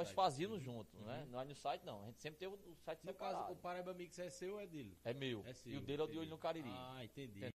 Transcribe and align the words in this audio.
nós 0.00 0.08
site. 0.08 0.16
fazíamos 0.16 0.62
junto, 0.62 0.96
né? 1.04 1.26
Não 1.30 1.40
é 1.40 1.44
no 1.44 1.54
site, 1.54 1.84
não. 1.84 2.02
A 2.02 2.06
gente 2.06 2.20
sempre 2.20 2.38
teve 2.38 2.54
o 2.54 2.74
site 2.76 3.00
No 3.04 3.14
caso, 3.14 3.32
separado. 3.32 3.52
o 3.52 3.56
Paraíba 3.56 3.94
Mix 3.94 4.18
é 4.18 4.30
seu 4.30 4.54
ou 4.54 4.60
é 4.60 4.66
dele? 4.66 4.98
É 5.04 5.12
meu. 5.14 5.44
É 5.46 5.52
seu, 5.52 5.72
e 5.72 5.76
o 5.76 5.80
dele 5.80 6.02
é 6.02 6.04
o 6.04 6.08
de 6.08 6.12
entendi. 6.12 6.18
olho 6.18 6.30
no 6.30 6.38
Cariri. 6.38 6.70
Ah, 6.72 7.04
entendi. 7.04 7.38
Entendi. 7.38 7.54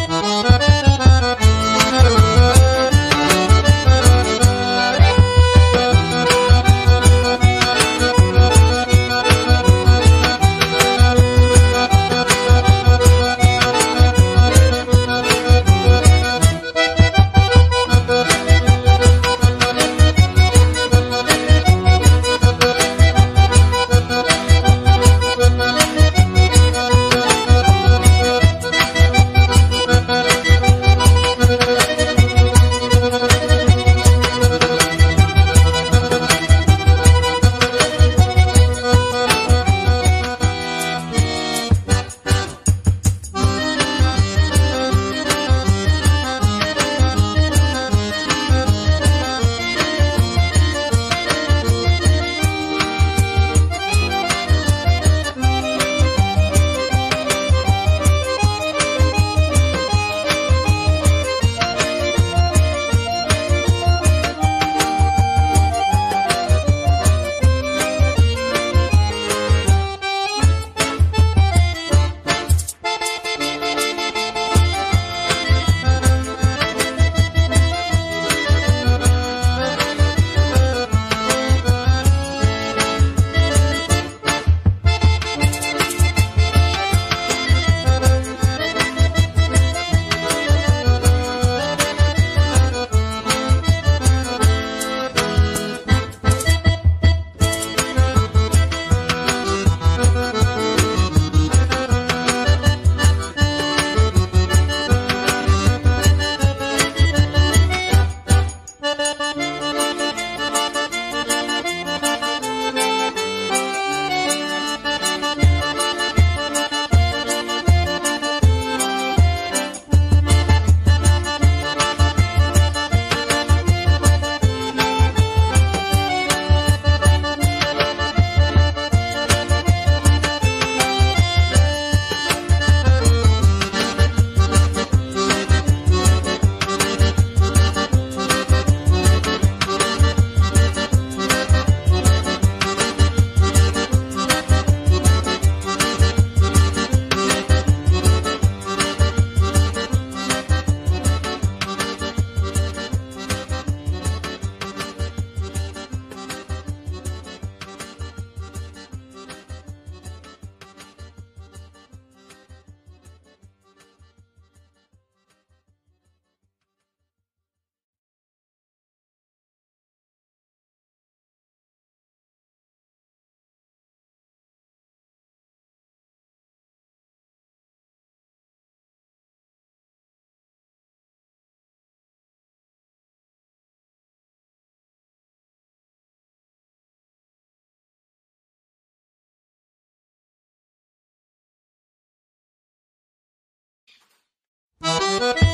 Thank 195.19 195.43
you. 195.43 195.48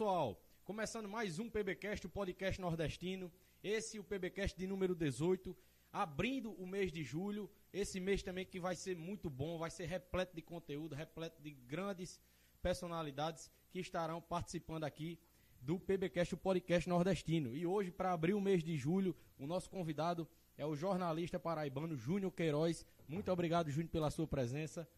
Pessoal, 0.00 0.42
começando 0.64 1.06
mais 1.06 1.38
um 1.38 1.50
PBcast, 1.50 2.06
o 2.06 2.08
podcast 2.08 2.58
nordestino. 2.58 3.30
Esse 3.62 3.98
é 3.98 4.00
o 4.00 4.02
PBcast 4.02 4.58
de 4.58 4.66
número 4.66 4.94
18, 4.94 5.54
abrindo 5.92 6.52
o 6.52 6.66
mês 6.66 6.90
de 6.90 7.04
julho. 7.04 7.50
Esse 7.70 8.00
mês 8.00 8.22
também 8.22 8.46
que 8.46 8.58
vai 8.58 8.74
ser 8.74 8.96
muito 8.96 9.28
bom, 9.28 9.58
vai 9.58 9.70
ser 9.70 9.84
repleto 9.84 10.34
de 10.34 10.40
conteúdo, 10.40 10.94
repleto 10.94 11.42
de 11.42 11.50
grandes 11.50 12.18
personalidades 12.62 13.50
que 13.70 13.78
estarão 13.78 14.22
participando 14.22 14.84
aqui 14.84 15.18
do 15.60 15.78
PBcast, 15.78 16.32
o 16.32 16.38
podcast 16.38 16.88
nordestino. 16.88 17.54
E 17.54 17.66
hoje, 17.66 17.90
para 17.90 18.14
abrir 18.14 18.32
o 18.32 18.40
mês 18.40 18.64
de 18.64 18.78
julho, 18.78 19.14
o 19.38 19.46
nosso 19.46 19.68
convidado 19.68 20.26
é 20.56 20.64
o 20.64 20.74
jornalista 20.74 21.38
paraibano 21.38 21.94
Júnior 21.94 22.32
Queiroz. 22.32 22.86
Muito 23.06 23.30
obrigado, 23.30 23.70
Júnior, 23.70 23.90
pela 23.90 24.10
sua 24.10 24.26
presença. 24.26 24.88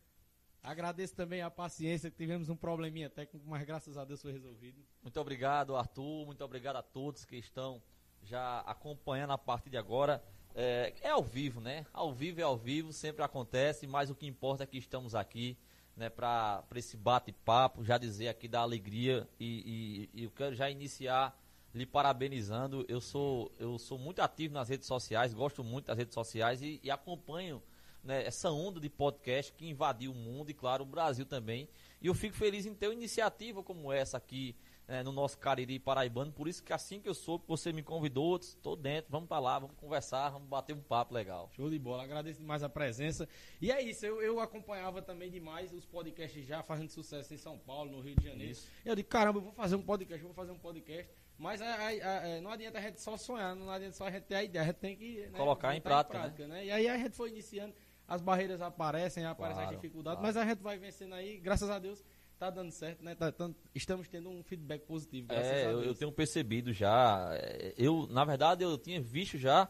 Agradeço 0.63 1.17
também 1.17 1.43
a 1.43 1.51
paciência, 1.51 2.09
que 2.09 2.17
tivemos 2.17 2.49
um 2.49 2.55
probleminha 2.55 3.11
técnico, 3.11 3.45
mas 3.49 3.65
graças 3.65 3.97
a 3.97 4.05
Deus 4.05 4.23
foi 4.23 4.33
resolvido. 4.33 4.81
Muito 5.03 5.21
obrigado, 5.21 5.75
Arthur. 5.75 6.25
Muito 6.25 6.45
obrigado 6.45 6.77
a 6.77 6.83
todos 6.83 7.25
que 7.25 7.37
estão 7.37 7.83
já 8.23 8.61
acompanhando 8.61 9.33
a 9.33 9.39
partir 9.39 9.71
de 9.71 9.77
agora. 9.77 10.23
É, 10.55 10.95
é 11.01 11.11
ao 11.11 11.23
vivo, 11.23 11.61
né? 11.61 11.85
Ao 11.93 12.13
vivo 12.13 12.41
é 12.41 12.45
ao 12.45 12.57
vivo, 12.57 12.93
sempre 12.93 13.25
acontece, 13.25 13.87
mas 13.89 14.09
o 14.09 14.15
que 14.15 14.27
importa 14.27 14.63
é 14.63 14.67
que 14.67 14.79
estamos 14.79 15.15
aqui 15.17 15.59
né, 15.97 16.09
para 16.09 16.65
esse 16.77 16.97
bate-papo, 16.97 17.85
já 17.85 17.99
dizer 17.99 18.29
aqui 18.29 18.49
da 18.49 18.61
alegria 18.61 19.29
e, 19.39 20.09
e, 20.15 20.21
e, 20.21 20.25
eu 20.25 20.31
quero 20.31 20.55
já 20.55 20.71
iniciar 20.71 21.37
lhe 21.75 21.87
parabenizando. 21.87 22.85
Eu 22.89 23.01
sou, 23.01 23.51
eu 23.59 23.79
sou 23.79 23.99
muito 23.99 24.21
ativo 24.21 24.55
nas 24.55 24.69
redes 24.69 24.87
sociais, 24.87 25.35
gosto 25.35 25.65
muito 25.65 25.87
das 25.87 25.99
redes 25.99 26.15
sociais 26.15 26.63
e, 26.63 26.79
e 26.83 26.91
acompanho 26.91 27.63
né, 28.03 28.27
essa 28.27 28.51
onda 28.51 28.81
de 28.81 28.89
podcast 28.89 29.53
que 29.53 29.69
invadiu 29.69 30.13
o 30.13 30.15
mundo 30.15 30.51
e, 30.51 30.55
claro, 30.55 30.83
o 30.83 30.87
Brasil 30.87 31.25
também. 31.25 31.69
E 32.01 32.07
eu 32.07 32.15
fico 32.15 32.37
feliz 32.37 32.67
em 32.67 32.75
ter 32.75 32.89
uma 32.89 32.95
iniciativa 32.95 33.63
como 33.63 33.93
essa 33.93 34.17
aqui 34.17 34.57
né, 34.87 35.03
no 35.03 35.13
nosso 35.13 35.39
Cariri 35.39 35.79
Paraibano. 35.79 36.33
Por 36.33 36.49
isso 36.49 36.63
que 36.63 36.73
assim 36.73 37.01
que 37.01 37.09
eu 37.09 37.15
soube 37.15 37.45
que 37.45 37.49
você 37.49 37.73
me 37.73 37.83
convidou, 37.83 38.37
estou 38.37 38.77
dentro, 38.77 39.11
vamos 39.11 39.29
para 39.29 39.39
lá, 39.39 39.59
vamos 39.59 39.77
conversar, 39.77 40.31
vamos 40.31 40.49
bater 40.49 40.75
um 40.75 40.81
papo 40.81 41.15
legal. 41.15 41.49
Show 41.55 41.71
de 41.71 41.79
bola, 41.79 42.03
agradeço 42.03 42.41
demais 42.41 42.63
a 42.63 42.69
presença. 42.69 43.29
E 43.61 43.71
é 43.71 43.81
isso, 43.81 44.05
eu, 44.05 44.21
eu 44.21 44.41
acompanhava 44.41 45.01
também 45.01 45.31
demais 45.31 45.73
os 45.73 45.87
podcasts 45.87 46.45
já 46.45 46.63
fazendo 46.63 46.91
sucesso 46.91 47.33
em 47.33 47.39
São 47.39 47.59
Paulo, 47.59 47.93
no 47.93 48.01
Rio 48.01 48.17
de 48.17 48.25
Janeiro. 48.27 48.53
Isso. 48.53 48.69
Eu 48.85 48.95
disse, 48.95 49.09
caramba, 49.09 49.39
eu 49.39 49.43
vou 49.43 49.53
fazer 49.53 49.77
um 49.77 49.83
podcast, 49.83 50.23
vou 50.23 50.35
fazer 50.35 50.53
um 50.53 50.59
podcast. 50.59 51.11
Mas 51.39 51.61
a, 51.61 51.75
a, 51.75 51.87
a, 51.87 52.29
é, 52.29 52.41
não 52.41 52.51
adianta 52.51 52.79
a 52.79 52.83
gente 52.83 53.01
só 53.01 53.17
sonhar, 53.17 53.57
não 53.57 53.71
adianta 53.71 53.97
só 53.97 54.07
a 54.07 54.11
gente 54.11 54.25
ter 54.25 54.35
a 54.35 54.45
ideia, 54.45 54.63
a 54.63 54.67
gente 54.67 54.77
tem 54.77 54.97
que 54.97 55.27
né, 55.27 55.39
colocar 55.39 55.75
em 55.75 55.81
prática. 55.81 56.17
Em 56.17 56.21
prática 56.21 56.47
né? 56.47 56.55
né? 56.57 56.67
E 56.67 56.71
aí 56.71 56.89
a 56.89 56.99
gente 56.99 57.17
foi 57.17 57.31
iniciando 57.31 57.75
as 58.13 58.21
barreiras 58.21 58.61
aparecem, 58.61 59.25
aparecem 59.25 59.63
claro, 59.63 59.75
as 59.75 59.81
dificuldades, 59.81 60.21
claro. 60.21 60.35
mas 60.35 60.37
a 60.37 60.47
gente 60.47 60.63
vai 60.63 60.79
vencendo 60.79 61.15
aí, 61.15 61.39
graças 61.39 61.71
a 61.71 61.79
Deus, 61.79 62.05
tá 62.39 62.51
dando 62.51 62.71
certo, 62.71 63.03
né? 63.03 63.15
Tá, 63.15 63.33
tá, 63.33 63.49
estamos 63.75 64.07
tendo 64.07 64.29
um 64.29 64.43
feedback 64.43 64.83
positivo. 64.83 65.33
É, 65.33 65.65
eu, 65.73 65.83
eu, 65.83 65.95
tenho 65.95 66.13
percebido 66.13 66.75
já. 66.75 67.31
É, 67.33 67.73
eu, 67.79 68.07
na 68.11 68.23
verdade, 68.27 68.65
eu 68.65 68.77
tinha 68.77 69.01
visto 69.01 69.39
já 69.39 69.67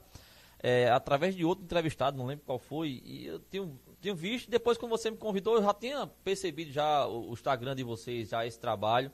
é, 0.58 0.90
através 0.90 1.36
de 1.36 1.44
outro 1.44 1.64
entrevistado, 1.64 2.18
não 2.18 2.26
lembro 2.26 2.44
qual 2.44 2.58
foi, 2.58 3.00
e 3.04 3.26
eu 3.26 3.38
tenho, 3.38 3.78
tenho 4.00 4.16
visto, 4.16 4.50
depois 4.50 4.76
quando 4.76 4.90
você 4.90 5.08
me 5.08 5.16
convidou, 5.16 5.54
eu 5.54 5.62
já 5.62 5.72
tinha 5.72 6.04
percebido 6.24 6.72
já 6.72 7.06
o, 7.06 7.30
o 7.30 7.32
Instagram 7.34 7.76
de 7.76 7.84
vocês, 7.84 8.30
já 8.30 8.44
esse 8.44 8.58
trabalho, 8.58 9.12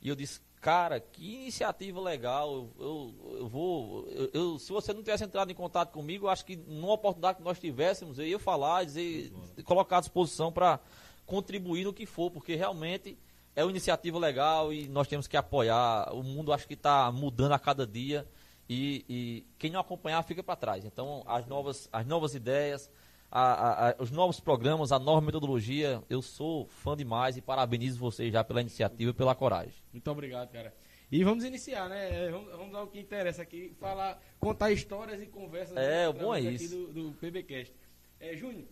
e 0.00 0.08
eu 0.08 0.14
disse, 0.14 0.40
cara, 0.60 1.00
que 1.00 1.34
iniciativa 1.34 2.00
legal. 2.00 2.68
Eu, 2.78 3.14
eu, 3.38 3.48
vou. 3.48 4.08
Eu, 4.08 4.30
eu, 4.32 4.58
se 4.58 4.70
você 4.72 4.92
não 4.92 5.02
tivesse 5.02 5.24
entrado 5.24 5.50
em 5.50 5.54
contato 5.54 5.92
comigo, 5.92 6.26
eu 6.26 6.30
acho 6.30 6.44
que 6.44 6.56
numa 6.56 6.92
oportunidade 6.92 7.38
que 7.38 7.44
nós 7.44 7.58
tivéssemos, 7.58 8.18
eu 8.18 8.26
ia 8.26 8.38
falar, 8.38 8.84
dizer, 8.84 9.32
colocar 9.64 9.98
à 9.98 10.00
disposição 10.00 10.52
para 10.52 10.80
contribuir 11.26 11.84
no 11.84 11.92
que 11.92 12.06
for, 12.06 12.30
porque 12.30 12.54
realmente 12.54 13.18
é 13.54 13.64
uma 13.64 13.70
iniciativa 13.70 14.18
legal 14.18 14.72
e 14.72 14.88
nós 14.88 15.08
temos 15.08 15.26
que 15.26 15.36
apoiar. 15.36 16.14
O 16.14 16.22
mundo 16.22 16.52
acho 16.52 16.66
que 16.66 16.74
está 16.74 17.10
mudando 17.10 17.52
a 17.52 17.58
cada 17.58 17.86
dia 17.86 18.26
e, 18.68 19.04
e 19.08 19.46
quem 19.58 19.70
não 19.70 19.80
acompanhar 19.80 20.22
fica 20.22 20.42
para 20.42 20.56
trás. 20.56 20.84
Então, 20.84 21.22
as 21.26 21.46
novas, 21.46 21.88
as 21.92 22.06
novas 22.06 22.34
ideias 22.34 22.90
a, 23.30 23.90
a, 23.90 23.96
os 23.98 24.10
novos 24.10 24.40
programas, 24.40 24.92
a 24.92 24.98
nova 24.98 25.20
metodologia. 25.20 26.02
Eu 26.08 26.22
sou 26.22 26.66
fã 26.66 26.96
demais 26.96 27.36
e 27.36 27.42
parabenizo 27.42 27.98
vocês 27.98 28.32
já 28.32 28.42
pela 28.42 28.60
iniciativa 28.60 29.10
e 29.10 29.14
pela 29.14 29.34
coragem. 29.34 29.74
Muito 29.92 30.10
obrigado, 30.10 30.50
cara. 30.50 30.74
E 31.10 31.24
vamos 31.24 31.44
iniciar, 31.44 31.88
né? 31.88 32.26
É, 32.26 32.30
vamos, 32.30 32.50
vamos 32.52 32.74
ao 32.74 32.86
que 32.86 33.00
interessa 33.00 33.42
aqui, 33.42 33.74
falar, 33.80 34.22
contar 34.38 34.70
histórias 34.70 35.22
e 35.22 35.26
conversas. 35.26 35.76
É, 35.76 36.08
o 36.08 36.12
bom 36.12 36.34
é 36.34 36.40
isso. 36.40 36.76
Do, 36.76 37.10
do 37.10 37.12
PBcast. 37.12 37.74
É, 38.20 38.36
Júnior, 38.36 38.66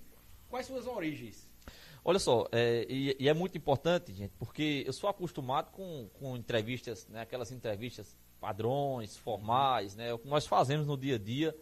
quais 0.48 0.66
suas 0.66 0.86
origens? 0.86 1.48
Olha 2.04 2.18
só, 2.18 2.46
é, 2.52 2.86
e, 2.88 3.16
e, 3.18 3.28
é 3.28 3.34
muito 3.34 3.58
importante, 3.58 4.12
gente, 4.12 4.32
porque 4.38 4.84
eu 4.86 4.92
sou 4.92 5.10
acostumado 5.10 5.72
com, 5.72 6.08
com 6.20 6.36
entrevistas, 6.36 7.08
né, 7.08 7.22
aquelas 7.22 7.50
entrevistas 7.50 8.16
padrões, 8.38 9.16
formais, 9.16 9.96
né, 9.96 10.14
o 10.14 10.18
que 10.18 10.28
nós 10.28 10.46
fazemos 10.46 10.86
no 10.86 10.96
dia 10.96 11.16
a 11.16 11.18
dia. 11.18 11.56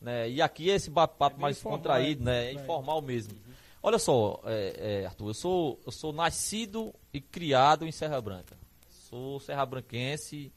Né? 0.00 0.30
E 0.30 0.40
aqui 0.40 0.70
é 0.70 0.74
esse 0.74 0.90
bate-papo 0.90 1.36
é 1.36 1.40
mais 1.40 1.58
informal, 1.58 1.78
contraído, 1.78 2.24
né? 2.24 2.46
É 2.46 2.52
informal 2.52 3.02
mesmo. 3.02 3.34
Uhum. 3.34 3.52
Olha 3.82 3.98
só, 3.98 4.40
é, 4.44 5.02
é, 5.02 5.06
Arthur, 5.06 5.28
eu 5.28 5.34
sou, 5.34 5.80
eu 5.84 5.92
sou 5.92 6.12
nascido 6.12 6.94
e 7.12 7.20
criado 7.20 7.86
em 7.86 7.92
Serra 7.92 8.20
Branca. 8.20 8.56
Sou 8.88 9.40
serra-branquense 9.40 10.52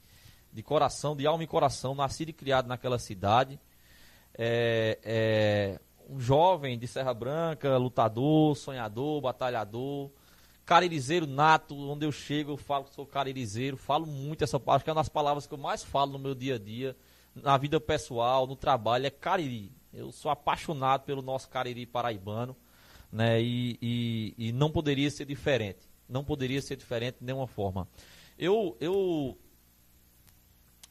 de 0.51 0.62
coração, 0.62 1.15
de 1.15 1.25
alma 1.25 1.43
e 1.43 1.47
coração, 1.47 1.95
nascido 1.95 2.29
e 2.29 2.33
criado 2.33 2.67
naquela 2.67 3.00
cidade. 3.00 3.59
É, 4.38 5.00
é, 5.03 5.79
um 6.09 6.19
jovem 6.19 6.77
de 6.77 6.88
Serra 6.88 7.13
Branca, 7.13 7.77
lutador, 7.77 8.55
sonhador, 8.55 9.21
batalhador, 9.21 10.12
caririzeiro 10.65 11.25
nato, 11.25 11.75
onde 11.75 12.05
eu 12.05 12.12
chego 12.12 12.51
eu 12.51 12.57
falo 12.57 12.85
que 12.85 12.93
sou 12.93 13.05
caririzeiro, 13.05 13.75
falo 13.75 14.05
muito 14.05 14.43
essa 14.43 14.59
parte, 14.59 14.83
que 14.83 14.89
é 14.89 14.93
uma 14.93 15.00
das 15.00 15.09
palavras 15.09 15.47
que 15.47 15.53
eu 15.53 15.57
mais 15.57 15.83
falo 15.83 16.13
no 16.13 16.19
meu 16.19 16.35
dia 16.35 16.55
a 16.55 16.59
dia 16.59 16.95
na 17.35 17.57
vida 17.57 17.79
pessoal, 17.79 18.45
no 18.45 18.55
trabalho, 18.55 19.05
é 19.05 19.09
Cariri. 19.09 19.71
Eu 19.93 20.11
sou 20.11 20.31
apaixonado 20.31 21.03
pelo 21.03 21.21
nosso 21.21 21.49
Cariri 21.49 21.85
paraibano, 21.85 22.55
né? 23.11 23.41
E, 23.41 23.77
e, 23.81 24.33
e 24.37 24.51
não 24.51 24.71
poderia 24.71 25.09
ser 25.09 25.25
diferente. 25.25 25.87
Não 26.07 26.23
poderia 26.23 26.61
ser 26.61 26.75
diferente 26.75 27.17
de 27.19 27.25
nenhuma 27.25 27.47
forma. 27.47 27.87
Eu, 28.37 28.75
eu 28.79 29.37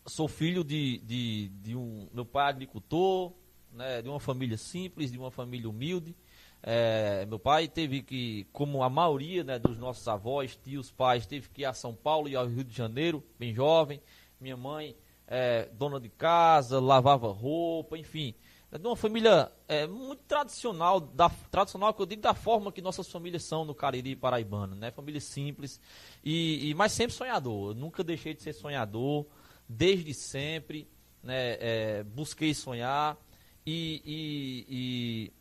sou 0.07 0.29
filho 0.29 0.65
de, 0.65 0.99
de, 0.99 1.49
de 1.61 1.77
um. 1.77 2.09
Meu 2.13 2.25
pai 2.25 2.47
é 2.47 2.51
agricultor, 2.51 3.33
né, 3.73 4.03
de 4.03 4.09
uma 4.09 4.21
família 4.21 4.57
simples, 4.57 5.11
de 5.11 5.19
uma 5.19 5.31
família 5.31 5.69
humilde. 5.69 6.15
É, 6.63 7.27
meu 7.27 7.41
pai 7.41 7.67
teve 7.67 8.03
que, 8.03 8.47
como 8.53 8.85
a 8.85 8.89
maioria 8.89 9.43
né, 9.43 9.59
dos 9.59 9.79
nossos 9.79 10.07
avós, 10.07 10.57
tios, 10.57 10.93
pais, 10.93 11.27
teve 11.27 11.49
que 11.49 11.63
ir 11.63 11.65
a 11.65 11.73
São 11.73 11.93
Paulo 11.93 12.29
e 12.29 12.37
ao 12.37 12.47
Rio 12.47 12.63
de 12.63 12.75
Janeiro, 12.75 13.23
bem 13.39 13.53
jovem. 13.53 14.01
Minha 14.41 14.57
mãe 14.57 14.97
é, 15.35 15.67
dona 15.73 15.99
de 15.99 16.11
casa, 16.11 16.79
lavava 16.79 17.33
roupa, 17.33 17.97
enfim. 17.97 18.35
É 18.71 18.77
de 18.77 18.87
uma 18.87 18.95
família 18.95 19.51
é, 19.67 19.87
muito 19.87 20.23
tradicional, 20.25 21.01
da, 21.01 21.31
tradicional 21.51 21.95
que 21.95 22.03
eu 22.03 22.07
digo 22.07 22.21
da 22.21 22.35
forma 22.35 22.71
que 22.71 22.83
nossas 22.83 23.11
famílias 23.11 23.43
são 23.43 23.65
no 23.65 23.75
Cariri 23.75 24.15
paraibano, 24.15 24.75
né? 24.75 24.91
Família 24.91 25.23
simples, 25.23 25.81
e, 26.23 26.69
e, 26.69 26.75
mas 26.75 26.93
sempre 26.93 27.17
sonhador. 27.17 27.71
Eu 27.71 27.75
nunca 27.75 28.05
deixei 28.05 28.35
de 28.35 28.43
ser 28.43 28.53
sonhador, 28.53 29.25
desde 29.67 30.13
sempre, 30.13 30.87
né? 31.23 31.57
É, 31.61 32.03
busquei 32.03 32.53
sonhar 32.53 33.17
e, 33.65 34.03
e, 34.05 34.67
e 34.69 35.33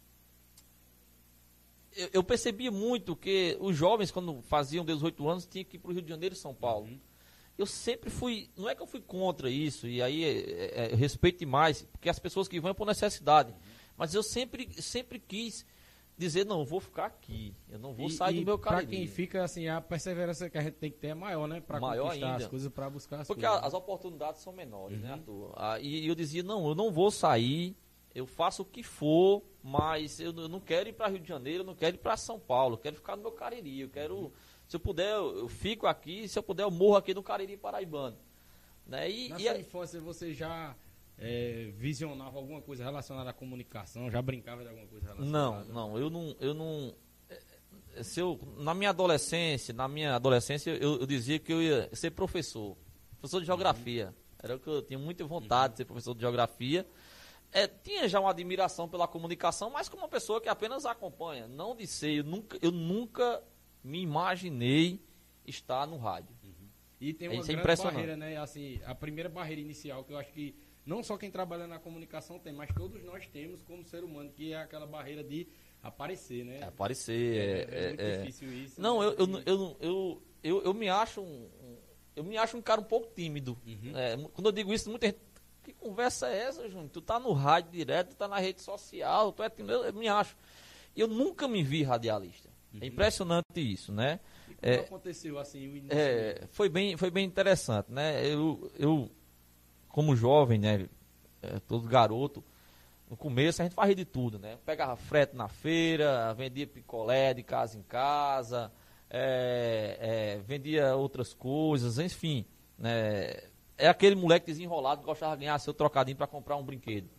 eu, 2.02 2.10
eu 2.14 2.24
percebia 2.24 2.72
muito 2.72 3.14
que 3.14 3.58
os 3.60 3.76
jovens, 3.76 4.10
quando 4.10 4.42
faziam 4.44 4.86
18 4.86 5.28
anos, 5.28 5.46
tinham 5.46 5.66
que 5.66 5.76
ir 5.76 5.80
para 5.80 5.92
o 5.92 5.94
Rio 5.94 6.02
de 6.02 6.10
Janeiro 6.10 6.34
e 6.34 6.38
São 6.38 6.54
Paulo. 6.56 6.86
Uhum 6.86 7.11
eu 7.62 7.66
sempre 7.66 8.10
fui, 8.10 8.50
não 8.58 8.68
é 8.68 8.76
que 8.76 8.82
eu 8.82 8.88
fui 8.88 9.02
contra 9.02 9.50
isso, 9.50 9.88
e 9.88 10.02
aí 10.02 10.24
é, 10.24 10.90
é, 10.90 10.92
é 10.92 10.96
respeito 10.96 11.40
demais, 11.40 11.84
porque 11.92 12.10
as 12.10 12.20
pessoas 12.20 12.48
que 12.48 12.60
vão 12.60 12.72
é 12.72 12.74
por 12.74 12.88
necessidade, 12.88 13.54
mas 13.96 14.14
eu 14.14 14.24
sempre, 14.24 14.70
sempre 14.82 15.20
quis 15.20 15.66
dizer, 16.18 16.46
não, 16.46 16.60
eu 16.60 16.66
vou 16.66 16.80
ficar 16.80 17.06
aqui, 17.06 17.56
eu 17.70 17.80
não 17.80 17.94
vou 17.94 18.08
e, 18.08 18.12
sair 18.12 18.38
e 18.38 18.40
do 18.40 18.46
meu 18.46 18.58
carro. 18.58 18.78
Para 18.78 18.86
quem 18.86 19.08
fica 19.08 19.44
assim, 19.44 19.68
a 19.68 19.80
perseverança 19.80 20.50
que 20.50 20.58
a 20.58 20.62
gente 20.62 20.76
tem 20.76 20.92
que 20.92 20.98
ter 20.98 21.10
é 21.10 21.14
maior, 21.14 21.48
né? 21.48 21.62
Para 21.62 21.80
conquistar 21.80 22.12
ainda. 22.12 22.36
as 22.36 22.48
coisas, 22.48 22.72
para 22.72 22.90
buscar 22.90 23.20
as 23.22 23.28
porque 23.28 23.42
coisas. 23.42 23.60
Porque 23.60 23.68
as 23.68 23.74
oportunidades 23.74 24.42
são 24.42 24.54
menores, 24.54 25.00
né, 25.00 25.10
uhum. 25.10 25.16
né, 25.16 25.20
Arthur? 25.20 25.54
Ah, 25.56 25.80
e 25.80 26.08
eu 26.08 26.16
dizia, 26.16 26.44
não, 26.44 26.68
eu 26.68 26.76
não 26.76 26.92
vou 26.92 27.12
sair, 27.12 27.76
eu 28.14 28.26
faço 28.26 28.64
o 28.64 28.66
que 28.66 28.84
for, 28.84 29.44
mas 29.64 30.20
eu, 30.20 30.34
eu 30.36 30.50
não 30.50 30.60
quero 30.60 30.90
ir 30.90 30.94
para 30.94 31.08
Rio 31.08 31.20
de 31.20 31.28
Janeiro, 31.28 31.62
eu 31.62 31.68
não 31.68 31.76
quero 31.76 31.96
ir 31.96 32.00
para 32.00 32.18
São 32.18 32.40
Paulo, 32.40 32.76
eu 32.76 32.80
quero 32.80 32.96
ficar 32.96 33.16
no 33.16 33.22
meu 33.22 33.32
Cariri, 33.32 33.82
eu 33.82 33.90
quero... 33.90 34.18
Uhum 34.18 34.32
se 34.72 34.78
eu 34.78 34.80
puder, 34.80 35.16
eu 35.16 35.50
fico 35.50 35.86
aqui. 35.86 36.30
Se 36.30 36.40
eu 36.40 36.44
puder, 36.44 36.64
eu 36.64 36.72
morro 36.72 36.96
aqui 36.96 37.14
no 37.14 37.22
Cariri 37.22 37.58
Paraibano. 37.58 38.18
Né? 38.88 39.12
E, 39.12 39.28
Na 39.28 39.38
e 39.38 39.42
sua 39.42 39.52
a... 39.52 39.60
infância, 39.60 40.00
você 40.00 40.34
já 40.34 40.74
é, 41.18 41.74
visionava 41.76 42.38
alguma 42.38 42.62
coisa 42.62 42.82
relacionada 42.82 43.32
à 43.32 43.34
comunicação? 43.34 44.10
Já 44.10 44.22
brincava 44.22 44.62
de 44.62 44.70
alguma 44.70 44.88
coisa 44.88 45.08
relacionada? 45.08 45.66
Não, 45.66 45.74
não. 45.74 45.98
Eu 46.00 46.10
não... 46.10 46.36
Eu 46.40 46.54
não 46.54 46.96
é, 47.98 48.02
se 48.02 48.22
eu, 48.22 48.40
na 48.60 48.74
minha 48.74 48.92
adolescência, 48.92 49.74
na 49.74 49.90
minha 49.90 50.16
adolescência, 50.16 50.72
eu, 50.72 51.02
eu 51.02 51.06
dizia 51.06 51.38
que 51.38 51.52
eu 51.52 51.62
ia 51.62 51.94
ser 51.94 52.12
professor. 52.12 52.78
Professor 53.20 53.42
de 53.42 53.48
geografia. 53.48 54.06
Uhum. 54.06 54.14
Era 54.42 54.56
o 54.56 54.60
que 54.62 54.70
eu 54.70 54.82
tinha 54.82 54.98
muita 54.98 55.26
vontade 55.26 55.66
uhum. 55.66 55.72
de 55.72 55.78
ser 55.80 55.86
professor 55.86 56.16
de 56.16 56.22
geografia. 56.22 56.88
É, 57.52 57.68
tinha 57.68 58.08
já 58.08 58.22
uma 58.22 58.30
admiração 58.30 58.88
pela 58.88 59.06
comunicação, 59.06 59.70
mas 59.70 59.90
como 59.90 60.04
uma 60.04 60.08
pessoa 60.08 60.40
que 60.40 60.48
apenas 60.48 60.86
acompanha, 60.86 61.46
não 61.50 61.76
de 61.76 61.86
ser, 61.86 62.20
eu 62.20 62.24
nunca, 62.24 62.58
eu 62.62 62.72
nunca 62.72 63.44
me 63.84 64.02
imaginei 64.02 65.00
estar 65.46 65.86
no 65.88 65.98
rádio. 65.98 66.36
Uhum. 66.44 66.52
E 67.00 67.14
tem 67.14 67.28
uma 67.30 67.36
Isso 67.36 67.44
é 67.44 67.48
grande 67.48 67.60
impressionante. 67.62 67.94
barreira, 67.96 68.16
né? 68.18 68.38
Assim, 68.38 68.80
a 68.86 68.94
primeira 68.94 69.30
barreira 69.30 69.62
inicial 69.62 70.04
que 70.04 70.14
eu 70.14 70.18
acho 70.18 70.32
que 70.32 70.56
não 70.86 71.04
só 71.04 71.18
quem 71.18 71.30
trabalha 71.32 71.68
na 71.68 71.80
comunicação 71.80 72.38
tem, 72.40 72.54
mas 72.54 72.70
todos 72.76 73.04
nós 73.04 73.28
temos 73.28 73.62
como 73.64 73.84
ser 73.86 74.04
humano, 74.04 74.32
que 74.32 74.54
é 74.54 74.58
aquela 74.58 74.86
barreira 74.86 75.24
de 75.24 75.48
aparecer, 75.82 76.46
né? 76.46 76.60
É 76.60 76.64
aparecer. 76.66 77.38
É, 77.38 77.62
É, 77.62 77.88
muito 77.90 78.00
é- 78.02 78.12
é- 78.14 78.18
difícil 78.20 78.54
isso. 78.54 78.82
Não, 78.82 79.00
né? 79.00 79.08
eu, 79.08 79.16
eu, 79.18 79.44
eu, 79.46 79.78
eu, 79.80 80.22
eu, 80.44 80.62
eu 80.64 80.74
me 80.74 80.90
acho 80.90 81.22
um, 81.22 81.26
um- 81.62 81.78
eu 82.16 82.24
me 82.24 82.38
acho 82.38 82.56
um 82.58 82.62
cara 82.62 82.80
um 82.82 82.86
pouco 82.86 83.12
tímido. 83.16 83.58
Uhum. 83.66 83.98
É, 83.98 84.18
quando 84.34 84.48
eu 84.48 84.52
digo 84.52 84.74
isso, 84.74 84.90
muita 84.90 85.08
gente. 85.08 85.20
Que 85.64 85.74
conversa 85.74 86.28
é 86.28 86.40
essa, 86.40 86.68
Júnior? 86.68 86.90
Tu 86.90 87.02
tá 87.02 87.20
no 87.20 87.32
rádio 87.34 87.72
direto, 87.72 88.10
tu 88.10 88.16
tá 88.16 88.28
na 88.28 88.40
rede 88.40 88.62
social, 88.62 89.32
tu 89.32 89.44
é 89.44 89.50
tímido. 89.50 89.74
Eu, 89.74 89.86
eu 89.86 89.94
me 89.94 90.08
acho. 90.08 90.36
Eu 90.96 91.08
nunca 91.08 91.48
me 91.48 91.62
vi 91.64 91.84
radialista. 91.84 92.50
É 92.80 92.86
impressionante 92.86 93.60
isso, 93.60 93.92
né? 93.92 94.20
E 94.50 94.54
como 94.56 94.74
é- 94.74 94.80
aconteceu 94.80 95.40
assim 95.40 95.68
o 95.68 95.76
início? 95.76 95.98
É, 95.98 96.48
foi 96.52 96.70
bem, 96.70 96.96
foi 96.96 97.10
bem 97.12 97.26
interessante, 97.26 97.92
né? 97.92 98.26
Eu, 98.26 98.72
eu 98.78 99.12
como 99.90 100.16
jovem, 100.16 100.58
né? 100.60 100.88
é, 101.42 101.60
todo 101.60 101.88
garoto, 101.88 102.44
no 103.10 103.18
começo 103.18 103.62
a 103.62 103.66
gente 103.66 103.74
fazia 103.74 103.96
de 103.96 104.06
tudo, 104.06 104.40
né? 104.40 104.58
Pegava 104.66 104.96
frete 104.96 105.36
na 105.36 105.48
feira, 105.48 106.34
vendia 106.34 106.68
picolé 106.68 107.34
de 107.34 107.44
casa 107.44 107.78
em 107.78 107.82
casa, 107.82 108.72
é, 109.10 109.98
é, 110.00 110.42
vendia 110.44 110.96
outras 110.96 111.34
coisas, 111.34 112.00
enfim, 112.00 112.46
né? 112.78 113.34
É 113.78 113.88
aquele 113.88 114.16
moleque 114.16 114.46
desenrolado 114.46 115.02
que 115.02 115.08
gostava 115.08 115.36
de 115.36 115.42
ganhar 115.42 115.58
seu 115.60 115.74
trocadinho 115.74 116.16
para 116.16 116.28
comprar 116.28 116.56
um 116.56 116.64
brinquedo. 116.64 117.10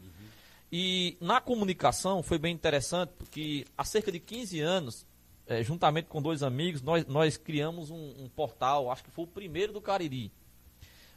E 0.70 1.18
na 1.20 1.40
comunicação 1.40 2.22
foi 2.22 2.38
bem 2.38 2.54
interessante, 2.54 3.12
porque 3.18 3.66
há 3.76 3.84
cerca 3.84 4.10
de 4.12 4.20
15 4.20 4.60
anos, 4.60 5.04
eh, 5.46 5.62
juntamente 5.62 6.08
com 6.08 6.20
dois 6.22 6.42
amigos, 6.42 6.82
nós, 6.82 7.06
nós 7.06 7.36
criamos 7.36 7.90
um, 7.90 8.14
um 8.24 8.28
portal, 8.28 8.90
acho 8.90 9.02
que 9.04 9.10
foi 9.10 9.24
o 9.24 9.28
primeiro 9.28 9.72
do 9.72 9.80
Cariri. 9.80 10.32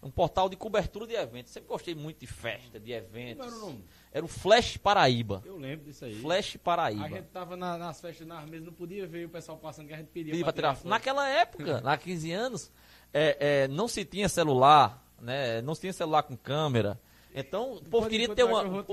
Um 0.03 0.11
portal 0.11 0.47
de 0.47 0.55
cobertura 0.55 1.07
de 1.07 1.15
eventos. 1.15 1.51
Sempre 1.51 1.67
gostei 1.69 1.95
muito 1.95 2.19
de 2.19 2.27
festa, 2.27 2.79
de 2.79 2.91
eventos. 2.91 3.43
Como 3.43 3.55
era 3.57 3.63
o 3.65 3.67
nome? 3.71 3.83
Era 4.11 4.23
o 4.25 4.27
Flash 4.27 4.77
Paraíba. 4.77 5.41
Eu 5.43 5.57
lembro 5.57 5.85
disso 5.85 6.05
aí. 6.05 6.13
Flash 6.21 6.57
Paraíba. 6.57 7.05
A 7.05 7.09
gente 7.09 7.27
tava 7.29 7.57
na- 7.57 7.75
nas 7.75 7.99
festas 7.99 8.27
nas 8.27 8.45
mesas, 8.47 8.67
não 8.67 8.73
podia 8.73 9.07
ver 9.07 9.25
o 9.25 9.29
pessoal 9.29 9.57
passando 9.57 9.87
que 9.87 9.93
a 9.93 9.97
gente 9.97 10.09
pedia 10.09 10.43
pra 10.43 10.53
tirar- 10.53 10.75
foto. 10.75 10.87
Naquela 10.87 11.27
época, 11.27 11.81
lá 11.83 11.97
15 11.97 12.31
anos, 12.31 12.71
é, 13.11 13.63
é, 13.63 13.67
não 13.67 13.87
se 13.87 14.05
tinha 14.05 14.29
celular, 14.29 15.03
né? 15.19 15.59
Não 15.63 15.73
se 15.73 15.81
tinha 15.81 15.93
celular 15.93 16.21
com 16.21 16.37
câmera. 16.37 16.99
Então, 17.35 17.73
o 17.73 17.83
povo 17.83 18.07
queria 18.07 18.33
ter 18.33 18.43
uma. 18.43 18.61
uma 18.63 18.83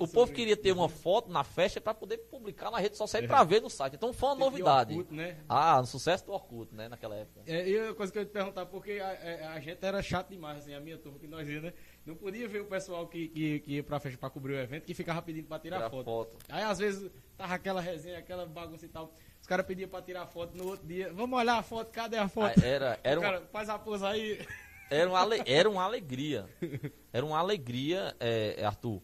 O 0.00 0.08
povo 0.08 0.32
queria 0.32 0.56
ter 0.56 0.72
uma 0.72 0.88
foto 0.88 1.30
na 1.30 1.44
festa 1.44 1.80
para 1.80 1.92
poder 1.94 2.18
publicar 2.18 2.70
na 2.70 2.78
rede 2.78 2.96
social 2.96 3.22
e 3.22 3.26
para 3.28 3.44
ver 3.44 3.60
no 3.60 3.68
site. 3.68 3.94
Então 3.94 4.12
foi 4.12 4.28
uma 4.30 4.34
de 4.36 4.40
novidade. 4.40 4.94
Orkut, 4.94 5.14
né? 5.14 5.36
Ah, 5.48 5.80
um 5.80 5.86
sucesso 5.86 6.24
do 6.26 6.32
Orkut, 6.32 6.74
né, 6.74 6.88
naquela 6.88 7.14
época. 7.16 7.42
É, 7.46 7.68
e 7.68 7.78
a 7.78 7.94
coisa 7.94 8.10
que 8.12 8.18
eu 8.18 8.22
ia 8.22 8.26
te 8.26 8.32
perguntar, 8.32 8.66
porque 8.66 8.92
a, 8.92 9.08
a- 9.08 9.52
a 9.54 9.60
gente 9.60 9.78
era 9.84 10.02
chato 10.02 10.30
demais, 10.30 10.58
assim, 10.58 10.74
a 10.74 10.80
minha 10.80 10.96
turma 10.98 11.18
que 11.18 11.26
nós 11.26 11.48
ia, 11.48 11.60
né? 11.60 11.72
Não 12.06 12.14
podia 12.14 12.48
ver 12.48 12.60
o 12.60 12.66
pessoal 12.66 13.06
que, 13.06 13.28
que, 13.28 13.60
que 13.60 13.72
ia 13.74 13.82
pra 13.82 13.98
festa 14.00 14.18
pra 14.18 14.28
cobrir 14.30 14.54
o 14.54 14.58
evento, 14.58 14.84
que 14.84 14.94
ficava 14.94 15.20
pedindo 15.22 15.46
pra 15.48 15.58
tirar 15.58 15.76
Tirar 15.76 15.90
foto. 15.90 16.04
foto. 16.04 16.36
Aí 16.48 16.62
às 16.62 16.78
vezes 16.78 17.10
tava 17.36 17.54
aquela 17.54 17.80
resenha, 17.80 18.18
aquela 18.18 18.44
bagunça 18.46 18.84
e 18.84 18.88
tal. 18.88 19.12
Os 19.40 19.46
caras 19.46 19.66
pediam 19.66 19.88
pra 19.90 20.00
tirar 20.00 20.26
foto 20.26 20.56
no 20.56 20.66
outro 20.68 20.86
dia. 20.86 21.12
Vamos 21.12 21.38
olhar 21.38 21.58
a 21.58 21.62
foto, 21.62 21.90
cadê 21.90 22.16
a 22.16 22.28
foto? 22.28 22.58
Ah, 22.62 22.66
Era, 22.66 22.98
era, 23.04 23.20
o 23.20 23.22
cara, 23.22 23.42
faz 23.52 23.68
a 23.68 23.78
pose 23.78 24.04
aí. 24.04 24.38
Era, 24.90 25.08
uma, 25.10 25.20
ale- 25.20 25.42
era 25.46 25.68
uma 25.70 25.82
alegria. 25.84 26.48
Era 27.12 27.24
uma 27.24 27.38
alegria, 27.38 28.14
é, 28.20 28.64
Arthur, 28.64 29.00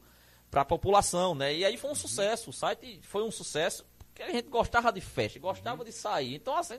para 0.51 0.63
a 0.63 0.65
população, 0.65 1.35
né? 1.35 1.55
E 1.55 1.65
aí 1.65 1.77
foi 1.77 1.91
um 1.91 1.95
sucesso. 1.95 2.51
O 2.51 2.53
site 2.53 3.01
foi 3.03 3.23
um 3.23 3.31
sucesso 3.31 3.85
porque 4.09 4.23
a 4.23 4.31
gente 4.33 4.49
gostava 4.49 4.93
de 4.93 5.01
festa, 5.01 5.39
gostava 5.39 5.85
de 5.85 5.93
sair. 5.93 6.35
Então, 6.35 6.57
assim, 6.57 6.79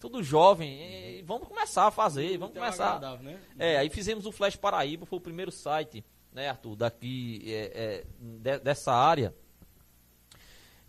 tudo 0.00 0.22
jovem, 0.22 1.22
vamos 1.24 1.46
começar 1.48 1.86
a 1.86 1.90
fazer, 1.90 2.36
vamos 2.38 2.54
começar. 2.60 2.94
né? 3.22 3.40
É, 3.58 3.78
aí 3.78 3.88
fizemos 3.88 4.26
o 4.26 4.32
Flash 4.32 4.56
Paraíba, 4.56 5.06
foi 5.06 5.18
o 5.18 5.22
primeiro 5.22 5.50
site, 5.52 6.04
né, 6.32 6.48
Arthur, 6.48 6.74
daqui, 6.76 7.42
é, 7.46 7.72
é, 7.74 8.04
de- 8.18 8.58
dessa 8.58 8.92
área. 8.92 9.32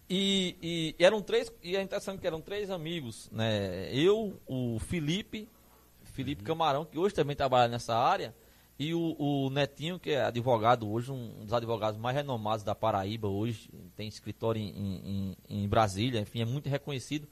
E, 0.10 0.94
e 1.00 1.04
eram 1.04 1.22
três, 1.22 1.52
e 1.64 1.76
é 1.76 1.82
interessante 1.82 2.20
que 2.20 2.28
eram 2.28 2.40
três 2.42 2.70
amigos, 2.70 3.30
né? 3.32 3.90
Eu, 3.92 4.40
o 4.46 4.78
Felipe, 4.80 5.50
Felipe 6.16 6.44
Camarão, 6.44 6.86
que 6.86 6.98
hoje 6.98 7.14
também 7.14 7.36
trabalha 7.36 7.68
nessa 7.70 7.96
área, 7.96 8.34
e 8.80 8.94
o, 8.94 9.16
o 9.20 9.50
Netinho, 9.50 10.00
que 10.00 10.12
é 10.12 10.24
advogado 10.24 10.90
hoje, 10.90 11.12
um 11.12 11.44
dos 11.46 11.54
advogados 11.54 12.00
mais 12.00 12.16
renomados 12.16 12.64
da 12.64 12.74
Paraíba 12.76 13.28
hoje, 13.28 13.70
tem 13.96 14.08
escritório 14.08 14.62
em, 14.62 14.70
em, 14.70 15.38
em- 15.64 15.68
Brasília, 15.68 16.20
enfim, 16.22 16.42
é 16.42 16.46
muito 16.46 16.68
reconhecido. 16.70 17.28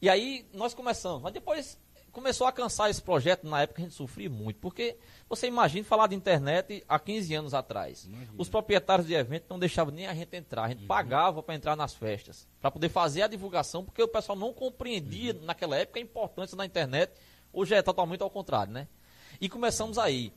E 0.00 0.08
aí 0.08 0.44
nós 0.52 0.74
começamos, 0.74 1.22
mas 1.22 1.32
depois 1.32 1.78
começou 2.10 2.46
a 2.46 2.52
cansar 2.52 2.90
esse 2.90 3.00
projeto, 3.00 3.46
na 3.48 3.62
época 3.62 3.80
a 3.80 3.84
gente 3.84 3.94
sofria 3.94 4.28
muito, 4.28 4.58
porque 4.60 4.96
você 5.28 5.46
imagina 5.46 5.84
falar 5.84 6.08
de 6.08 6.14
internet 6.16 6.84
há 6.88 6.98
15 6.98 7.34
anos 7.34 7.54
atrás. 7.54 8.08
Os 8.36 8.48
proprietários 8.48 9.06
de 9.06 9.14
evento 9.14 9.46
não 9.48 9.58
deixavam 9.58 9.94
nem 9.94 10.06
a 10.06 10.14
gente 10.14 10.36
entrar, 10.36 10.64
a 10.64 10.68
gente 10.68 10.84
pagava 10.84 11.42
para 11.42 11.54
entrar 11.54 11.74
nas 11.76 11.94
festas, 11.94 12.46
para 12.60 12.70
poder 12.70 12.88
fazer 12.88 13.22
a 13.22 13.28
divulgação, 13.28 13.84
porque 13.84 14.02
o 14.02 14.08
pessoal 14.08 14.36
não 14.36 14.52
compreendia 14.52 15.32
naquela 15.32 15.76
época 15.76 15.98
a 16.00 16.02
importância 16.02 16.56
da 16.56 16.66
internet, 16.66 17.12
hoje 17.52 17.74
é 17.74 17.82
totalmente 17.82 18.22
ao 18.22 18.30
contrário, 18.30 18.72
né? 18.72 18.88
E 19.40 19.48
começamos 19.48 19.98
aí. 19.98 20.32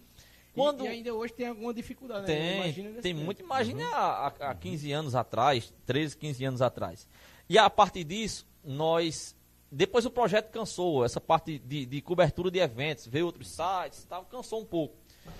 Quando... 0.53 0.83
E, 0.83 0.87
e 0.87 0.89
ainda 0.89 1.13
hoje 1.13 1.33
tem 1.33 1.47
alguma 1.47 1.73
dificuldade, 1.73 2.21
né? 2.21 2.27
Tem, 2.27 2.55
Imagina 2.55 2.89
nesse 2.89 3.01
tem 3.01 3.13
muito. 3.13 3.41
Imagina 3.41 3.85
há, 3.87 4.27
há- 4.27 4.51
há 4.51 4.55
15 4.55 4.91
anos 4.91 5.13
atrás, 5.15 5.73
13, 5.85 6.15
15 6.17 6.45
anos 6.45 6.61
atrás. 6.61 7.07
E 7.49 7.57
a 7.57 7.69
partir 7.69 8.03
disso, 8.03 8.47
nós. 8.63 9.35
Depois 9.71 10.05
o 10.05 10.09
projeto 10.11 10.51
cansou, 10.51 11.03
essa 11.03 11.19
parte 11.19 11.59
de, 11.59 11.85
de 11.85 12.01
cobertura 12.01 12.49
de 12.49 12.59
eventos, 12.59 13.05
veio 13.07 13.25
outros 13.25 13.49
sites 13.49 14.03
e 14.03 14.07
tal, 14.07 14.23
cansou 14.25 14.61
um 14.61 14.65
pouco. 14.65 14.95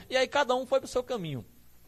E 0.09 0.17
aí 0.17 0.27
cada 0.27 0.53
um 0.55 0.65
foi 0.65 0.79
para 0.79 0.85
o 0.85 0.89
seu 0.89 1.03
caminho. 1.03 1.45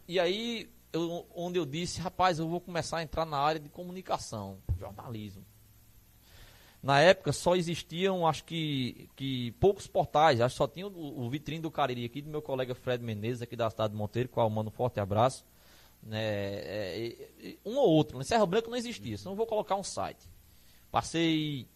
E 0.07 0.17
aí, 0.19 0.69
eu- 0.93 1.25
onde 1.35 1.59
eu 1.59 1.65
disse, 1.65 1.99
rapaz, 1.99 2.39
eu 2.39 2.47
vou 2.47 2.61
começar 2.61 2.99
a 2.99 3.03
entrar 3.03 3.25
na 3.25 3.37
área 3.37 3.59
de 3.59 3.67
comunicação, 3.67 4.59
jornalismo. 4.79 5.43
Na 6.87 7.01
época 7.01 7.33
só 7.33 7.53
existiam, 7.53 8.25
acho 8.25 8.45
que, 8.45 9.09
que 9.13 9.51
poucos 9.59 9.87
portais, 9.87 10.39
acho 10.39 10.53
que 10.53 10.57
só 10.57 10.67
tinha 10.69 10.87
o, 10.87 11.25
o 11.25 11.29
vitrine 11.29 11.59
do 11.61 11.69
Cariri 11.69 12.05
aqui, 12.05 12.21
do 12.21 12.29
meu 12.29 12.41
colega 12.41 12.73
Fred 12.73 13.03
Menezes, 13.03 13.41
aqui 13.41 13.57
da 13.57 13.69
cidade 13.69 13.91
de 13.91 13.97
Monteiro, 13.99 14.29
qual 14.29 14.45
eu 14.47 14.49
mando 14.49 14.69
um 14.69 14.71
forte 14.71 14.97
abraço. 14.97 15.43
Né, 16.01 16.17
é, 16.23 16.97
e- 17.41 17.59
um 17.65 17.75
ou 17.75 17.89
outro, 17.89 18.21
em 18.21 18.23
Serra 18.23 18.45
Branca 18.45 18.69
não 18.69 18.77
existia, 18.77 19.17
senão 19.17 19.33
eu 19.33 19.35
vou 19.35 19.45
colocar 19.45 19.75
um 19.75 19.83
site. 19.83 20.29
Passei, 20.89 21.67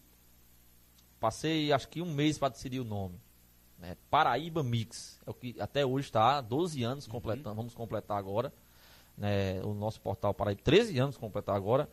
passei 1.20 1.70
acho 1.72 1.88
que 1.88 2.00
um 2.00 2.10
mês 2.10 2.38
para 2.38 2.48
decidir 2.48 2.80
o 2.80 2.84
nome. 2.84 3.20
né, 3.78 3.96
Paraíba 4.08 4.62
Mix, 4.62 5.20
é 5.26 5.30
o 5.30 5.34
que 5.34 5.54
até 5.60 5.84
hoje 5.84 6.06
está, 6.06 6.40
12 6.40 6.82
anos 6.84 7.06
completando, 7.06 7.54
vamos 7.56 7.74
completar 7.74 8.16
agora. 8.16 8.50
né, 9.18 9.60
o 9.62 9.74
nosso 9.74 10.00
portal 10.00 10.32
Paraíba, 10.32 10.62
13 10.64 10.98
anos 10.98 11.18
completar 11.18 11.54
agora. 11.54 11.86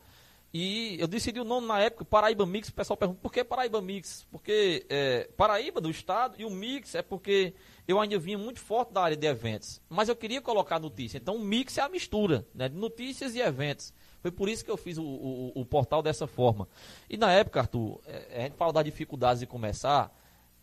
E 0.52 0.98
eu 1.00 1.08
decidi 1.08 1.40
o 1.40 1.44
nome 1.44 1.68
na 1.68 1.80
época, 1.80 2.04
Paraíba 2.04 2.44
Mix. 2.46 2.70
O 2.70 2.74
pessoal 2.74 2.98
pergunta 2.98 3.20
por 3.22 3.32
que 3.32 3.44
Paraíba 3.44 3.80
Mix? 3.82 4.26
Porque 4.32 4.84
é, 4.90 5.30
Paraíba 5.38 5.80
do 5.80 5.90
estado 5.92 6.36
e 6.40 6.46
o 6.46 6.50
Mix 6.50 6.96
é 6.96 7.04
porque 7.04 7.54
eu 7.88 8.00
ainda 8.00 8.18
vinha 8.18 8.38
muito 8.38 8.60
forte 8.60 8.92
da 8.92 9.04
área 9.04 9.16
de 9.16 9.28
eventos. 9.28 9.80
Mas 9.88 10.10
eu 10.10 10.16
queria 10.16 10.42
colocar 10.42 10.80
notícia. 10.80 11.18
Então 11.18 11.36
o 11.36 11.40
Mix 11.40 11.78
é 11.78 11.82
a 11.82 11.90
mistura 11.90 12.48
né, 12.54 12.68
de 12.68 12.76
notícias 12.76 13.36
e 13.36 13.40
eventos. 13.40 13.94
Foi 14.24 14.32
por 14.32 14.50
isso 14.50 14.66
que 14.66 14.72
eu 14.72 14.78
fiz 14.78 14.98
o, 14.98 15.04
o- 15.04 15.52
o 15.56 15.66
portal 15.66 16.02
dessa 16.02 16.26
forma. 16.26 16.68
E 17.08 17.16
na 17.16 17.32
época, 17.32 17.60
Arthur, 17.60 18.02
é, 18.08 18.40
a 18.40 18.42
gente 18.42 18.56
fala 18.58 18.74
das 18.74 18.84
dificuldades 18.86 19.40
de 19.42 19.46
começar. 19.46 20.12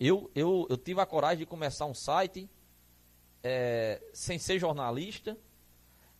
Eu, 0.01 0.29
eu, 0.35 0.67
eu 0.69 0.77
tive 0.77 1.01
a 1.01 1.07
coragem 1.07 1.39
de 1.39 1.47
começar 1.47 1.87
um 1.87 1.95
site 1.95 2.51
é, 3.43 4.03
sem 4.13 4.37
ser 4.39 4.59
jornalista. 4.59 5.39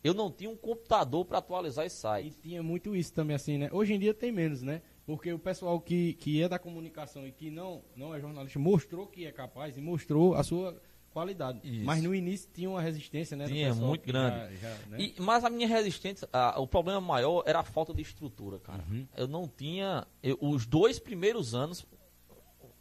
Eu 0.03 0.13
não 0.13 0.31
tinha 0.31 0.49
um 0.49 0.55
computador 0.55 1.25
para 1.25 1.39
atualizar 1.39 1.85
esse 1.85 1.97
E 1.97 1.99
site. 1.99 2.37
tinha 2.41 2.61
muito 2.63 2.95
isso 2.95 3.11
também, 3.13 3.35
assim, 3.35 3.57
né? 3.57 3.69
Hoje 3.71 3.93
em 3.93 3.99
dia 3.99 4.13
tem 4.13 4.31
menos, 4.31 4.61
né? 4.61 4.81
Porque 5.05 5.31
o 5.33 5.39
pessoal 5.39 5.79
que, 5.79 6.13
que 6.13 6.41
é 6.41 6.47
da 6.49 6.59
comunicação 6.59 7.25
e 7.27 7.31
que 7.31 7.49
não, 7.49 7.81
não 7.95 8.13
é 8.13 8.19
jornalista 8.19 8.59
mostrou 8.59 9.07
que 9.07 9.25
é 9.25 9.31
capaz 9.31 9.77
e 9.77 9.81
mostrou 9.81 10.35
a 10.35 10.43
sua 10.43 10.79
qualidade. 11.11 11.59
Isso. 11.63 11.85
Mas 11.85 12.03
no 12.03 12.13
início 12.13 12.49
tinha 12.53 12.69
uma 12.69 12.81
resistência, 12.81 13.35
né? 13.35 13.47
Tinha, 13.47 13.73
muito 13.73 14.05
grande. 14.05 14.55
já- 14.57 14.69
já, 14.75 14.87
né? 14.87 14.97
E- 14.99 15.15
mas 15.19 15.43
a 15.43 15.49
minha 15.49 15.67
resistência, 15.67 16.27
a- 16.31 16.59
o 16.59 16.67
problema 16.67 17.01
maior 17.01 17.43
era 17.45 17.59
a 17.59 17.63
falta 17.63 17.93
de 17.93 18.01
estrutura, 18.01 18.59
cara. 18.59 18.83
Uhum. 18.89 19.07
Eu 19.15 19.27
não 19.27 19.47
tinha. 19.47 20.05
eu- 20.21 20.37
os 20.41 20.65
dois 20.65 20.99
primeiros 20.99 21.55
anos. 21.55 21.85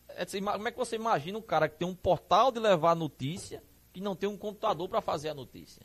é 0.08 0.22
assim, 0.22 0.40
como 0.42 0.66
é 0.68 0.70
que 0.72 0.78
você 0.78 0.96
imagina 0.96 1.38
um 1.38 1.42
cara 1.42 1.68
que 1.68 1.76
tem 1.78 1.86
um 1.86 1.94
portal 1.94 2.50
de 2.50 2.58
levar 2.58 2.94
notícia 2.96 3.62
que 3.92 4.00
não 4.00 4.16
tem 4.16 4.28
um 4.28 4.36
computador 4.36 4.88
para 4.88 5.00
fazer 5.00 5.28
a 5.28 5.34
notícia? 5.34 5.82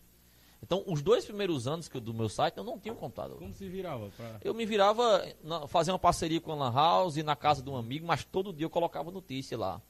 Então, 0.63 0.83
os 0.85 1.01
dois 1.01 1.25
primeiros 1.25 1.67
anos 1.67 1.87
que 1.87 1.97
eu- 1.97 2.01
do 2.01 2.13
meu 2.13 2.29
site, 2.29 2.57
eu 2.57 2.63
não 2.63 2.77
tinha 2.77 2.93
um 2.93 2.97
computador. 2.97 3.37
Como 3.39 3.53
se 3.53 3.67
virava? 3.67 4.09
Pra... 4.15 4.37
Eu 4.43 4.53
me 4.53 4.65
virava, 4.65 5.25
na, 5.43 5.67
fazia 5.67 5.91
uma 5.91 5.99
parceria 5.99 6.39
com 6.39 6.51
a 6.51 6.55
Lan 6.55 6.71
House, 6.73 7.15
na 7.17 7.35
casa 7.35 7.61
de 7.63 7.69
um 7.69 7.75
amigo, 7.75 8.05
mas 8.05 8.23
todo 8.23 8.53
dia 8.53 8.65
eu 8.65 8.69
colocava 8.69 9.09
notícia 9.11 9.57
lá. 9.57 9.81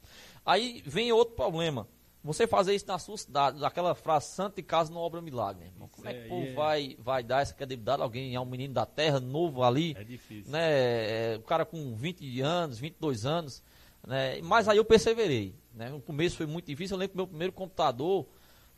Aí 0.44 0.82
vem 0.86 1.12
outro 1.12 1.34
problema. 1.34 1.86
Você 2.24 2.46
fazer 2.46 2.72
isso 2.74 2.86
na 2.86 2.98
sua 3.00 3.18
cidade, 3.18 3.64
aquela 3.64 3.94
frase 3.96 4.26
santa 4.28 4.60
e 4.60 4.62
casa 4.62 4.92
não 4.92 5.00
obra 5.00 5.20
milagre. 5.20 5.66
Irmão. 5.66 5.88
Como 5.88 6.08
é 6.08 6.14
que 6.14 6.26
o 6.26 6.28
povo 6.28 6.46
é- 6.46 6.52
vai, 6.54 6.96
vai 7.00 7.22
dar 7.22 7.42
essa 7.42 7.52
credibilidade? 7.52 8.00
Alguém 8.00 8.34
é 8.34 8.40
um 8.40 8.44
menino 8.44 8.72
da 8.72 8.86
terra, 8.86 9.18
novo 9.18 9.62
ali, 9.64 9.94
É 9.98 10.04
difícil. 10.04 10.50
né? 10.50 10.60
É, 10.62 11.36
o 11.36 11.42
cara 11.42 11.64
com 11.66 11.94
20 11.96 12.40
anos, 12.40 12.78
22 12.78 13.26
anos. 13.26 13.62
Né? 14.06 14.40
Mas 14.42 14.68
aí 14.68 14.76
eu 14.78 14.84
perseverei. 14.84 15.54
Né? 15.74 15.88
No 15.90 16.00
começo 16.00 16.36
foi 16.36 16.46
muito 16.46 16.66
difícil. 16.66 16.94
Eu 16.94 17.00
lembro 17.00 17.10
que 17.12 17.16
meu 17.16 17.26
primeiro 17.26 17.52
computador 17.52 18.26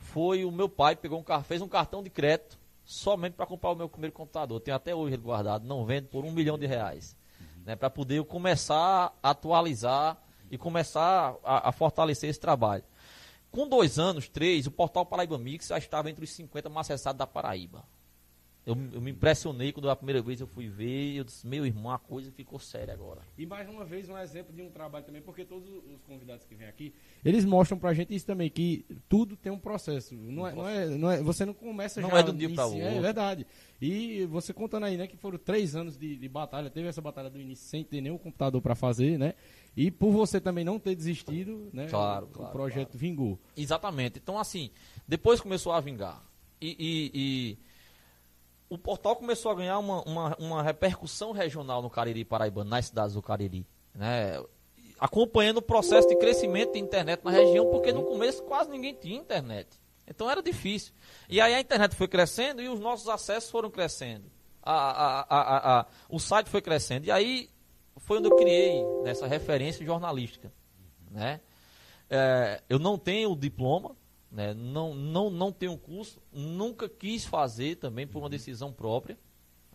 foi 0.04 0.44
o 0.44 0.52
meu 0.52 0.68
pai 0.68 0.94
pegou 0.94 1.18
um 1.18 1.42
fez 1.42 1.62
um 1.62 1.68
cartão 1.68 2.02
de 2.02 2.10
crédito 2.10 2.58
somente 2.84 3.32
para 3.32 3.46
comprar 3.46 3.70
o 3.70 3.74
meu 3.74 3.88
primeiro 3.88 4.14
computador. 4.14 4.60
Tenho 4.60 4.76
até 4.76 4.94
hoje 4.94 5.14
ele 5.14 5.22
guardado, 5.22 5.66
não 5.66 5.84
vendo 5.84 6.08
por 6.08 6.24
um 6.24 6.30
milhão 6.30 6.58
de 6.58 6.66
reais. 6.66 7.16
Uhum. 7.40 7.62
Né? 7.64 7.76
Para 7.76 7.88
poder 7.88 8.18
eu 8.18 8.24
começar 8.24 9.16
a 9.22 9.30
atualizar 9.30 10.18
e 10.50 10.58
começar 10.58 11.34
a, 11.42 11.70
a, 11.70 11.72
fortalecer 11.72 12.28
esse 12.28 12.38
trabalho. 12.38 12.84
Com 13.50 13.66
dois 13.66 13.98
anos, 13.98 14.28
três, 14.28 14.66
o 14.66 14.70
portal 14.70 15.06
Paraíba 15.06 15.38
Mix 15.38 15.68
já 15.68 15.78
estava 15.78 16.10
entre 16.10 16.24
os 16.24 16.30
50 16.30 16.68
mais 16.68 16.86
acessados 16.86 17.18
da 17.18 17.26
Paraíba. 17.26 17.82
Eu, 18.66 18.74
eu, 18.94 19.00
me 19.00 19.10
impressionei 19.10 19.72
quando 19.72 19.90
a 19.90 19.96
primeira 19.96 20.22
vez 20.22 20.40
eu 20.40 20.46
fui 20.46 20.68
ver, 20.68 21.16
eu 21.16 21.24
disse, 21.24 21.46
meu 21.46 21.66
irmão, 21.66 21.92
a 21.92 21.98
coisa 21.98 22.32
ficou 22.32 22.58
séria 22.58 22.94
agora. 22.94 23.20
E 23.36 23.44
mais 23.44 23.68
uma 23.68 23.84
vez 23.84 24.08
um 24.08 24.16
exemplo 24.16 24.54
de 24.54 24.62
um 24.62 24.70
trabalho 24.70 25.04
também, 25.04 25.20
porque 25.20 25.44
todos 25.44 25.68
os 25.68 26.00
convidados 26.06 26.46
que 26.46 26.54
vêm 26.54 26.66
aqui, 26.66 26.94
eles 27.22 27.44
mostram 27.44 27.78
pra 27.78 27.92
gente 27.92 28.14
isso 28.14 28.24
também, 28.24 28.48
que 28.48 28.86
tudo 29.06 29.36
tem 29.36 29.52
um 29.52 29.58
processo. 29.58 30.14
Não, 30.14 30.46
é, 30.46 30.54
não, 30.54 30.68
é, 30.68 30.86
não 30.86 31.10
é, 31.10 31.22
você 31.22 31.44
não 31.44 31.52
começa 31.52 32.00
não 32.00 32.08
já. 32.08 32.14
Não 32.14 32.20
é 32.20 32.22
do 32.22 32.32
dia 32.32 32.48
para 32.54 32.66
o 32.66 32.72
outro. 32.72 32.88
É 32.88 33.00
verdade. 33.02 33.46
E 33.82 34.24
você 34.26 34.54
contando 34.54 34.84
aí, 34.84 34.96
né, 34.96 35.06
que 35.06 35.16
foram 35.18 35.36
três 35.36 35.76
anos 35.76 35.98
de, 35.98 36.16
de 36.16 36.28
batalha, 36.28 36.70
teve 36.70 36.88
essa 36.88 37.02
batalha 37.02 37.28
do 37.28 37.38
início 37.38 37.66
sem 37.66 37.84
ter 37.84 38.00
nenhum 38.00 38.16
computador 38.16 38.62
para 38.62 38.74
fazer, 38.74 39.18
né? 39.18 39.34
E 39.76 39.90
por 39.90 40.10
você 40.10 40.40
também 40.40 40.64
não 40.64 40.78
ter 40.78 40.94
desistido, 40.94 41.68
né? 41.70 41.86
Claro, 41.88 42.26
o, 42.26 42.28
claro, 42.30 42.48
o 42.48 42.52
projeto 42.52 42.92
claro. 42.92 42.98
vingou. 42.98 43.38
Exatamente. 43.54 44.20
Então, 44.20 44.38
assim, 44.38 44.70
depois 45.06 45.38
começou 45.38 45.72
a 45.72 45.80
vingar. 45.80 46.24
e, 46.62 46.70
e, 46.78 47.10
e 47.14 47.58
o 48.74 48.78
portal 48.78 49.16
começou 49.16 49.52
a 49.52 49.54
ganhar 49.54 49.78
uma, 49.78 50.02
uma, 50.02 50.36
uma, 50.36 50.62
repercussão 50.62 51.32
regional 51.32 51.80
no 51.80 51.88
Cariri 51.88 52.24
Paraibano, 52.24 52.68
nas 52.68 52.86
cidades 52.86 53.14
do 53.14 53.22
Cariri. 53.22 53.66
Né? 53.94 54.42
Acompanhando 54.98 55.58
o 55.58 55.62
processo 55.62 56.08
de 56.08 56.16
crescimento 56.16 56.72
de 56.72 56.78
internet 56.78 57.24
na 57.24 57.30
região, 57.30 57.70
porque 57.70 57.92
no 57.92 58.04
começo 58.04 58.42
quase 58.42 58.70
ninguém 58.70 58.94
tinha 58.94 59.16
internet. 59.16 59.68
Então 60.06 60.30
era 60.30 60.42
difícil. 60.42 60.92
E 61.28 61.40
aí 61.40 61.54
a 61.54 61.60
internet 61.60 61.94
foi 61.94 62.08
crescendo 62.08 62.60
e 62.60 62.68
os 62.68 62.80
nossos 62.80 63.08
acessos 63.08 63.50
foram 63.50 63.70
crescendo. 63.70 64.30
A, 64.62 65.20
a, 65.20 65.80
a, 65.80 65.86
o 66.08 66.18
site 66.18 66.48
foi 66.48 66.60
crescendo. 66.60 67.06
E 67.06 67.10
aí 67.10 67.50
foi 67.98 68.18
onde 68.18 68.28
eu 68.28 68.36
criei 68.36 68.82
essa 69.04 69.26
referência 69.26 69.84
jornalística. 69.84 70.52
Né? 71.10 71.40
É, 72.10 72.62
eu 72.68 72.78
não 72.78 72.98
tenho 72.98 73.32
o 73.32 73.36
diploma, 73.36 73.96
né? 74.34 74.52
Não, 74.52 74.94
não, 74.94 75.30
não 75.30 75.52
tenho 75.52 75.76
curso, 75.78 76.20
nunca 76.32 76.88
quis 76.88 77.24
fazer 77.24 77.76
também 77.76 78.06
por 78.06 78.18
uma 78.18 78.28
decisão 78.28 78.72
própria. 78.72 79.16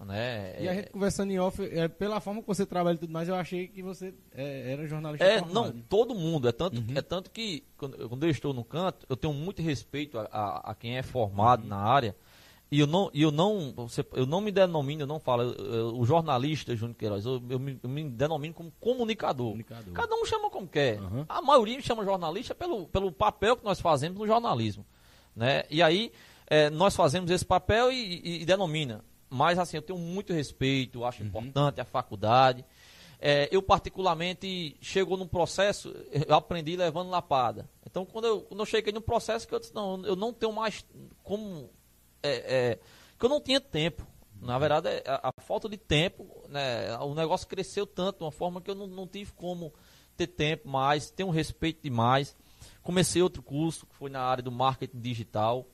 Né? 0.05 0.61
E 0.61 0.67
a 0.69 0.73
gente 0.73 0.91
conversando 0.91 1.31
em 1.31 1.39
off, 1.39 1.61
é, 1.61 1.87
pela 1.89 2.21
forma 2.21 2.41
que 2.41 2.47
você 2.47 2.65
trabalha 2.65 2.95
e 2.95 2.99
tudo 2.99 3.11
mais, 3.11 3.27
eu 3.27 3.35
achei 3.35 3.67
que 3.67 3.81
você 3.81 4.13
é, 4.33 4.71
era 4.71 4.87
jornalista 4.87 5.25
É, 5.25 5.39
formado. 5.39 5.53
não, 5.53 5.81
todo 5.81 6.15
mundo. 6.15 6.47
É 6.47 6.53
tanto, 6.53 6.79
uhum. 6.79 6.87
é 6.95 7.01
tanto 7.01 7.31
que 7.31 7.65
quando, 7.77 8.07
quando, 8.07 8.23
eu 8.23 8.29
estou 8.29 8.53
no 8.53 8.63
canto, 8.63 9.05
eu 9.09 9.17
tenho 9.17 9.33
muito 9.33 9.61
respeito 9.61 10.17
a, 10.17 10.23
a, 10.31 10.71
a 10.71 10.75
quem 10.75 10.97
é 10.97 11.03
formado 11.03 11.63
uhum. 11.63 11.69
na 11.69 11.77
área. 11.77 12.15
E 12.71 12.79
eu 12.79 12.87
não, 12.87 13.09
eu 13.15 13.31
não, 13.31 13.73
eu 14.13 14.27
não 14.27 14.41
me 14.41 14.51
denomino, 14.51 15.01
eu 15.01 15.07
não 15.07 15.19
falo, 15.19 15.41
eu, 15.41 15.53
eu, 15.53 15.97
o 15.97 16.05
jornalista 16.05 16.75
Júnior 16.75 16.95
Queiroz, 16.95 17.25
eu, 17.25 17.41
eu, 17.49 17.59
me, 17.59 17.79
eu, 17.81 17.89
me, 17.89 18.07
denomino 18.07 18.53
como 18.53 18.71
comunicador. 18.79 19.47
comunicador. 19.47 19.93
Cada 19.93 20.15
um 20.15 20.23
chama 20.23 20.51
como 20.51 20.67
quer. 20.67 21.01
Uhum. 21.01 21.25
A 21.27 21.41
maioria 21.41 21.77
me 21.77 21.81
chama 21.81 22.05
jornalista 22.05 22.53
pelo, 22.53 22.85
pelo 22.87 23.11
papel 23.11 23.57
que 23.57 23.65
nós 23.65 23.79
fazemos 23.79 24.19
no 24.19 24.27
jornalismo. 24.27 24.85
Né? 25.35 25.63
E 25.67 25.81
aí, 25.81 26.11
é, 26.45 26.69
nós 26.69 26.95
fazemos 26.95 27.31
esse 27.31 27.45
papel 27.45 27.91
e, 27.91 28.21
e, 28.23 28.41
e, 28.41 28.45
denomina. 28.45 29.03
Mas 29.31 29.57
assim, 29.57 29.77
eu 29.77 29.81
tenho 29.81 29.97
muito 29.97 30.31
respeito, 30.31 31.03
acho 31.05 31.23
uhum. 31.23 31.27
importante 31.27 31.81
a 31.81 31.85
faculdade. 31.85 32.63
É, 33.19 33.49
eu 33.51 33.63
particularmente 33.63 34.77
chegou 34.79 35.17
num 35.17 35.27
processo, 35.27 35.93
eu 36.11 36.35
aprendi 36.35 36.75
levando 36.75 37.09
lapada. 37.09 37.67
Então 37.83 38.05
quando 38.05 38.25
eu, 38.25 38.41
quando 38.41 38.59
eu 38.59 38.65
cheguei 38.65 38.93
num 38.93 39.01
processo 39.01 39.47
que 39.47 39.55
eu 39.55 39.59
disse, 39.59 39.73
não, 39.73 40.05
eu 40.05 40.15
não 40.15 40.31
tenho 40.31 40.53
mais 40.53 40.85
como 41.23 41.69
é, 42.23 42.29
é, 42.31 42.79
que 43.17 43.25
eu 43.25 43.29
não 43.29 43.41
tinha 43.41 43.59
tempo. 43.59 44.05
Na 44.41 44.57
verdade, 44.57 44.87
é, 44.87 45.03
a, 45.05 45.29
a, 45.29 45.41
falta 45.41 45.67
de 45.67 45.77
tempo, 45.77 46.25
né, 46.47 46.97
o 46.99 47.13
negócio 47.13 47.47
cresceu 47.47 47.85
tanto, 47.85 48.19
de 48.19 48.23
uma 48.23 48.31
forma 48.31 48.61
que 48.61 48.69
eu 48.69 48.75
não, 48.75 48.87
não 48.87 49.07
tive 49.07 49.31
como 49.33 49.73
ter 50.15 50.27
tempo 50.27 50.67
mais, 50.69 51.11
ter 51.11 51.23
um 51.23 51.29
respeito 51.29 51.81
demais. 51.83 52.35
Comecei 52.81 53.21
outro 53.21 53.41
curso, 53.41 53.85
que 53.85 53.95
foi 53.95 54.09
na 54.09 54.21
área 54.21 54.43
do 54.43 54.51
marketing 54.51 54.99
digital, 54.99 55.65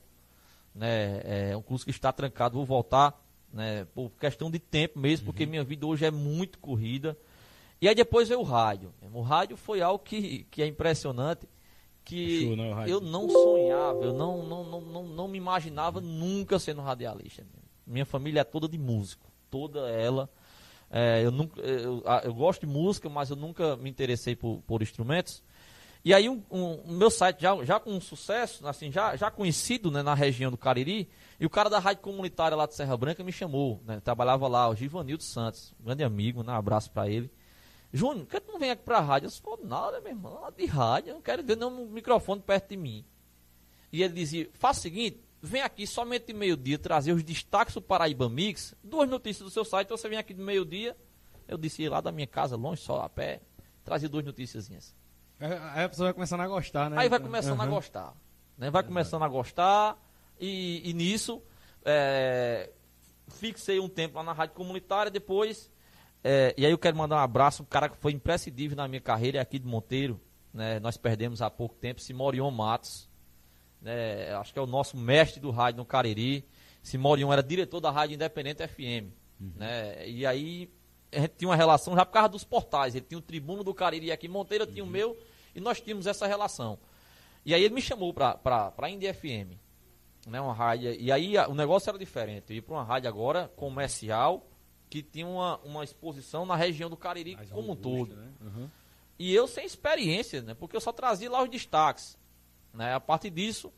né, 0.74 1.50
é 1.50 1.56
um 1.56 1.62
curso 1.62 1.84
que 1.84 1.90
está 1.90 2.12
trancado, 2.12 2.56
vou 2.56 2.66
voltar, 2.66 3.18
né, 3.52 3.86
por 3.94 4.10
questão 4.10 4.50
de 4.50 4.58
tempo 4.58 4.98
mesmo, 4.98 5.26
porque 5.26 5.44
uhum. 5.44 5.50
minha 5.50 5.64
vida 5.64 5.86
hoje 5.86 6.04
é 6.04 6.10
muito 6.10 6.58
corrida. 6.58 7.16
E 7.80 7.88
aí 7.88 7.94
depois 7.94 8.28
veio 8.28 8.40
o 8.40 8.44
rádio. 8.44 8.92
O 9.12 9.20
rádio 9.20 9.56
foi 9.56 9.82
algo 9.82 10.02
que, 10.02 10.44
que 10.50 10.62
é 10.62 10.66
impressionante 10.66 11.46
que 12.06 12.54
né, 12.54 12.84
eu 12.86 13.00
não 13.00 13.28
sonhava, 13.28 14.04
eu 14.04 14.12
não, 14.12 14.40
não, 14.44 14.64
não, 14.64 14.80
não, 14.80 15.02
não 15.02 15.28
me 15.28 15.36
imaginava 15.36 16.00
nunca 16.00 16.56
sendo 16.56 16.80
radialista. 16.80 17.44
Minha 17.84 18.06
família 18.06 18.40
é 18.40 18.44
toda 18.44 18.68
de 18.68 18.78
músico, 18.78 19.28
toda 19.50 19.90
ela. 19.90 20.30
É, 20.88 21.24
eu, 21.24 21.32
nunca, 21.32 21.60
eu, 21.60 22.04
eu, 22.22 22.32
gosto 22.32 22.60
de 22.60 22.66
música, 22.72 23.08
mas 23.08 23.30
eu 23.30 23.36
nunca 23.36 23.76
me 23.76 23.90
interessei 23.90 24.36
por, 24.36 24.62
por 24.68 24.82
instrumentos. 24.82 25.42
E 26.04 26.14
aí 26.14 26.28
o 26.28 26.34
um, 26.48 26.80
um, 26.86 26.96
meu 26.96 27.10
site 27.10 27.42
já, 27.42 27.64
já 27.64 27.80
com 27.80 28.00
sucesso, 28.00 28.64
assim, 28.68 28.92
já, 28.92 29.16
já 29.16 29.28
conhecido 29.28 29.90
né, 29.90 30.00
na 30.00 30.14
região 30.14 30.52
do 30.52 30.56
Cariri, 30.56 31.08
e 31.40 31.44
o 31.44 31.50
cara 31.50 31.68
da 31.68 31.80
rádio 31.80 32.04
comunitária 32.04 32.56
lá 32.56 32.66
de 32.66 32.74
Serra 32.76 32.96
Branca 32.96 33.24
me 33.24 33.32
chamou, 33.32 33.82
né, 33.84 33.98
trabalhava 33.98 34.46
lá, 34.46 34.68
o 34.68 34.76
Givanildo 34.76 35.24
Santos, 35.24 35.74
um 35.80 35.86
grande 35.86 36.04
amigo, 36.04 36.44
né, 36.44 36.52
um 36.52 36.56
abraço 36.56 36.88
para 36.92 37.10
ele. 37.10 37.28
Júnior, 37.92 38.26
por 38.26 38.32
que 38.32 38.40
tu 38.40 38.52
não 38.52 38.58
vem 38.58 38.70
aqui 38.70 38.82
pra 38.82 39.00
rádio? 39.00 39.28
Eu 39.28 39.30
falei, 39.30 39.66
nada, 39.66 40.00
meu 40.00 40.10
irmão, 40.10 40.40
nada 40.40 40.56
de 40.56 40.66
rádio, 40.66 41.10
eu 41.10 41.14
não 41.14 41.22
quero 41.22 41.42
ver 41.42 41.56
nenhum 41.56 41.86
microfone 41.86 42.40
perto 42.40 42.70
de 42.70 42.76
mim. 42.76 43.04
E 43.92 44.02
ele 44.02 44.12
dizia, 44.12 44.50
faça 44.54 44.80
o 44.80 44.82
seguinte, 44.82 45.20
vem 45.40 45.62
aqui 45.62 45.86
somente 45.86 46.32
meio-dia 46.32 46.78
trazer 46.78 47.12
os 47.12 47.22
destaques 47.22 47.74
do 47.74 47.80
Paraíba 47.80 48.28
Mix, 48.28 48.74
duas 48.82 49.08
notícias 49.08 49.44
do 49.44 49.50
seu 49.50 49.64
site, 49.64 49.88
você 49.88 50.08
vem 50.08 50.18
aqui 50.18 50.34
de 50.34 50.42
meio-dia, 50.42 50.96
eu 51.46 51.56
disse 51.56 51.88
lá 51.88 52.00
da 52.00 52.10
minha 52.10 52.26
casa, 52.26 52.56
longe, 52.56 52.82
só 52.82 53.02
a 53.02 53.08
pé, 53.08 53.40
trazia 53.84 54.08
duas 54.08 54.24
notícias. 54.24 54.70
Aí 55.38 55.84
a 55.84 55.88
pessoa 55.88 56.08
vai 56.08 56.14
começando 56.14 56.40
a 56.40 56.48
gostar, 56.48 56.90
né? 56.90 56.98
Aí 56.98 57.08
vai 57.08 57.20
começando 57.20 57.58
uhum. 57.58 57.64
a 57.64 57.66
gostar. 57.66 58.14
Né? 58.58 58.70
Vai 58.70 58.82
começando 58.82 59.22
a 59.22 59.28
gostar, 59.28 59.96
e, 60.40 60.82
e 60.88 60.92
nisso, 60.92 61.40
é, 61.84 62.70
fixei 63.28 63.78
um 63.78 63.88
tempo 63.88 64.16
lá 64.16 64.24
na 64.24 64.32
rádio 64.32 64.54
comunitária, 64.54 65.10
depois 65.10 65.70
é, 66.28 66.54
e 66.56 66.66
aí 66.66 66.72
eu 66.72 66.78
quero 66.78 66.96
mandar 66.96 67.14
um 67.14 67.20
abraço, 67.20 67.62
um 67.62 67.66
cara 67.66 67.88
que 67.88 67.96
foi 67.98 68.10
imprescindível 68.10 68.76
na 68.76 68.88
minha 68.88 69.00
carreira, 69.00 69.38
é 69.38 69.40
aqui 69.40 69.60
de 69.60 69.66
Monteiro. 69.68 70.20
Né? 70.52 70.80
Nós 70.80 70.96
perdemos 70.96 71.40
há 71.40 71.48
pouco 71.48 71.76
tempo, 71.76 72.00
Simorion 72.00 72.50
Matos. 72.50 73.08
Né? 73.80 74.34
Acho 74.34 74.52
que 74.52 74.58
é 74.58 74.62
o 74.62 74.66
nosso 74.66 74.96
mestre 74.96 75.40
do 75.40 75.52
rádio 75.52 75.78
no 75.78 75.84
Cariri. 75.84 76.44
Simorion 76.82 77.32
era 77.32 77.44
diretor 77.44 77.78
da 77.78 77.92
Rádio 77.92 78.14
Independente 78.14 78.66
FM. 78.66 79.14
Uhum. 79.40 79.52
Né? 79.54 80.08
E 80.08 80.26
aí 80.26 80.68
a 81.12 81.20
gente 81.20 81.34
tinha 81.36 81.48
uma 81.48 81.54
relação 81.54 81.94
já 81.94 82.04
por 82.04 82.14
causa 82.14 82.28
dos 82.28 82.42
portais. 82.42 82.96
Ele 82.96 83.06
tinha 83.08 83.18
o 83.18 83.22
Tribuno 83.22 83.62
do 83.62 83.72
Cariri 83.72 84.10
aqui 84.10 84.26
em 84.26 84.30
Monteiro, 84.30 84.64
eu 84.64 84.68
tinha 84.68 84.82
uhum. 84.82 84.90
o 84.90 84.92
meu, 84.92 85.16
e 85.54 85.60
nós 85.60 85.80
tínhamos 85.80 86.08
essa 86.08 86.26
relação. 86.26 86.76
E 87.44 87.54
aí 87.54 87.62
ele 87.62 87.72
me 87.72 87.80
chamou 87.80 88.12
para 88.12 88.72
a 88.76 88.90
Indy 88.90 89.14
FM. 89.14 89.54
Né? 90.26 90.40
Uma 90.40 90.52
rádio, 90.52 90.92
e 90.92 91.12
aí 91.12 91.38
o 91.38 91.54
negócio 91.54 91.88
era 91.88 91.96
diferente. 91.96 92.46
Eu 92.50 92.56
ia 92.56 92.62
para 92.62 92.74
uma 92.74 92.82
rádio 92.82 93.08
agora 93.08 93.46
comercial 93.54 94.44
que 95.02 95.10
tinha 95.10 95.26
uma, 95.26 95.58
uma 95.58 95.84
exposição 95.84 96.46
na 96.46 96.56
região 96.56 96.88
do 96.88 96.96
Cariri 96.96 97.36
Mais 97.36 97.50
como 97.50 97.72
um 97.72 97.76
todo. 97.76 98.16
Né? 98.16 98.32
Uhum. 98.40 98.70
E 99.18 99.34
eu 99.34 99.46
sem 99.46 99.64
experiência, 99.64 100.42
né? 100.42 100.54
Porque 100.54 100.76
eu 100.76 100.80
só 100.80 100.92
trazia 100.92 101.30
lá 101.30 101.42
os 101.42 101.50
destaques. 101.50 102.18
Né? 102.72 102.94
A 102.94 103.00
partir 103.00 103.30
disso, 103.30 103.72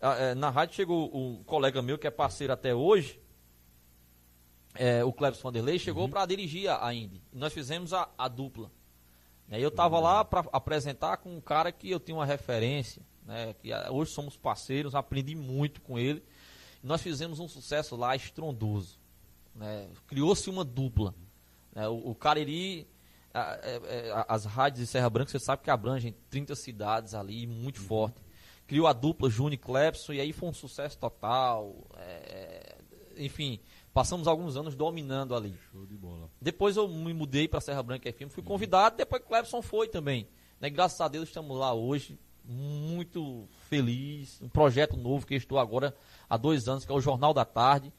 é, 0.00 0.34
na 0.34 0.50
rádio 0.50 0.74
chegou 0.74 1.10
um 1.16 1.42
colega 1.44 1.80
meu 1.80 1.98
que 1.98 2.06
é 2.06 2.10
parceiro 2.10 2.52
até 2.52 2.74
hoje, 2.74 3.20
é, 4.74 5.04
o 5.04 5.12
Cleber 5.12 5.40
Vanderlei, 5.40 5.78
chegou 5.78 6.04
uhum. 6.04 6.10
para 6.10 6.26
dirigir 6.26 6.68
a, 6.68 6.86
a 6.86 6.94
Indy. 6.94 7.22
E 7.32 7.38
nós 7.38 7.52
fizemos 7.52 7.92
a, 7.92 8.08
a 8.18 8.28
dupla. 8.28 8.70
Né? 9.48 9.60
Eu 9.60 9.68
estava 9.68 9.96
uhum. 9.96 10.02
lá 10.02 10.24
para 10.24 10.44
apresentar 10.52 11.18
com 11.18 11.34
um 11.34 11.40
cara 11.40 11.70
que 11.72 11.90
eu 11.90 12.00
tinha 12.00 12.16
uma 12.16 12.26
referência, 12.26 13.02
né? 13.24 13.54
que 13.54 13.70
hoje 13.90 14.12
somos 14.12 14.36
parceiros, 14.36 14.94
aprendi 14.94 15.34
muito 15.34 15.80
com 15.80 15.98
ele. 15.98 16.22
E 16.82 16.86
nós 16.86 17.00
fizemos 17.00 17.40
um 17.40 17.48
sucesso 17.48 17.96
lá 17.96 18.14
estrondoso. 18.14 19.03
Né? 19.54 19.88
Criou-se 20.06 20.48
uma 20.50 20.64
dupla. 20.64 21.14
Né? 21.74 21.88
O, 21.88 22.10
o, 22.10 22.14
Cariri, 22.14 22.86
a, 23.32 23.52
a, 23.52 23.54
é, 23.62 23.80
é, 23.84 24.10
a, 24.12 24.26
as 24.28 24.44
rádios 24.44 24.80
de 24.80 24.86
Serra 24.86 25.08
Branca, 25.08 25.30
você 25.30 25.38
sabe 25.38 25.62
que 25.62 25.70
abrangem 25.70 26.14
30 26.30 26.54
cidades 26.54 27.14
ali, 27.14 27.46
muito 27.46 27.80
uhum. 27.80 27.86
forte. 27.86 28.22
Criou 28.66 28.86
a 28.86 28.92
dupla 28.92 29.28
Júnior 29.28 29.54
e 29.54 29.58
Clepson, 29.58 30.14
e 30.14 30.20
aí 30.20 30.32
foi 30.32 30.48
um 30.48 30.54
sucesso 30.54 30.98
total. 30.98 31.74
É, 31.96 32.76
enfim, 33.16 33.60
passamos 33.92 34.26
alguns 34.26 34.56
anos 34.56 34.74
dominando 34.74 35.34
ali. 35.34 35.54
Show 35.70 35.84
de 35.86 35.96
bola. 35.96 36.30
Depois 36.40 36.76
eu 36.76 36.88
me 36.88 37.12
mudei 37.12 37.46
para 37.46 37.60
Serra 37.60 37.82
Branca 37.82 38.10
FM, 38.10 38.30
fui 38.30 38.42
uhum. 38.42 38.48
convidado, 38.48 38.96
depois 38.96 39.22
Clepson 39.22 39.60
foi 39.60 39.88
também. 39.88 40.26
Né? 40.60 40.70
Graças 40.70 41.00
a 41.00 41.08
Deus 41.08 41.28
estamos 41.28 41.58
lá 41.58 41.74
hoje, 41.74 42.18
muito 42.44 43.46
feliz. 43.68 44.40
Um 44.40 44.48
projeto 44.48 44.96
novo 44.96 45.26
que 45.26 45.34
estou 45.34 45.58
agora 45.58 45.94
há 46.28 46.36
dois 46.36 46.68
anos, 46.68 46.84
que 46.84 46.92
é 46.92 46.94
o 46.94 47.00
Jornal 47.00 47.34
da 47.34 47.44
Tarde 47.44 47.92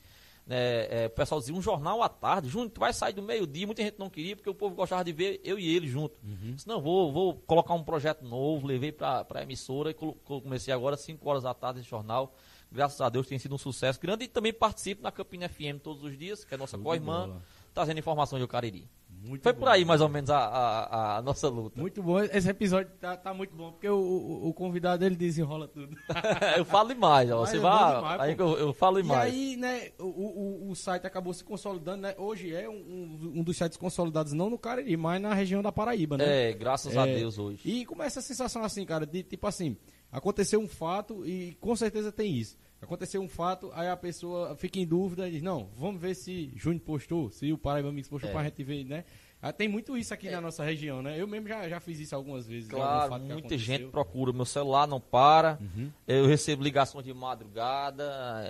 É, 0.47 1.03
é, 1.03 1.05
o 1.07 1.09
pessoal 1.09 1.39
dizia 1.39 1.55
um 1.55 1.61
jornal 1.61 2.03
à 2.03 2.09
tarde, 2.09 2.49
Júnior, 2.49 2.69
tu 2.69 2.79
vai 2.79 2.93
sair 2.93 3.13
do 3.13 3.21
meio-dia, 3.21 3.65
muita 3.65 3.81
gente 3.81 3.97
não 3.97 4.09
queria, 4.09 4.35
porque 4.35 4.49
o 4.49 4.53
povo 4.53 4.75
gostava 4.75 5.03
de 5.03 5.11
ver 5.11 5.41
eu 5.43 5.57
e 5.57 5.75
ele 5.75 5.87
junto. 5.87 6.19
Uhum. 6.23 6.53
Disse, 6.53 6.67
não, 6.67 6.79
vou, 6.79 7.11
vou 7.11 7.33
colocar 7.47 7.73
um 7.73 7.83
projeto 7.83 8.23
novo, 8.23 8.67
levei 8.67 8.91
para 8.91 9.25
a 9.27 9.41
emissora 9.41 9.89
e 9.91 9.93
comecei 9.93 10.73
agora, 10.73 10.95
5 10.95 11.27
horas 11.27 11.43
da 11.43 11.53
tarde, 11.53 11.79
esse 11.79 11.89
jornal. 11.89 12.35
Graças 12.71 12.99
a 13.01 13.09
Deus 13.09 13.27
tem 13.27 13.39
sido 13.39 13.55
um 13.55 13.57
sucesso 13.57 13.99
grande 13.99 14.25
e 14.25 14.27
também 14.27 14.53
participo 14.53 15.01
na 15.01 15.11
Campina 15.11 15.47
FM 15.47 15.81
todos 15.81 16.03
os 16.03 16.17
dias, 16.17 16.43
que 16.43 16.53
é 16.53 16.55
a 16.55 16.57
nossa 16.57 16.77
co-irmã, 16.77 17.41
trazendo 17.73 17.99
informações 17.99 18.41
do 18.41 18.47
Cariri. 18.47 18.87
Muito 19.25 19.41
Foi 19.41 19.53
bom. 19.53 19.59
por 19.59 19.69
aí 19.69 19.83
mais 19.83 20.01
ou 20.01 20.07
menos 20.07 20.29
a, 20.29 20.37
a, 20.37 21.17
a, 21.17 21.21
nossa 21.21 21.49
luta. 21.49 21.81
Muito 21.81 22.01
bom. 22.03 22.19
Esse 22.21 22.49
episódio 22.49 22.91
tá, 22.99 23.17
tá 23.17 23.33
muito 23.33 23.55
bom, 23.55 23.71
porque 23.71 23.89
o, 23.89 23.97
o, 23.97 24.49
o 24.49 24.53
convidado 24.53 25.03
ele 25.03 25.15
desenrola 25.15 25.67
tudo. 25.67 25.97
eu 26.55 26.63
falo 26.63 26.89
demais, 26.89 27.31
ó. 27.31 27.39
Você 27.39 27.57
é 27.57 27.59
vai. 27.59 27.95
Demais, 27.95 28.21
aí 28.21 28.35
eu, 28.37 28.57
eu, 28.57 28.73
falo 28.73 29.01
demais. 29.01 29.33
E 29.33 29.37
aí, 29.37 29.57
né, 29.57 29.91
o, 29.99 30.05
o, 30.05 30.69
o 30.69 30.75
site 30.75 31.07
acabou 31.07 31.33
se 31.33 31.43
consolidando, 31.43 32.03
né? 32.03 32.13
Hoje 32.17 32.53
é 32.53 32.69
um, 32.69 33.33
um 33.35 33.43
dos 33.43 33.57
sites 33.57 33.77
consolidados, 33.77 34.33
não 34.33 34.49
no 34.49 34.59
Cariri, 34.59 34.95
mas 34.95 35.19
na 35.19 35.33
região 35.33 35.63
da 35.63 35.71
Paraíba, 35.71 36.17
né? 36.17 36.49
É, 36.49 36.53
graças 36.53 36.95
é, 36.95 36.99
a 36.99 37.05
Deus 37.05 37.39
hoje. 37.39 37.61
E 37.67 37.83
como 37.85 38.03
é 38.03 38.05
essa 38.05 38.21
sensação 38.21 38.63
assim, 38.63 38.85
cara, 38.85 39.07
de 39.07 39.23
tipo 39.23 39.47
assim, 39.47 39.75
aconteceu 40.11 40.59
um 40.59 40.67
fato 40.67 41.25
e 41.25 41.55
com 41.59 41.75
certeza 41.75 42.11
tem 42.11 42.31
isso 42.31 42.57
aconteceu 42.81 43.21
um 43.21 43.29
fato, 43.29 43.71
aí 43.73 43.87
a 43.87 43.97
pessoa 43.97 44.55
fica 44.55 44.79
em 44.79 44.85
dúvida 44.85 45.27
e 45.27 45.31
diz, 45.31 45.41
não, 45.41 45.69
vamos 45.77 45.99
ver 46.01 46.15
se 46.15 46.51
Júnior 46.55 46.81
postou, 46.81 47.31
se 47.31 47.51
o 47.51 47.57
Paraíba 47.57 47.91
Mix 47.91 48.07
postou 48.07 48.29
é. 48.29 48.33
pra 48.33 48.43
gente 48.43 48.63
ver, 48.63 48.83
né? 48.83 49.05
Ah, 49.41 49.53
tem 49.53 49.67
muito 49.67 49.95
isso 49.95 50.11
aqui 50.11 50.27
é. 50.27 50.31
na 50.31 50.41
nossa 50.41 50.63
região, 50.63 51.03
né? 51.03 51.21
Eu 51.21 51.27
mesmo 51.27 51.47
já, 51.47 51.69
já 51.69 51.79
fiz 51.79 51.99
isso 51.99 52.15
algumas 52.15 52.47
vezes. 52.47 52.67
Claro, 52.67 53.19
muita 53.19 53.55
gente 53.57 53.85
procura. 53.85 54.33
Meu 54.33 54.43
celular 54.43 54.87
não 54.87 54.99
para. 54.99 55.59
Uhum. 55.61 55.91
Eu 56.07 56.25
recebo 56.25 56.63
ligações 56.63 57.05
de 57.05 57.13
madrugada. 57.13 58.03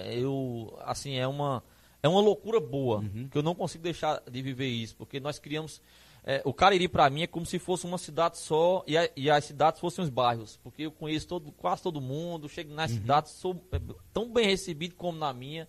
Eu, 0.10 0.74
assim, 0.86 1.16
é 1.16 1.28
uma, 1.28 1.62
é 2.02 2.08
uma 2.08 2.22
loucura 2.22 2.62
boa. 2.62 3.00
Uhum. 3.00 3.28
Que 3.30 3.38
eu 3.38 3.44
não 3.44 3.54
consigo 3.54 3.84
deixar 3.84 4.22
de 4.32 4.42
viver 4.42 4.68
isso. 4.68 4.96
Porque 4.96 5.20
nós 5.20 5.38
criamos. 5.38 5.82
É, 6.28 6.42
o 6.44 6.52
Cariri, 6.52 6.88
para 6.88 7.08
mim, 7.08 7.22
é 7.22 7.28
como 7.28 7.46
se 7.46 7.60
fosse 7.60 7.86
uma 7.86 8.00
cidade 8.00 8.40
só 8.40 8.84
e, 8.88 8.98
a, 8.98 9.08
e, 9.16 9.30
as 9.30 9.46
cidades 9.46 9.80
fossem 9.80 10.04
os 10.04 10.10
bairros. 10.10 10.58
Porque 10.64 10.82
eu 10.82 10.92
conheço 10.92 11.28
todo, 11.28 11.52
quase 11.52 11.84
todo 11.84 12.02
mundo. 12.02 12.50
Chego 12.50 12.74
nas 12.74 12.90
uhum. 12.90 12.98
cidades, 12.98 13.32
sou 13.34 13.64
é, 13.72 13.80
tão 14.12 14.34
bem 14.34 14.48
recebido 14.48 14.96
como 14.96 15.20
na 15.20 15.32
minha. 15.32 15.68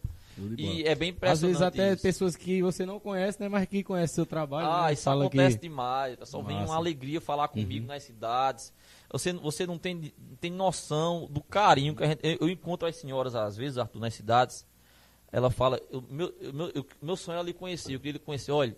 E 0.57 0.83
é 0.85 0.95
bem 0.95 1.11
impressionante. 1.11 1.33
Às 1.33 1.40
vezes 1.40 1.62
até 1.62 1.92
isso. 1.92 2.03
pessoas 2.03 2.37
que 2.37 2.62
você 2.62 2.87
não 2.87 2.99
conhece, 2.99 3.40
né? 3.40 3.49
Mas 3.49 3.66
que 3.69 3.83
conhece 3.83 4.14
seu 4.14 4.25
trabalho. 4.25 4.66
Ah, 4.66 4.87
né? 4.87 4.95
isso 4.95 5.03
Fala 5.03 5.27
acontece 5.27 5.57
que... 5.57 5.62
demais. 5.62 6.14
O 6.14 6.19
pessoal 6.19 6.42
vem 6.42 6.57
uma 6.57 6.77
alegria 6.77 7.21
falar 7.21 7.49
comigo 7.49 7.83
uhum. 7.83 7.88
nas 7.88 8.03
cidades. 8.03 8.73
Você, 9.12 9.33
você 9.35 9.66
não 9.66 9.79
tem, 9.79 10.12
tem 10.40 10.51
noção 10.51 11.29
do 11.31 11.42
carinho 11.42 11.95
que 11.95 12.03
a 12.03 12.07
gente. 12.07 12.21
Eu, 12.23 12.38
eu 12.40 12.49
encontro 12.51 12.88
as 12.88 12.97
senhoras, 12.97 13.35
às 13.35 13.57
vezes, 13.57 13.77
Arthur, 13.77 14.01
nas 14.01 14.14
cidades. 14.14 14.66
Ela 15.31 15.51
fala, 15.51 15.81
eu, 15.90 16.03
meu, 16.09 16.35
meu, 16.53 16.71
eu, 16.75 16.87
meu 17.03 17.16
sonho 17.16 17.37
é 17.37 17.40
ali 17.40 17.53
conhecer, 17.53 17.95
eu 17.95 17.99
queria 17.99 18.12
ele 18.12 18.19
conhecer. 18.19 18.53
Olha, 18.53 18.77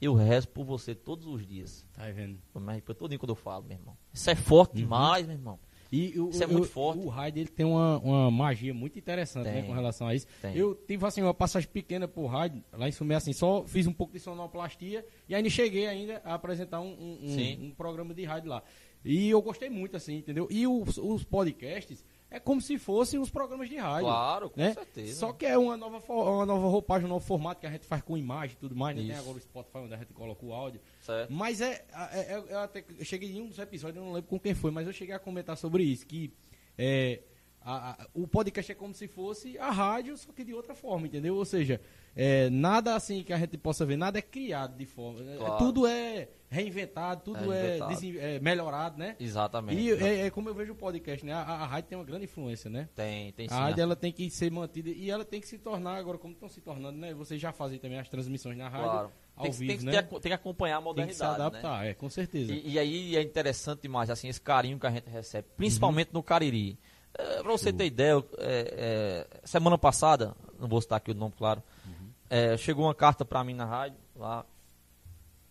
eu 0.00 0.14
rezo 0.14 0.48
por 0.48 0.64
você 0.64 0.94
todos 0.94 1.26
os 1.26 1.46
dias. 1.46 1.86
Tá 1.92 2.10
vendo? 2.10 2.38
Mas 2.54 2.82
todo 2.82 3.08
dia 3.08 3.18
quando 3.18 3.30
eu 3.30 3.36
falo, 3.36 3.64
meu 3.64 3.76
irmão. 3.76 3.96
Isso 4.12 4.30
é 4.30 4.34
forte 4.34 4.72
uhum. 4.72 4.82
demais, 4.82 5.26
meu 5.26 5.36
irmão. 5.36 5.58
E 5.92 6.18
o, 6.20 6.30
isso 6.30 6.42
é 6.42 6.46
muito 6.46 6.66
o, 6.66 6.68
forte. 6.68 7.04
O 7.04 7.08
Raid 7.08 7.40
ele 7.40 7.48
tem 7.48 7.66
uma, 7.66 7.98
uma 7.98 8.30
magia 8.30 8.72
muito 8.72 8.98
interessante 8.98 9.46
né, 9.46 9.62
com 9.62 9.72
relação 9.72 10.06
a 10.06 10.14
isso. 10.14 10.26
Tem. 10.40 10.56
Eu 10.56 10.74
tive 10.74 11.04
assim, 11.04 11.20
uma 11.20 11.34
passagem 11.34 11.68
pequena 11.68 12.06
por 12.06 12.26
Raid, 12.26 12.62
lá 12.72 12.88
em 12.88 12.92
Sumé, 12.92 13.16
assim, 13.16 13.32
só 13.32 13.64
fiz 13.66 13.86
um 13.86 13.92
pouco 13.92 14.12
de 14.12 14.20
sonoplastia 14.20 15.04
e 15.28 15.34
aí 15.34 15.50
cheguei 15.50 15.86
ainda 15.86 16.22
a 16.24 16.34
apresentar 16.34 16.80
um, 16.80 16.92
um, 16.92 17.18
um, 17.22 17.64
um 17.66 17.70
programa 17.72 18.14
de 18.14 18.24
rádio 18.24 18.50
lá. 18.50 18.62
E 19.04 19.30
eu 19.30 19.40
gostei 19.42 19.68
muito, 19.68 19.96
assim, 19.96 20.18
entendeu? 20.18 20.46
E 20.50 20.66
os, 20.66 20.96
os 20.98 21.24
podcasts, 21.24 22.04
é 22.30 22.38
como 22.38 22.60
se 22.60 22.78
fossem 22.78 23.18
os 23.18 23.28
programas 23.28 23.68
de 23.68 23.76
rádio. 23.76 24.06
Claro, 24.06 24.50
com 24.50 24.60
né? 24.60 24.72
certeza. 24.72 25.18
Só 25.18 25.32
que 25.32 25.44
é 25.44 25.58
uma 25.58 25.76
nova, 25.76 26.00
uma 26.12 26.46
nova 26.46 26.68
roupagem, 26.68 27.06
um 27.06 27.08
novo 27.08 27.26
formato 27.26 27.60
que 27.60 27.66
a 27.66 27.70
gente 27.70 27.86
faz 27.86 28.02
com 28.02 28.16
imagem 28.16 28.54
e 28.56 28.58
tudo 28.58 28.76
mais. 28.76 28.96
Né? 28.96 29.02
Tem 29.02 29.16
agora 29.16 29.36
o 29.36 29.40
Spotify 29.40 29.78
onde 29.78 29.94
a 29.94 29.96
gente 29.96 30.12
coloca 30.12 30.44
o 30.46 30.52
áudio. 30.52 30.80
Certo. 31.00 31.32
Mas 31.32 31.60
é, 31.60 31.84
é, 32.12 32.34
é 32.34 32.44
eu 32.48 32.58
até 32.60 32.84
eu 32.98 33.04
cheguei 33.04 33.36
em 33.36 33.42
um 33.42 33.48
dos 33.48 33.58
episódios, 33.58 33.96
eu 33.96 34.04
não 34.04 34.12
lembro 34.12 34.28
com 34.28 34.38
quem 34.38 34.54
foi, 34.54 34.70
mas 34.70 34.86
eu 34.86 34.92
cheguei 34.92 35.14
a 35.14 35.18
comentar 35.18 35.56
sobre 35.56 35.82
isso, 35.82 36.06
que 36.06 36.32
é, 36.78 37.20
a, 37.62 37.90
a, 37.90 38.06
o 38.14 38.26
podcast 38.26 38.72
é 38.72 38.74
como 38.74 38.94
se 38.94 39.06
fosse 39.06 39.58
a 39.58 39.70
rádio, 39.70 40.16
só 40.16 40.32
que 40.32 40.44
de 40.44 40.54
outra 40.54 40.74
forma, 40.74 41.06
entendeu? 41.06 41.36
Ou 41.36 41.44
seja, 41.44 41.80
é, 42.16 42.48
nada 42.50 42.94
assim 42.94 43.22
que 43.22 43.32
a 43.32 43.38
gente 43.38 43.56
possa 43.58 43.84
ver, 43.84 43.96
nada 43.96 44.18
é 44.18 44.22
criado 44.22 44.76
de 44.76 44.86
forma. 44.86 45.20
É, 45.30 45.36
claro. 45.36 45.58
tudo 45.58 45.86
é 45.86 46.28
reinventado, 46.48 47.22
tudo 47.22 47.52
é, 47.52 47.78
é, 47.78 48.36
é, 48.36 48.40
melhorado, 48.40 48.98
né? 48.98 49.14
Exatamente. 49.20 49.80
E 49.80 49.92
é, 49.92 50.26
é, 50.26 50.30
como 50.30 50.48
eu 50.48 50.54
vejo 50.54 50.72
o 50.72 50.76
podcast, 50.76 51.24
né? 51.24 51.32
A, 51.32 51.42
a, 51.42 51.66
rádio 51.66 51.90
tem 51.90 51.98
uma 51.98 52.04
grande 52.04 52.24
influência, 52.24 52.68
né? 52.68 52.88
Tem, 52.94 53.32
tem 53.32 53.48
sim. 53.48 53.54
A 53.54 53.58
rádio 53.58 53.82
ela 53.82 53.94
tem 53.94 54.10
que 54.10 54.28
ser 54.30 54.50
mantida 54.50 54.88
e 54.88 55.10
ela 55.10 55.24
tem 55.24 55.40
que 55.40 55.46
se 55.46 55.58
tornar, 55.58 55.96
agora 55.96 56.18
como 56.18 56.32
estão 56.32 56.48
se 56.48 56.60
tornando, 56.60 56.98
né? 56.98 57.14
Vocês 57.14 57.40
já 57.40 57.52
fazem 57.52 57.78
também 57.78 57.98
as 57.98 58.08
transmissões 58.08 58.56
na 58.56 58.68
rádio. 58.68 58.90
Claro. 58.90 59.12
Ao 59.36 59.44
tem, 59.44 59.52
vivo, 59.52 59.76
tem, 59.76 59.92
né? 59.92 60.02
tem, 60.02 60.20
que 60.20 60.32
acompanhar 60.32 60.78
a 60.78 60.80
modernidade. 60.80 61.18
Tem 61.18 61.28
que 61.28 61.36
se 61.36 61.42
adaptar, 61.42 61.82
né? 61.82 61.90
é, 61.90 61.94
com 61.94 62.10
certeza. 62.10 62.52
E, 62.52 62.72
e, 62.72 62.78
aí 62.78 63.16
é 63.16 63.22
interessante 63.22 63.82
demais, 63.82 64.10
assim, 64.10 64.28
esse 64.28 64.40
carinho 64.40 64.78
que 64.78 64.86
a 64.86 64.90
gente 64.90 65.08
recebe, 65.08 65.46
principalmente 65.56 66.08
uhum. 66.08 66.14
no 66.14 66.22
Cariri. 66.22 66.78
É, 67.14 67.42
pra 67.42 67.52
você 67.52 67.72
ter 67.72 67.86
ideia, 67.86 68.24
é, 68.38 69.26
é, 69.38 69.40
semana 69.44 69.76
passada, 69.76 70.34
não 70.58 70.68
vou 70.68 70.80
citar 70.80 70.98
aqui 70.98 71.10
o 71.10 71.14
nome, 71.14 71.34
claro, 71.36 71.62
uhum. 71.86 72.10
é, 72.28 72.56
chegou 72.56 72.86
uma 72.86 72.94
carta 72.94 73.24
para 73.24 73.42
mim 73.42 73.54
na 73.54 73.64
rádio, 73.64 73.98
lá, 74.14 74.44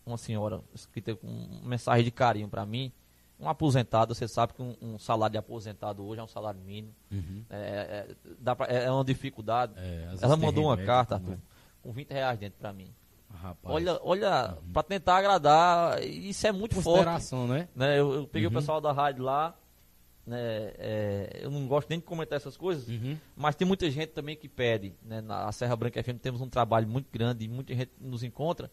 uma 0.05 0.17
senhora 0.17 0.61
escrita 0.73 1.15
com 1.15 1.27
uma 1.27 1.69
mensagem 1.69 2.03
de 2.03 2.11
carinho 2.11 2.47
para 2.47 2.65
mim, 2.65 2.91
um 3.39 3.47
aposentado, 3.47 4.13
você 4.13 4.27
sabe 4.27 4.53
que 4.53 4.61
um, 4.61 4.75
um, 4.81 4.99
salário 4.99 5.33
de 5.33 5.37
aposentado 5.37 6.05
hoje 6.05 6.19
é 6.19 6.23
um 6.23 6.27
salário 6.27 6.59
mínimo, 6.59 6.93
uhum. 7.11 7.43
é, 7.49 8.07
é, 8.45 8.55
pra, 8.55 8.65
é, 8.67 8.91
uma 8.91 9.03
dificuldade. 9.03 9.73
Ela 10.21 10.35
mandou 10.35 10.65
uma 10.65 10.77
carta 10.77 11.19
né? 11.19 11.37
com 11.81 11.91
20 11.91 12.11
reais 12.11 12.37
dentro 12.37 12.59
para 12.59 12.73
mim. 12.73 12.93
Rapaz. 13.33 13.75
Olha, 13.75 13.99
olha 14.01 14.55
uhum. 14.61 14.73
para 14.73 14.83
tentar 14.83 15.17
agradar, 15.17 16.03
isso 16.03 16.45
é 16.47 16.51
muito 16.51 16.81
forte. 16.81 17.05
né? 17.47 17.69
né? 17.75 17.99
Eu, 17.99 18.13
eu 18.13 18.27
peguei 18.27 18.47
uhum. 18.47 18.53
o 18.53 18.55
pessoal 18.59 18.81
da 18.81 18.91
rádio 18.91 19.23
lá, 19.23 19.55
né, 20.29 20.71
é, 20.77 21.39
eu 21.41 21.49
não 21.49 21.65
gosto 21.65 21.89
nem 21.89 21.97
de 21.97 22.05
comentar 22.05 22.37
essas 22.37 22.55
coisas, 22.55 22.87
uhum. 22.87 23.17
mas 23.35 23.55
tem 23.55 23.67
muita 23.67 23.89
gente 23.89 24.09
também 24.09 24.35
que 24.35 24.47
pede. 24.47 24.93
Né, 25.03 25.21
na 25.21 25.51
Serra 25.51 25.75
Branca 25.75 26.01
FM 26.03 26.19
temos 26.21 26.39
um 26.39 26.47
trabalho 26.47 26.87
muito 26.87 27.07
grande 27.11 27.45
e 27.45 27.47
muita 27.47 27.73
gente 27.73 27.91
nos 27.99 28.21
encontra. 28.23 28.69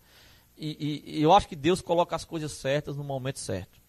E, 0.57 1.05
e, 1.07 1.19
e 1.19 1.23
eu 1.23 1.33
acho 1.33 1.49
que 1.49 1.57
Deus 1.57 1.81
coloca 1.81 2.14
as 2.14 2.27
coisas 2.27 2.53
certas 2.53 2.95
no 2.97 3.03
momento 3.03 3.38
certo. 3.38 3.81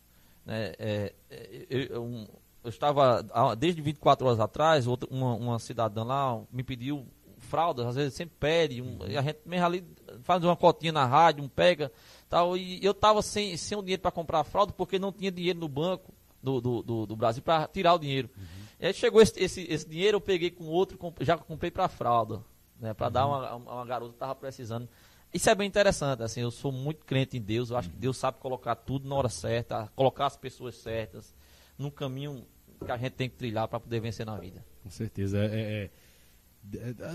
Né, 0.46 0.74
é, 0.80 1.14
é 1.30 1.66
eu, 1.70 1.82
eu, 1.82 2.28
eu, 2.64 2.70
estava, 2.70 3.22
desde 3.58 3.82
24 3.82 4.26
horas 4.26 4.40
atrás, 4.40 4.88
outra, 4.88 5.10
uma, 5.12 5.36
uma 5.36 5.60
cidadã 5.60 6.06
lá 6.06 6.42
me 6.50 6.64
pediu 6.64 7.06
fraldas, 7.38 7.86
às 7.86 7.96
vezes 7.96 8.14
sempre 8.14 8.36
pede, 8.40 8.82
um, 8.82 8.98
a 9.04 9.22
gente 9.22 9.40
mesmo 9.46 9.66
ali 9.66 9.86
faz 10.24 10.44
uma 10.44 10.56
cotinha 10.56 10.92
na 10.92 11.06
rádio, 11.06 11.44
um 11.44 11.50
pega, 11.50 11.92
tal, 12.30 12.58
e 12.58 12.84
eu 12.84 12.92
estava 12.92 13.22
sem, 13.22 13.56
sem 13.58 13.78
o 13.78 13.82
dinheiro 13.82 14.02
para 14.02 14.12
comprar 14.12 14.44
fralda 14.44 14.74
porque 14.74 14.98
não 14.98 15.12
tinha 15.12 15.32
dinheiro 15.32 15.60
no 15.60 15.68
banco 15.68 16.17
do, 16.42 16.62
do, 16.62 16.84
do, 16.84 17.06
do 17.06 17.16
Brasil 17.16 17.42
para 17.42 17.68
tirar 17.68 17.94
o 17.94 18.00
dinheiro. 18.00 18.30
Uhum. 18.38 18.44
E 18.80 18.88
aí 18.88 18.94
chegou 18.94 19.22
esse, 19.22 19.42
esse, 19.42 19.62
esse, 19.64 19.88
dinheiro, 19.88 20.18
eu 20.18 20.22
peguei 20.22 20.52
com 20.52 20.66
outro, 20.66 20.98
já 21.22 21.38
comprei 21.38 21.72
para 21.72 21.88
fralda, 21.88 22.44
né, 22.80 22.94
para 22.94 23.08
uhum. 23.08 23.14
dar 23.14 23.26
uma, 23.28 23.56
uma 23.56 23.86
garota 23.86 24.12
que 24.12 24.16
estava 24.16 24.36
precisando. 24.36 24.88
Isso 25.34 25.50
é 25.50 25.56
bem 25.56 25.68
interessante, 25.68 26.24
assim, 26.24 26.42
eu 26.42 26.52
sou 26.52 26.72
muito 26.72 27.04
crente 27.06 27.38
em 27.38 27.42
Deus, 27.42 27.70
eu 27.70 27.78
acho 27.78 27.90
uhum. 27.90 27.96
que 27.96 28.00
Deus 28.00 28.18
sabe 28.18 28.38
colocar 28.40 28.76
tudo 28.76 29.08
na 29.08 29.16
hora 29.16 29.30
certa, 29.30 29.92
colocar 29.96 30.28
as 30.28 30.38
pessoas 30.38 30.76
certas, 30.76 31.36
no 31.78 31.92
caminho 31.92 32.46
que 32.86 32.92
a 32.92 32.98
gente 32.98 33.14
tem 33.14 33.30
que 33.30 33.36
trilhar 33.36 33.68
para 33.68 33.80
poder 33.80 34.00
vencer 34.00 34.26
na 34.26 34.38
vida. 34.38 34.64
Com 34.84 34.90
certeza, 34.90 35.40
é, 35.40 35.84
é 35.86 35.90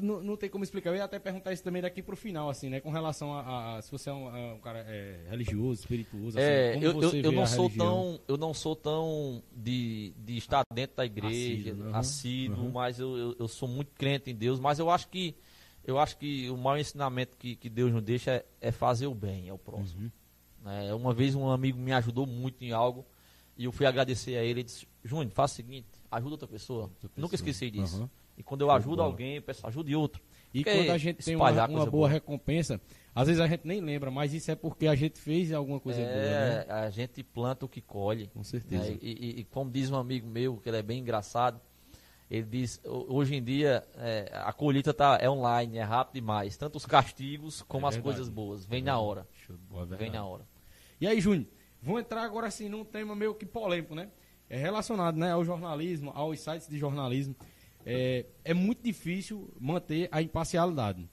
não, 0.03 0.23
não 0.23 0.37
tem 0.37 0.49
como 0.49 0.65
explicar. 0.65 0.91
Eu 0.91 0.97
ia 0.97 1.05
até 1.05 1.19
perguntar 1.19 1.53
isso 1.53 1.62
também 1.62 1.83
daqui 1.83 2.03
pro 2.03 2.17
final, 2.17 2.49
assim, 2.49 2.69
né? 2.69 2.81
Com 2.81 2.91
relação 2.91 3.35
a, 3.35 3.77
a 3.77 3.83
se 3.83 3.91
você 3.91 4.11
é 4.11 4.12
um, 4.12 4.55
um 4.55 4.61
cara 4.61 4.85
é, 4.88 5.27
religioso, 5.29 5.81
espirituoso. 5.81 6.38
Assim, 6.38 6.47
é, 6.47 6.77
eu, 6.77 7.01
eu, 7.01 7.12
eu, 7.12 7.33
não 7.33 7.47
sou 7.47 7.69
tão, 7.69 8.21
eu 8.27 8.37
não 8.37 8.55
sou 8.55 8.77
tão 8.77 9.43
de, 9.55 10.15
de 10.17 10.37
estar 10.37 10.62
dentro 10.73 10.97
da 10.97 11.05
igreja, 11.05 11.71
assíduo, 11.71 11.87
uhum, 11.87 11.95
assíduo 11.95 12.65
uhum. 12.65 12.73
mas 12.73 12.99
eu, 12.99 13.17
eu, 13.17 13.37
eu, 13.41 13.49
sou 13.49 13.69
muito 13.69 13.93
crente 13.93 14.31
em 14.31 14.35
Deus. 14.35 14.59
Mas 14.59 14.79
eu 14.79 14.91
acho 14.91 15.09
que 15.09 15.35
eu 15.85 15.99
acho 15.99 16.17
que 16.17 16.49
o 16.49 16.57
maior 16.57 16.79
ensinamento 16.79 17.37
que, 17.37 17.57
que 17.57 17.69
Deus 17.69 17.93
nos 17.93 18.03
deixa 18.03 18.33
é, 18.33 18.47
é 18.61 18.73
fazer 18.73 19.07
o 19.07 19.15
bem 19.15 19.49
ao 19.49 19.59
próximo. 19.59 20.11
Uhum. 20.65 20.71
É, 20.71 20.95
uma 20.95 21.12
vez 21.12 21.35
um 21.35 21.51
amigo 21.51 21.79
me 21.79 21.93
ajudou 21.93 22.27
muito 22.27 22.62
em 22.62 22.73
algo 22.73 23.05
e 23.57 23.65
eu 23.65 23.73
fui 23.73 23.85
agradecer 23.85 24.37
a 24.37 24.43
ele 24.43 24.61
e 24.61 24.65
disse: 24.65 24.87
Júnior, 25.05 25.31
faça 25.33 25.55
o 25.55 25.57
seguinte, 25.57 25.88
ajuda 26.11 26.35
outra 26.35 26.49
pessoa. 26.49 26.83
outra 26.83 27.09
pessoa. 27.09 27.12
Nunca 27.17 27.35
esqueci 27.35 27.71
disso. 27.71 28.09
E 28.37 28.42
quando 28.42 28.62
eu 28.62 28.71
ajudo 28.71 29.03
alguém, 29.03 29.38
o 29.38 29.42
pessoal 29.42 29.68
ajude 29.68 29.95
outro. 29.95 30.23
E 30.55 30.64
quando 30.64 30.90
a 30.90 30.99
gente 30.99 31.25
tem 31.25 31.35
uma, 31.35 31.51
uma 31.66 31.87
boa, 31.87 32.09
recompensa, 32.09 32.81
às 33.14 33.27
vezes 33.27 33.40
a 33.40 33.47
gente 33.47 33.66
nem 33.66 33.81
lembra, 33.81 34.11
mas 34.11 34.35
isso 34.35 34.51
é 34.51 34.55
porque 34.55 34.87
a 34.87 34.95
gente 34.95 35.18
fez 35.18 35.53
alguma 35.53 35.81
coisa 35.81 36.01
é, 36.01 36.05
boa. 36.05 36.64
Né? 36.64 36.85
A 36.85 36.90
gente 36.90 37.23
planta 37.23 37.64
o 37.64 37.68
que 37.68 37.81
colhe. 37.81 38.29
Com 38.29 38.45
certeza. 38.45 38.90
Né? 38.90 38.99
E, 39.01 39.11
e, 39.11 39.40
e, 39.40 39.45
como 39.45 39.71
diz 39.71 39.90
um 39.90 39.97
amigo 39.97 40.27
meu, 40.27 40.57
que 40.57 40.68
ele 40.68 40.77
é 40.77 40.83
bem 40.83 41.01
engraçado, 41.01 41.61
ele 42.31 42.47
diz, 42.47 42.81
hoje 42.85 43.35
em 43.35 43.42
dia 43.42 43.83
é, 43.97 44.31
a 44.33 44.53
colheita 44.53 44.92
tá, 44.92 45.18
é 45.21 45.29
online, 45.29 45.79
é 45.79 45.83
rápido 45.83 46.14
demais. 46.14 46.57
Tanto 46.57 46.77
os 46.77 46.87
castigos 46.87 47.62
como 47.62 47.87
é 47.87 47.88
as 47.88 47.97
coisas 47.97 48.29
boas. 48.29 48.66
Vem 48.66 48.81
é 48.81 48.85
na 48.85 48.99
hora. 48.99 49.27
Boa, 49.71 49.87
Vem 49.87 50.11
na 50.11 50.25
hora. 50.25 50.47
E 51.01 51.07
aí, 51.07 51.21
Júnior, 51.21 51.47
vamos 51.83 52.01
entrar 52.01 52.23
agora 52.23 52.47
assim 52.47 52.68
num 52.68 52.85
tema 52.85 53.14
meio 53.14 53.35
que 53.35 53.47
polêmico, 53.47 53.95
né? 53.95 54.09
É 54.49 54.57
relacionado 54.57 55.16
né, 55.16 55.33
ao 55.33 55.45
jornalismo, 55.45 56.11
aos 56.14 56.40
sites 56.40 56.68
de 56.68 56.79
jornalismo 56.79 57.35
é, 57.85 58.27
é 58.45 58.55
muito 58.55 58.83
difícil 58.83 59.53
manter 59.59 60.09
a 60.11 60.23
imparcialidade. 60.23 61.09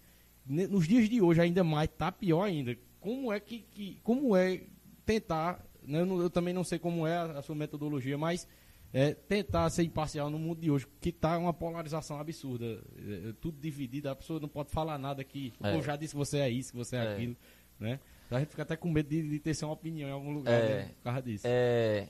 nos 0.45 0.87
dias 0.87 1.09
de 1.09 1.21
hoje 1.21 1.41
ainda 1.41 1.63
mais, 1.63 1.89
tá 1.97 2.11
pior 2.11 2.43
ainda. 2.43 2.77
Como 2.99 3.31
é 3.31 3.39
que, 3.39 3.59
que 3.59 3.99
como 4.03 4.35
é 4.35 4.63
tentar, 5.05 5.65
né, 5.83 6.01
eu, 6.01 6.05
não, 6.05 6.21
eu, 6.21 6.29
também 6.29 6.53
não 6.53 6.63
sei 6.63 6.77
como 6.77 7.07
é 7.07 7.15
a, 7.17 7.39
a 7.39 7.41
sua 7.41 7.55
metodologia, 7.55 8.17
mas 8.17 8.47
é, 8.93 9.13
tentar 9.13 9.69
ser 9.69 9.83
imparcial 9.83 10.29
no 10.29 10.39
mundo 10.39 10.61
de 10.61 10.71
hoje, 10.71 10.87
que 10.99 11.09
está 11.09 11.37
uma 11.37 11.53
polarização 11.53 12.19
absurda. 12.19 12.65
É, 12.97 13.29
é, 13.29 13.33
tudo 13.39 13.59
dividido, 13.59 14.09
a 14.09 14.15
pessoa 14.15 14.39
não 14.39 14.49
pode 14.49 14.71
falar 14.71 14.97
nada 14.97 15.23
que 15.23 15.53
é. 15.63 15.75
eu 15.75 15.81
já 15.81 15.95
disse 15.95 16.13
que 16.13 16.17
você 16.17 16.39
é 16.39 16.49
isso, 16.49 16.71
que 16.71 16.77
você 16.77 16.95
é, 16.95 16.99
é, 16.99 17.13
aquilo. 17.13 17.37
Né? 17.79 17.99
A 18.31 18.39
gente 18.39 18.49
fica 18.49 18.63
até 18.63 18.75
com 18.75 18.89
medo 18.89 19.09
de, 19.09 19.27
de 19.27 19.39
ter 19.39 19.55
uma 19.63 19.73
opinião 19.73 20.09
em 20.09 20.11
algum 20.11 20.31
lugar 20.31 20.53
é, 20.53 20.67
né, 20.67 20.91
por 20.97 21.03
causa 21.03 21.21
disso. 21.21 21.45
É... 21.47 22.07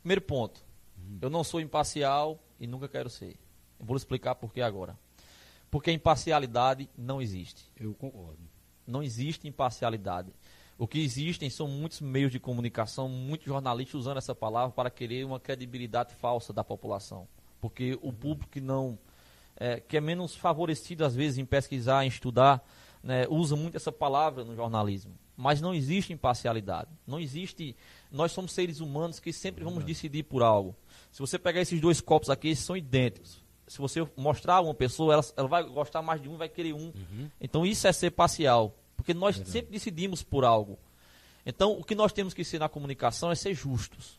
Primeiro 0.00 0.20
ponto. 0.20 0.64
Hum. 0.98 1.18
Eu 1.20 1.30
não 1.30 1.42
sou 1.42 1.60
imparcial 1.60 2.42
e 2.64 2.66
nunca 2.66 2.88
quero 2.88 3.10
ser. 3.10 3.36
Eu 3.78 3.86
vou 3.86 3.96
explicar 3.96 4.34
por 4.34 4.52
que 4.52 4.60
agora. 4.60 4.98
Porque 5.70 5.92
imparcialidade 5.92 6.88
não 6.96 7.20
existe. 7.20 7.62
Eu 7.78 7.94
concordo. 7.94 8.38
Não 8.86 9.02
existe 9.02 9.46
imparcialidade. 9.46 10.32
O 10.78 10.88
que 10.88 10.98
existem 10.98 11.48
são 11.50 11.68
muitos 11.68 12.00
meios 12.00 12.32
de 12.32 12.40
comunicação, 12.40 13.08
muitos 13.08 13.46
jornalistas 13.46 13.94
usando 13.94 14.16
essa 14.16 14.34
palavra 14.34 14.72
para 14.72 14.90
querer 14.90 15.24
uma 15.24 15.38
credibilidade 15.38 16.14
falsa 16.14 16.52
da 16.52 16.64
população. 16.64 17.28
Porque 17.60 17.98
o 18.02 18.12
público 18.12 18.50
que 18.50 18.60
não. 18.60 18.98
É, 19.56 19.78
que 19.78 19.96
é 19.96 20.00
menos 20.00 20.34
favorecido, 20.34 21.04
às 21.04 21.14
vezes, 21.14 21.38
em 21.38 21.44
pesquisar, 21.44 22.04
em 22.04 22.08
estudar, 22.08 22.66
né, 23.02 23.24
usa 23.28 23.54
muito 23.54 23.76
essa 23.76 23.92
palavra 23.92 24.42
no 24.42 24.56
jornalismo. 24.56 25.12
Mas 25.36 25.60
não 25.60 25.72
existe 25.72 26.12
imparcialidade. 26.12 26.90
Não 27.06 27.20
existe. 27.20 27.76
Nós 28.10 28.32
somos 28.32 28.52
seres 28.52 28.80
humanos 28.80 29.20
que 29.20 29.32
sempre 29.32 29.62
vamos 29.62 29.84
decidir 29.84 30.24
por 30.24 30.42
algo. 30.42 30.74
Se 31.14 31.20
você 31.20 31.38
pegar 31.38 31.60
esses 31.60 31.80
dois 31.80 32.00
copos 32.00 32.28
aqui, 32.28 32.48
eles 32.48 32.58
são 32.58 32.76
idênticos. 32.76 33.40
Se 33.68 33.78
você 33.78 34.04
mostrar 34.16 34.60
uma 34.60 34.74
pessoa, 34.74 35.14
ela, 35.14 35.24
ela 35.36 35.46
vai 35.46 35.62
gostar 35.62 36.02
mais 36.02 36.20
de 36.20 36.28
um, 36.28 36.36
vai 36.36 36.48
querer 36.48 36.72
um. 36.72 36.86
Uhum. 36.86 37.30
Então 37.40 37.64
isso 37.64 37.86
é 37.86 37.92
ser 37.92 38.10
parcial. 38.10 38.76
Porque 38.96 39.14
nós 39.14 39.36
sempre 39.46 39.70
decidimos 39.70 40.24
por 40.24 40.44
algo. 40.44 40.76
Então, 41.46 41.78
o 41.78 41.84
que 41.84 41.94
nós 41.94 42.12
temos 42.12 42.34
que 42.34 42.42
ser 42.42 42.58
na 42.58 42.68
comunicação 42.68 43.30
é 43.30 43.36
ser 43.36 43.54
justos. 43.54 44.18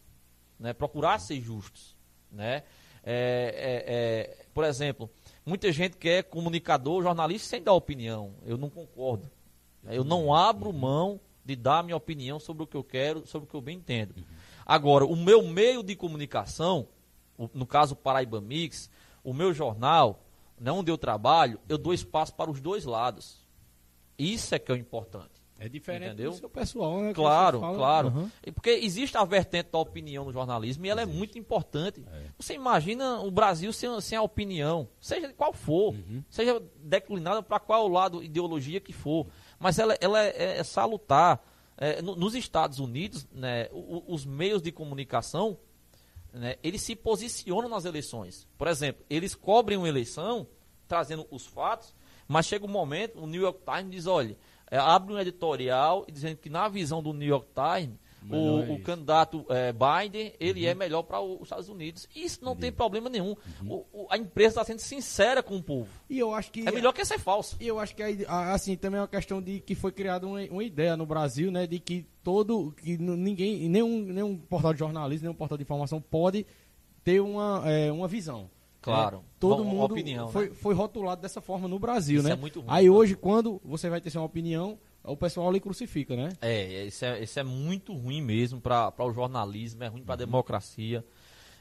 Né? 0.57 0.71
Procurar 0.71 1.19
ser 1.19 1.41
justos. 1.41 1.97
Né? 2.31 2.63
É, 3.03 3.03
é, 3.03 3.83
é, 3.87 4.45
por 4.53 4.63
exemplo, 4.63 5.09
muita 5.45 5.69
gente 5.73 5.97
quer 5.97 6.23
comunicador, 6.23 7.03
jornalista 7.03 7.49
sem 7.49 7.61
dar 7.61 7.73
opinião. 7.73 8.35
Eu 8.45 8.57
não 8.57 8.69
concordo. 8.69 9.29
Eu 9.83 10.05
não 10.05 10.33
abro 10.33 10.71
mão 10.71 11.19
de 11.43 11.57
dar 11.57 11.83
minha 11.83 11.97
opinião 11.97 12.39
sobre 12.39 12.63
o 12.63 12.67
que 12.67 12.77
eu 12.77 12.85
quero, 12.85 13.27
sobre 13.27 13.47
o 13.47 13.49
que 13.49 13.55
eu 13.55 13.61
bem 13.61 13.79
entendo. 13.79 14.15
Agora, 14.65 15.05
o 15.05 15.15
meu 15.15 15.43
meio 15.43 15.83
de 15.83 15.95
comunicação, 15.95 16.87
no 17.53 17.65
caso 17.65 17.95
Paraíba 17.95 18.41
Mix, 18.41 18.89
o 19.23 19.33
meu 19.33 19.53
jornal, 19.53 20.23
né, 20.59 20.71
onde 20.71 20.91
eu 20.91 20.97
trabalho, 20.97 21.59
eu 21.69 21.77
dou 21.77 21.93
espaço 21.93 22.33
para 22.33 22.49
os 22.49 22.59
dois 22.59 22.85
lados. 22.85 23.45
Isso 24.17 24.55
é 24.55 24.59
que 24.59 24.71
é 24.71 24.75
o 24.75 24.77
importante. 24.77 25.45
É 25.57 25.69
diferente 25.69 26.07
Entendeu? 26.07 26.31
do 26.31 26.37
seu 26.37 26.49
pessoal, 26.49 26.99
né? 26.99 27.13
Claro, 27.13 27.59
claro. 27.59 28.09
Uhum. 28.09 28.29
Porque 28.53 28.71
existe 28.71 29.17
a 29.17 29.23
vertente 29.23 29.69
da 29.71 29.79
opinião 29.79 30.25
no 30.25 30.33
jornalismo 30.33 30.85
e 30.85 30.89
ela 30.89 31.01
existe. 31.03 31.15
é 31.15 31.17
muito 31.17 31.39
importante. 31.39 32.05
É. 32.11 32.23
Você 32.37 32.53
imagina 32.53 33.21
o 33.21 33.31
Brasil 33.31 33.71
sem, 33.71 34.01
sem 34.01 34.17
a 34.17 34.21
opinião, 34.21 34.89
seja 34.99 35.29
de 35.29 35.33
qual 35.33 35.53
for, 35.53 35.93
uhum. 35.93 36.21
seja 36.29 36.61
declinada 36.75 37.41
para 37.41 37.57
qual 37.57 37.87
lado 37.87 38.21
ideologia 38.21 38.81
que 38.81 38.91
for. 38.91 39.27
Mas 39.57 39.79
ela, 39.79 39.97
ela 40.01 40.21
é, 40.21 40.57
é 40.57 40.63
salutar. 40.63 41.41
É, 41.77 42.01
no, 42.01 42.15
nos 42.15 42.35
Estados 42.35 42.79
Unidos, 42.79 43.27
né, 43.31 43.69
os, 43.71 44.03
os 44.07 44.25
meios 44.25 44.61
de 44.61 44.71
comunicação, 44.71 45.57
né, 46.33 46.57
eles 46.63 46.81
se 46.81 46.95
posicionam 46.95 47.69
nas 47.69 47.85
eleições. 47.85 48.47
Por 48.57 48.67
exemplo, 48.67 49.05
eles 49.09 49.35
cobrem 49.35 49.77
uma 49.77 49.89
eleição, 49.89 50.47
trazendo 50.87 51.27
os 51.29 51.45
fatos, 51.45 51.93
mas 52.27 52.45
chega 52.45 52.65
um 52.65 52.69
momento, 52.69 53.19
o 53.19 53.27
New 53.27 53.41
York 53.41 53.59
Times 53.63 53.91
diz, 53.91 54.07
olha, 54.07 54.37
é, 54.69 54.77
abre 54.77 55.13
um 55.13 55.19
editorial 55.19 56.05
dizendo 56.11 56.37
que 56.37 56.49
na 56.49 56.67
visão 56.67 57.01
do 57.01 57.13
New 57.13 57.27
York 57.27 57.47
Times, 57.53 57.97
o, 58.29 58.61
é 58.61 58.71
o, 58.71 58.79
candidato 58.81 59.45
é, 59.49 59.73
Biden, 59.73 60.33
ele 60.39 60.63
uhum. 60.63 60.71
é 60.71 60.73
melhor 60.73 61.03
para 61.03 61.21
os 61.21 61.43
Estados 61.43 61.69
Unidos. 61.69 62.07
Isso 62.15 62.43
não 62.43 62.55
tem 62.55 62.71
problema 62.71 63.09
nenhum. 63.09 63.35
Uhum. 63.61 63.85
O, 63.91 64.03
o, 64.03 64.07
a 64.09 64.17
empresa 64.17 64.49
está 64.49 64.63
sendo 64.63 64.79
sincera 64.79 65.43
com 65.43 65.57
o 65.57 65.63
povo. 65.63 65.89
E 66.09 66.19
eu 66.19 66.33
acho 66.33 66.51
que 66.51 66.67
é 66.67 66.71
melhor 66.71 66.93
que 66.93 67.03
ser 67.05 67.19
falso. 67.19 67.55
E 67.59 67.67
eu 67.67 67.79
acho 67.79 67.95
que 67.95 68.03
assim 68.27 68.75
também 68.75 68.97
é 68.97 69.01
uma 69.01 69.07
questão 69.07 69.41
de 69.41 69.59
que 69.59 69.75
foi 69.75 69.91
criada 69.91 70.25
uma, 70.25 70.41
uma, 70.45 70.63
ideia 70.63 70.97
no 70.97 71.05
Brasil, 71.05 71.51
né, 71.51 71.67
de 71.67 71.79
que 71.79 72.05
todo 72.23 72.73
que 72.77 72.97
ninguém, 72.97 73.69
nenhum, 73.69 74.01
nenhum 74.05 74.37
portal 74.37 74.73
de 74.73 74.79
jornalismo, 74.79 75.25
nenhum 75.25 75.35
portal 75.35 75.57
de 75.57 75.63
informação 75.63 76.01
pode 76.01 76.45
ter 77.03 77.19
uma, 77.19 77.63
é, 77.65 77.91
uma 77.91 78.07
visão. 78.07 78.49
Claro. 78.81 79.17
É, 79.17 79.21
todo 79.39 79.63
uma, 79.63 79.71
mundo 79.71 79.93
opinião, 79.93 80.27
foi, 80.29 80.49
né? 80.49 80.55
foi 80.55 80.75
rotulado 80.75 81.21
dessa 81.21 81.41
forma 81.41 81.67
no 81.67 81.79
Brasil, 81.79 82.19
isso 82.19 82.27
né? 82.27 82.33
É 82.33 82.37
muito 82.37 82.59
ruim, 82.59 82.69
Aí 82.69 82.89
hoje, 82.89 83.15
quando 83.15 83.59
você 83.63 83.89
vai 83.89 83.99
ter 83.99 84.11
sua 84.11 84.21
opinião, 84.21 84.77
o 85.05 85.17
pessoal 85.17 85.51
lhe 85.51 85.59
crucifica, 85.59 86.15
né? 86.15 86.29
É, 86.41 86.85
isso 86.85 87.05
é, 87.05 87.23
isso 87.23 87.39
é 87.39 87.43
muito 87.43 87.93
ruim 87.93 88.21
mesmo 88.21 88.59
para 88.59 88.93
o 88.99 89.11
jornalismo, 89.11 89.83
é 89.83 89.87
ruim 89.87 90.03
para 90.03 90.13
a 90.13 90.17
uhum. 90.17 90.25
democracia. 90.25 91.05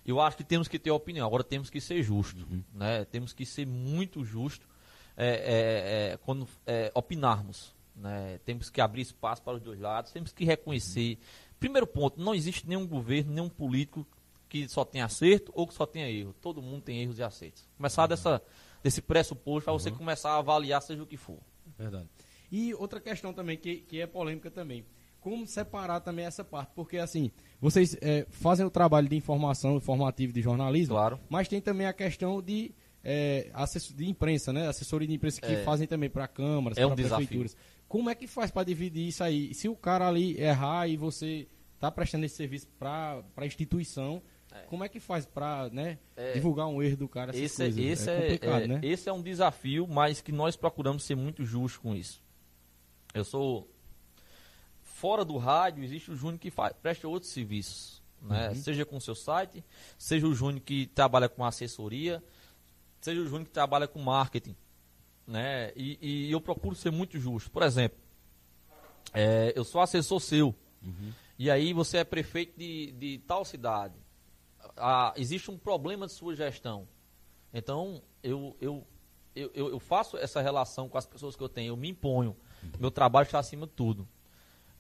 Eu 0.05 0.21
acho 0.21 0.37
que 0.37 0.45
temos 0.45 0.69
que 0.69 0.79
ter 0.79 0.91
opinião, 0.91 1.27
agora 1.27 1.43
temos 1.43 1.71
que 1.71 1.81
ser 1.81 2.03
justos, 2.03 2.43
uhum. 2.43 2.63
né? 2.73 3.05
Temos 3.07 3.33
que 3.33 3.47
ser 3.47 3.67
muito 3.67 4.25
justos 4.25 4.69
é, 5.17 5.27
é, 5.27 6.13
é, 6.13 6.17
quando 6.19 6.47
é, 6.67 6.91
opinarmos, 6.95 7.75
né? 7.95 8.39
Temos 8.45 8.71
que 8.71 8.81
abrir 8.81 9.03
espaço 9.03 9.43
para 9.43 9.55
os 9.57 9.63
dois 9.63 9.81
lados, 9.81 10.13
temos 10.13 10.33
que 10.33 10.45
reconhecer. 10.45 11.15
Uhum. 11.15 11.55
Primeiro 11.61 11.87
ponto, 11.87 12.21
não 12.21 12.35
existe 12.35 12.69
nenhum 12.69 12.87
governo, 12.87 13.33
nenhum 13.33 13.49
político 13.49 14.07
que 14.49 14.69
só 14.69 14.85
tem 14.85 15.01
acerto 15.01 15.51
ou 15.55 15.67
que 15.67 15.75
só 15.75 15.87
tenha 15.87 16.09
erro. 16.11 16.35
Todo 16.41 16.63
mundo 16.63 16.83
tem 16.83 17.01
erros 17.01 17.19
e 17.19 17.23
acertos. 17.23 17.67
Começar 17.77 18.03
uhum. 18.03 18.09
dessa, 18.09 18.43
desse 18.83 19.03
pressuposto 19.03 19.65
para 19.65 19.73
você 19.73 19.91
uhum. 19.91 19.97
começar 19.97 20.31
a 20.31 20.39
avaliar 20.39 20.81
seja 20.83 21.03
o 21.03 21.07
que 21.07 21.17
for. 21.17 21.39
Verdade. 21.79 22.09
E 22.51 22.75
outra 22.75 23.01
questão 23.01 23.33
também, 23.33 23.57
que, 23.57 23.77
que 23.77 24.01
é 24.01 24.07
polêmica 24.07 24.51
também. 24.51 24.85
Como 25.21 25.47
separar 25.47 26.01
também 26.01 26.27
essa 26.27 26.45
parte? 26.45 26.73
Porque, 26.75 26.99
assim, 26.99 27.31
vocês 27.61 27.97
é, 28.01 28.27
fazem 28.29 28.67
o 28.67 28.71
trabalho 28.71 29.09
de 29.09 29.17
informação, 29.17 29.77
informativo, 29.77 30.33
de 30.33 30.43
jornalismo, 30.43 30.95
claro. 30.95 31.19
mas 31.31 31.49
tem 31.49 31.61
também 31.61 31.87
a 31.87 31.93
questão 31.95 32.43
de, 32.43 32.75
é, 33.03 33.51
de 33.95 34.07
imprensa, 34.07 34.53
né? 34.53 34.69
Assessoria 34.69 35.09
de 35.09 35.15
imprensa 35.15 35.41
que 35.41 35.53
é. 35.53 35.63
fazem 35.63 35.87
também 35.87 36.11
para 36.11 36.29
câmaras, 36.29 36.77
é 36.77 36.83
para 36.83 36.93
um 36.93 36.95
prefeituras. 36.95 37.53
Desafio. 37.53 37.85
Como 37.89 38.11
é 38.11 38.15
que 38.15 38.27
faz 38.27 38.51
para 38.51 38.65
dividir 38.65 39.09
isso 39.09 39.25
aí? 39.25 39.55
Se 39.55 39.69
o 39.69 39.75
cara 39.75 40.07
ali 40.07 40.39
errar 40.39 40.89
e 40.89 40.97
você 40.97 41.49
está 41.75 41.91
prestando 41.91 42.27
esse 42.27 42.37
serviço 42.37 42.69
para 42.79 43.23
a 43.37 43.47
instituição, 43.47 44.23
é. 44.55 44.67
Como 44.67 44.85
é 44.85 44.89
que 44.89 45.01
faz 45.01 45.27
para 45.27 45.69
né, 45.71 45.99
é, 46.17 46.33
divulgar 46.33 46.69
um 46.69 46.81
erro 46.81 46.97
do 46.97 47.09
cara? 47.09 47.37
Esse, 47.37 47.65
é, 47.65 47.69
esse 47.69 48.09
é, 48.09 48.21
complicado, 48.21 48.63
é, 48.63 48.67
né? 48.69 48.81
Esse 48.85 49.09
é 49.09 49.13
um 49.13 49.21
desafio, 49.21 49.87
mas 49.89 50.21
que 50.21 50.31
nós 50.31 50.55
procuramos 50.55 51.03
ser 51.03 51.17
muito 51.17 51.45
justos 51.45 51.79
com 51.79 51.95
isso. 51.95 52.23
Eu 53.15 53.25
sou. 53.25 53.71
Fora 54.83 55.25
do 55.25 55.37
rádio, 55.39 55.83
existe 55.83 56.11
o 56.11 56.17
Júnior 56.17 56.39
que 56.39 56.51
faz, 56.51 56.75
presta 56.83 57.09
outros 57.09 57.33
serviços. 57.33 58.03
Né? 58.21 58.49
Uhum. 58.49 58.55
Seja 58.55 58.85
com 58.85 58.97
o 58.97 59.01
seu 59.01 59.15
site, 59.15 59.65
seja 59.99 60.27
o 60.27 60.35
Júnior 60.35 60.61
que 60.61 60.87
trabalha 60.87 61.29
com 61.29 61.45
assessoria, 61.45 62.23
seja 63.01 63.21
o 63.21 63.25
Júnior 63.25 63.45
que 63.45 63.53
trabalha 63.53 63.87
com 63.87 64.01
marketing. 64.01 64.57
Né? 65.27 65.73
E, 65.77 65.99
e 66.01 66.33
eu 66.33 66.41
procuro 66.41 66.75
ser 66.75 66.91
muito 66.91 67.19
justo. 67.19 67.51
Por 67.51 67.63
exemplo, 67.63 67.99
é, 69.13 69.53
eu 69.57 69.65
sou 69.65 69.81
assessor 69.81 70.21
seu. 70.21 70.55
Uhum. 70.83 71.13
E 71.39 71.51
aí 71.51 71.73
você 71.73 71.99
é 71.99 72.05
prefeito 72.05 72.59
de, 72.59 72.93
de 72.93 73.19
tal 73.27 73.45
cidade 73.45 73.95
a, 74.77 75.13
existe 75.17 75.51
um 75.51 75.59
problema 75.59 76.07
de 76.07 76.13
sua 76.13 76.35
gestão. 76.35 76.89
Então, 77.53 78.03
eu, 78.23 78.57
eu, 78.61 78.87
eu, 79.35 79.51
eu, 79.55 79.79
faço 79.79 80.17
essa 80.17 80.41
relação 80.41 80.89
com 80.89 80.99
as 80.99 81.07
pessoas 81.07 81.37
que 81.37 81.43
eu 81.43 81.49
tenho, 81.49 81.73
eu 81.73 81.77
me 81.77 81.89
imponho. 81.89 82.37
Meu 82.79 82.91
trabalho 82.91 83.25
está 83.25 83.39
acima 83.39 83.67
de 83.67 83.73
tudo. 83.73 84.09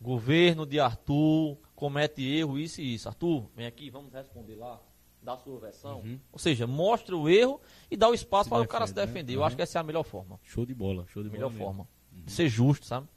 Governo 0.00 0.66
de 0.66 0.78
Arthur 0.80 1.56
comete 1.74 2.22
erro, 2.22 2.58
isso 2.58 2.80
e 2.80 2.94
isso. 2.94 3.08
Arthur, 3.08 3.48
vem 3.56 3.66
aqui, 3.66 3.90
vamos 3.90 4.12
responder 4.12 4.54
lá, 4.54 4.80
dá 5.22 5.34
a 5.34 5.38
sua 5.38 5.58
versão. 5.58 6.00
Uhum. 6.00 6.20
Ou 6.32 6.38
seja, 6.38 6.66
mostra 6.66 7.16
o 7.16 7.28
erro 7.28 7.60
e 7.90 7.96
dá 7.96 8.08
o 8.08 8.14
espaço 8.14 8.44
se 8.44 8.50
para 8.50 8.58
defende, 8.58 8.68
o 8.68 8.72
cara 8.72 8.86
se 8.86 8.94
defender. 8.94 9.32
Né? 9.32 9.36
Eu 9.36 9.40
uhum. 9.40 9.46
acho 9.46 9.56
que 9.56 9.62
essa 9.62 9.78
é 9.78 9.80
a 9.80 9.84
melhor 9.84 10.02
forma. 10.02 10.38
Show 10.42 10.66
de 10.66 10.74
bola, 10.74 11.06
show 11.08 11.22
de 11.22 11.30
melhor 11.30 11.48
bola. 11.48 11.58
Melhor 11.58 11.66
forma. 11.66 11.88
Uhum. 12.12 12.28
Ser 12.28 12.48
justo, 12.48 12.86
sabe? 12.86 13.08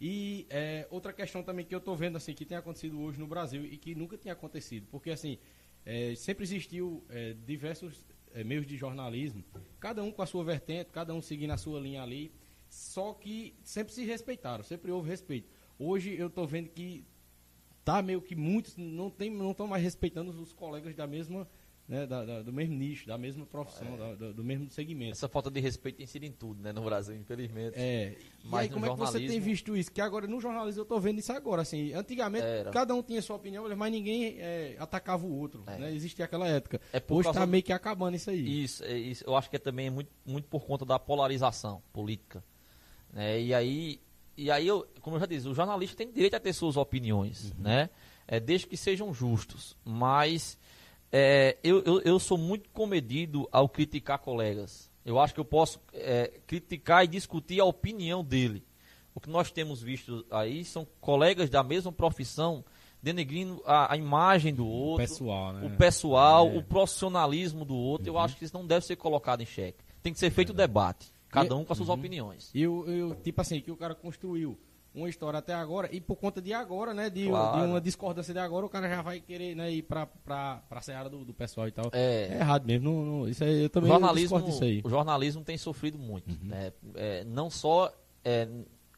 E 0.00 0.46
é, 0.48 0.86
outra 0.90 1.12
questão 1.12 1.42
também 1.42 1.64
que 1.64 1.74
eu 1.74 1.78
estou 1.78 1.96
vendo 1.96 2.16
assim 2.16 2.32
que 2.32 2.44
tem 2.44 2.56
acontecido 2.56 3.00
hoje 3.00 3.18
no 3.18 3.26
Brasil 3.26 3.64
e 3.64 3.76
que 3.76 3.94
nunca 3.94 4.16
tinha 4.16 4.32
acontecido, 4.32 4.86
porque 4.90 5.10
assim 5.10 5.38
é, 5.84 6.14
sempre 6.14 6.44
existiu 6.44 7.04
é, 7.08 7.34
diversos 7.44 8.04
é, 8.32 8.44
meios 8.44 8.66
de 8.66 8.76
jornalismo, 8.76 9.44
cada 9.80 10.02
um 10.02 10.12
com 10.12 10.22
a 10.22 10.26
sua 10.26 10.44
vertente, 10.44 10.90
cada 10.92 11.12
um 11.12 11.20
seguindo 11.20 11.50
a 11.50 11.56
sua 11.56 11.80
linha 11.80 12.02
ali, 12.02 12.32
só 12.68 13.14
que 13.14 13.54
sempre 13.62 13.92
se 13.92 14.04
respeitaram, 14.04 14.62
sempre 14.62 14.90
houve 14.90 15.08
respeito. 15.08 15.48
Hoje 15.78 16.14
eu 16.14 16.28
estou 16.28 16.46
vendo 16.46 16.68
que 16.68 17.06
tá 17.84 18.02
meio 18.02 18.20
que 18.20 18.36
muitos 18.36 18.76
não 18.76 19.10
tem, 19.10 19.30
não 19.30 19.52
estão 19.52 19.66
mais 19.66 19.82
respeitando 19.82 20.30
os 20.30 20.52
colegas 20.52 20.94
da 20.94 21.06
mesma 21.06 21.48
né, 21.88 22.06
da, 22.06 22.22
da, 22.22 22.42
do 22.42 22.52
mesmo 22.52 22.74
nicho, 22.74 23.06
da 23.06 23.16
mesma 23.16 23.46
profissão, 23.46 23.94
é. 23.94 24.14
da, 24.14 24.32
do 24.32 24.44
mesmo 24.44 24.68
segmento. 24.68 25.12
Essa 25.12 25.26
falta 25.26 25.50
de 25.50 25.58
respeito 25.58 25.96
tem 25.96 26.06
sido 26.06 26.24
em 26.24 26.30
tudo, 26.30 26.62
né, 26.62 26.70
no 26.70 26.82
Brasil, 26.82 27.16
infelizmente. 27.16 27.78
É. 27.78 28.14
E 28.44 28.46
Mas 28.46 28.60
aí, 28.60 28.68
como 28.68 28.84
jornalismo... 28.84 29.16
é 29.16 29.20
que 29.20 29.26
você 29.26 29.32
tem 29.32 29.40
visto 29.40 29.74
isso? 29.74 29.90
Que 29.90 30.02
agora 30.02 30.26
no 30.26 30.38
jornalismo 30.38 30.82
eu 30.82 30.84
tô 30.84 31.00
vendo 31.00 31.18
isso 31.18 31.32
agora, 31.32 31.62
assim, 31.62 31.94
antigamente 31.94 32.44
Era. 32.44 32.70
cada 32.70 32.94
um 32.94 33.02
tinha 33.02 33.22
sua 33.22 33.36
opinião, 33.36 33.64
mas 33.74 33.90
ninguém 33.90 34.36
é, 34.38 34.76
atacava 34.78 35.24
o 35.24 35.34
outro, 35.34 35.64
é. 35.66 35.78
né? 35.78 35.94
Existia 35.94 36.26
aquela 36.26 36.46
época. 36.46 36.78
É 36.92 37.02
Hoje 37.08 37.32
tá 37.32 37.46
meio 37.46 37.62
que 37.62 37.72
acabando 37.72 38.16
isso 38.16 38.28
aí. 38.28 38.62
Isso, 38.64 38.84
é, 38.84 38.92
isso, 38.98 39.24
eu 39.26 39.34
acho 39.34 39.48
que 39.48 39.56
é 39.56 39.58
também 39.58 39.88
muito, 39.88 40.10
muito 40.26 40.46
por 40.46 40.66
conta 40.66 40.84
da 40.84 40.98
polarização 40.98 41.82
política. 41.90 42.44
Né? 43.12 43.40
E 43.40 43.54
aí, 43.54 44.00
e 44.36 44.50
aí 44.50 44.66
eu, 44.66 44.86
como 45.00 45.16
eu 45.16 45.20
já 45.20 45.26
disse, 45.26 45.48
o 45.48 45.54
jornalista 45.54 45.96
tem 45.96 46.10
direito 46.10 46.34
a 46.34 46.40
ter 46.40 46.52
suas 46.52 46.76
opiniões, 46.76 47.52
uhum. 47.52 47.62
né? 47.64 47.90
É, 48.26 48.38
desde 48.38 48.66
que 48.66 48.76
sejam 48.76 49.12
justos. 49.12 49.76
Mas 49.84 50.58
é, 51.10 51.56
eu, 51.64 51.82
eu, 51.84 52.00
eu, 52.02 52.18
sou 52.18 52.36
muito 52.36 52.68
comedido 52.70 53.48
ao 53.50 53.68
criticar 53.68 54.18
colegas. 54.18 54.90
Eu 55.04 55.18
acho 55.18 55.32
que 55.32 55.40
eu 55.40 55.44
posso 55.44 55.80
é, 55.92 56.40
criticar 56.46 57.04
e 57.04 57.08
discutir 57.08 57.60
a 57.60 57.64
opinião 57.64 58.22
dele. 58.22 58.62
O 59.14 59.20
que 59.20 59.30
nós 59.30 59.50
temos 59.50 59.82
visto 59.82 60.24
aí 60.30 60.64
são 60.64 60.86
colegas 61.00 61.48
da 61.48 61.62
mesma 61.62 61.90
profissão 61.90 62.64
denegrindo 63.02 63.62
a, 63.64 63.94
a 63.94 63.96
imagem 63.96 64.54
do 64.54 64.66
outro, 64.66 65.04
o 65.04 65.08
pessoal, 65.08 65.52
né? 65.52 65.66
o, 65.66 65.76
pessoal 65.76 66.48
é. 66.48 66.58
o 66.58 66.62
profissionalismo 66.62 67.64
do 67.64 67.74
outro. 67.74 68.10
Uhum. 68.10 68.16
Eu 68.16 68.20
acho 68.20 68.36
que 68.36 68.44
isso 68.44 68.54
não 68.54 68.66
deve 68.66 68.84
ser 68.84 68.96
colocado 68.96 69.40
em 69.40 69.46
xeque. 69.46 69.78
Tem 70.02 70.12
que 70.12 70.18
ser 70.18 70.30
feito 70.30 70.50
o 70.50 70.54
debate, 70.54 71.12
cada 71.30 71.56
um 71.56 71.64
com 71.64 71.72
as 71.72 71.76
suas 71.76 71.88
uhum. 71.88 71.94
opiniões. 71.94 72.50
E 72.54 72.66
o, 72.66 73.14
tipo 73.22 73.40
assim, 73.40 73.60
que 73.60 73.70
o 73.70 73.76
cara 73.76 73.94
construiu 73.94 74.58
uma 74.94 75.08
história 75.08 75.38
até 75.38 75.54
agora, 75.54 75.88
e 75.92 76.00
por 76.00 76.16
conta 76.16 76.40
de 76.40 76.52
agora, 76.52 76.92
né, 76.92 77.08
de, 77.08 77.28
claro. 77.28 77.60
de 77.60 77.66
uma 77.66 77.80
discordância 77.80 78.32
de 78.32 78.40
agora, 78.40 78.66
o 78.66 78.68
cara 78.68 78.88
já 78.88 79.02
vai 79.02 79.20
querer 79.20 79.54
né, 79.54 79.70
ir 79.70 79.82
pra, 79.82 80.06
pra, 80.06 80.62
pra 80.68 80.80
seara 80.80 81.08
do, 81.08 81.24
do 81.24 81.34
pessoal 81.34 81.68
e 81.68 81.72
tal. 81.72 81.90
É, 81.92 82.28
é 82.32 82.38
errado 82.40 82.66
mesmo, 82.66 82.90
não, 82.90 83.04
não, 83.04 83.28
isso 83.28 83.44
aí, 83.44 83.62
eu 83.62 83.70
também 83.70 83.90
jornalismo, 83.90 84.42
disso 84.42 84.64
aí. 84.64 84.80
O 84.84 84.88
jornalismo 84.88 85.44
tem 85.44 85.56
sofrido 85.56 85.98
muito, 85.98 86.30
uhum. 86.30 86.38
né, 86.42 86.72
é, 86.94 87.22
não 87.24 87.50
só 87.50 87.92
é, 88.24 88.48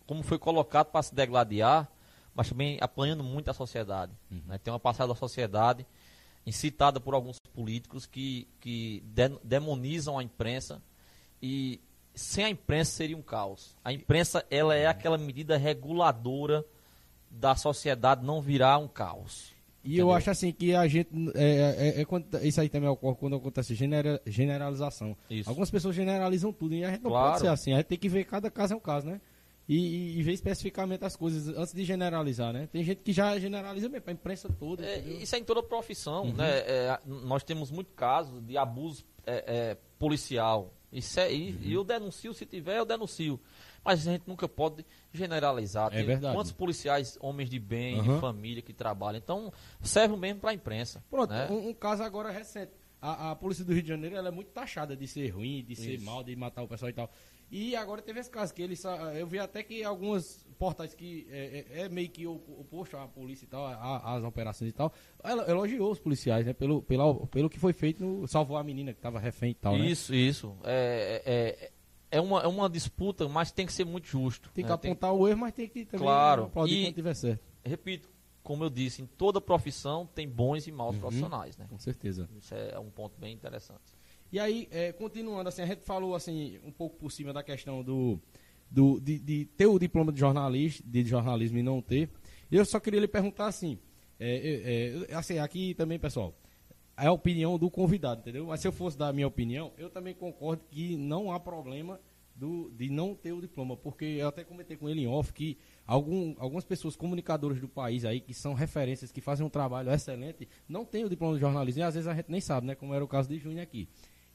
como 0.07 0.23
foi 0.23 0.38
colocado 0.38 0.87
para 0.87 1.03
se 1.03 1.14
degladiar, 1.14 1.90
mas 2.35 2.49
também 2.49 2.79
apanhando 2.81 3.23
muito 3.23 3.51
a 3.51 3.55
sociedade. 3.55 4.12
Uhum. 4.31 4.43
Né, 4.47 4.59
tem 4.59 4.73
uma 4.73 4.81
passada 4.81 5.12
da 5.12 5.19
sociedade 5.19 5.85
incitada 6.47 6.99
por 6.99 7.14
alguns 7.14 7.37
políticos 7.53 8.07
que, 8.07 8.49
que 8.61 9.03
de, 9.05 9.29
demonizam 9.45 10.19
a 10.19 10.23
imprensa 10.23 10.81
e 11.43 11.81
sem 12.14 12.44
a 12.44 12.51
imprensa 12.51 12.92
seria 12.92 13.16
um 13.16 13.23
caos. 13.23 13.77
A 13.85 13.92
imprensa 13.92 14.44
ela 14.51 14.75
é 14.75 14.87
aquela 14.87 15.18
medida 15.18 15.57
reguladora 15.57 16.64
da 17.31 17.55
sociedade 17.55 18.25
não 18.25 18.40
virar 18.40 18.79
um 18.79 18.88
caos. 18.88 19.53
E 19.83 19.88
entendeu? 19.88 20.09
eu 20.09 20.12
acho 20.12 20.31
assim 20.31 20.53
que 20.53 20.75
a 20.75 20.87
gente. 20.87 21.09
É, 21.35 21.99
é, 21.99 22.03
é, 22.03 22.42
é 22.42 22.46
isso 22.46 22.61
aí 22.61 22.68
também 22.68 22.88
ocorre 22.88 23.16
quando 23.16 23.37
acontece 23.37 23.75
genera, 23.75 24.20
generalização. 24.27 25.16
Isso. 25.31 25.49
Algumas 25.49 25.70
pessoas 25.70 25.94
generalizam 25.94 26.53
tudo 26.53 26.75
e 26.75 26.85
a 26.85 26.90
gente 26.90 27.03
não 27.03 27.11
claro. 27.11 27.31
pode 27.31 27.40
ser 27.40 27.49
assim. 27.49 27.73
A 27.73 27.77
gente 27.77 27.87
tem 27.87 27.99
que 27.99 28.09
ver 28.09 28.25
cada 28.25 28.51
caso 28.51 28.75
é 28.75 28.77
um 28.77 28.81
caso, 28.81 29.07
né? 29.07 29.20
E, 29.66 29.77
e, 29.77 30.18
e 30.18 30.23
ver 30.23 30.33
especificamente 30.33 31.05
as 31.05 31.16
coisas 31.16 31.57
antes 31.57 31.73
de 31.73 31.85
generalizar, 31.85 32.53
né? 32.53 32.68
Tem 32.70 32.83
gente 32.83 33.03
que 33.03 33.12
já 33.12 33.38
generaliza 33.38 33.88
mesmo, 33.88 34.05
a 34.09 34.12
imprensa 34.12 34.51
toda. 34.51 34.85
É, 34.85 34.99
isso 34.99 35.35
é 35.35 35.38
em 35.38 35.44
toda 35.44 35.62
profissão, 35.62 36.25
uhum. 36.25 36.35
né? 36.35 36.59
É, 36.59 36.99
nós 37.07 37.42
temos 37.42 37.70
muito 37.70 37.92
casos 37.92 38.42
de 38.42 38.59
abuso 38.59 39.05
é, 39.25 39.79
policial 39.99 40.75
isso 40.92 41.20
é, 41.20 41.33
e, 41.33 41.53
uhum. 41.53 41.72
eu 41.72 41.85
denuncio, 41.85 42.35
se 42.35 42.44
tiver, 42.44 42.79
eu 42.79 42.85
denuncio. 42.85 43.38
Mas 43.85 44.07
a 44.07 44.12
gente 44.12 44.24
nunca 44.26 44.48
pode 44.48 44.85
generalizar. 45.12 45.94
É 45.94 46.03
verdade. 46.03 46.35
Quantos 46.35 46.53
policiais, 46.53 47.16
homens 47.20 47.48
de 47.48 47.59
bem, 47.59 48.00
uhum. 48.00 48.14
de 48.14 48.20
família 48.20 48.61
que 48.61 48.72
trabalham. 48.72 49.18
Então, 49.18 49.53
serve 49.83 50.16
mesmo 50.16 50.40
para 50.40 50.50
a 50.50 50.55
imprensa. 50.55 51.03
Pronto, 51.11 51.33
né? 51.33 51.48
um, 51.50 51.68
um, 51.68 51.74
caso 51.74 52.03
agora 52.03 52.31
recente. 52.31 52.72
A, 53.00 53.31
a, 53.31 53.37
Polícia 53.37 53.64
do 53.64 53.72
Rio 53.72 53.83
de 53.83 53.88
Janeiro 53.88 54.14
ela 54.16 54.29
é 54.29 54.31
muito 54.31 54.50
taxada 54.50 54.94
de 54.94 55.07
ser 55.07 55.29
ruim, 55.31 55.64
de 55.64 55.72
Isso. 55.72 55.83
ser 55.83 56.00
mal, 56.00 56.22
de 56.22 56.37
matar 56.37 56.62
o 56.62 56.68
pessoal 56.68 56.90
e 56.90 56.92
tal. 56.92 57.11
E 57.50 57.74
agora 57.74 58.00
teve 58.00 58.20
esse 58.20 58.30
caso 58.30 58.54
que 58.54 58.62
eles. 58.62 58.82
Eu 59.14 59.26
vi 59.26 59.38
até 59.38 59.62
que 59.62 59.82
algumas 59.82 60.46
portais 60.56 60.94
que 60.94 61.26
é, 61.30 61.64
é, 61.70 61.80
é 61.80 61.88
meio 61.88 62.08
que 62.08 62.26
oposto 62.26 62.96
à 62.96 63.08
polícia 63.08 63.44
e 63.44 63.48
tal, 63.48 63.66
às 63.66 64.22
operações 64.22 64.70
e 64.70 64.72
tal, 64.72 64.92
ela 65.22 65.50
elogiou 65.50 65.90
os 65.90 65.98
policiais, 65.98 66.46
né? 66.46 66.52
Pelo, 66.52 66.80
pela, 66.82 67.26
pelo 67.26 67.50
que 67.50 67.58
foi 67.58 67.72
feito, 67.72 68.04
no, 68.04 68.28
salvou 68.28 68.56
a 68.56 68.62
menina 68.62 68.92
que 68.92 68.98
estava 68.98 69.18
refém 69.18 69.50
e 69.50 69.54
tal. 69.54 69.76
Né? 69.76 69.86
Isso, 69.86 70.14
isso. 70.14 70.54
É, 70.62 71.22
é, 72.12 72.18
é, 72.18 72.20
uma, 72.20 72.40
é 72.40 72.46
uma 72.46 72.68
disputa, 72.68 73.28
mas 73.28 73.50
tem 73.50 73.66
que 73.66 73.72
ser 73.72 73.84
muito 73.84 74.06
justo. 74.06 74.50
Tem 74.54 74.62
que 74.62 74.68
né? 74.68 74.74
apontar 74.74 75.10
tem... 75.10 75.18
o 75.18 75.26
erro, 75.26 75.38
mas 75.38 75.52
tem 75.52 75.68
que 75.68 75.84
também 75.86 76.06
claro. 76.06 76.44
aplaudir 76.44 76.74
e, 76.74 76.84
quando 76.84 76.94
tiver 76.94 77.14
certo. 77.14 77.42
Repito, 77.64 78.08
como 78.44 78.62
eu 78.62 78.70
disse, 78.70 79.02
em 79.02 79.06
toda 79.06 79.40
profissão 79.40 80.06
tem 80.06 80.28
bons 80.28 80.66
e 80.66 80.72
maus 80.72 80.94
uhum, 80.94 81.00
profissionais, 81.00 81.56
né? 81.56 81.66
Com 81.68 81.78
certeza. 81.78 82.28
Isso 82.38 82.54
é 82.54 82.78
um 82.78 82.90
ponto 82.90 83.18
bem 83.18 83.34
interessante. 83.34 83.99
E 84.33 84.38
aí, 84.38 84.69
é, 84.71 84.93
continuando, 84.93 85.49
assim, 85.49 85.62
a 85.62 85.66
gente 85.66 85.83
falou 85.83 86.14
assim, 86.14 86.59
um 86.64 86.71
pouco 86.71 86.97
por 86.97 87.11
cima 87.11 87.33
da 87.33 87.43
questão 87.43 87.83
do, 87.83 88.21
do 88.71 89.01
de, 89.01 89.19
de, 89.19 89.45
ter 89.45 89.66
o 89.66 89.79
diploma 89.79 90.12
de 90.12 90.21
jornalista, 90.21 90.83
de 90.87 91.05
jornalismo 91.05 91.59
e 91.59 91.62
não 91.62 91.83
ter. 91.83 92.11
Eu 92.51 92.64
só 92.64 92.79
queria 92.79 93.01
lhe 93.01 93.09
perguntar 93.09 93.47
assim, 93.47 93.79
é, 94.19 95.07
é, 95.09 95.14
assim, 95.14 95.38
aqui 95.38 95.75
também, 95.75 95.99
pessoal, 95.99 96.35
é 96.97 97.07
a 97.07 97.12
opinião 97.12 97.59
do 97.59 97.71
convidado, 97.71 98.21
entendeu? 98.21 98.47
Mas 98.47 98.61
se 98.61 98.69
eu 98.69 98.73
fosse 98.73 98.97
dar 98.97 99.09
a 99.09 99.12
minha 99.12 99.27
opinião, 99.27 99.73
eu 99.79 99.90
também 99.90 100.14
concordo 100.14 100.62
que 100.71 100.97
não 100.97 101.33
há 101.33 101.40
problema 101.40 101.99
do, 102.37 102.71
de 102.71 102.88
não 102.88 103.14
ter 103.14 103.33
o 103.33 103.40
diploma, 103.40 103.77
porque 103.77 104.05
eu 104.05 104.29
até 104.29 104.45
comentei 104.45 104.77
com 104.77 104.88
ele 104.88 105.03
em 105.03 105.07
off 105.07 105.33
que 105.33 105.59
algum, 105.87 106.35
algumas 106.38 106.64
pessoas 106.64 106.97
comunicadoras 106.97 107.61
do 107.61 107.69
país 107.69 108.05
aí, 108.05 108.21
que 108.21 108.33
são 108.33 108.55
referências, 108.55 109.11
que 109.11 109.21
fazem 109.21 109.45
um 109.45 109.51
trabalho 109.51 109.90
excelente, 109.90 110.49
não 110.69 110.85
têm 110.85 111.05
o 111.05 111.09
diploma 111.09 111.35
de 111.35 111.40
jornalismo 111.40 111.81
e 111.81 111.83
às 111.83 111.95
vezes 111.95 112.07
a 112.07 112.14
gente 112.14 112.31
nem 112.31 112.40
sabe, 112.40 112.66
né? 112.66 112.75
Como 112.75 112.95
era 112.95 113.05
o 113.05 113.09
caso 113.09 113.29
de 113.29 113.38
Júnior 113.38 113.62
aqui. 113.62 113.88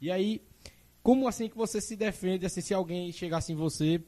E 0.05 0.11
aí, 0.11 0.39
como 1.01 1.27
assim 1.27 1.49
que 1.49 1.57
você 1.57 1.81
se 1.81 1.95
defende, 1.95 2.45
assim, 2.45 2.61
se 2.61 2.75
alguém 2.75 3.11
chegasse 3.11 3.51
em 3.51 3.55
você 3.55 3.99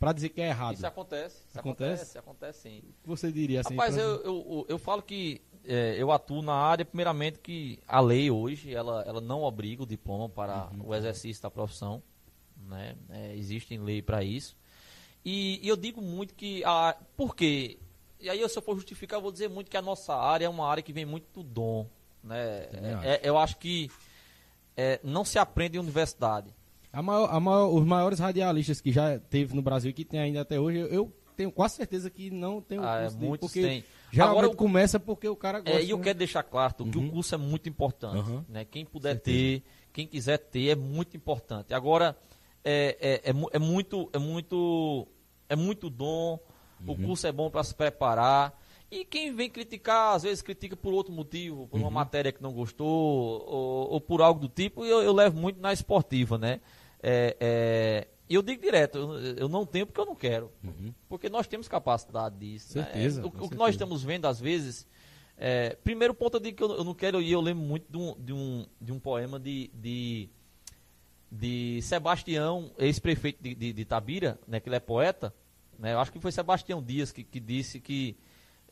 para 0.00 0.12
dizer 0.12 0.30
que 0.30 0.40
é 0.40 0.48
errado? 0.48 0.74
Isso 0.74 0.84
acontece. 0.84 1.44
Isso 1.48 1.60
acontece? 1.60 2.18
Acontece, 2.18 2.18
acontece 2.18 2.60
sim. 2.62 2.78
O 2.78 3.02
que 3.02 3.08
você 3.08 3.30
diria 3.30 3.60
assim? 3.60 3.76
Rapaz, 3.76 3.96
eu, 3.96 4.20
eu, 4.24 4.66
eu 4.68 4.78
falo 4.80 5.00
que 5.00 5.40
é, 5.64 5.94
eu 5.96 6.10
atuo 6.10 6.42
na 6.42 6.54
área, 6.54 6.84
primeiramente, 6.84 7.38
que 7.38 7.78
a 7.86 8.00
lei 8.00 8.32
hoje, 8.32 8.74
ela, 8.74 9.04
ela 9.06 9.20
não 9.20 9.44
obriga 9.44 9.84
o 9.84 9.86
diploma 9.86 10.28
para 10.28 10.70
uhum. 10.72 10.88
o 10.88 10.94
exercício 10.96 11.40
da 11.40 11.52
profissão. 11.52 12.02
Né? 12.56 12.96
É, 13.10 13.36
existe 13.36 13.78
lei 13.78 14.02
para 14.02 14.24
isso. 14.24 14.56
E, 15.24 15.60
e, 15.64 15.68
eu 15.68 15.76
digo 15.76 16.02
muito 16.02 16.34
que... 16.34 16.64
A, 16.64 16.96
por 17.16 17.36
quê? 17.36 17.78
E 18.18 18.28
aí, 18.28 18.48
se 18.48 18.58
eu 18.58 18.62
for 18.62 18.74
justificar, 18.74 19.18
eu 19.18 19.22
vou 19.22 19.30
dizer 19.30 19.48
muito 19.48 19.70
que 19.70 19.76
a 19.76 19.82
nossa 19.82 20.16
área 20.16 20.46
é 20.46 20.48
uma 20.48 20.66
área 20.66 20.82
que 20.82 20.92
vem 20.92 21.04
muito 21.04 21.26
do 21.32 21.44
dom. 21.44 21.86
Né? 22.24 22.68
É, 23.04 23.20
eu 23.22 23.38
acho 23.38 23.56
que 23.56 23.88
é, 24.76 25.00
não 25.02 25.24
se 25.24 25.38
aprende 25.38 25.76
em 25.76 25.80
universidade. 25.80 26.54
A 26.92 27.02
maior, 27.02 27.28
a 27.30 27.40
maior, 27.40 27.74
os 27.74 27.84
maiores 27.84 28.18
radialistas 28.18 28.80
que 28.80 28.92
já 28.92 29.18
teve 29.18 29.54
no 29.54 29.62
Brasil 29.62 29.90
e 29.90 29.92
que 29.92 30.04
tem 30.04 30.20
ainda 30.20 30.42
até 30.42 30.60
hoje, 30.60 30.78
eu 30.78 31.12
tenho 31.36 31.50
quase 31.50 31.74
certeza 31.74 32.08
que 32.08 32.30
não 32.30 32.60
tem 32.60 32.78
ah, 32.78 33.00
curso 33.02 33.16
é, 33.16 33.20
muitos 33.20 33.48
porque 33.48 33.62
tem. 33.62 33.84
Agora 34.20 34.48
começa 34.54 35.00
porque 35.00 35.28
o 35.28 35.34
cara 35.34 35.58
gosta. 35.58 35.80
É, 35.80 35.84
e 35.84 35.90
eu 35.90 35.98
né? 35.98 36.04
quero 36.04 36.18
deixar 36.18 36.44
claro 36.44 36.74
uhum. 36.78 36.90
que 36.90 36.98
o 36.98 37.00
uhum. 37.00 37.10
curso 37.10 37.34
é 37.34 37.38
muito 37.38 37.68
importante. 37.68 38.30
Uhum. 38.30 38.44
Né? 38.48 38.64
Quem 38.64 38.84
puder 38.84 39.18
ter, 39.18 39.64
quem 39.92 40.06
quiser 40.06 40.38
ter, 40.38 40.68
é 40.70 40.76
muito 40.76 41.16
importante. 41.16 41.74
Agora, 41.74 42.16
é, 42.64 42.96
é, 43.00 43.30
é, 43.30 43.34
é 43.52 43.58
muito, 43.58 44.08
é 44.12 44.18
muito, 44.18 45.08
é 45.48 45.56
muito 45.56 45.90
dom. 45.90 46.38
Uhum. 46.80 46.92
O 46.92 46.96
curso 46.96 47.26
é 47.26 47.32
bom 47.32 47.50
para 47.50 47.64
se 47.64 47.74
preparar. 47.74 48.56
E 48.94 49.04
quem 49.04 49.34
vem 49.34 49.50
criticar, 49.50 50.14
às 50.14 50.22
vezes 50.22 50.40
critica 50.40 50.76
por 50.76 50.94
outro 50.94 51.12
motivo, 51.12 51.66
por 51.66 51.78
uma 51.78 51.88
uhum. 51.88 51.94
matéria 51.94 52.30
que 52.30 52.40
não 52.40 52.52
gostou, 52.52 52.86
ou, 52.86 53.90
ou 53.90 54.00
por 54.00 54.22
algo 54.22 54.38
do 54.38 54.48
tipo, 54.48 54.84
eu, 54.84 55.02
eu, 55.02 55.12
levo 55.12 55.36
muito 55.36 55.60
na 55.60 55.72
esportiva, 55.72 56.38
né? 56.38 56.60
É, 57.02 57.36
é, 57.40 58.08
eu 58.30 58.40
digo 58.40 58.62
direto, 58.62 58.98
eu, 58.98 59.36
eu, 59.36 59.48
não 59.48 59.66
tenho 59.66 59.84
porque 59.84 60.00
eu 60.00 60.06
não 60.06 60.14
quero. 60.14 60.52
Uhum. 60.62 60.94
Porque 61.08 61.28
nós 61.28 61.48
temos 61.48 61.66
capacidade 61.66 62.36
disso. 62.38 62.78
Né? 62.78 62.84
Certeza, 62.84 63.20
né? 63.20 63.26
o, 63.34 63.44
o, 63.44 63.50
que 63.50 63.56
nós 63.56 63.74
estamos 63.74 64.04
vendo, 64.04 64.26
às 64.26 64.38
vezes, 64.38 64.86
é, 65.36 65.70
primeiro 65.82 66.14
ponto 66.14 66.36
eu 66.36 66.40
digo 66.40 66.56
que 66.56 66.62
eu, 66.62 66.76
eu, 66.76 66.84
não 66.84 66.94
quero, 66.94 67.20
e 67.20 67.32
eu 67.32 67.40
lembro 67.40 67.64
muito 67.64 67.90
de 67.90 67.98
um, 67.98 68.14
de 68.16 68.32
um, 68.32 68.66
de 68.80 68.92
um 68.92 69.00
poema 69.00 69.40
de, 69.40 69.72
de, 69.74 70.28
de 71.32 71.82
Sebastião, 71.82 72.70
ex-prefeito 72.78 73.42
de, 73.42 73.56
de, 73.56 73.72
de, 73.72 73.84
Tabira, 73.84 74.38
né, 74.46 74.60
que 74.60 74.68
ele 74.68 74.76
é 74.76 74.80
poeta. 74.80 75.34
Né, 75.80 75.94
eu 75.94 75.98
acho 75.98 76.12
que 76.12 76.20
foi 76.20 76.30
Sebastião 76.30 76.80
Dias 76.80 77.10
que, 77.10 77.24
que 77.24 77.40
disse 77.40 77.80
que 77.80 78.16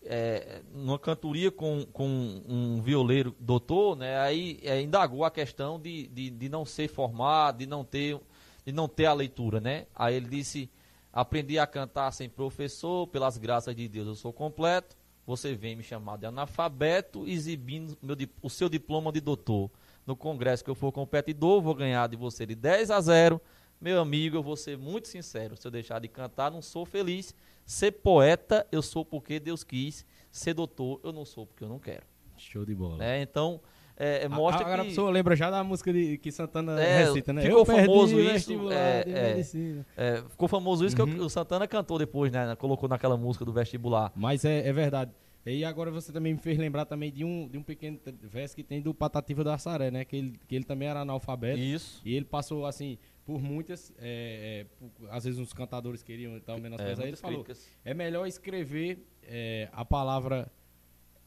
é, 0.04 0.62
numa 0.74 0.98
cantoria 0.98 1.50
com, 1.50 1.86
com 1.92 2.42
um 2.48 2.80
violeiro 2.82 3.34
doutor, 3.38 3.96
né, 3.96 4.18
aí 4.18 4.60
é, 4.62 4.80
indagou 4.80 5.24
a 5.24 5.30
questão 5.30 5.80
de, 5.80 6.08
de, 6.08 6.30
de 6.30 6.48
não 6.48 6.64
ser 6.64 6.88
formado, 6.88 7.58
de 7.58 7.66
não 7.66 7.84
ter 7.84 8.20
de 8.64 8.72
não 8.72 8.88
ter 8.88 9.06
a 9.06 9.12
leitura, 9.12 9.60
né? 9.60 9.86
Aí 9.94 10.14
ele 10.14 10.28
disse: 10.28 10.70
aprendi 11.12 11.58
a 11.58 11.66
cantar 11.66 12.10
sem 12.12 12.28
professor, 12.28 13.06
pelas 13.08 13.36
graças 13.36 13.74
de 13.74 13.88
Deus 13.88 14.06
eu 14.06 14.14
sou 14.14 14.32
completo. 14.32 14.96
Você 15.24 15.54
vem 15.54 15.76
me 15.76 15.84
chamar 15.84 16.18
de 16.18 16.26
analfabeto, 16.26 17.28
exibindo 17.28 17.96
meu, 18.02 18.16
o 18.40 18.50
seu 18.50 18.68
diploma 18.68 19.12
de 19.12 19.20
doutor. 19.20 19.70
No 20.04 20.16
congresso 20.16 20.64
que 20.64 20.70
eu 20.70 20.74
for 20.74 20.90
competidor, 20.90 21.62
vou 21.62 21.76
ganhar 21.76 22.08
de 22.08 22.16
você 22.16 22.44
de 22.44 22.56
10 22.56 22.90
a 22.90 23.00
0. 23.00 23.40
Meu 23.80 24.00
amigo, 24.00 24.36
eu 24.36 24.42
vou 24.42 24.56
ser 24.56 24.76
muito 24.76 25.06
sincero. 25.06 25.56
Se 25.56 25.66
eu 25.66 25.70
deixar 25.70 26.00
de 26.00 26.08
cantar, 26.08 26.50
não 26.50 26.60
sou 26.60 26.84
feliz. 26.84 27.34
Ser 27.64 27.92
poeta, 27.92 28.66
eu 28.72 28.82
sou 28.82 29.04
porque 29.04 29.38
Deus 29.40 29.62
quis. 29.64 30.04
Ser 30.30 30.54
doutor, 30.54 31.00
eu 31.04 31.12
não 31.12 31.24
sou 31.24 31.46
porque 31.46 31.64
eu 31.64 31.68
não 31.68 31.78
quero. 31.78 32.02
Show 32.36 32.64
de 32.64 32.74
bola. 32.74 33.04
É, 33.04 33.20
então, 33.22 33.60
é, 33.96 34.26
mostra 34.28 34.62
Agora 34.64 34.82
que... 34.82 34.88
a 34.88 34.90
pessoa 34.90 35.10
lembra 35.10 35.36
já 35.36 35.50
da 35.50 35.62
música 35.62 35.92
de, 35.92 36.18
que 36.18 36.32
Santana 36.32 36.80
É, 36.82 37.04
recita, 37.04 37.32
né? 37.32 37.42
ficou 37.42 37.58
Eu 37.60 37.64
famoso 37.64 38.18
isso, 38.18 38.72
é, 38.72 39.04
de 39.04 39.12
é. 39.12 39.84
É, 39.96 40.22
ficou 40.28 40.48
famoso 40.48 40.84
isso 40.84 40.96
que 40.96 41.02
o- 41.02 41.24
o 41.24 41.28
Santana 41.30 41.68
cantou 41.68 41.98
depois, 41.98 42.32
né? 42.32 42.56
Colocou 42.56 42.88
naquela 42.88 43.16
música 43.16 43.44
do 43.44 43.52
vestibular. 43.52 44.10
Mas 44.16 44.44
é, 44.44 44.66
é 44.66 44.72
verdade. 44.72 45.12
E 45.44 45.64
agora 45.64 45.90
você 45.90 46.12
também 46.12 46.32
me 46.34 46.38
fez 46.38 46.56
lembrar 46.56 46.84
também 46.84 47.10
de 47.12 47.24
um, 47.24 47.48
de 47.48 47.58
um 47.58 47.62
pequeno 47.62 47.98
verso 48.22 48.54
que 48.54 48.62
tem 48.62 48.80
do 48.80 48.94
Patativa 48.94 49.42
da 49.42 49.58
Saré, 49.58 49.90
né? 49.90 50.04
Que 50.04 50.16
ele, 50.16 50.40
que 50.46 50.54
ele 50.54 50.64
também 50.64 50.88
era 50.88 51.00
analfabeto. 51.00 51.58
Isso. 51.58 52.00
E 52.04 52.14
ele 52.14 52.24
passou, 52.24 52.64
assim, 52.64 52.96
por 53.24 53.40
muitas... 53.40 53.92
é, 53.98 54.62
é, 54.62 54.66
por- 54.78 55.08
às 55.10 55.24
vezes 55.24 55.38
uns 55.38 55.52
cantadores 55.52 56.02
queriam 56.02 56.36
e 56.36 56.40
tal, 56.40 56.58
menos 56.60 56.80
É, 56.80 56.90
ele 57.06 57.16
falou, 57.16 57.44
críticas. 57.44 57.68
é 57.84 57.94
melhor 57.94 58.26
escrever 58.26 59.06
é, 59.22 59.68
a 59.72 59.84
palavra 59.84 60.50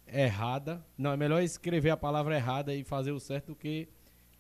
errada... 0.08 0.86
Não, 0.98 1.12
é 1.12 1.18
melhor 1.18 1.41
escrever 1.41 1.89
a 1.89 1.98
palavra 1.98 2.36
errada 2.36 2.74
e 2.74 2.84
fazer 2.84 3.12
o 3.12 3.20
certo 3.20 3.48
do 3.48 3.56
que 3.56 3.88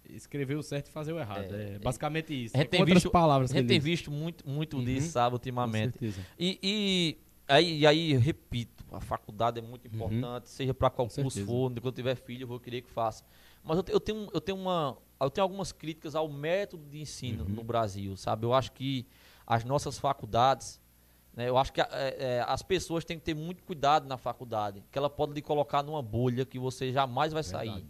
escrever 0.09 0.55
o 0.55 0.61
certo 0.63 0.87
e 0.89 0.91
fazer 0.91 1.13
o 1.13 1.19
errado. 1.19 1.53
É, 1.55 1.75
É, 1.75 1.79
basicamente 1.79 2.31
isso. 2.33 2.55
A 2.55 2.59
gente 2.59 2.67
É 2.67 2.69
tem 2.69 2.79
outras 2.81 3.01
visto, 3.01 3.11
palavras 3.11 3.51
a 3.51 3.55
gente 3.57 3.67
tem 3.67 3.79
visto 3.79 4.11
muito, 4.11 4.47
muito 4.47 4.77
Uhum. 4.77 4.83
disso, 4.83 5.09
sabe, 5.09 5.33
ultimamente. 5.33 5.97
E, 6.37 6.59
e 6.61 7.17
aí, 7.47 7.79
e 7.79 7.87
aí, 7.87 8.13
repito, 8.17 8.85
a 8.91 8.99
faculdade 9.01 9.57
é 9.59 9.61
muito 9.63 9.87
importante, 9.87 10.47
seja 10.49 10.73
para 10.73 10.89
qual 10.91 11.07
curso 11.09 11.39
Uhum. 11.39 11.45
for, 11.45 11.71
quando 11.71 11.85
eu 11.85 11.91
tiver 11.91 12.15
filho, 12.15 12.43
eu 12.43 12.47
vou 12.47 12.59
querer 12.59 12.81
que 12.83 12.89
faça. 12.91 13.23
Mas 13.63 13.77
eu, 13.79 13.85
eu 13.89 13.99
tenho, 13.99 14.29
eu 14.31 14.39
tenho 14.39 14.57
uma, 14.59 14.95
eu 15.19 15.29
tenho 15.29 15.43
algumas 15.43 15.71
críticas 15.71 16.15
ao 16.15 16.27
método 16.29 16.83
de 16.89 16.99
ensino 16.99 17.43
Uhum. 17.43 17.49
no 17.49 17.63
Brasil, 17.63 18.15
sabe? 18.17 18.45
Eu 18.45 18.53
acho 18.53 18.71
que 18.71 19.05
as 19.47 19.63
nossas 19.63 19.97
faculdades, 19.99 20.79
né, 21.35 21.47
eu 21.49 21.57
acho 21.57 21.71
que 21.71 21.81
é, 21.81 21.87
é, 21.91 22.45
as 22.47 22.61
pessoas 22.63 23.05
têm 23.05 23.17
que 23.17 23.23
ter 23.25 23.33
muito 23.35 23.63
cuidado 23.63 24.07
na 24.07 24.17
faculdade, 24.17 24.83
que 24.91 24.97
ela 24.97 25.09
pode 25.09 25.33
lhe 25.33 25.41
colocar 25.41 25.83
numa 25.83 26.01
bolha 26.01 26.45
que 26.45 26.57
você 26.59 26.91
jamais 26.91 27.31
vai 27.33 27.43
sair. 27.43 27.67
Verdade. 27.69 27.87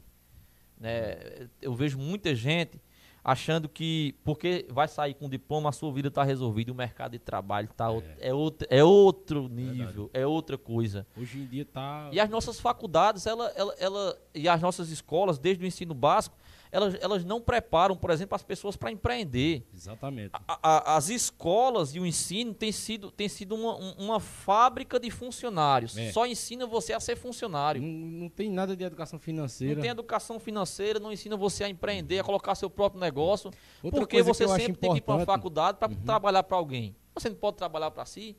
Né? 0.80 1.48
Eu 1.62 1.74
vejo 1.74 1.98
muita 1.98 2.36
gente 2.36 2.82
achando 3.24 3.68
que 3.68 4.14
porque 4.24 4.68
vai 4.70 4.88
sair 4.88 5.16
com 5.16 5.28
diploma 5.28 5.70
a 5.70 5.72
sua 5.72 5.92
vida 5.92 6.10
está 6.10 6.22
resolvida, 6.24 6.72
o 6.72 6.76
mercado 6.76 7.14
de 7.14 7.20
trabalho 7.20 7.68
tá 7.76 7.86
out- 7.86 8.06
é, 8.20 8.32
outro, 8.32 8.68
é 8.70 8.84
outro 8.84 9.48
nível, 9.48 10.12
é 10.14 10.28
outra 10.28 10.58
coisa. 10.60 11.08
Hoje 11.18 11.40
em 11.40 11.46
dia 11.48 11.66
tá... 11.66 12.10
E 12.12 12.20
as 12.20 12.30
nossas 12.30 12.60
faculdades, 12.60 13.26
ela, 13.26 13.48
ela, 13.56 13.74
ela, 13.80 14.22
e 14.34 14.48
as 14.48 14.62
nossas 14.62 14.90
escolas, 14.90 15.40
desde 15.40 15.64
o 15.64 15.68
ensino 15.68 15.96
básico, 15.96 16.38
elas, 16.76 16.96
elas 17.02 17.24
não 17.26 17.40
preparam, 17.42 17.96
por 17.96 18.10
exemplo, 18.12 18.36
as 18.36 18.44
pessoas 18.44 18.76
para 18.76 18.92
empreender. 18.92 19.64
Exatamente. 19.74 20.32
A- 20.34 20.60
a- 20.62 20.96
as 20.98 21.10
escolas 21.10 21.96
e 21.96 22.00
o 22.00 22.06
ensino 22.06 22.54
tem 22.54 22.72
sido, 22.72 23.10
tem 23.12 23.30
sido 23.30 23.56
uma, 23.56 23.76
um- 23.78 23.94
uma 24.06 24.20
fábrica 24.20 25.00
de 25.00 25.10
funcionários. 25.10 25.98
É. 25.98 26.12
Só 26.12 26.26
ensina 26.26 26.66
você 26.68 26.94
a 26.94 27.00
ser 27.00 27.16
funcionário. 27.16 27.82
Não, 27.82 27.88
não 28.24 28.30
tem 28.30 28.50
nada 28.50 28.76
de 28.76 28.84
educação 28.84 29.18
financeira. 29.18 29.76
Não 29.76 29.82
tem 29.82 29.92
educação 29.92 30.40
financeira, 30.40 31.00
não 31.00 31.12
ensina 31.12 31.38
você 31.38 31.64
a 31.64 31.70
empreender, 31.70 32.20
a 32.20 32.24
colocar 32.24 32.54
seu 32.56 32.70
próprio 32.70 33.00
negócio. 33.00 33.52
Outra 33.82 34.00
porque 34.00 34.22
você 34.22 34.48
sempre 34.48 34.74
tem 34.76 34.92
que 34.92 34.98
ir 34.98 35.02
para 35.02 35.16
uma 35.16 35.22
importante- 35.24 35.30
Uhum. 35.30 35.36
faculdade 35.36 35.78
para 35.78 35.90
trabalhar 36.06 36.44
para 36.44 36.58
alguém. 36.58 36.96
Você 37.16 37.30
não 37.30 37.36
pode 37.38 37.56
trabalhar 37.58 37.92
para 37.92 38.06
si? 38.06 38.36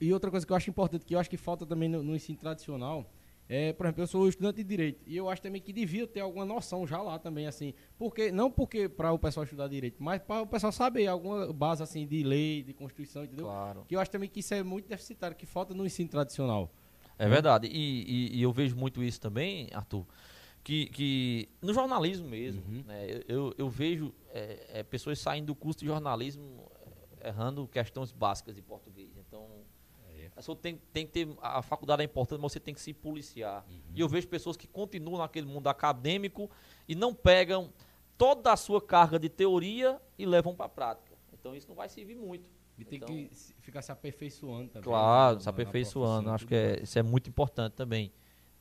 E 0.00 0.12
outra 0.12 0.30
coisa 0.30 0.46
que 0.46 0.52
eu 0.52 0.56
acho 0.56 0.70
importante, 0.70 1.04
que 1.04 1.14
eu 1.14 1.18
acho 1.18 1.28
que 1.28 1.36
falta 1.36 1.66
também 1.66 1.88
no, 1.88 2.00
no 2.02 2.14
ensino 2.14 2.38
tradicional, 2.38 3.04
é, 3.52 3.72
por 3.72 3.84
exemplo, 3.86 4.02
eu 4.02 4.06
sou 4.06 4.28
estudante 4.28 4.58
de 4.58 4.64
direito 4.64 5.02
e 5.06 5.16
eu 5.16 5.28
acho 5.28 5.42
também 5.42 5.60
que 5.60 5.72
devia 5.72 6.06
ter 6.06 6.20
alguma 6.20 6.44
noção 6.44 6.86
já 6.86 7.02
lá 7.02 7.18
também, 7.18 7.46
assim, 7.48 7.74
porque 7.98 8.30
não 8.30 8.48
porque 8.50 8.88
para 8.88 9.12
o 9.12 9.18
pessoal 9.18 9.42
estudar 9.42 9.66
direito, 9.66 9.96
mas 10.00 10.22
para 10.22 10.42
o 10.42 10.46
pessoal 10.46 10.70
saber 10.72 11.08
alguma 11.08 11.52
base 11.52 11.82
assim 11.82 12.06
de 12.06 12.22
lei, 12.22 12.62
de 12.62 12.72
constituição, 12.72 13.24
entendeu? 13.24 13.46
Claro. 13.46 13.84
Que 13.88 13.96
eu 13.96 14.00
acho 14.00 14.10
também 14.10 14.28
que 14.28 14.38
isso 14.38 14.54
é 14.54 14.62
muito 14.62 14.88
deficitário, 14.88 15.36
que 15.36 15.46
falta 15.46 15.74
no 15.74 15.84
ensino 15.84 16.08
tradicional. 16.08 16.70
É 17.18 17.28
verdade. 17.28 17.66
E, 17.66 18.30
e- 18.30 18.36
e 18.38 18.42
eu 18.42 18.52
vejo 18.52 18.76
muito 18.76 19.02
isso 19.02 19.20
também, 19.20 19.68
Arthur, 19.74 20.06
que, 20.62 20.86
que 20.86 21.48
no 21.60 21.74
jornalismo 21.74 22.28
mesmo, 22.28 22.62
Uhum. 22.68 22.84
né, 22.86 23.20
eu, 23.28 23.52
eu, 23.58 23.68
vejo 23.68 24.14
é, 24.32 24.78
é, 24.78 24.82
pessoas 24.84 25.18
saindo 25.18 25.46
do 25.46 25.54
curso 25.56 25.80
de 25.80 25.86
jornalismo 25.86 26.70
é, 27.20 27.28
errando 27.28 27.66
questões 27.66 28.12
básicas 28.12 28.54
de 28.54 28.62
português. 28.62 29.10
Então, 29.18 29.48
a 30.40 30.56
tem, 30.56 30.80
tem 30.92 31.06
que 31.06 31.12
ter. 31.12 31.28
A 31.40 31.62
faculdade 31.62 32.02
é 32.02 32.04
importante, 32.04 32.40
mas 32.40 32.52
você 32.52 32.60
tem 32.60 32.72
que 32.74 32.80
se 32.80 32.92
policiar. 32.92 33.64
E 33.94 34.00
eu 34.00 34.08
vejo 34.08 34.26
pessoas 34.28 34.56
que 34.56 34.66
continuam 34.66 35.18
naquele 35.18 35.46
mundo 35.46 35.68
acadêmico 35.68 36.50
e 36.88 36.94
não 36.94 37.14
pegam 37.14 37.72
toda 38.16 38.52
a 38.52 38.56
sua 38.56 38.80
carga 38.80 39.18
de 39.18 39.28
teoria 39.28 40.00
e 40.18 40.26
levam 40.26 40.54
para 40.54 40.66
a 40.66 40.68
prática. 40.68 41.16
Então 41.32 41.54
isso 41.54 41.68
não 41.68 41.74
vai 41.74 41.88
servir 41.88 42.14
muito. 42.16 42.48
E 42.78 42.84
tem 42.84 42.96
Então, 42.96 43.08
que 43.08 43.30
ficar 43.60 43.82
se 43.82 43.92
aperfeiçoando 43.92 44.68
também. 44.68 44.82
Claro, 44.84 45.34
na- 45.36 45.40
se 45.40 45.48
aperfeiçoando. 45.48 46.30
Acho 46.30 46.46
que 46.46 46.54
é, 46.54 46.82
isso 46.82 46.98
é 46.98 47.02
muito 47.02 47.28
importante 47.28 47.74
também. 47.74 48.10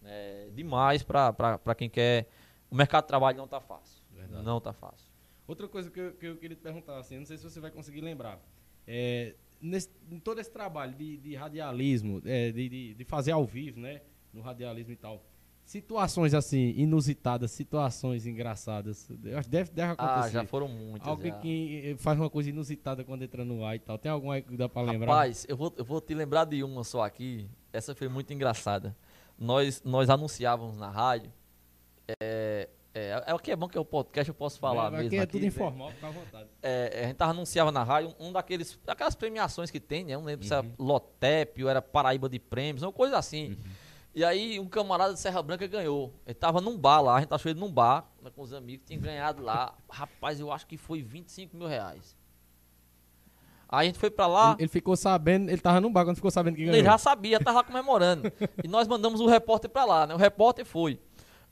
É 0.03 0.49
demais 0.53 1.03
para 1.03 1.75
quem 1.77 1.89
quer. 1.89 2.27
O 2.69 2.75
mercado 2.75 3.03
de 3.03 3.07
trabalho 3.09 3.37
não 3.37 3.45
está 3.45 3.59
fácil. 3.59 4.01
Verdade. 4.11 4.43
Não 4.43 4.57
está 4.57 4.73
fácil. 4.73 5.09
Outra 5.47 5.67
coisa 5.67 5.89
que 5.89 5.99
eu, 5.99 6.13
que 6.13 6.25
eu 6.27 6.37
queria 6.37 6.55
te 6.55 6.61
perguntar, 6.61 6.97
assim, 6.99 7.17
não 7.17 7.25
sei 7.25 7.37
se 7.37 7.43
você 7.43 7.59
vai 7.59 7.71
conseguir 7.71 8.01
lembrar. 8.01 8.39
É, 8.87 9.35
nesse- 9.61 9.89
em 10.11 10.19
todo 10.19 10.39
esse 10.39 10.51
trabalho 10.51 10.93
de, 10.95 11.17
de 11.17 11.35
radialismo, 11.35 12.21
é, 12.25 12.51
de, 12.51 12.69
de, 12.69 12.93
de 12.95 13.03
fazer 13.05 13.31
ao 13.31 13.45
vivo, 13.45 13.79
né? 13.79 14.01
No 14.33 14.41
radialismo 14.41 14.91
e 14.93 14.95
tal. 14.95 15.23
Situações 15.63 16.33
assim, 16.33 16.73
inusitadas, 16.77 17.51
situações 17.51 18.25
engraçadas. 18.25 19.07
Deve, 19.47 19.69
deve 19.71 19.91
acontecer. 19.91 20.19
Ah, 20.19 20.29
já 20.29 20.45
foram 20.45 20.67
muitas. 20.67 21.07
Alguém 21.07 21.31
já. 21.31 21.37
que 21.39 21.81
eh, 21.91 21.95
faz 21.97 22.19
uma 22.19 22.29
coisa 22.29 22.49
inusitada 22.49 23.03
quando 23.03 23.21
entra 23.23 23.45
no 23.45 23.63
ar 23.63 23.75
e 23.75 23.79
tal. 23.79 23.95
Tem 23.99 24.11
alguma 24.11 24.33
aí 24.33 24.41
que 24.41 24.57
dá 24.57 24.67
pra 24.67 24.81
lembrar? 24.81 25.07
Rapaz, 25.13 25.45
eu 25.47 25.55
vou, 25.55 25.71
eu 25.77 25.85
vou 25.85 26.01
te 26.01 26.15
lembrar 26.15 26.45
de 26.45 26.63
uma 26.63 26.83
só 26.83 27.03
aqui. 27.03 27.47
Essa 27.71 27.93
foi 27.93 28.07
muito 28.07 28.33
engraçada. 28.33 28.95
Nós, 29.37 29.83
nós 29.83 30.09
anunciávamos 30.09 30.75
na 30.75 30.89
rádio. 30.89 31.31
É, 32.19 32.67
é, 32.93 33.23
é 33.27 33.33
o 33.33 33.39
que 33.39 33.51
é 33.51 33.55
bom 33.55 33.67
que 33.67 33.77
é 33.77 33.81
o 33.81 33.85
podcast, 33.85 34.27
eu 34.29 34.35
posso 34.35 34.59
falar 34.59 34.87
é, 34.87 34.91
mesmo. 34.91 35.07
aqui 35.07 35.17
é 35.17 35.25
tudo 35.25 35.41
né? 35.41 35.47
informal, 35.47 35.91
fica 35.91 36.07
à 36.07 36.11
vontade. 36.11 36.49
É, 36.61 37.01
a 37.03 37.07
gente 37.07 37.15
tava 37.17 37.31
anunciava 37.31 37.71
na 37.71 37.83
rádio 37.83 38.15
um 38.19 38.31
daqueles, 38.31 38.79
daquelas 38.83 39.15
premiações 39.15 39.69
que 39.69 39.79
tem, 39.79 40.03
né? 40.03 40.15
Eu 40.15 40.19
não 40.19 40.25
lembro 40.25 40.45
se 40.45 40.53
era 40.53 40.63
Uhum. 40.63 40.73
Lotep 40.79 41.63
ou 41.63 41.69
era 41.69 41.81
Paraíba 41.81 42.27
de 42.27 42.39
Prêmios, 42.39 42.83
uma 42.83 42.91
coisa 42.91 43.17
assim. 43.17 43.57
E 44.13 44.25
aí 44.25 44.59
um 44.59 44.67
camarada 44.67 45.13
de 45.13 45.19
Serra 45.19 45.41
Branca 45.41 45.67
ganhou. 45.67 46.13
Ele 46.25 46.33
tava 46.33 46.59
num 46.59 46.77
bar 46.77 47.01
lá, 47.01 47.17
a 47.17 47.19
gente 47.19 47.33
achou 47.33 47.51
ele 47.51 47.59
num 47.59 47.71
bar, 47.71 48.09
né, 48.21 48.31
com 48.35 48.41
os 48.41 48.53
amigos, 48.53 48.85
tinha 48.87 48.99
ganhado 48.99 49.43
lá. 49.43 49.75
Rapaz, 49.87 50.39
eu 50.39 50.51
acho 50.51 50.65
que 50.65 50.77
foi 50.77 51.01
25 51.01 51.55
mil 51.55 51.67
reais. 51.67 52.17
Aí 53.71 53.83
a 53.83 53.85
gente 53.85 53.99
foi 53.99 54.09
pra 54.09 54.25
lá. 54.25 54.53
Ele, 54.53 54.63
ele 54.63 54.67
ficou 54.67 54.95
sabendo, 54.95 55.47
ele 55.47 55.61
tava 55.61 55.79
no 55.79 55.91
bar 55.91 56.03
quando 56.03 56.15
ficou 56.15 56.31
sabendo 56.31 56.55
que 56.55 56.61
ganhou. 56.61 56.75
Ele 56.75 56.83
já 56.83 56.97
sabia, 56.97 57.39
tava 57.39 57.59
lá 57.59 57.63
comemorando. 57.63 58.31
e 58.63 58.67
nós 58.67 58.87
mandamos 58.87 59.21
o 59.21 59.27
repórter 59.27 59.69
pra 59.69 59.85
lá, 59.85 60.07
né? 60.07 60.15
O 60.15 60.17
repórter 60.17 60.65
foi. 60.65 60.99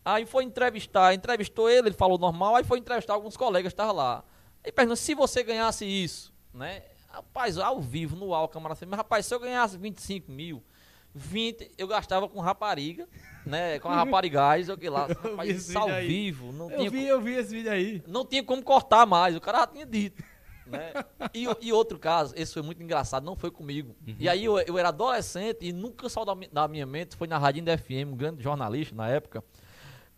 Aí 0.08 0.26
foi 0.26 0.45
entrevistar, 0.45 1.14
entrevistou 1.14 1.70
ele, 1.70 1.89
ele 1.89 1.95
falou 1.95 2.18
normal, 2.18 2.55
aí 2.55 2.64
foi 2.64 2.80
entrevistar 2.80 3.14
alguns 3.14 3.36
colegas 3.36 3.74
que 3.74 3.74
estavam 3.74 3.93
lá. 3.93 4.24
Aí 4.64 4.72
perguntou, 4.72 4.95
se 4.95 5.14
você 5.14 5.43
ganhasse 5.43 5.84
isso, 5.84 6.34
né? 6.53 6.84
Rapaz, 7.10 7.58
ao 7.58 7.82
vivo, 7.82 8.16
no 8.16 8.34
ar, 8.34 8.43
o 8.43 8.47
camarada 8.47 8.80
mas 8.86 8.97
rapaz, 8.97 9.26
se 9.26 9.36
eu 9.36 9.39
ganhasse 9.39 9.78
25 9.78 10.32
mil, 10.32 10.64
20 11.14 11.72
eu 11.78 11.89
gastava 11.89 12.30
com 12.30 12.39
rapariga, 12.39 13.05
né? 13.45 13.80
Com 13.80 13.89
a 13.89 13.95
raparigais, 13.99 14.70
eu 14.70 14.78
que 14.78 14.88
lá. 14.88 15.08
Rapaz, 15.08 15.76
ao 15.76 15.89
vivo, 15.99 16.53
não 16.53 16.72
Eu 16.72 16.78
tinha 16.78 16.89
vi, 16.89 17.05
eu 17.05 17.20
vi 17.20 17.34
esse 17.34 17.53
vídeo 17.53 17.72
aí. 17.72 18.01
não 18.08 18.24
tinha 18.24 18.41
como 18.41 18.64
cortar 18.64 19.05
mais, 19.05 19.36
o 19.36 19.41
cara 19.41 19.60
já 19.60 19.68
tinha 19.68 19.86
dito. 19.86 20.24
Né? 20.66 20.93
E, 21.34 21.47
e 21.62 21.74
outro 21.74 21.99
caso, 21.99 22.34
esse 22.38 22.53
foi 22.53 22.62
muito 22.62 22.82
engraçado, 22.82 23.26
não 23.26 23.36
foi 23.36 23.51
comigo. 23.51 23.93
E 24.18 24.30
aí 24.30 24.45
eu, 24.45 24.58
eu 24.60 24.78
era 24.78 24.88
adolescente 24.88 25.66
e 25.66 25.74
nunca 25.74 26.08
saiu 26.08 26.24
da, 26.26 26.34
da 26.49 26.68
minha 26.70 26.86
mente, 26.86 27.18
foi 27.18 27.28
na 27.28 27.38
Radinho 27.38 27.66
da 27.66 27.78
FM, 27.78 28.14
um 28.14 28.16
grande 28.16 28.41
jornalista 28.41 28.95
na 28.95 29.10
época. 29.10 29.43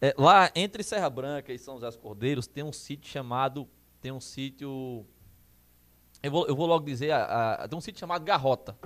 É, 0.02 0.14
lá 0.18 0.50
entre 0.56 0.82
Serra 0.84 1.10
Branca 1.10 1.52
e 1.52 1.60
São 1.60 1.76
José 1.76 1.88
dos 1.88 1.97
Cordeiros 1.97 2.47
tem 2.47 2.64
um 2.64 2.72
sítio 2.74 3.10
chamado. 3.12 3.68
Tem 4.02 4.12
um 4.12 4.20
sítio. 4.22 5.06
Eu 6.24 6.32
vou, 6.32 6.47
eu 6.47 6.56
vou 6.56 6.66
logo 6.66 6.86
dizer, 6.86 7.12
a- 7.12 7.54
a- 7.64 7.68
tem 7.68 7.78
um 7.78 7.82
sítio 7.82 8.00
chamado 8.00 8.24
Garrota. 8.24 8.78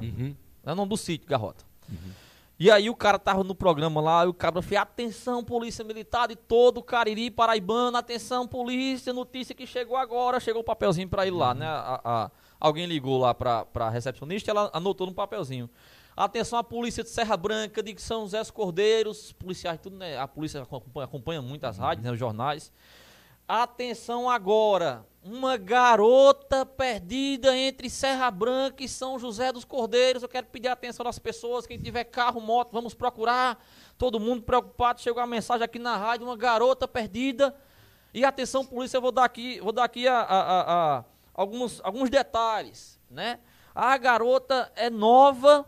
É 0.64 0.72
o 0.72 0.76
nome 0.76 0.90
do 0.90 0.98
sítio, 0.98 1.28
Garrota. 1.28 1.64
E 2.60 2.70
aí 2.72 2.90
o 2.90 2.96
cara 2.96 3.18
tava 3.20 3.44
no 3.44 3.54
programa 3.56 4.00
lá, 4.00 4.24
e 4.24 4.28
o 4.28 4.34
cara 4.34 4.62
fez, 4.62 4.80
atenção, 4.80 5.44
polícia 5.44 5.84
militar 5.84 6.28
de 6.28 6.36
todo 6.36 6.78
o 6.78 6.84
Cariri 6.84 7.30
Paraibano, 7.32 7.98
atenção, 7.98 8.48
polícia, 8.48 9.12
notícia 9.12 9.54
que 9.56 9.66
chegou 9.68 9.98
agora, 9.98 10.40
chegou 10.40 10.62
o 10.62 10.64
papelzinho 10.64 11.10
pra 11.10 11.26
ele 11.28 11.36
lá, 11.36 11.54
né? 11.54 11.66
A- 11.66 12.02
a- 12.04 12.32
alguém 12.60 12.86
ligou 12.86 13.18
lá 13.20 13.34
pra, 13.34 13.66
pra 13.66 13.90
recepcionista, 13.90 14.50
ela 14.52 14.70
anotou 14.74 15.08
no 15.08 15.14
papelzinho. 15.14 15.70
Atenção 16.16 16.60
à 16.60 16.64
polícia 16.64 17.04
de 17.04 17.10
Serra 17.10 17.36
Branca, 17.36 17.82
de 17.82 18.00
São 18.00 18.22
José 18.22 18.40
dos 18.40 18.52
Cordeiros, 18.52 19.32
policiais, 19.34 19.80
tudo, 19.82 19.98
né? 19.98 20.18
A 20.18 20.28
polícia 20.28 20.62
acompanha, 20.62 21.06
acompanha 21.06 21.42
muito 21.42 21.66
as 21.66 21.78
rádios, 21.80 22.06
né? 22.06 22.12
Os 22.12 22.20
jornais. 22.20 22.72
Atenção 23.48 24.30
agora, 24.30 25.06
uma 25.24 25.58
garota 25.58 26.66
perdida 26.66 27.58
entre 27.58 27.90
Serra 27.90 28.30
Branca 28.30 28.84
e 28.84 28.88
São 28.88 29.18
José 29.18 29.52
dos 29.52 29.66
Cordeiros. 29.66 30.22
Eu 30.24 30.30
quero 30.30 30.48
pedir 30.48 30.68
atenção 30.68 31.04
das 31.04 31.18
pessoas, 31.18 31.66
quem 31.66 31.80
tiver 31.80 32.04
carro, 32.06 32.40
moto, 32.40 32.72
vamos 32.72 32.94
procurar. 32.94 33.62
Todo 33.98 34.20
mundo 34.20 34.44
preocupado, 34.44 35.02
chegou 35.02 35.22
a 35.22 35.28
mensagem 35.28 35.66
aqui 35.66 35.80
na 35.80 35.98
rádio, 35.98 36.28
uma 36.28 36.38
garota 36.38 36.88
perdida. 36.88 37.56
E 38.14 38.24
atenção, 38.24 38.64
polícia, 38.64 38.98
eu 38.98 39.02
vou 39.02 39.12
dar 39.12 39.24
aqui, 39.26 39.60
vou 39.60 39.72
dar 39.72 39.84
aqui 39.86 40.08
a- 40.08 40.22
a- 40.22 40.98
a- 41.00 41.04
alguns, 41.34 41.82
alguns 41.84 42.10
detalhes, 42.10 43.00
né? 43.10 43.40
A 43.74 43.98
garota 43.98 44.72
é 44.76 44.90
nova, 44.90 45.68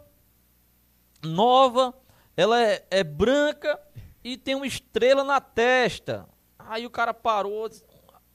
nova, 1.25 1.93
ela 2.37 2.61
é, 2.61 2.85
é 2.89 3.03
branca 3.03 3.79
e 4.23 4.37
tem 4.37 4.55
uma 4.55 4.67
estrela 4.67 5.23
na 5.23 5.41
testa. 5.41 6.25
Aí 6.57 6.85
o 6.85 6.89
cara 6.89 7.13
parou. 7.13 7.69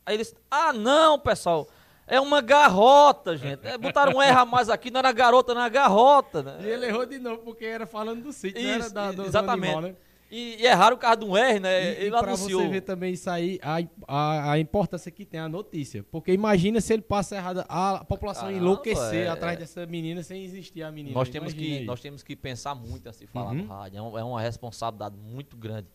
Aí 0.07 0.15
eles. 0.15 0.35
Ah, 0.51 0.73
não, 0.73 1.19
pessoal. 1.19 1.69
É 2.07 2.21
uma 2.21 2.41
garrota, 2.41 3.37
gente. 3.37 3.65
É, 3.67 3.79
botaram 3.79 4.17
um 4.17 4.23
R 4.23 4.37
a 4.37 4.45
mais 4.45 4.69
aqui, 4.69 4.91
não 4.91 4.99
era 4.99 5.13
garota, 5.13 5.55
não 5.55 5.61
era 5.61 5.71
garrota, 5.71 6.43
né? 6.43 6.59
E 6.61 6.67
ele 6.67 6.87
errou 6.87 7.07
de 7.07 7.21
novo, 7.21 7.39
porque 7.43 7.65
era 7.65 7.87
falando 7.87 8.23
do 8.25 8.33
sítio, 8.33 8.61
Isso, 8.61 8.69
não 8.69 8.75
era 8.75 8.91
da, 8.91 9.13
do, 9.13 9.25
exatamente. 9.27 9.73
do 9.73 9.79
animal, 9.79 9.93
né? 9.93 9.97
E, 10.31 10.63
e 10.63 10.67
erraram 10.67 10.97
o 10.97 10.99
carro 10.99 11.17
de 11.17 11.25
um 11.25 11.37
R, 11.37 11.59
né? 11.59 11.83
E, 11.83 11.97
ele 12.05 12.15
e 12.15 12.19
anunciou. 12.19 12.63
você 12.63 12.69
ver 12.69 12.81
também 12.83 13.13
isso 13.15 13.29
aí, 13.29 13.59
a, 13.63 13.79
a, 14.07 14.53
a 14.53 14.59
importância 14.61 15.11
que 15.11 15.25
tem 15.25 15.41
a 15.41 15.49
notícia. 15.49 16.05
Porque 16.05 16.33
imagina 16.33 16.81
se 16.81 16.93
ele 16.93 17.03
passa 17.03 17.35
errado, 17.37 17.65
a 17.69 18.05
população 18.05 18.45
Caramba, 18.45 18.59
enlouquecer 18.63 19.27
é. 19.27 19.29
atrás 19.29 19.59
dessa 19.59 19.85
menina 19.87 20.23
sem 20.23 20.45
existir 20.45 20.83
a 20.83 20.93
menina. 20.93 21.15
Nós 21.15 21.29
temos, 21.29 21.53
Imagina 21.53 21.73
que, 21.75 21.79
aí. 21.81 21.85
nós 21.85 22.01
temos 22.01 22.23
que 22.23 22.37
pensar 22.37 22.75
muito 22.75 23.07
antes 23.09 23.19
de 23.19 23.27
falar 23.27 23.51
Uhum. 23.51 23.57
no 23.63 23.67
rádio. 23.67 23.99
É, 23.99 24.03
um- 24.03 24.19
é 24.19 24.23
uma 24.25 24.41
responsabilidade 24.41 25.17
muito 25.17 25.57
grande. 25.57 25.89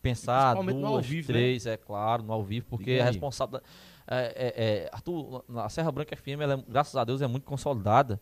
Pensar 0.00 0.54
duas, 0.54 0.84
ao 0.84 1.00
vivo, 1.00 1.28
né? 1.32 1.38
três, 1.38 1.66
é 1.66 1.76
claro, 1.76 2.22
no 2.24 2.32
ao 2.32 2.42
vivo, 2.42 2.66
porque 2.68 2.92
a 2.92 3.04
aí. 3.04 3.10
responsabilidade. 3.10 3.64
É, 4.08 4.16
é, 4.34 4.64
é, 4.84 4.90
Arthur, 4.92 5.44
a 5.56 5.68
Serra 5.68 5.92
Branca 5.92 6.16
FM, 6.16 6.40
ela 6.40 6.54
é- 6.54 6.64
graças 6.68 6.96
a 6.96 7.04
Deus, 7.04 7.22
é 7.22 7.26
muito 7.28 7.44
consolidada. 7.44 8.20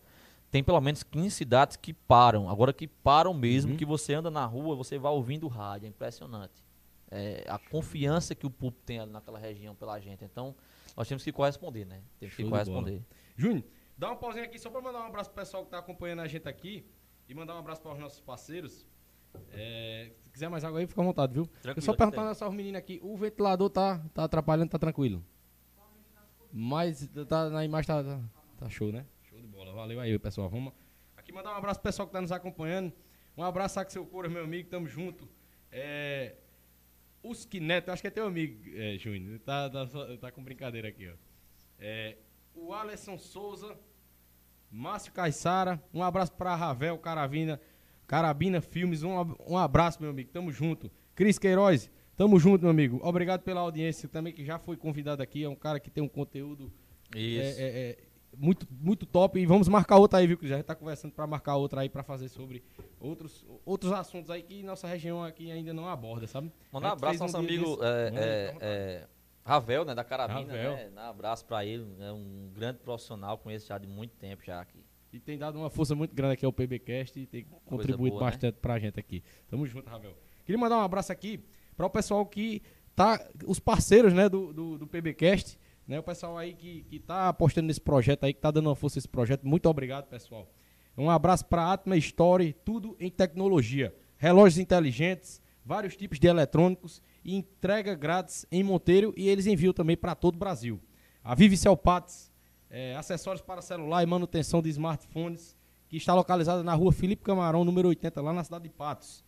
Tem 0.51 0.65
pelo 0.65 0.81
menos 0.81 1.03
15 1.03 1.31
cidades 1.31 1.77
que 1.77 1.93
param. 1.93 2.49
Agora 2.51 2.73
que 2.73 2.87
param 2.89 3.33
mesmo, 3.33 3.73
Uhum. 3.73 3.77
que 3.77 3.85
você 3.85 4.15
anda 4.15 4.31
na 4.31 4.45
rua, 4.45 4.75
você 4.75 4.99
vai 4.99 5.13
ouvindo 5.13 5.47
rádio. 5.47 5.87
É 5.87 5.89
impressionante. 5.89 6.65
É, 7.11 7.45
a 7.49 7.59
confiança 7.59 8.35
que 8.35 8.47
o 8.47 8.51
público 8.51 8.83
tem 8.85 8.99
ali 9.01 9.11
naquela 9.13 9.39
região 9.39 9.75
pela 9.75 9.99
gente. 10.01 10.25
Então, 10.25 10.55
nós 10.97 11.07
temos 11.09 11.23
que 11.23 11.31
corresponder, 11.33 11.85
né? 11.85 12.03
Temos 12.19 12.35
que 12.35 12.43
Show 12.43 12.51
bola. 12.51 12.65
corresponder. 12.65 13.03
Júnior, 13.37 13.65
dá 13.97 14.09
uma 14.09 14.17
pausinha 14.17 14.45
aqui 14.45 14.59
só 14.59 14.71
pra 14.71 14.81
mandar 14.81 15.01
um 15.01 15.07
abraço 15.07 15.31
pro 15.31 15.41
pessoal 15.43 15.65
que 15.65 15.71
tá 15.71 15.79
acompanhando 15.79 16.21
a 16.21 16.27
gente 16.29 16.49
aqui 16.49 16.85
e 17.29 17.35
mandar 17.35 17.55
um 17.55 17.59
abraço 17.59 17.81
para 17.83 17.93
os 17.93 17.99
nossos 17.99 18.21
parceiros. 18.21 18.85
É, 19.53 20.11
se 20.21 20.31
quiser 20.31 20.49
mais 20.49 20.65
água 20.65 20.81
aí, 20.81 20.87
fica 20.89 21.01
à 21.01 21.05
vontade, 21.05 21.33
viu? 21.33 21.45
Eu 21.45 21.63
Tranquilo, 21.63 21.85
só 21.85 21.93
aqui 21.93 21.99
perguntando 21.99 22.29
a 22.29 22.31
essas 22.33 22.53
meninas 22.53 22.81
aqui, 22.81 22.99
o 23.03 23.17
ventilador 23.17 23.71
tá, 23.71 24.01
tá 24.13 24.25
atrapalhando, 24.25 24.71
tá 24.71 24.79
tranquilo? 24.79 25.25
Mas 26.53 27.09
tá, 27.29 27.49
na 27.49 27.65
imagem 27.65 27.87
tá, 27.87 28.03
tá, 28.03 28.21
tá 28.59 28.69
show, 28.69 28.91
né? 28.91 29.07
Valeu 29.81 29.99
aí, 29.99 30.19
pessoal. 30.19 30.47
Vamos 30.47 30.75
aqui 31.17 31.33
mandar 31.33 31.55
um 31.55 31.57
abraço 31.57 31.81
pro 31.81 31.89
pessoal 31.89 32.07
que 32.07 32.13
tá 32.13 32.21
nos 32.21 32.31
acompanhando. 32.31 32.93
Um 33.35 33.43
abraço, 33.43 33.81
Axel 33.81 34.05
Coura, 34.05 34.29
meu 34.29 34.45
amigo, 34.45 34.69
tamo 34.69 34.87
junto. 34.87 35.27
É, 35.73 36.35
os 37.23 37.49
Neto, 37.51 37.91
acho 37.91 38.03
que 38.03 38.09
é 38.09 38.11
teu 38.11 38.27
amigo, 38.27 38.61
é, 38.75 38.99
Júnior. 38.99 39.39
Tá, 39.39 39.71
tá, 39.71 39.87
tá 40.21 40.31
com 40.31 40.45
brincadeira 40.45 40.89
aqui, 40.89 41.09
ó. 41.09 41.15
É, 41.79 42.19
o 42.55 42.75
Alisson 42.75 43.17
Souza, 43.17 43.75
Márcio 44.71 45.15
Caissara, 45.15 45.83
um 45.95 46.03
abraço 46.03 46.33
pra 46.33 46.55
Ravel 46.55 46.99
Caravina, 46.99 47.59
Carabina 48.07 48.61
Filmes, 48.61 49.03
um, 49.03 49.15
um 49.49 49.57
abraço, 49.57 50.03
meu 50.03 50.11
amigo, 50.11 50.29
tamo 50.31 50.53
junto. 50.53 50.91
Cris 51.15 51.39
Queiroz, 51.39 51.91
tamo 52.19 52.39
junto, 52.39 52.61
meu 52.61 52.71
amigo. 52.71 53.01
Obrigado 53.03 53.41
pela 53.41 53.63
audiência 53.63 54.11
também, 54.11 54.35
que 54.35 54.45
já 54.45 54.59
foi 54.59 54.77
convidado 54.77 55.23
aqui, 55.23 55.43
é 55.43 55.49
um 55.49 55.57
cara 55.57 55.81
que 55.81 55.91
tem 55.91 56.05
um 56.05 56.09
conteúdo 56.09 56.71
Isso. 57.17 57.59
é, 57.59 57.63
é, 57.63 57.91
é, 57.91 58.10
muito, 58.41 58.67
muito 58.71 59.05
top. 59.05 59.39
E 59.39 59.45
vamos 59.45 59.69
marcar 59.69 59.99
outra 59.99 60.19
aí, 60.19 60.27
viu, 60.27 60.39
Cris? 60.39 60.51
A 60.53 60.57
gente 60.57 60.65
tá 60.65 60.75
conversando 60.75 61.13
pra 61.13 61.27
marcar 61.27 61.57
outra 61.57 61.83
aí 61.83 61.89
pra 61.89 62.03
fazer 62.03 62.29
sobre 62.29 62.63
outros, 62.99 63.45
outros 63.65 63.93
assuntos 63.93 64.31
aí 64.31 64.43
que 64.43 64.63
nossa 64.63 64.87
região 64.89 65.23
aqui 65.23 65.53
ainda 65.53 65.75
não 65.75 65.87
aborda, 65.87 66.27
sabe? 66.27 66.51
Mandar 66.73 66.89
um 66.89 66.91
A 66.91 66.93
abraço 66.95 67.23
ao 67.23 67.29
nosso 67.29 67.37
amigo 67.37 67.79
é, 67.83 68.13
é, 68.15 68.57
é, 68.61 69.09
Ravel, 69.45 69.85
né, 69.85 69.95
da 69.95 70.03
Carabina, 70.03 70.53
Ravel. 70.53 70.73
né? 70.73 70.91
Um 70.97 70.99
abraço 71.01 71.45
pra 71.45 71.65
ele, 71.65 71.87
é 72.01 72.11
um 72.11 72.51
grande 72.55 72.79
profissional, 72.79 73.37
conheço 73.37 73.69
já 73.69 73.77
de 73.77 73.87
muito 73.87 74.17
tempo 74.17 74.43
já 74.45 74.61
aqui. 74.61 74.85
E 75.13 75.19
tem 75.19 75.37
dado 75.37 75.59
uma 75.59 75.69
força 75.69 75.95
muito 75.95 76.15
grande 76.15 76.35
aqui 76.35 76.47
ao 76.47 76.53
PBcast 76.53 77.19
e 77.19 77.27
tem 77.27 77.45
contribuído 77.67 78.17
boa, 78.17 78.27
né? 78.27 78.31
bastante 78.31 78.55
pra 78.61 78.79
gente 78.79 78.99
aqui. 78.99 79.23
Tamo 79.49 79.67
junto, 79.67 79.89
Ravel. 79.89 80.17
Queria 80.47 80.59
mandar 80.59 80.79
um 80.79 80.83
abraço 80.83 81.13
aqui 81.13 81.45
para 81.77 81.85
o 81.87 81.91
pessoal 81.91 82.25
que 82.25 82.63
tá, 82.95 83.21
os 83.47 83.59
parceiros, 83.59 84.13
né, 84.13 84.29
do, 84.29 84.53
do, 84.53 84.79
do 84.79 84.87
PBcast, 84.87 85.59
né, 85.91 85.99
o 85.99 86.03
pessoal 86.05 86.39
aí 86.39 86.55
que, 86.55 86.85
que 86.89 87.01
tá 87.01 87.29
apostando 87.29 87.67
nesse 87.67 87.81
projeto 87.81 88.23
aí, 88.23 88.33
que 88.33 88.41
tá 88.41 88.53
dando 88.53 88.69
uma 88.69 88.77
força 88.77 88.99
nesse 88.99 89.09
projeto. 89.09 89.45
Muito 89.45 89.69
obrigado, 89.69 90.07
pessoal. 90.07 90.49
Um 90.97 91.11
abraço 91.11 91.45
para 91.47 91.73
Atma 91.73 91.97
Story, 91.97 92.55
tudo 92.65 92.97
em 93.01 93.11
tecnologia. 93.11 93.93
Relógios 94.17 94.59
inteligentes, 94.59 95.43
vários 95.65 95.97
tipos 95.97 96.21
de 96.21 96.29
eletrônicos 96.29 97.03
e 97.25 97.35
entrega 97.35 97.97
grátis 97.97 98.47
em 98.53 98.63
Monteiro 98.63 99.13
e 99.17 99.29
eles 99.29 99.49
enviam 99.49 99.73
também 99.73 99.97
para 99.97 100.15
todo 100.15 100.37
o 100.37 100.39
Brasil. 100.39 100.81
A 101.25 101.35
Vive 101.35 101.57
Celpates, 101.57 102.31
é, 102.71 102.95
acessórios 102.95 103.43
para 103.43 103.61
celular 103.61 104.05
e 104.05 104.07
manutenção 104.07 104.63
de 104.63 104.69
smartphones, 104.69 105.57
que 105.89 105.97
está 105.97 106.15
localizada 106.15 106.63
na 106.63 106.73
rua 106.73 106.93
Felipe 106.93 107.25
Camarão, 107.25 107.65
número 107.65 107.89
80, 107.89 108.23
lá 108.23 108.33
na 108.33 108.45
cidade 108.45 108.63
de 108.63 108.71
Patos. 108.71 109.25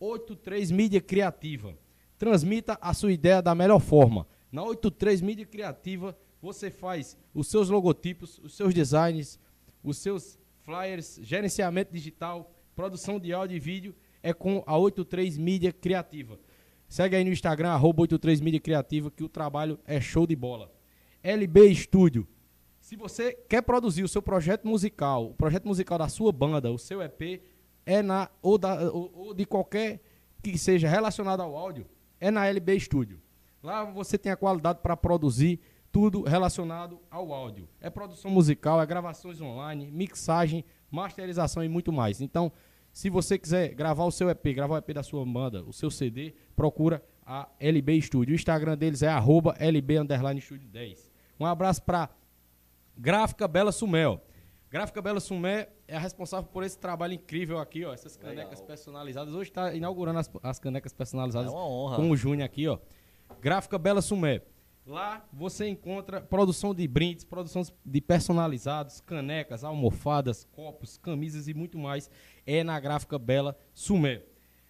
83 0.00 0.72
Mídia 0.72 1.00
Criativa. 1.00 1.78
Transmita 2.18 2.76
a 2.80 2.92
sua 2.92 3.12
ideia 3.12 3.40
da 3.40 3.54
melhor 3.54 3.78
forma. 3.78 4.26
Na 4.50 4.64
83 4.64 5.20
Mídia 5.20 5.46
Criativa, 5.46 6.16
você 6.42 6.70
faz 6.70 7.16
os 7.34 7.48
seus 7.48 7.68
logotipos, 7.68 8.38
os 8.42 8.56
seus 8.56 8.74
designs, 8.74 9.38
os 9.82 9.98
seus 9.98 10.38
flyers, 10.62 11.20
gerenciamento 11.22 11.92
digital, 11.92 12.52
produção 12.74 13.20
de 13.20 13.32
áudio 13.32 13.56
e 13.56 13.60
vídeo, 13.60 13.94
é 14.22 14.32
com 14.32 14.62
a 14.66 14.76
83 14.76 15.38
Mídia 15.38 15.72
Criativa. 15.72 16.38
Segue 16.88 17.14
aí 17.14 17.24
no 17.24 17.30
Instagram, 17.30 17.70
arroba 17.70 18.02
83 18.02 18.40
Mídia 18.40 18.60
Criativa, 18.60 19.10
que 19.10 19.22
o 19.22 19.28
trabalho 19.28 19.78
é 19.86 20.00
show 20.00 20.26
de 20.26 20.34
bola. 20.34 20.72
LB 21.22 21.70
Estúdio. 21.70 22.26
Se 22.80 22.96
você 22.96 23.32
quer 23.48 23.62
produzir 23.62 24.02
o 24.02 24.08
seu 24.08 24.20
projeto 24.20 24.66
musical, 24.66 25.26
o 25.26 25.34
projeto 25.34 25.68
musical 25.68 25.98
da 25.98 26.08
sua 26.08 26.32
banda, 26.32 26.72
o 26.72 26.78
seu 26.78 27.00
EP, 27.00 27.42
é 27.86 28.02
na 28.02 28.28
ou, 28.42 28.58
da, 28.58 28.90
ou, 28.90 29.12
ou 29.14 29.34
de 29.34 29.44
qualquer 29.44 30.00
que 30.42 30.56
seja 30.58 30.88
relacionado 30.88 31.40
ao 31.40 31.56
áudio, 31.56 31.86
é 32.18 32.30
na 32.30 32.46
LB 32.46 32.80
Studio. 32.80 33.20
Lá 33.62 33.84
você 33.84 34.16
tem 34.16 34.32
a 34.32 34.36
qualidade 34.36 34.80
para 34.82 34.96
produzir 34.96 35.60
tudo 35.92 36.22
relacionado 36.22 37.00
ao 37.10 37.32
áudio. 37.32 37.68
É 37.80 37.90
produção 37.90 38.30
musical, 38.30 38.80
é 38.80 38.86
gravações 38.86 39.40
online, 39.40 39.90
mixagem, 39.90 40.64
masterização 40.90 41.62
e 41.62 41.68
muito 41.68 41.92
mais. 41.92 42.20
Então, 42.20 42.52
se 42.92 43.10
você 43.10 43.38
quiser 43.38 43.74
gravar 43.74 44.04
o 44.04 44.10
seu 44.10 44.28
EP, 44.30 44.44
gravar 44.54 44.74
o 44.74 44.78
EP 44.78 44.92
da 44.92 45.02
sua 45.02 45.24
banda, 45.24 45.62
o 45.64 45.72
seu 45.72 45.90
CD, 45.90 46.34
procura 46.56 47.02
a 47.24 47.48
LB 47.60 48.00
Studio. 48.02 48.32
O 48.32 48.34
Instagram 48.34 48.76
deles 48.76 49.02
é 49.02 49.08
arroba 49.08 49.54
LB 49.58 49.94
Studio 50.40 50.68
10. 50.68 51.10
Um 51.38 51.46
abraço 51.46 51.82
para 51.82 52.08
Gráfica 52.96 53.46
Bela 53.46 53.72
Sumel. 53.72 54.20
Gráfica 54.70 55.02
Bela 55.02 55.18
Sumé 55.18 55.68
é 55.88 55.96
a 55.96 55.98
responsável 55.98 56.48
por 56.52 56.62
esse 56.62 56.78
trabalho 56.78 57.14
incrível 57.14 57.58
aqui, 57.58 57.84
ó. 57.84 57.92
Essas 57.92 58.16
canecas 58.16 58.52
Legal. 58.52 58.66
personalizadas. 58.66 59.34
Hoje 59.34 59.50
está 59.50 59.74
inaugurando 59.74 60.20
as, 60.20 60.30
as 60.44 60.58
canecas 60.60 60.92
personalizadas 60.92 61.50
É 61.50 61.54
uma 61.54 61.66
honra. 61.66 61.96
com 61.96 62.10
o 62.10 62.16
Júnior 62.16 62.46
aqui, 62.46 62.68
ó. 62.68 62.78
Gráfica 63.40 63.78
Bela 63.78 64.02
Sumé. 64.02 64.42
Lá 64.86 65.24
você 65.32 65.68
encontra 65.68 66.20
produção 66.20 66.74
de 66.74 66.86
brindes, 66.88 67.24
produção 67.24 67.62
de 67.84 68.00
personalizados, 68.00 69.00
canecas, 69.00 69.62
almofadas, 69.62 70.44
copos, 70.52 70.96
camisas 70.96 71.48
e 71.48 71.54
muito 71.54 71.78
mais. 71.78 72.10
É 72.46 72.64
na 72.64 72.78
Gráfica 72.80 73.18
Bela 73.18 73.56
Sumé. 73.74 74.22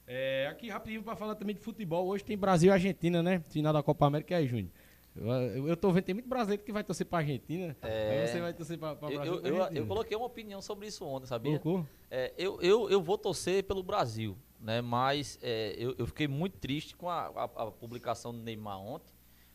É, 0.06 0.48
aqui 0.50 0.68
rapidinho 0.68 1.02
para 1.02 1.14
falar 1.14 1.36
também 1.36 1.54
de 1.54 1.61
futebol. 1.61 2.06
Hoje 2.08 2.24
tem 2.24 2.36
Brasil 2.36 2.70
e 2.70 2.72
Argentina, 2.72 3.22
né? 3.22 3.42
Final 3.48 3.72
da 3.72 3.82
Copa 3.82 4.06
América. 4.06 4.36
Aí, 4.36 4.46
Júnior? 4.46 4.70
Eu, 5.16 5.68
eu, 5.68 5.76
tô 5.76 5.90
vendo, 5.92 6.04
tem 6.04 6.14
muito 6.14 6.28
brasileiro 6.28 6.62
que 6.62 6.72
vai 6.72 6.84
torcer 6.84 7.06
pra 7.06 7.18
Argentina. 7.18 7.76
É. 7.82 8.20
Aí 8.20 8.28
você 8.28 8.40
vai 8.40 8.52
torcer 8.52 8.78
pra, 8.78 8.94
pra 8.94 9.11
Eu, 9.11 9.14
Brasil. 9.16 9.34
eu, 9.34 9.56
Argentina? 9.56 9.80
eu 9.80 9.86
coloquei 9.86 10.16
uma 10.16 10.26
opinião 10.26 10.62
sobre 10.62 10.86
isso 10.86 11.04
ontem, 11.04 11.26
sabia? 11.26 11.58
Colocou? 11.58 11.86
É, 12.11 12.32
eu, 12.38 12.61
eu, 12.61 12.90
eu 12.90 13.02
vou 13.02 13.18
torcer 13.18 13.64
pelo 13.64 13.82
Brasil, 13.82 14.36
né? 14.61 14.80
Mas 14.80 15.38
é, 15.42 15.74
eu, 15.78 15.94
eu 15.98 16.06
fiquei 16.06 16.28
muito 16.28 16.58
triste 16.58 16.94
com 16.96 17.08
a, 17.08 17.26
a- 17.28 17.44
a 17.44 17.70
publicação 17.70 18.32
do 18.32 18.38
Neymar 18.40 18.78
ontem. 18.80 19.12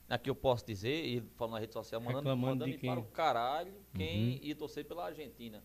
Aqui 0.09 0.29
eu 0.29 0.35
posso 0.35 0.65
dizer, 0.65 0.89
ele 1.05 1.27
falou 1.35 1.53
na 1.55 1.59
rede 1.59 1.73
social, 1.73 1.99
mandando, 1.99 2.19
Reclamando 2.29 2.65
mandando 2.65 2.79
para 2.79 2.99
o 2.99 3.03
caralho 3.05 3.73
quem 3.95 4.33
Uhum. 4.33 4.39
ia 4.43 4.55
torcer 4.55 4.85
pela 4.85 5.05
Argentina. 5.05 5.63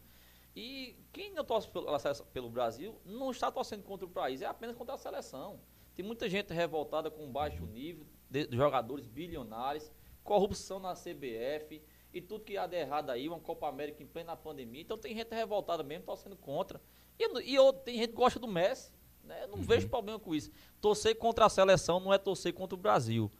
E 0.56 0.96
quem 1.12 1.32
não 1.32 1.44
torce 1.44 1.68
pelo, 1.68 1.86
pelo 2.32 2.50
Brasil 2.50 2.98
não 3.04 3.30
está 3.30 3.50
torcendo 3.50 3.82
contra 3.82 4.06
o 4.06 4.08
país, 4.08 4.40
é 4.42 4.46
apenas 4.46 4.76
contra 4.76 4.94
a 4.94 4.98
seleção. 4.98 5.60
Tem 5.94 6.04
muita 6.04 6.28
gente 6.28 6.52
revoltada 6.54 7.10
com 7.10 7.30
baixo 7.30 7.64
nível, 7.66 8.06
de, 8.30 8.48
jogadores 8.52 9.06
bilionários, 9.06 9.92
corrupção 10.24 10.78
na 10.80 10.94
CBF 10.94 11.82
e 12.12 12.20
tudo 12.20 12.44
que 12.44 12.56
há 12.56 12.66
de 12.66 12.76
errado 12.76 13.10
aí, 13.10 13.28
uma 13.28 13.38
Copa 13.40 13.68
América 13.68 14.02
em 14.02 14.06
plena 14.06 14.34
pandemia. 14.36 14.80
Então 14.80 14.96
tem 14.98 15.14
gente 15.14 15.32
revoltada 15.34 15.82
mesmo, 15.82 16.04
torcendo 16.06 16.36
contra. 16.36 16.80
E, 17.18 17.50
e 17.50 17.54
eu, 17.54 17.72
tem 17.72 17.96
gente 17.98 18.08
que 18.10 18.16
gosta 18.16 18.38
do 18.40 18.48
Messi, 18.48 18.90
né? 19.24 19.44
Eu 19.44 19.48
não 19.48 19.58
vejo 19.58 19.88
problema 19.88 20.18
com 20.18 20.34
isso. 20.34 20.50
Torcer 20.80 21.16
contra 21.16 21.46
a 21.46 21.48
seleção 21.48 22.00
não 22.00 22.12
é 22.12 22.18
torcer 22.18 22.52
contra 22.52 22.74
o 22.74 22.78
Brasil. 22.78 23.30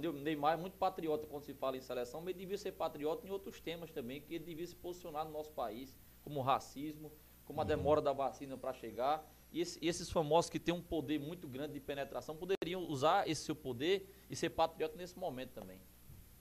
Eu, 0.00 0.12
Neymar 0.12 0.54
é 0.54 0.56
muito 0.56 0.76
patriota 0.78 1.26
quando 1.26 1.42
se 1.42 1.52
fala 1.52 1.76
em 1.76 1.80
seleção, 1.82 2.20
mas 2.20 2.30
ele 2.30 2.38
devia 2.38 2.56
ser 2.56 2.72
patriota 2.72 3.26
em 3.26 3.30
outros 3.30 3.60
temas 3.60 3.90
também, 3.90 4.20
que 4.22 4.34
ele 4.34 4.44
devia 4.44 4.66
se 4.66 4.74
posicionar 4.74 5.24
no 5.26 5.30
nosso 5.30 5.52
país, 5.52 5.94
como 6.22 6.40
o 6.40 6.42
racismo, 6.42 7.12
como 7.44 7.60
a 7.60 7.64
demora 7.64 8.00
da 8.00 8.12
vacina 8.12 8.56
para 8.56 8.72
chegar. 8.72 9.30
E 9.52 9.60
esse- 9.60 9.78
esses 9.86 10.10
famosos 10.10 10.50
que 10.50 10.58
têm 10.58 10.74
um 10.74 10.80
poder 10.82 11.20
muito 11.20 11.46
grande 11.46 11.74
de 11.74 11.80
penetração 11.80 12.34
poderiam 12.34 12.88
usar 12.88 13.28
esse 13.28 13.44
seu 13.44 13.54
poder 13.54 14.10
e 14.30 14.34
ser 14.34 14.50
patriota 14.50 14.96
nesse 14.96 15.18
momento 15.18 15.50
também. 15.50 15.80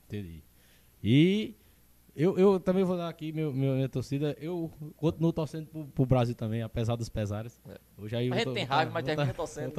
Entendi. 0.07 0.43
E 1.03 1.55
Eu, 2.15 2.37
eu 2.37 2.59
também 2.61 2.83
vou 2.85 2.95
dar 2.95 3.09
aqui 3.09 3.33
meu, 3.33 3.51
meu- 3.53 3.73
minha 3.75 3.89
torcida. 3.89 4.37
Eu 4.39 4.71
continuo 4.95 5.33
torcendo 5.33 5.67
pro, 5.67 5.85
pro 5.87 6.05
Brasil 6.05 6.33
também, 6.33 6.61
apesar 6.61 6.95
dos 6.95 7.09
pesares. 7.09 7.59
É. 7.67 7.77
Hoje 7.97 8.15
aí 8.15 8.31
A 8.31 8.35
gente 8.35 8.45
tô- 8.45 8.53
tem 8.53 8.63
raiva, 8.63 8.89
mas 8.91 9.03
termina 9.03 9.33
torcendo. 9.33 9.73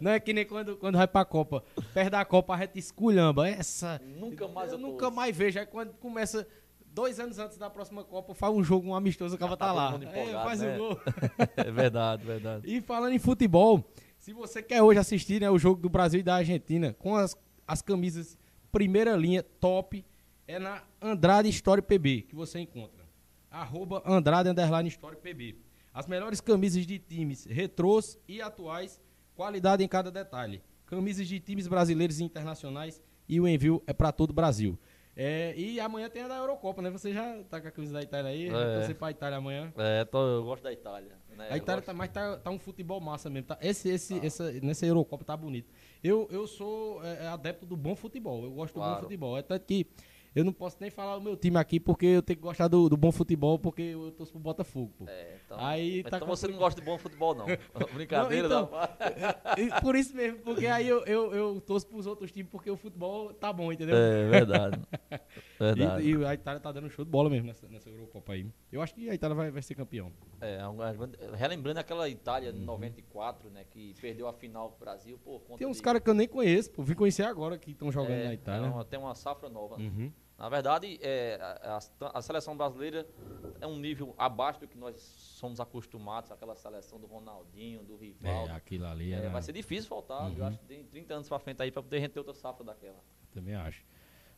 Não 0.00 0.10
é 0.10 0.18
que 0.18 0.32
nem 0.32 0.44
quando, 0.44 0.76
quando 0.76 0.96
vai 0.96 1.06
pra 1.06 1.24
Copa. 1.24 1.62
Perde 1.94 2.16
a 2.16 2.24
Copa, 2.24 2.54
a 2.54 2.58
gente 2.58 2.78
esculhamba. 2.80 3.48
Essa. 3.48 4.00
Nunca 4.18 4.48
mais 4.48 4.72
eu 4.72 4.78
eu 4.78 4.82
nunca 4.82 4.98
torço. 5.04 5.14
mais 5.16 5.36
vejo. 5.36 5.58
Aí 5.60 5.66
quando 5.66 5.92
começa. 5.94 6.46
Dois 6.94 7.18
anos 7.18 7.38
antes 7.38 7.56
da 7.56 7.70
próxima 7.70 8.04
Copa, 8.04 8.34
faz 8.34 8.52
um 8.52 8.62
jogo, 8.62 8.88
um 8.88 8.94
amistoso, 8.94 9.38
Já 9.40 9.48
tá, 9.48 9.56
tá 9.56 9.72
lá. 9.72 9.98
É, 10.12 10.32
faz 10.32 10.60
né? 10.60 10.74
o 10.74 10.78
gol. 10.78 11.00
É 11.56 11.70
verdade, 11.70 12.22
verdade. 12.26 12.66
E 12.70 12.82
falando 12.82 13.12
em 13.14 13.18
futebol, 13.18 13.82
se 14.18 14.34
você 14.34 14.62
quer 14.62 14.82
hoje 14.82 14.98
assistir 14.98 15.40
né, 15.40 15.48
o 15.48 15.58
jogo 15.58 15.80
do 15.80 15.88
Brasil 15.88 16.20
e 16.20 16.22
da 16.22 16.34
Argentina 16.34 16.94
com 16.98 17.16
as, 17.16 17.34
as 17.66 17.80
camisas 17.80 18.36
primeira 18.70 19.16
linha 19.16 19.42
top, 19.42 20.04
é 20.46 20.58
na 20.58 20.82
Andrade 21.00 21.48
Story 21.48 21.82
PB 21.82 22.22
que 22.22 22.34
você 22.34 22.58
encontra. 22.60 23.02
Arroba 23.50 24.02
Andrade 24.06 24.48
Underline 24.48 24.90
PB. 25.22 25.56
As 25.92 26.06
melhores 26.06 26.40
camisas 26.40 26.86
de 26.86 26.98
times 26.98 27.44
retrôs 27.44 28.18
e 28.26 28.40
atuais, 28.40 29.00
qualidade 29.34 29.84
em 29.84 29.88
cada 29.88 30.10
detalhe. 30.10 30.62
Camisas 30.86 31.28
de 31.28 31.38
times 31.38 31.66
brasileiros 31.66 32.18
e 32.20 32.24
internacionais 32.24 33.02
e 33.28 33.38
o 33.40 33.46
envio 33.46 33.82
é 33.86 33.92
para 33.92 34.10
todo 34.10 34.30
o 34.30 34.34
Brasil. 34.34 34.78
É, 35.14 35.54
e 35.54 35.78
amanhã 35.78 36.08
tem 36.08 36.22
a 36.22 36.28
da 36.28 36.36
Eurocopa, 36.36 36.80
né? 36.80 36.88
Você 36.90 37.12
já 37.12 37.42
tá 37.44 37.60
com 37.60 37.68
a 37.68 37.70
camisa 37.70 37.92
da 37.92 38.02
Itália 38.02 38.30
aí? 38.30 38.48
É. 38.48 38.80
Você 38.80 38.94
pra 38.94 39.10
Itália 39.10 39.36
amanhã. 39.36 39.70
É, 39.76 40.06
tô- 40.06 40.26
eu 40.26 40.42
gosto 40.44 40.62
da 40.62 40.72
Itália. 40.72 41.18
Né? 41.36 41.48
A 41.50 41.56
Itália 41.58 41.82
tá, 41.82 41.92
mas 41.92 42.10
tá, 42.10 42.38
tá 42.38 42.50
um 42.50 42.58
futebol 42.58 42.98
massa 42.98 43.28
mesmo. 43.28 43.48
Tá, 43.48 43.58
esse, 43.60 43.90
esse, 43.90 44.18
essa, 44.24 44.50
nessa 44.62 44.86
Eurocopa 44.86 45.22
tá 45.22 45.36
bonito. 45.36 45.70
Eu, 46.02 46.26
eu 46.30 46.46
sou 46.46 47.04
é, 47.04 47.24
é, 47.24 47.26
adepto 47.26 47.66
do 47.66 47.76
bom 47.76 47.94
futebol. 47.94 48.42
Eu 48.42 48.52
gosto 48.52 48.72
do 48.72 48.80
bom 48.80 48.86
Claro. 48.86 49.02
futebol. 49.02 49.36
É 49.36 49.42
tanto 49.42 49.66
que 49.66 49.86
eu 50.34 50.44
não 50.44 50.52
posso 50.52 50.76
nem 50.80 50.90
falar 50.90 51.16
o 51.16 51.20
meu 51.20 51.36
time 51.36 51.56
aqui 51.58 51.78
porque 51.78 52.06
eu 52.06 52.22
tenho 52.22 52.38
que 52.38 52.42
gostar 52.42 52.68
do, 52.68 52.88
do 52.88 52.96
bom 52.96 53.12
futebol 53.12 53.58
porque 53.58 53.82
eu 53.82 54.10
torço 54.12 54.32
pro 54.32 54.40
Botafogo, 54.40 54.92
pô. 54.98 55.04
É, 55.08 55.38
então, 55.44 55.58
Aí 55.60 56.02
tá 56.04 56.16
então 56.16 56.28
você 56.28 56.48
não 56.48 56.56
gosta 56.58 56.80
de 56.80 56.86
bom 56.86 56.96
futebol, 56.98 57.34
não. 57.34 57.46
Brincadeira, 57.94 58.48
Não, 58.48 58.68
então, 59.58 59.80
por 59.80 59.94
isso 59.94 60.14
mesmo, 60.16 60.38
porque 60.40 60.66
aí 60.66 60.88
eu, 60.88 61.04
eu, 61.04 61.32
eu 61.34 61.60
torço 61.60 61.86
pros 61.86 62.06
outros 62.06 62.32
times 62.32 62.50
porque 62.50 62.70
o 62.70 62.76
futebol 62.76 63.32
tá 63.34 63.52
bom, 63.52 63.72
entendeu? 63.72 63.96
É 63.96 64.28
verdade. 64.28 64.80
Verdade. 65.58 66.02
E, 66.04 66.14
e 66.16 66.24
a 66.24 66.34
Itália 66.34 66.60
tá 66.60 66.72
dando 66.72 66.90
show 66.90 67.04
de 67.04 67.10
bola 67.10 67.30
mesmo 67.30 67.46
nessa, 67.46 67.68
nessa 67.68 67.88
Eurocopa 67.88 68.32
aí. 68.32 68.46
Eu 68.70 68.82
acho 68.82 68.94
que 68.94 69.08
a 69.08 69.14
Itália 69.14 69.34
vai, 69.36 69.50
vai 69.50 69.62
ser 69.62 69.74
campeão. 69.74 70.12
É, 70.40 70.58
é 70.58 71.36
relembrando 71.36 71.78
aquela 71.80 72.08
Itália 72.08 72.50
Uhum. 72.50 72.58
de 72.58 72.64
94, 72.64 73.50
né, 73.50 73.64
que 73.70 73.94
perdeu 74.00 74.26
a 74.26 74.32
final 74.32 74.70
pro 74.70 74.80
Brasil 74.80 75.18
conta 75.24 75.58
Tem 75.58 75.66
uns 75.66 75.76
de- 75.76 75.82
caras 75.82 76.02
que 76.02 76.10
eu 76.10 76.14
nem 76.14 76.26
conheço, 76.26 76.70
pô. 76.70 76.82
Vim 76.82 76.94
conhecer 76.94 77.22
agora 77.22 77.56
que 77.58 77.70
estão 77.70 77.90
jogando 77.92 78.12
é, 78.12 78.24
na 78.24 78.34
Itália. 78.34 78.66
é 78.66 78.70
uma- 78.70 78.84
tem 78.84 78.98
uma 78.98 79.14
safra 79.14 79.48
nova. 79.48 79.76
Uhum. 79.76 80.10
Na 80.38 80.48
verdade, 80.48 80.98
é, 81.02 81.38
a, 81.40 81.78
a- 82.14 82.22
seleção 82.22 82.56
brasileira 82.56 83.06
é 83.60 83.66
um 83.66 83.78
nível 83.78 84.12
abaixo 84.18 84.58
do 84.60 84.66
que 84.66 84.76
nós 84.76 84.96
somos 85.38 85.60
acostumados, 85.60 86.32
aquela 86.32 86.56
seleção 86.56 86.98
do 86.98 87.06
Ronaldinho, 87.06 87.82
do 87.84 87.96
Rivaldo. 87.96 88.50
É, 88.50 88.54
aquilo 88.56 88.86
ali 88.86 89.12
É, 89.12 89.18
era- 89.18 89.28
vai 89.30 89.42
ser 89.42 89.52
difícil 89.52 89.88
faltar, 89.88 90.22
Uhum. 90.30 90.34
eu 90.38 90.44
acho 90.44 90.58
que 90.58 90.64
tem 90.66 90.82
30 90.84 91.14
anos 91.14 91.28
pra 91.28 91.38
frente 91.38 91.62
aí 91.62 91.70
pra 91.70 91.82
poder 91.82 91.98
render 92.00 92.18
outra 92.18 92.34
safra 92.34 92.64
daquela. 92.64 92.98
Também 93.32 93.54
acho. 93.54 93.84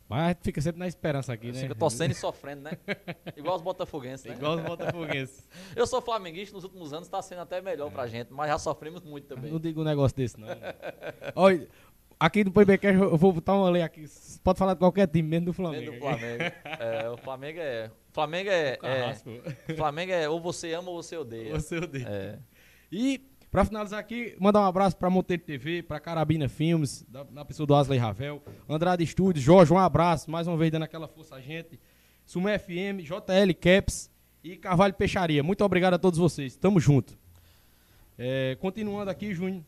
Mas 0.06 0.20
a 0.22 0.28
gente 0.28 0.40
fica 0.42 0.60
sempre 0.60 0.78
na 0.78 0.86
esperança 0.86 1.32
aqui, 1.32 1.50
né? 1.50 1.60
Fica 1.60 1.74
torcendo 1.74 2.10
e 2.10 2.14
sofrendo, 2.14 2.60
né? 2.60 2.72
Igual 3.34 3.56
os 3.56 3.62
botafoguenses, 3.62 4.26
né? 4.26 4.34
Igual 4.34 4.56
os 4.58 4.62
botafoguenses. 4.62 5.48
Eu 5.74 5.86
sou 5.86 6.02
flamenguista, 6.02 6.54
nos 6.54 6.64
últimos 6.64 6.92
anos 6.92 7.08
tá 7.08 7.22
sendo 7.22 7.40
até 7.40 7.62
melhor 7.62 7.90
pra 7.90 8.06
gente, 8.06 8.30
mas 8.30 8.50
já 8.50 8.58
sofremos 8.58 9.02
muito 9.02 9.26
também. 9.26 9.50
Não 9.50 9.58
diga 9.58 9.80
um 9.80 9.84
negócio 9.84 10.14
desse, 10.14 10.38
não. 10.38 10.48
Olha, 11.34 11.66
aqui 12.18 12.44
no 12.44 12.50
PBcast 12.50 13.00
eu 13.00 13.16
vou 13.16 13.32
botar 13.32 13.54
uma 13.54 13.70
lei 13.70 13.82
aqui. 13.82 14.04
Pode 14.42 14.58
falar 14.58 14.74
de 14.74 14.78
qualquer 14.78 15.06
time, 15.08 15.28
menos 15.28 15.46
do 15.46 15.52
Flamengo. 15.52 15.92
Dentro 15.92 16.00
do 16.00 16.06
Flamengo. 16.06 16.44
É, 16.64 17.10
o 17.10 17.16
Flamengo 17.16 17.58
é. 17.60 17.90
O 18.10 18.14
Flamengo 18.14 18.50
é. 18.50 18.78
é 18.82 19.74
Flamengo 19.74 20.12
é 20.12 20.28
ou 20.28 20.40
você 20.40 20.72
ama 20.72 20.90
ou 20.90 21.02
você 21.02 21.16
odeia. 21.16 21.52
Você 21.52 21.78
odeia. 21.78 22.06
É. 22.08 22.38
E, 22.90 23.20
pra 23.50 23.64
finalizar 23.64 23.98
aqui, 23.98 24.36
mandar 24.38 24.60
um 24.60 24.66
abraço 24.66 24.96
pra 24.96 25.10
Monteiro 25.10 25.42
TV, 25.42 25.82
pra 25.82 25.98
Carabina 25.98 26.48
Filmes, 26.48 27.04
da, 27.08 27.24
na 27.30 27.44
pessoa 27.44 27.66
do 27.66 27.74
Asley 27.74 27.98
Ravel, 27.98 28.42
Andrade 28.68 29.04
Studios, 29.06 29.44
Jorge, 29.44 29.72
um 29.72 29.78
abraço, 29.78 30.30
mais 30.30 30.46
uma 30.46 30.56
vez 30.56 30.70
dando 30.70 30.84
aquela 30.84 31.08
força 31.08 31.36
a 31.36 31.40
gente. 31.40 31.80
Sumé 32.24 32.58
FM, 32.58 33.02
JL 33.02 33.54
Caps 33.60 34.10
e 34.42 34.56
Carvalho 34.56 34.94
Peixaria. 34.94 35.42
Muito 35.42 35.64
obrigado 35.64 35.94
a 35.94 35.98
todos 35.98 36.18
vocês. 36.18 36.56
Tamo 36.56 36.78
junto. 36.78 37.18
É, 38.16 38.56
continuando 38.60 39.10
aqui, 39.10 39.34
Júnior. 39.34 39.64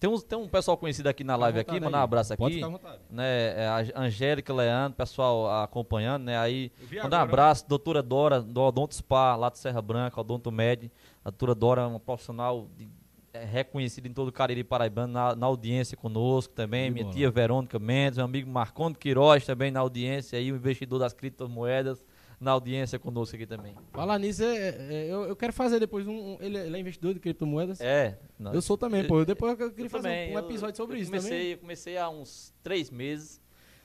Tem, 0.00 0.08
um, 0.08 0.18
tem 0.20 0.38
um 0.38 0.48
pessoal 0.48 0.76
conhecido 0.76 1.08
aqui 1.08 1.24
na 1.24 1.34
live 1.36 1.58
aqui, 1.58 1.80
mandar 1.80 1.98
um 2.00 2.02
abraço 2.02 2.32
aqui. 2.32 2.40
Pode 2.42 2.54
ficar 2.54 2.66
à 2.66 2.70
vontade. 2.70 2.98
Né, 3.10 3.60
é 3.62 3.66
a 3.94 4.00
Angélica 4.00 4.54
Leandro, 4.54 4.96
pessoal 4.96 5.62
acompanhando, 5.62 6.24
né? 6.24 6.38
Aí, 6.38 6.70
mandar 7.02 7.18
um 7.18 7.22
abraço, 7.22 7.68
doutora 7.68 8.02
Dora, 8.02 8.40
do 8.40 8.60
Odonto 8.60 8.94
Spa, 8.94 9.34
lá 9.34 9.50
de 9.50 9.58
Serra 9.58 9.82
Branca, 9.82 10.20
Odonto 10.20 10.52
Med. 10.52 10.90
A 11.24 11.30
doutora 11.30 11.54
Dora 11.54 11.82
é 11.82 11.86
uma 11.86 11.98
profissional 12.00 12.68
de- 12.76 12.88
é, 13.34 13.44
reconhecida 13.44 14.08
em 14.08 14.12
todo 14.12 14.28
o 14.28 14.32
Cariri 14.32 14.64
Paraibano, 14.64 15.12
na, 15.12 15.34
na 15.36 15.46
audiência 15.46 15.96
conosco 15.96 16.54
também. 16.54 16.92
Que 16.92 17.02
Minha 17.02 17.12
tia 17.12 17.30
Verônica 17.30 17.78
Mendes, 17.78 18.16
meu 18.18 18.24
amigo 18.24 18.48
Marconde 18.50 18.96
Queiroz 18.98 19.44
também 19.44 19.70
na 19.70 19.80
audiência, 19.80 20.38
aí 20.38 20.50
o 20.52 20.56
investidor 20.56 20.98
das 21.00 21.12
criptomoedas 21.12 22.02
na 22.40 22.52
audiência 22.52 22.98
conosco 22.98 23.34
aqui 23.36 23.46
também. 23.46 23.74
Falar 23.92 24.18
nisso, 24.18 24.42
é, 24.44 24.68
é, 24.68 25.06
eu, 25.10 25.24
eu 25.24 25.34
quero 25.36 25.52
fazer 25.52 25.80
depois 25.80 26.06
um. 26.06 26.12
um- 26.34 26.38
ele, 26.40 26.56
ele 26.58 26.76
é 26.76 26.80
investidor 26.80 27.14
de 27.14 27.20
criptomoedas. 27.20 27.80
É, 27.80 28.18
nós- 28.38 28.54
Eu 28.54 28.62
sou 28.62 28.76
também, 28.78 29.04
pô. 29.06 29.24
Depois 29.24 29.58
eu 29.58 29.70
queria 29.70 29.86
eu 29.86 29.90
fazer 29.90 30.08
também, 30.08 30.30
um, 30.30 30.38
eu- 30.38 30.44
episódio 30.44 30.76
sobre 30.76 30.96
eu 30.96 31.02
isso 31.02 31.10
comecei, 31.10 31.30
também. 31.30 31.50
Eu 31.52 31.58
comecei 31.58 31.98
há 31.98 32.08
uns 32.08 32.54
três 32.62 32.90
meses. 32.90 33.40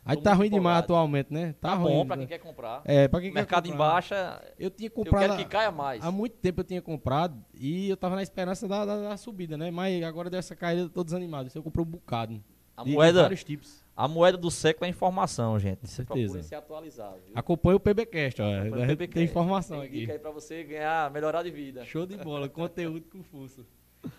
Aí 0.05 0.17
tá 0.17 0.33
ruim 0.33 0.49
demais 0.49 0.79
atualmente, 0.79 1.31
né? 1.31 1.53
Tá, 1.61 1.69
Tá 1.69 1.75
ruim. 1.75 1.93
bom 1.93 2.05
pra 2.05 2.17
né? 2.17 2.23
quem 2.25 2.37
quer 2.37 2.43
comprar. 2.43 2.81
É, 2.83 3.07
pra 3.07 3.21
quem 3.21 3.29
o 3.29 3.33
quer 3.33 3.39
mercado 3.39 3.67
em 3.67 3.71
comprar. 3.71 3.87
baixa, 3.93 4.53
Eu 4.59 4.69
tinha 4.69 4.87
eu 4.87 4.91
comprado. 4.91 5.21
quero 5.21 5.37
que 5.37 5.45
caia 5.45 5.71
mais. 5.71 6.03
Há 6.03 6.11
muito 6.11 6.35
tempo 6.35 6.59
eu 6.59 6.65
tinha 6.65 6.81
comprado 6.81 7.41
e 7.53 7.87
eu 7.89 7.95
tava 7.95 8.13
na 8.17 8.21
esperança 8.21 8.67
da, 8.67 8.83
da- 8.85 9.01
da 9.09 9.15
subida, 9.17 9.57
né? 9.57 9.71
Mas 9.71 10.03
agora 10.03 10.29
dessa 10.29 10.57
caída 10.57 10.81
eu 10.81 10.89
tô 10.89 11.05
desanimado. 11.05 11.47
Isso 11.47 11.57
eu 11.57 11.63
comprei 11.63 11.85
um 11.85 11.87
bocado. 11.87 12.43
A 12.75 12.83
De 12.83 12.91
moeda, 12.91 13.21
vários 13.21 13.45
tipos. 13.45 13.82
A 13.95 14.07
moeda 14.07 14.37
do 14.37 14.49
século 14.49 14.85
é 14.85 14.89
informação, 14.89 15.59
gente. 15.59 15.87
certeza. 15.87 16.21
Procurem 16.25 16.43
se 16.43 16.55
atualizar, 16.55 17.13
viu? 17.13 17.31
Acompanha 17.35 17.75
o 17.77 17.79
PBcast, 17.79 18.41
ó. 18.41 18.45
Acompanha 18.45 18.71
o 18.71 18.75
A 18.75 18.79
gente 18.87 18.97
PBcast. 18.97 19.13
Tem 19.13 19.23
informação 19.23 19.79
Tem 19.79 19.87
aqui. 19.87 19.99
dica 20.01 20.13
aí 20.13 20.19
pra 20.19 20.31
você 20.31 20.63
ganhar, 20.63 21.11
melhorar 21.11 21.43
de 21.43 21.51
vida. 21.51 21.85
Show 21.85 22.05
de 22.05 22.17
bola, 22.17 22.47
conteúdo 22.49 23.05
com 23.09 23.21
fuça. 23.23 23.65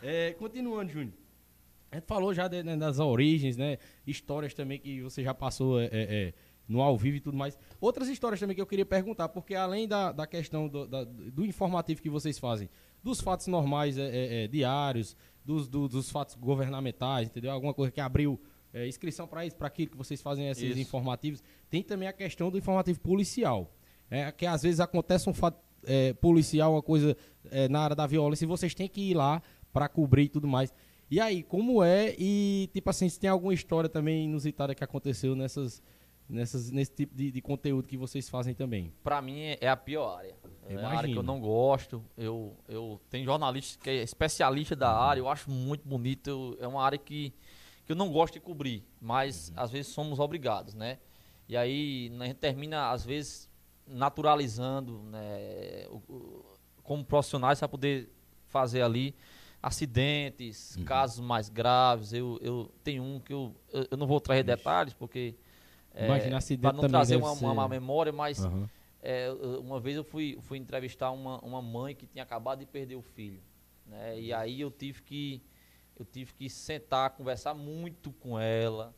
É, 0.02 0.32
continuando, 0.34 0.92
Júnior. 0.92 1.12
A 1.90 1.96
gente 1.96 2.06
falou 2.06 2.32
já 2.34 2.48
de- 2.48 2.62
né, 2.62 2.76
das 2.76 2.98
origens, 2.98 3.56
né? 3.56 3.78
Histórias 4.06 4.52
também 4.54 4.78
que 4.78 5.00
você 5.02 5.22
já 5.22 5.32
passou 5.34 5.80
é, 5.80 5.84
é, 5.86 5.90
é, 5.92 6.34
no 6.68 6.80
ao 6.80 6.96
vivo 6.96 7.16
e 7.18 7.20
tudo 7.20 7.36
mais. 7.36 7.56
Outras 7.80 8.08
histórias 8.08 8.40
também 8.40 8.54
que 8.56 8.62
eu 8.62 8.66
queria 8.66 8.86
perguntar, 8.86 9.28
porque 9.28 9.54
além 9.54 9.86
da, 9.86 10.10
da 10.10 10.26
questão 10.26 10.66
do, 10.68 10.86
da- 10.86 11.04
do 11.04 11.44
informativo 11.44 12.00
que 12.02 12.10
vocês 12.10 12.38
fazem, 12.38 12.68
dos 13.02 13.20
fatos 13.20 13.46
normais 13.46 13.96
é, 13.98 14.02
é, 14.08 14.44
é, 14.44 14.48
diários, 14.48 15.16
dos, 15.44 15.68
do- 15.68 15.86
dos 15.88 16.10
fatos 16.10 16.34
governamentais, 16.34 17.28
entendeu? 17.28 17.50
Alguma 17.52 17.74
coisa 17.74 17.92
que 17.92 18.00
abriu 18.00 18.40
é, 18.74 18.86
inscrição 18.86 19.26
para 19.26 19.46
isso, 19.46 19.56
para 19.56 19.68
aquilo 19.68 19.92
que 19.92 19.96
vocês 19.96 20.20
fazem 20.20 20.48
esses 20.50 20.62
Isso. 20.70 20.78
informativos. 20.80 21.42
Tem 21.70 21.82
também 21.82 22.08
a 22.08 22.12
questão 22.12 22.50
do 22.50 22.58
informativo 22.58 23.00
policial. 23.00 23.70
É, 24.10 24.30
que 24.30 24.44
às 24.44 24.62
vezes 24.62 24.80
acontece 24.80 25.30
um 25.30 25.32
fato 25.32 25.58
é, 25.86 26.12
policial, 26.12 26.72
uma 26.74 26.82
coisa 26.82 27.16
é, 27.50 27.68
na 27.68 27.80
área 27.80 27.96
da 27.96 28.06
violência, 28.06 28.44
e 28.44 28.48
vocês 28.48 28.74
têm 28.74 28.86
que 28.88 29.00
ir 29.10 29.14
lá 29.14 29.40
para 29.72 29.88
cobrir 29.88 30.24
e 30.24 30.28
tudo 30.28 30.46
mais. 30.46 30.74
E 31.10 31.20
aí, 31.20 31.42
como 31.42 31.82
é? 31.82 32.14
E, 32.18 32.68
tipo 32.72 32.90
assim, 32.90 33.08
se 33.08 33.18
tem 33.20 33.30
alguma 33.30 33.54
história 33.54 33.88
também 33.88 34.24
inusitada 34.24 34.74
que 34.74 34.82
aconteceu 34.84 35.34
nessas, 35.36 35.82
nessas, 36.28 36.70
nesse 36.70 36.92
tipo 36.92 37.14
de, 37.14 37.30
de 37.30 37.40
conteúdo 37.40 37.86
que 37.86 37.96
vocês 37.96 38.28
fazem 38.28 38.54
também? 38.54 38.92
Pra 39.02 39.20
mim 39.22 39.40
é- 39.40 39.58
é 39.60 39.68
a 39.68 39.76
pior 39.76 40.18
área. 40.18 40.34
É 40.68 40.76
a 40.76 40.88
área 40.88 41.10
que 41.12 41.18
eu 41.18 41.22
não 41.22 41.40
gosto. 41.40 42.02
Eu, 42.16 42.56
eu 42.68 43.00
tenho 43.10 43.24
jornalista 43.24 43.82
que 43.82 43.90
é 43.90 44.02
especialista 44.02 44.74
da 44.74 44.90
área, 44.90 45.20
eu 45.20 45.28
acho 45.28 45.50
muito 45.50 45.86
bonito. 45.86 46.28
eu- 46.28 46.56
é 46.60 46.66
uma 46.66 46.82
área 46.82 46.98
que, 46.98 47.32
que 47.84 47.92
eu 47.92 47.96
não 47.96 48.10
gosto 48.10 48.34
de 48.34 48.40
cobrir, 48.40 48.84
mas 49.00 49.52
às 49.56 49.70
vezes 49.70 49.92
somos 49.92 50.18
obrigados, 50.18 50.74
né? 50.74 50.98
E 51.48 51.56
aí 51.56 52.10
a 52.20 52.24
gente 52.26 52.36
termina, 52.36 52.90
às 52.90 53.04
vezes, 53.04 53.50
naturalizando, 53.86 55.02
né? 55.04 55.86
o- 55.90 55.96
o- 56.12 56.44
como 56.82 57.04
profissionais 57.04 57.58
para 57.58 57.68
poder 57.68 58.10
fazer 58.46 58.82
ali 58.82 59.14
acidentes, 59.62 60.76
casos 60.84 61.20
mais 61.20 61.48
graves. 61.48 62.12
Eu, 62.12 62.38
eu 62.42 62.70
tenho 62.82 63.02
um 63.02 63.18
que 63.20 63.32
eu, 63.32 63.54
eu, 63.72 63.86
eu 63.90 63.96
não 63.96 64.06
vou 64.06 64.20
trazer 64.20 64.42
detalhes, 64.42 64.94
porque. 64.94 65.34
Imagina, 65.96 66.38
acidente 66.38 66.60
para 66.62 66.72
não 66.72 66.88
trazer 66.88 67.16
uma, 67.16 67.30
uma 67.32 67.54
má 67.54 67.68
memória, 67.68 68.12
mas 68.12 68.44
Aham. 68.44 68.68
é, 69.00 69.30
uma 69.60 69.78
vez 69.78 69.96
eu 69.96 70.02
fui, 70.02 70.36
fui 70.40 70.58
entrevistar 70.58 71.10
uma, 71.12 71.38
uma 71.38 71.62
mãe 71.62 71.94
que 71.94 72.04
tinha 72.06 72.24
acabado 72.24 72.58
de 72.60 72.66
perder 72.66 72.96
o 72.96 73.02
filho. 73.02 73.40
Né? 73.86 74.18
E 74.20 74.32
aí 74.32 74.60
eu 74.60 74.70
tive 74.72 75.02
que 75.02 75.40
eu 75.98 76.04
tive 76.04 76.32
que 76.34 76.48
sentar, 76.50 77.10
conversar 77.10 77.54
muito 77.54 78.12
com 78.12 78.38
ela, 78.38 78.94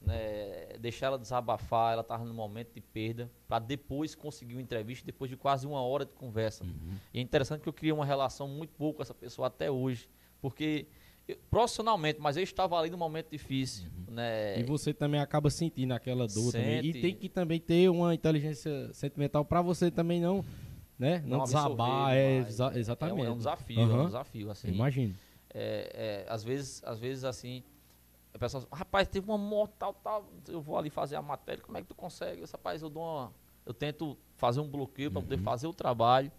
né? 0.00 0.68
deixar 0.80 1.06
ela 1.06 1.18
desabafar, 1.18 1.92
ela 1.92 2.02
estava 2.02 2.24
no 2.24 2.32
momento 2.34 2.72
de 2.74 2.80
perda, 2.80 3.30
para 3.48 3.58
depois 3.58 4.14
conseguir 4.14 4.54
uma 4.54 4.62
entrevista, 4.62 5.04
depois 5.04 5.30
de 5.30 5.36
quase 5.36 5.66
uma 5.66 5.82
hora 5.82 6.04
de 6.04 6.12
conversa. 6.12 6.64
Uhum. 6.64 6.94
E 7.12 7.18
é 7.18 7.22
interessante 7.22 7.62
que 7.62 7.68
eu 7.68 7.72
criei 7.72 7.92
uma 7.92 8.04
relação 8.06 8.46
muito 8.48 8.70
boa 8.78 8.94
com 8.94 9.02
essa 9.02 9.14
pessoa 9.14 9.48
até 9.48 9.70
hoje, 9.70 10.08
porque 10.40 10.86
eu- 11.26 11.36
profissionalmente, 11.50 12.20
mas 12.20 12.36
eu 12.36 12.42
estava 12.42 12.78
ali 12.78 12.88
num 12.90 12.96
momento 12.96 13.30
difícil, 13.30 13.86
né? 14.08 14.58
E 14.60 14.62
você 14.62 14.94
também 14.94 15.20
acaba 15.20 15.50
sentindo 15.50 15.92
aquela 15.92 16.26
dor 16.26 16.52
também. 16.52 16.78
E 16.80 16.92
Sente. 16.92 17.00
tem 17.02 17.14
que 17.14 17.28
também 17.28 17.60
ter 17.60 17.90
uma 17.90 18.14
inteligência 18.14 18.92
sentimental 18.94 19.44
pra 19.44 19.60
você 19.60 19.90
também 19.90 20.20
não, 20.20 20.42
né? 20.98 21.22
Não, 21.26 21.38
Não 21.38 21.44
desabar. 21.44 22.14
É, 22.16 22.38
exa- 22.38 22.66
É 22.66 22.76
um, 22.76 22.78
exatamente. 22.78 23.26
é 23.26 23.30
um 23.30 23.36
desafio, 23.36 23.80
é 23.80 23.82
Aham. 23.84 24.02
um 24.02 24.06
desafio, 24.06 24.50
assim. 24.50 24.68
Imagino. 24.68 25.14
É, 25.54 26.24
é, 26.26 26.32
às 26.32 26.44
vezes, 26.44 26.82
às 26.84 26.98
vezes 26.98 27.24
assim, 27.24 27.62
a 28.34 28.38
pessoa 28.38 28.66
rapaz, 28.72 29.08
teve 29.08 29.26
uma 29.28 29.38
moto, 29.38 29.74
tal, 29.78 29.94
tal, 29.94 30.30
eu 30.48 30.60
vou 30.60 30.76
ali 30.76 30.90
fazer 30.90 31.16
a 31.16 31.22
matéria, 31.22 31.62
como 31.62 31.78
é 31.78 31.82
que 31.82 31.88
tu 31.88 31.94
consegue? 31.94 32.42
Eu, 32.42 32.46
rapaz, 32.52 32.82
eu 32.82 32.90
dou 32.90 33.02
uma, 33.02 33.32
eu 33.64 33.72
tento 33.72 34.16
fazer 34.36 34.60
um 34.60 34.68
bloqueio 34.68 35.10
para 35.10 35.20
Uhum. 35.20 35.24
poder 35.24 35.38
fazer 35.38 35.66
o 35.66 35.72
trabalho, 35.72 36.30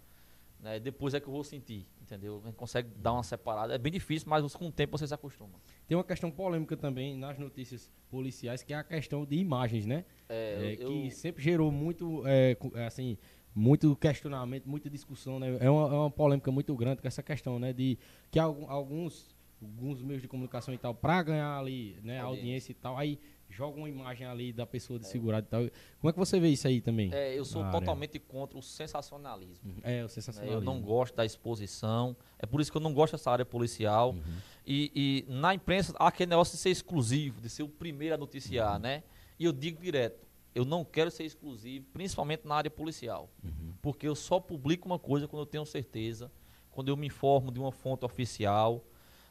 né? 0.60 0.80
Depois 0.80 1.14
é 1.14 1.20
que 1.20 1.28
eu 1.28 1.32
vou 1.34 1.44
sentir, 1.44 1.88
entendeu? 2.02 2.40
A 2.44 2.48
gente 2.48 2.56
consegue 2.56 2.90
dar 2.98 3.14
uma 3.14 3.24
separada. 3.24 3.74
É 3.74 3.78
bem 3.78 3.92
difícil, 3.92 4.30
mas 4.30 4.54
com 4.56 4.68
o 4.68 4.72
tempo 4.72 4.98
você 4.98 5.08
se 5.08 5.14
acostuma. 5.14 5.54
Tem 5.88 5.98
uma 5.98 6.04
questão 6.04 6.30
polêmica 6.30 6.76
também 6.78 7.16
nas 7.18 7.38
notícias 7.40 7.92
policiais, 8.12 8.62
que 8.62 8.74
é 8.74 8.78
a 8.78 8.84
questão 8.84 9.26
de 9.26 9.36
imagens, 9.38 9.86
né? 9.86 10.06
É, 10.28 10.76
É, 10.78 10.84
eu- 10.84 10.88
que 10.88 11.12
sempre 11.12 11.42
gerou 11.42 11.72
muito, 11.72 12.24
é, 12.28 12.56
é, 12.76 12.86
assim, 12.86 13.18
muito 13.56 13.96
questionamento, 13.96 14.68
muita 14.70 14.90
discussão, 14.90 15.40
né? 15.40 15.58
É 15.60 15.70
uma, 15.70 15.88
é 15.88 15.98
uma 15.98 16.12
polêmica 16.12 16.52
muito 16.52 16.76
grande 16.76 17.02
com 17.02 17.08
essa 17.08 17.24
questão, 17.24 17.60
né? 17.60 17.74
De 17.74 17.98
que 18.32 18.40
alguns, 18.40 19.36
alguns 19.62 20.02
meios 20.02 20.22
de 20.22 20.28
comunicação 20.28 20.74
e 20.74 20.78
tal, 20.78 20.94
pra 20.94 21.22
ganhar 21.24 21.58
ali, 21.58 21.98
né, 22.04 22.20
Audiência. 22.20 22.26
audiência 22.42 22.72
e 22.72 22.76
tal, 22.76 22.98
aí 22.98 23.20
jogam 23.52 23.80
uma 23.80 23.90
imagem 23.90 24.28
ali 24.28 24.54
da 24.54 24.66
pessoa 24.66 25.00
de 25.00 25.08
segurado 25.08 25.48
e 25.48 25.50
tal. 25.50 25.62
Como 26.00 26.10
é 26.10 26.14
que 26.14 26.20
você 26.20 26.40
vê 26.40 26.50
isso 26.50 26.68
aí 26.68 26.80
também? 26.82 27.12
é, 27.12 27.34
eu 27.38 27.44
sou 27.44 27.62
na 27.64 27.70
área? 27.70 27.80
totalmente 27.80 28.20
contra 28.20 28.56
o 28.58 28.62
sensacionalismo. 28.62 29.74
É, 29.82 30.00
o 30.00 30.04
né? 30.04 30.08
sensacionalismo. 30.08 30.62
Eu 30.62 30.64
não 30.64 30.80
gosto 30.80 31.16
da 31.16 31.26
exposição. 31.26 32.16
É 32.38 32.46
por 32.46 32.62
isso 32.62 32.72
que 32.72 32.78
eu 32.78 32.82
não 32.82 32.94
gosto 32.94 33.14
dessa 33.14 33.32
área 33.32 33.44
policial. 33.46 34.12
Uhum. 34.12 34.22
E, 34.68 35.26
e 35.28 35.32
na 35.34 35.56
imprensa 35.56 35.94
há 35.98 36.08
aquele 36.10 36.30
negócio 36.30 36.56
de 36.56 36.62
ser 36.62 36.70
exclusivo, 36.70 37.42
de 37.42 37.50
ser 37.50 37.64
o 37.64 37.68
primeiro 37.68 38.14
a 38.14 38.18
noticiar, 38.20 38.74
Uhum. 38.76 38.80
né? 38.82 39.04
E 39.40 39.46
eu 39.46 39.52
digo 39.52 39.82
direto, 39.82 40.28
eu 40.54 40.66
não 40.66 40.84
quero 40.84 41.12
ser 41.12 41.24
exclusivo, 41.24 41.86
principalmente 41.94 42.48
na 42.48 42.56
área 42.56 42.72
policial. 42.72 43.30
Uhum. 43.44 43.74
Porque 43.82 44.08
eu 44.08 44.16
só 44.16 44.40
publico 44.40 44.88
uma 44.88 45.00
coisa 45.00 45.28
quando 45.28 45.44
eu 45.44 45.46
tenho 45.46 45.66
certeza, 45.66 46.32
quando 46.72 46.90
eu 46.90 46.98
me 46.98 47.08
informo 47.08 47.52
de 47.52 47.60
uma 47.60 47.72
fonte 47.72 48.06
oficial, 48.06 48.84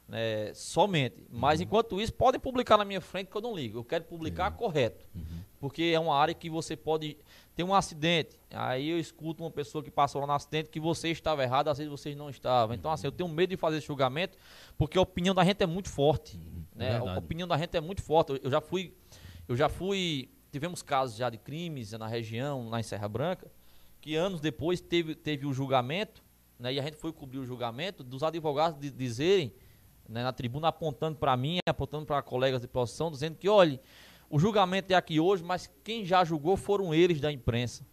né? 0.09 0.53
Somente. 0.55 1.27
Mas 1.31 1.61
enquanto 1.61 2.01
isso, 2.01 2.12
podem 2.14 2.41
publicar 2.41 2.79
na 2.79 2.85
minha 2.85 3.01
frente 3.01 3.31
que 3.31 3.37
eu 3.37 3.43
não 3.43 3.55
ligo. 3.55 3.79
Eu 3.79 3.85
quero 3.85 4.05
publicar 4.05 4.51
correto. 4.53 5.05
Porque 5.61 5.93
é 5.95 6.01
uma 6.01 6.16
área 6.16 6.33
que 6.33 6.49
você 6.49 6.75
pode 6.77 7.19
ter 7.55 7.62
um 7.62 7.75
acidente. 7.75 8.41
Aí 8.51 8.89
eu 8.89 8.99
escuto 8.99 9.43
uma 9.43 9.51
pessoa 9.51 9.85
que 9.85 9.91
passou 9.91 10.21
lá 10.21 10.27
no 10.27 10.33
acidente 10.33 10.71
que 10.71 10.81
você 10.81 11.09
estava 11.09 11.43
errado, 11.43 11.69
às 11.69 11.77
vezes 11.77 11.91
vocês 11.91 12.16
não 12.16 12.31
estavam. 12.31 12.75
Então, 12.75 12.91
assim, 12.91 13.07
eu 13.07 13.12
tenho 13.12 13.29
medo 13.29 13.51
de 13.51 13.57
fazer 13.57 13.79
esse 13.79 13.87
julgamento, 13.87 14.39
porque 14.79 14.97
a 14.97 15.01
opinião 15.01 15.35
da 15.35 15.45
gente 15.45 15.62
é 15.62 15.66
muito 15.66 15.91
forte. 15.91 16.41
É 16.77 16.79
né? 16.79 16.89
A 16.91 16.99
verdade. 16.99 17.19
opinião 17.19 17.49
da 17.49 17.59
gente 17.59 17.77
é 17.77 17.81
muito 17.81 18.03
forte. 18.03 18.41
Eu 18.43 18.51
já 18.51 18.61
fui. 18.61 18.95
Eu 19.47 19.57
já 19.57 19.69
fui. 19.69 20.31
Tivemos 20.51 20.82
casos 20.82 21.16
já 21.16 21.28
de 21.28 21.38
crimes 21.38 21.92
na 21.92 22.07
região, 22.07 22.68
lá 22.68 22.80
em 22.80 22.82
Serra 22.82 23.09
Branca, 23.09 23.51
que 24.01 24.14
anos 24.14 24.40
depois 24.40 24.80
teve, 24.80 25.14
teve 25.14 25.46
o 25.46 25.53
julgamento, 25.53 26.22
né? 26.59 26.72
E 26.72 26.80
a 26.80 26.82
gente 26.82 26.96
foi 26.96 27.12
cobrir 27.12 27.38
o 27.38 27.44
julgamento 27.44 28.03
dos 28.03 28.22
advogados 28.22 28.80
de, 28.80 28.90
dizerem, 28.90 29.53
né, 30.09 30.22
na 30.22 30.32
tribuna, 30.32 30.68
apontando 30.68 31.18
para 31.18 31.36
mim, 31.36 31.59
apontando 31.66 32.07
para 32.07 32.20
colegas 32.22 32.61
de 32.61 32.66
profissão, 32.66 33.11
dizendo 33.11 33.36
que, 33.36 33.49
olha, 33.49 33.78
o 34.30 34.38
julgamento 34.38 34.92
é 34.92 34.96
aqui 34.96 35.20
hoje, 35.20 35.42
mas 35.44 35.70
quem 35.84 36.05
já 36.05 36.24
julgou 36.24 36.57
foram 36.57 36.92
eles 36.94 37.20
da 37.20 37.30
imprensa. 37.30 37.86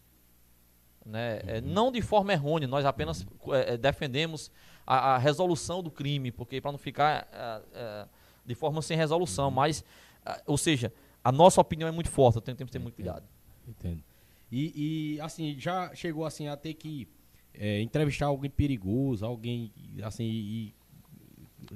Né? 1.05 1.41
É, 1.45 1.61
não 1.61 1.91
de 1.91 2.01
forma 2.01 2.33
errônea, 2.33 2.67
nós 2.67 2.83
apenas 2.83 3.25
é, 3.49 3.73
é, 3.73 3.77
defendemos 3.77 4.49
a, 4.87 5.15
a 5.15 5.17
resolução 5.17 5.83
do 5.83 5.91
crime, 5.91 6.31
porque 6.31 6.59
para 6.59 6.71
não 6.71 6.79
ficar 6.79 7.27
é, 7.31 7.61
é, 7.73 8.07
de 8.45 8.55
forma 8.55 8.81
sem 8.81 8.97
resolução, 8.97 9.51
mas, 9.51 9.83
ah, 10.25 10.41
ou 10.47 10.57
seja, 10.57 10.91
a 11.25 11.31
nossa 11.31 11.59
opinião 11.59 11.89
é 11.89 11.91
muito 11.91 12.09
forte, 12.11 12.37
então 12.37 12.53
temos 12.55 12.69
que 12.69 12.77
ter 12.77 12.79
muito 12.79 12.93
cuidado. 12.93 13.27
Entendo. 13.67 14.03
E, 14.51 15.15
e, 15.15 15.21
assim, 15.21 15.55
já 15.57 15.93
chegou 15.95 16.23
assim 16.23 16.47
a 16.47 16.55
ter 16.55 16.75
que 16.75 17.07
é, 17.51 17.81
entrevistar 17.81 18.27
alguém 18.27 18.49
perigoso, 18.49 19.25
alguém 19.25 19.73
assim, 20.03 20.23
e 20.23 20.75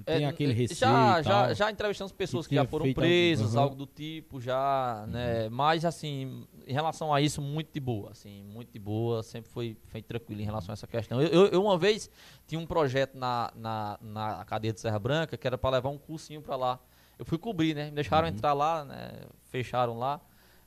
tem 0.06 0.24
É, 0.24 0.28
aquele 0.28 0.54
receio 0.54 0.78
Já, 0.78 1.20
e 1.20 1.24
já, 1.24 1.46
tal. 1.48 1.56
já 1.56 1.72
entrevistamos 1.72 2.12
pessoas 2.12 2.46
Que 2.46 2.50
que, 2.50 2.56
já 2.58 2.66
foram 2.66 2.94
presas, 2.94 3.56
Aham. 3.56 3.64
algo 3.64 3.76
do 3.76 3.88
tipo, 3.88 4.40
já, 4.40 5.06
né? 5.08 5.50
Mas 5.50 5.84
assim, 5.84 6.46
em 6.68 6.74
relação 6.74 7.12
a 7.12 7.20
isso, 7.20 7.42
muito 7.42 7.74
de 7.74 7.80
boa, 7.80 8.12
assim, 8.12 8.44
muito 8.44 8.72
de 8.72 8.78
boa, 8.78 9.24
sempre 9.24 9.50
foi, 9.50 9.76
foi 9.88 10.04
tranquilo 10.04 10.42
em 10.42 10.46
relação 10.46 10.72
a 10.72 10.74
essa 10.74 10.86
questão. 10.86 11.20
Eu, 11.20 11.28
eu, 11.30 11.46
eu, 11.48 11.64
uma 11.64 11.76
vez 11.76 12.08
tinha 12.46 12.60
um 12.60 12.68
projeto 12.68 13.18
na, 13.18 13.52
na, 13.56 13.98
na 14.00 14.46
cadeia 14.46 14.72
de 14.74 14.80
Serra 14.80 15.00
Branca 15.00 15.36
que 15.36 15.48
era 15.48 15.58
para 15.58 15.72
levar 15.78 15.90
um 15.90 15.98
cursinho 15.98 16.40
para 16.40 16.56
lá. 16.56 16.80
Eu 17.20 17.26
fui 17.26 17.38
cobrir, 17.38 17.76
né? 17.76 17.86
Me 17.86 17.92
deixaram 17.92 18.28
Uhum. 18.28 18.34
entrar 18.34 18.54
lá, 18.54 18.84
né? 18.86 19.12
Fecharam 19.52 19.98
lá. 20.00 20.20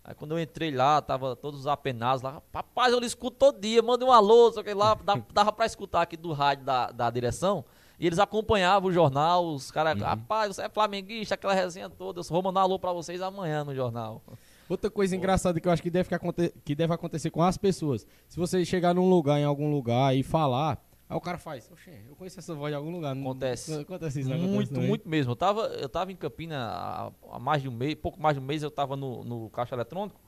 Aí 0.05 0.15
quando 0.15 0.33
eu 0.33 0.41
entrei 0.41 0.71
lá, 0.71 1.01
tava 1.01 1.35
todos 1.35 1.61
os 1.61 1.67
apenados 1.67 2.23
lá. 2.23 2.43
Rapaz, 2.53 2.93
eu 2.93 2.99
lhe 3.01 3.07
escuto 3.07 3.37
todo 3.39 3.59
dia, 3.61 3.81
manda 3.81 4.05
um 4.05 4.13
alô, 4.13 4.53
só 4.53 4.63
que 4.63 4.75
lá 4.75 4.95
dava, 4.95 5.25
dava 5.33 5.53
pra 5.53 5.65
escutar 5.65 6.03
aqui 6.03 6.17
do 6.17 6.33
rádio 6.33 6.65
da, 6.65 6.91
da 6.91 7.09
direção. 7.11 7.65
E 7.99 8.07
eles 8.07 8.19
acompanhavam 8.19 8.91
o 8.91 8.93
jornal, 8.93 9.47
os 9.47 9.71
caras, 9.71 9.95
Uhum. 9.99 10.05
rapaz, 10.07 10.57
você 10.57 10.63
é 10.63 10.69
flamenguista, 10.69 11.35
aquela 11.37 11.55
resenha 11.55 11.89
toda. 11.89 12.19
Eu 12.21 12.25
só 12.25 12.35
vou 12.35 12.43
mandar 12.43 12.61
um 12.61 12.65
alô 12.65 12.79
pra 12.79 12.93
vocês 12.93 13.23
amanhã 13.23 13.65
no 13.65 13.75
jornal. 13.75 14.21
Outra 14.69 14.91
coisa 14.91 15.15
engraçada 15.15 15.61
que 15.61 15.69
eu 15.69 15.73
acho 15.73 15.83
que 15.83 15.91
deve, 15.91 16.09
que 16.09 16.15
aconte- 16.15 16.53
que 16.65 16.75
deve 16.75 16.93
acontecer 16.93 17.31
com 17.31 17.43
as 17.43 17.57
pessoas. 17.57 18.05
Se 18.29 18.39
você 18.41 18.65
chegar 18.65 18.93
num 18.95 19.09
lugar, 19.09 19.39
em 19.39 19.45
algum 19.45 19.71
lugar, 19.71 20.17
e 20.17 20.23
falar, 20.25 20.79
aí 21.13 21.17
o 21.17 21.21
cara 21.21 21.39
faz, 21.39 21.71
oxe, 21.71 21.91
eu 22.09 22.17
conheço 22.17 22.39
essa 22.39 22.55
voz 22.55 22.71
de 22.73 22.77
algum 22.77 22.91
lugar. 22.91 23.15
Não- 23.15 23.23
Acontece. 23.23 23.73
Acontece 23.75 24.21
isso, 24.21 24.29
não 24.29 24.37
acontece 24.37 24.57
muito, 24.73 24.81
muito 24.81 25.09
mesmo. 25.09 25.33
Eu 25.33 25.37
tava, 25.37 25.63
eu 25.67 25.89
tava 25.89 26.11
em 26.13 26.17
Campina 26.17 26.59
há, 26.69 27.13
há 27.33 27.39
mais 27.39 27.63
de 27.63 27.69
um 27.69 27.73
mês, 27.73 27.95
pouco 27.95 28.21
mais 28.21 28.37
de 28.37 28.43
um 28.43 28.47
mês, 28.47 28.63
eu 28.63 28.71
tava 28.71 28.97
no, 28.97 29.23
no 29.25 29.51
caixa 29.51 29.75
eletrônico, 29.75 30.21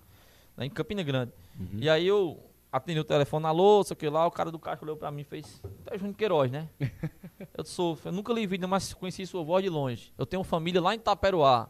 né, 0.57 0.67
em 0.67 0.71
Campina 0.71 1.03
Grande. 1.03 1.33
Uhum. 1.59 1.79
E 1.81 1.89
aí 1.89 2.07
eu 2.07 2.39
atendi 2.71 2.99
o 2.99 3.05
telefone, 3.05 3.47
alô, 3.47 3.85
sei 3.85 3.95
o 3.95 3.97
que 3.97 4.09
lá, 4.09 4.27
o 4.27 4.31
cara 4.31 4.51
do 4.51 4.59
caixa 4.59 4.83
olhou 4.85 4.97
pra 4.97 5.11
mim 5.11 5.21
e 5.23 5.25
fez, 5.25 5.63
é 5.87 5.97
Júnior 5.97 6.17
Queiroz, 6.17 6.51
né? 6.51 6.69
eu 7.57 7.65
sou, 7.65 7.97
eu 8.05 8.13
nunca 8.13 8.33
li 8.33 8.47
vídeo, 8.47 8.69
mas 8.69 8.93
conheci 8.93 9.25
sua 9.27 9.45
voz 9.45 9.63
de 9.63 9.71
longe. 9.71 10.13
Eu 10.19 10.27
tenho 10.27 10.43
família 10.43 10.81
lá 10.81 10.93
em 10.95 10.99
Itaperuá, 10.99 11.69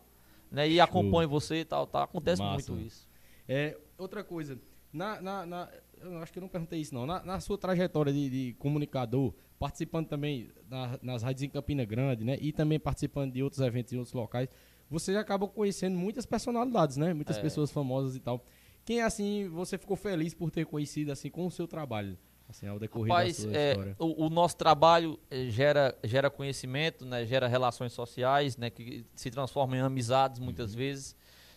né? 0.50 0.68
E 0.68 0.80
acompanho 0.80 1.28
você 1.28 1.56
e 1.60 1.64
tal, 1.64 1.86
tal. 1.86 2.02
Acontece 2.04 2.40
Massa. 2.40 2.72
muito 2.72 2.86
isso. 2.86 3.06
É, 3.46 3.76
outra 3.98 4.24
coisa, 4.24 4.58
na, 4.92 5.20
na, 5.20 5.44
na- 5.46 5.68
eu 6.05 6.18
acho 6.18 6.32
que 6.32 6.38
eu 6.38 6.42
não 6.42 6.48
perguntei 6.48 6.80
isso 6.80 6.94
não, 6.94 7.07
na, 7.07 7.22
na 7.24 7.40
sua 7.40 7.57
trajetória 7.59 8.12
de, 8.12 8.28
de 8.30 8.52
comunicador, 8.59 9.32
participando 9.59 10.07
também 10.09 10.50
na- 10.68 10.98
nas 11.02 11.22
rádios 11.22 11.42
em 11.42 11.48
Campina 11.48 11.84
Grande, 11.84 12.24
né, 12.24 12.36
e 12.40 12.52
também 12.52 12.78
participando 12.78 13.32
de 13.32 13.42
outros 13.42 13.61
eventos 13.61 13.92
em 13.92 13.96
outros 13.96 14.12
locais, 14.14 14.48
você 14.90 15.12
já 15.12 15.20
acaba 15.20 15.46
conhecendo 15.48 15.96
muitas 15.96 16.26
personalidades, 16.26 16.96
né, 16.96 17.14
muitas 17.14 17.38
É. 17.38 17.40
pessoas 17.40 17.70
famosas 17.70 18.14
e 18.16 18.20
tal. 18.20 18.44
Quem, 18.84 19.00
assim, 19.00 19.48
você 19.48 19.78
ficou 19.78 19.96
feliz 19.96 20.34
por 20.34 20.50
ter 20.50 20.66
conhecido, 20.66 21.11
assim, 21.11 21.30
com 21.30 21.46
o 21.46 21.50
seu 21.50 21.66
trabalho, 21.66 22.18
assim, 22.48 22.66
ao 22.66 22.78
decorrer 22.78 23.11
Rapaz, 23.14 23.36
da 23.38 23.42
sua 23.42 23.57
é, 23.57 23.70
história? 23.70 23.96
o, 23.98 24.26
o 24.26 24.28
nosso 24.30 24.57
trabalho 24.59 25.18
eh, 25.30 25.46
gera, 25.48 25.96
gera 26.05 26.28
conhecimento, 26.28 27.07
né, 27.07 27.24
gera 27.24 27.48
relações 27.48 27.92
sociais, 27.94 28.57
né, 28.59 28.68
que 28.68 29.07
se 29.14 29.30
transformam 29.30 29.76
em 29.78 29.80
amizades 29.80 30.38
muitas 30.38 30.72
Uhum. 30.72 30.78
vezes. 30.78 31.16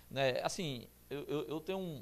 Né, 0.10 0.39
assim, 0.41 0.86
eu, 1.10 1.24
eu, 1.26 1.41
eu 1.50 1.60
tenho 1.60 1.80
um. 1.80 2.02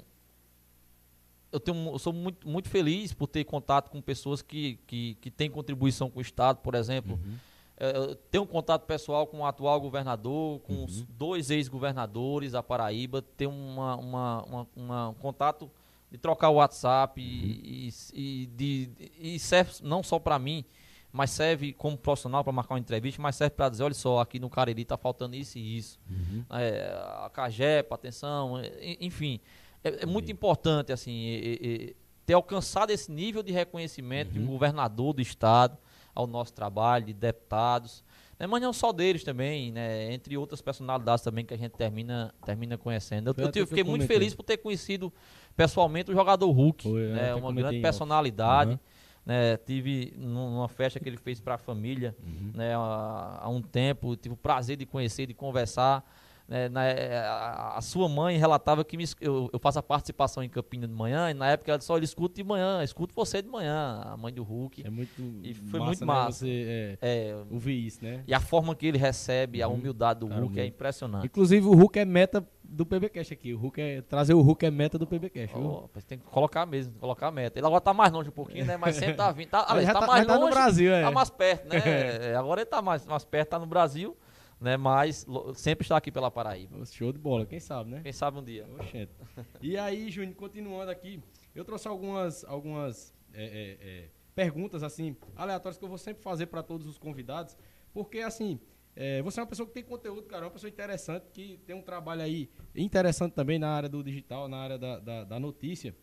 Eu, 1.56 1.60
tenho, 1.60 1.90
eu 1.92 1.98
sou 1.98 2.12
muito, 2.12 2.46
muito 2.48 2.68
feliz 2.68 3.12
por 3.14 3.26
ter 3.26 3.44
contato 3.44 3.90
com 3.90 4.00
pessoas 4.00 4.42
que, 4.42 4.78
que, 4.86 5.14
que 5.20 5.30
têm 5.30 5.50
contribuição 5.50 6.10
com 6.10 6.18
o 6.18 6.22
Estado, 6.22 6.58
por 6.58 6.74
exemplo. 6.74 7.14
Uhum. 7.24 7.34
Eh, 7.78 7.96
Eu 7.96 8.14
tenho 8.14 8.44
um 8.44 8.46
contato 8.46 8.84
pessoal 8.86 9.26
com 9.26 9.38
o 9.38 9.44
atual 9.46 9.80
governador, 9.80 10.60
com 10.60 10.74
Uhum. 10.74 10.84
os 10.84 11.02
dois 11.02 11.50
ex-governadores 11.50 12.52
da 12.52 12.62
Paraíba, 12.62 13.22
tenho 13.36 13.50
uma, 13.50 13.96
uma, 13.96 14.42
uma- 14.44 14.66
uma- 14.76 15.08
um 15.10 15.14
contato 15.14 15.70
de 16.10 16.18
trocar 16.18 16.50
o 16.50 16.54
WhatsApp 16.54 17.20
Uhum. 17.20 17.26
e, 17.26 17.90
e, 18.14 18.46
de, 18.46 18.90
e 19.18 19.38
serve 19.38 19.72
não 19.82 20.02
só 20.02 20.18
para 20.18 20.38
mim, 20.38 20.64
mas 21.12 21.30
serve 21.30 21.72
como 21.72 21.96
profissional 21.96 22.44
para 22.44 22.52
marcar 22.52 22.74
uma 22.74 22.80
entrevista, 22.80 23.20
mas 23.22 23.36
serve 23.36 23.54
para 23.56 23.70
dizer, 23.70 23.82
olha 23.84 23.94
só, 23.94 24.20
aqui 24.20 24.38
no 24.38 24.50
Cariri 24.50 24.84
tá 24.84 24.96
faltando 24.98 25.34
isso 25.34 25.56
e 25.58 25.78
isso. 25.78 25.98
Uhum. 26.10 26.44
É, 26.50 26.92
a 27.24 27.30
Cagepa, 27.32 27.94
atenção, 27.94 28.60
enfim. 29.00 29.40
É, 29.88 30.02
é 30.02 30.06
muito 30.06 30.30
importante 30.30 30.92
assim 30.92 31.94
ter 32.24 32.34
alcançado 32.34 32.90
esse 32.90 33.10
nível 33.10 33.42
de 33.42 33.52
reconhecimento 33.52 34.32
de 34.32 34.40
um 34.40 34.46
governador 34.46 35.12
do 35.12 35.22
estado 35.22 35.78
ao 36.14 36.26
nosso 36.26 36.52
trabalho, 36.52 37.04
de 37.06 37.12
deputados, 37.12 38.02
né, 38.38 38.46
mas 38.46 38.60
não 38.62 38.72
só 38.72 38.92
deles 38.92 39.22
também, 39.22 39.70
né, 39.70 40.12
entre 40.12 40.36
outras 40.36 40.60
personalidades 40.60 41.22
também 41.22 41.44
que 41.44 41.54
a 41.54 41.56
gente 41.56 41.72
termina, 41.72 42.34
termina 42.44 42.76
conhecendo. 42.76 43.28
Eu, 43.36 43.44
eu 43.44 43.52
eu 43.54 43.66
fiquei 43.66 43.84
muito 43.84 44.00
comentei. 44.02 44.16
feliz 44.16 44.34
por 44.34 44.42
ter 44.42 44.56
conhecido 44.56 45.12
pessoalmente 45.56 46.10
o 46.10 46.14
jogador 46.14 46.50
Hulk, 46.50 46.82
Foi, 46.82 47.02
eu 47.02 47.08
né, 47.10 47.34
uma 47.34 47.52
grande 47.52 47.80
personalidade. 47.80 48.70
Aham. 48.72 48.80
Né, 49.26 49.56
tive 49.56 50.14
num- 50.16 50.52
numa 50.52 50.68
festa 50.68 51.00
que 51.00 51.08
ele 51.08 51.16
fez 51.16 51.40
para 51.40 51.54
a 51.54 51.58
família 51.58 52.14
Uhum. 52.24 52.52
né, 52.54 52.76
há, 52.76 53.40
há 53.42 53.48
um 53.48 53.60
tempo, 53.60 54.14
tive 54.16 54.34
o 54.34 54.36
prazer 54.38 54.76
de 54.76 54.86
conhecer, 54.86 55.26
de 55.26 55.34
conversar. 55.34 56.04
Né, 56.48 56.68
na, 56.68 56.84
é, 56.84 57.18
a, 57.18 57.74
a, 57.76 57.80
sua 57.80 58.08
mãe 58.08 58.36
relatava 58.38 58.84
que 58.84 58.96
me, 58.96 59.04
eu, 59.20 59.50
eu, 59.52 59.58
faço 59.58 59.80
a 59.80 59.82
participação 59.82 60.44
em 60.44 60.48
Campina 60.48 60.86
de 60.86 60.94
manhã, 60.94 61.28
e 61.30 61.34
na 61.34 61.50
época 61.50 61.72
ela 61.72 61.78
disse, 61.78 61.90
olha, 61.90 62.04
escuto 62.04 62.36
de 62.36 62.44
manhã, 62.44 62.84
escuto 62.84 63.12
você 63.14 63.42
de 63.42 63.48
manhã, 63.48 64.00
a 64.04 64.16
mãe 64.16 64.32
do 64.32 64.44
Hulk. 64.44 64.86
É 64.86 64.90
muito 64.90 65.20
e 65.42 65.54
foi 65.54 65.80
massa, 65.80 65.86
muito 65.86 66.00
né, 66.00 66.06
massa. 66.06 66.38
Você, 66.38 66.98
é, 67.02 67.28
é, 67.30 67.36
ouvir 67.50 67.86
isso, 67.86 68.04
né? 68.04 68.22
E 68.28 68.32
a 68.32 68.38
forma 68.38 68.76
que 68.76 68.86
ele 68.86 68.96
recebe, 68.96 69.60
a 69.60 69.66
uhum. 69.66 69.74
humildade 69.74 70.20
do 70.20 70.26
Hulk 70.28 70.60
é 70.60 70.66
impressionante. 70.66 71.26
Inclusive 71.26 71.66
o 71.66 71.74
Hulk 71.74 71.98
é 71.98 72.04
meta 72.04 72.46
do 72.62 72.86
PBcast 72.86 73.32
aqui. 73.32 73.52
O 73.52 73.58
Hulk 73.58 73.80
é, 73.80 74.02
trazer 74.02 74.34
o 74.34 74.40
Hulk 74.40 74.66
é 74.66 74.70
meta 74.70 74.96
do 74.98 75.06
PBcast. 75.06 75.56
Oh, 75.56 75.88
tem 76.06 76.18
que 76.18 76.24
colocar 76.26 76.64
mesmo, 76.64 76.94
colocar 76.94 77.26
a 77.26 77.32
meta. 77.32 77.58
Ele 77.58 77.66
agora 77.66 77.80
tá 77.80 77.92
mais 77.92 78.12
longe 78.12 78.28
um 78.28 78.32
pouquinho, 78.32 78.64
né? 78.64 78.76
Mas 78.76 78.94
sempre 78.94 79.14
tá 79.14 79.32
vindo. 79.32 79.48
Tá, 79.48 79.66
aliás, 79.68 79.92
tá, 79.92 80.00
tá, 80.00 80.06
mais 80.06 80.26
longe. 80.26 80.38
Tá 80.38 80.44
no 80.44 80.50
Brasil, 80.50 80.92
é. 80.92 81.02
Tá 81.02 81.10
mais 81.10 81.30
perto, 81.30 81.68
né? 81.68 81.76
É, 82.26 82.36
agora 82.36 82.60
ele 82.60 82.70
tá 82.70 82.80
mais, 82.80 83.04
mais 83.04 83.24
perto, 83.24 83.50
tá 83.50 83.58
no 83.58 83.66
Brasil 83.66 84.16
né? 84.60 84.76
Mas 84.76 85.26
sempre 85.54 85.84
está 85.84 85.96
aqui 85.96 86.10
pela 86.10 86.30
Paraíba. 86.30 86.84
Show 86.86 87.12
de 87.12 87.18
bola, 87.18 87.46
quem 87.46 87.60
sabe, 87.60 87.90
né? 87.90 88.00
Quem 88.02 88.12
sabe 88.12 88.38
um 88.38 88.44
dia. 88.44 88.66
Oxente. 88.78 89.12
E 89.60 89.76
aí, 89.76 90.10
Júnior, 90.10 90.34
continuando 90.34 90.90
aqui, 90.90 91.22
eu 91.54 91.64
trouxe 91.64 91.88
algumas, 91.88 92.44
algumas 92.44 93.14
é, 93.32 93.44
é, 93.44 93.88
é, 93.88 94.08
perguntas 94.34 94.82
assim 94.82 95.16
aleatórias 95.34 95.78
que 95.78 95.84
eu 95.84 95.88
vou 95.88 95.98
sempre 95.98 96.22
fazer 96.22 96.46
para 96.46 96.62
todos 96.62 96.86
os 96.86 96.98
convidados, 96.98 97.56
porque 97.92 98.20
assim 98.20 98.60
é, 98.94 99.20
você 99.20 99.40
é 99.40 99.42
uma 99.42 99.48
pessoa 99.48 99.66
que 99.66 99.74
tem 99.74 99.82
conteúdo, 99.82 100.22
cara, 100.22 100.44
é 100.44 100.46
uma 100.46 100.52
pessoa 100.52 100.70
interessante, 100.70 101.26
que 101.30 101.60
tem 101.66 101.76
um 101.76 101.82
trabalho 101.82 102.22
aí 102.22 102.48
interessante 102.74 103.34
também 103.34 103.58
na 103.58 103.68
área 103.68 103.90
do 103.90 104.02
digital, 104.02 104.48
na 104.48 104.56
área 104.56 104.78
da, 104.78 104.98
da, 104.98 105.24
da 105.24 105.40
notícia. 105.40 105.94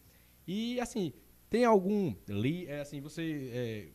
E 0.45 0.79
assim, 0.79 1.11
tem 1.49 1.65
algum 1.65 2.13
li, 2.27 2.67
é, 2.67 2.81
assim, 2.81 3.01
você 3.01 3.91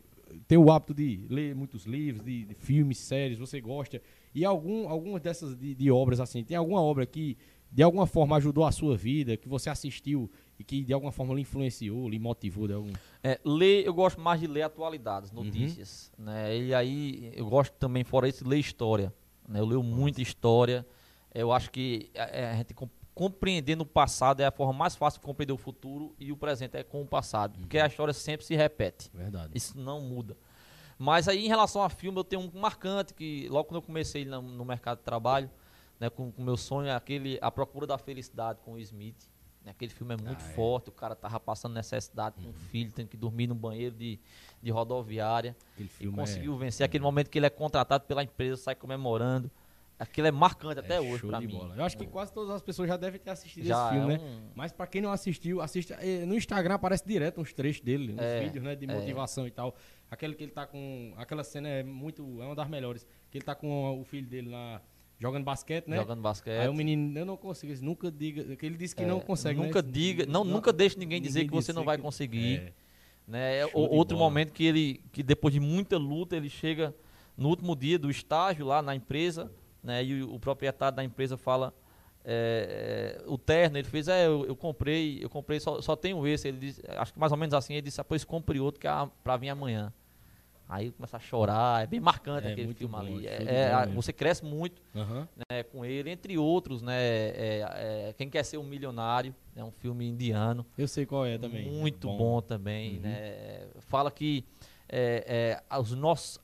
tem 0.46 0.59
o 0.59 0.70
hábito 0.70 0.94
de 0.94 1.26
ler 1.30 1.54
muitos 1.54 1.84
livros, 1.84 2.24
de, 2.24 2.44
de 2.44 2.54
filmes, 2.54 2.98
séries, 2.98 3.38
você 3.38 3.61
gosta 3.61 4.02
e 4.35 4.45
algum, 4.45 4.89
algumas 4.89 5.20
dessas 5.20 5.57
de, 5.57 5.74
de, 5.74 5.91
obras, 5.91 6.20
assim, 6.20 6.45
tem 6.45 6.57
alguma 6.57 6.81
obra 6.81 7.07
que 7.07 7.37
de 7.70 7.83
alguma 7.83 8.07
forma 8.07 8.37
ajudou 8.37 8.64
a 8.64 8.72
sua 8.72 8.97
vida, 8.97 9.37
que 9.37 9.49
você 9.49 9.68
assistiu 9.68 10.31
e 10.59 10.64
que 10.64 10.83
de 10.83 10.93
alguma 10.93 11.12
forma 11.12 11.35
lhe 11.35 11.43
influenciou, 11.43 12.09
lhe 12.09 12.18
motivou 12.18 12.66
de 12.66 12.72
algum? 12.72 12.93
É, 13.22 13.39
ler, 13.45 13.85
eu 13.85 13.93
gosto 13.93 14.20
mais 14.20 14.41
de 14.41 14.47
ler 14.47 14.62
atualidades, 14.62 15.31
uhum. 15.31 15.45
notícias. 15.45 16.11
Uhum. 16.18 16.24
Né? 16.24 16.59
E 16.59 16.74
aí 16.74 17.33
eu 17.35 17.47
gosto 17.47 17.72
também, 17.74 18.05
fora 18.05 18.29
isso, 18.29 18.43
de 18.43 18.51
ler 18.51 18.59
história. 18.59 19.12
Né? 19.47 19.61
Eu 19.61 19.66
leio 19.66 19.83
muita 19.83 20.22
história. 20.22 20.87
Eu 21.35 21.53
acho 21.53 21.70
que 21.70 22.11
a, 22.16 22.22
é, 22.24 22.51
a 22.51 22.55
gente 22.57 22.74
compreendendo 23.14 23.83
o 23.83 23.87
passado 23.87 24.41
é 24.41 24.47
a 24.47 24.51
forma 24.53 24.72
mais 24.72 24.95
fácil 24.95 25.20
de 25.20 25.26
compreender 25.26 25.53
o 25.53 25.57
futuro 25.57 26.14
e 26.18 26.31
o 26.31 26.37
presente 26.37 26.76
é 26.76 26.85
com 26.85 27.03
o 27.03 27.07
passado. 27.07 27.57
Uhum. 27.57 27.62
Porque 27.62 27.79
a 27.79 27.87
história 27.87 28.14
sempre 28.14 28.47
se 28.47 28.55
repete. 28.55 29.11
Verdade. 29.12 29.51
Isso 29.55 29.76
não 29.76 30.01
muda. 30.01 30.37
Mas 30.99 31.28
aí, 31.28 31.44
em 31.44 31.49
relação 31.49 31.82
a 31.82 31.88
filme, 31.88 32.18
eu 32.18 32.24
tenho 32.24 32.42
um 32.42 32.61
marcante 32.61 33.14
que, 33.14 33.49
logo 33.49 33.68
quando 33.68 33.76
eu 33.76 33.82
comecei 33.82 34.24
no, 34.24 34.42
no 34.42 34.64
mercado 34.64 34.99
de 34.99 35.05
trabalho, 35.05 35.49
né, 36.01 36.11
com 36.11 36.32
o 36.36 36.42
meu 36.42 36.57
sonho, 36.57 36.88
é 36.88 36.94
aquele 36.94 37.38
A 37.40 37.51
Procura 37.51 37.86
da 37.86 37.96
Felicidade 37.96 38.59
com 38.64 38.72
o 38.72 38.78
Smith. 38.78 39.28
Né, 39.64 39.70
aquele 39.70 39.92
filme 39.92 40.14
é 40.14 40.16
muito 40.16 40.44
ah, 40.44 40.51
é. 40.51 40.55
forte, 40.55 40.88
o 40.88 40.92
cara 40.92 41.14
tava 41.14 41.38
passando 41.38 41.74
necessidade 41.74 42.34
com 42.36 42.42
o 42.42 42.44
um 42.46 42.49
uhum. 42.49 42.53
filho, 42.53 42.90
tendo 42.92 43.09
que 43.09 43.16
dormir 43.16 43.46
no 43.46 43.55
banheiro 43.55 43.94
de, 43.94 44.18
de 44.61 44.70
rodoviária. 44.72 45.57
e 46.01 46.09
conseguiu 46.09 46.55
é... 46.57 46.59
vencer. 46.59 46.84
Aquele 46.84 47.05
momento 47.05 47.30
que 47.30 47.38
ele 47.38 47.46
é 47.46 47.51
contratado 47.51 48.05
pela 48.05 48.22
empresa, 48.24 48.62
sai 48.62 48.74
comemorando. 48.74 49.49
Aquilo 49.99 50.28
é 50.28 50.30
marcante 50.30 50.76
é 50.76 50.80
até 50.80 51.01
hoje 51.01 51.26
para 51.26 51.40
mim. 51.40 51.49
Bola. 51.49 51.74
Eu 51.76 51.84
acho 51.84 51.99
que 51.99 52.07
quase 52.07 52.32
todas 52.32 52.51
as 52.51 52.62
pessoas 52.62 52.88
já 52.88 52.96
devem 52.96 53.18
ter 53.18 53.30
assistido 53.30 53.66
já 53.66 53.86
esse 53.86 53.99
filme, 53.99 54.14
é 54.14 54.18
né? 54.18 54.24
Um... 54.24 54.51
Mas 54.55 54.70
para 54.70 54.86
quem 54.86 55.03
não 55.03 55.11
assistiu, 55.11 55.61
assista. 55.61 55.94
Eh, 56.01 56.24
no 56.24 56.36
Instagram 56.36 56.74
aparece 56.74 57.05
direto 57.05 57.40
uns 57.40 57.53
trechos 57.53 57.82
dele, 57.82 58.12
uns 58.12 58.20
é, 58.20 58.40
vídeos, 58.40 58.62
né? 58.62 58.76
De 58.76 58.88
é. 58.88 58.94
motivação 58.94 59.44
e 59.46 59.51
tal. 59.51 59.74
Aquele 60.09 60.34
que 60.34 60.44
ele 60.44 60.53
tá 60.53 60.66
com. 60.66 61.12
Aquela 61.16 61.42
cena 61.42 61.68
é 61.68 61.82
muito. 61.82 62.22
É 62.40 62.44
uma 62.44 62.55
das 62.55 62.68
melhores. 62.68 63.05
Que 63.28 63.38
ele 63.38 63.44
tá 63.44 63.57
com 63.57 64.01
o 64.01 64.05
filho 64.05 64.26
dele 64.26 64.51
lá. 64.51 64.80
Jogando 65.18 65.42
basquete, 65.42 65.88
né? 65.88 65.96
Jogando 65.96 66.22
basquete. 66.22 66.61
Aí 66.61 66.68
o 66.68 66.74
menino, 66.74 67.18
eu 67.18 67.26
não 67.26 67.36
consigo, 67.36 67.74
nunca 67.84 68.09
diga. 68.09 68.55
Que 68.55 68.64
ele 68.64 68.76
disse 68.76 68.94
que 68.94 69.03
é, 69.03 69.07
não 69.07 69.18
consegue. 69.18 69.59
Nunca 69.59 69.82
né? 69.82 69.88
diga, 69.90 70.26
não, 70.26 70.44
não, 70.44 70.55
nunca 70.55 70.72
deixe 70.72 70.96
ninguém 70.96 71.20
dizer 71.20 71.44
que 71.44 71.51
você 71.51 71.72
não 71.72 71.82
vai 71.82 71.99
conseguir. 71.99 72.59
É. 72.59 72.72
Né? 73.26 73.66
outro 73.74 74.16
bola. 74.16 74.30
momento 74.30 74.53
que 74.53 74.64
ele, 74.64 75.03
que 75.12 75.22
depois 75.22 75.53
de 75.53 75.61
muita 75.61 75.99
luta, 75.99 76.36
ele 76.36 76.49
chega 76.49 76.94
no 77.36 77.49
último 77.49 77.76
dia 77.76 77.99
do 77.99 78.11
estágio 78.11 78.64
lá 78.64 78.80
na 78.80 78.94
empresa, 78.94 79.51
né? 79.83 80.05
E 80.05 80.22
o, 80.22 80.35
o 80.35 80.41
proprietário 80.41 80.97
da 80.97 81.05
empresa 81.05 81.37
fala, 81.37 81.72
é, 82.24 83.20
é, 83.20 83.31
o 83.31 83.39
terno, 83.39 83.79
ele 83.79 83.89
fez, 83.89 84.07
é, 84.07 84.26
eu, 84.26 84.45
eu 84.47 84.55
comprei, 84.55 85.18
eu 85.22 85.31
comprei, 85.31 85.59
só, 85.61 85.81
só 85.81 85.97
tenho 85.97 86.26
esse. 86.26 86.49
Ele 86.49 86.59
disse, 86.59 86.83
acho 86.87 87.12
que 87.12 87.18
mais 87.18 87.33
ou 87.33 87.39
menos 87.39 87.55
assim, 87.55 87.72
ele 87.72 87.83
disse, 87.83 88.01
ah, 88.01 88.05
pois 88.05 88.24
compre 88.24 88.61
outro 88.61 88.81
que 88.81 88.87
é 88.87 89.09
para 89.22 89.37
vir 89.37 89.49
amanhã. 89.49 89.93
Aí 90.68 90.91
começa 90.91 91.16
a 91.16 91.20
chorar, 91.20 91.83
é 91.83 91.87
bem 91.87 91.99
marcante 91.99 92.47
é, 92.47 92.53
aquele 92.53 92.74
filme 92.74 92.93
bom, 92.93 93.01
ali. 93.01 93.26
É, 93.26 93.72
é 93.72 93.87
você 93.87 94.12
cresce 94.12 94.45
muito 94.45 94.83
uhum. 94.95 95.26
né, 95.51 95.62
com 95.62 95.83
ele, 95.83 96.11
entre 96.11 96.37
outros, 96.37 96.83
né? 96.83 96.99
É, 97.01 98.09
é, 98.11 98.14
Quem 98.18 98.29
quer 98.29 98.43
ser 98.43 98.59
um 98.59 98.64
milionário, 98.64 99.35
é 99.57 99.64
um 99.64 99.70
filme 99.70 100.07
indiano. 100.07 100.66
Eu 100.76 100.87
sei 100.87 101.07
qual 101.07 101.24
é 101.24 101.39
também. 101.39 101.70
Muito 101.70 102.07
bom, 102.09 102.18
bom 102.18 102.43
também, 102.43 102.97
uhum. 102.97 103.01
né? 103.01 103.68
Fala 103.79 104.11
que 104.11 104.45
é, 104.87 105.62
os 105.81 105.93
nossos 105.93 106.39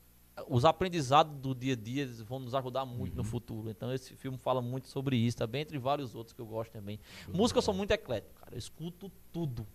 os 0.47 0.65
aprendizados 0.65 1.33
do 1.37 1.55
dia 1.55 1.73
a 1.73 1.75
dia 1.75 2.07
vão 2.25 2.39
nos 2.39 2.53
ajudar 2.53 2.85
muito 2.85 3.11
uhum. 3.11 3.17
no 3.17 3.23
futuro. 3.23 3.69
Então 3.69 3.93
esse 3.93 4.15
filme 4.15 4.37
fala 4.37 4.61
muito 4.61 4.87
sobre 4.87 5.15
isso, 5.15 5.37
também 5.37 5.61
entre 5.61 5.77
vários 5.77 6.13
outros 6.13 6.33
que 6.33 6.41
eu 6.41 6.45
gosto 6.45 6.71
também. 6.71 6.99
Música 7.33 7.57
eu 7.57 7.61
sou 7.61 7.73
muito 7.73 7.91
eclético, 7.91 8.33
cara. 8.39 8.53
Eu 8.53 8.59
escuto 8.59 9.11
tudo. 9.31 9.65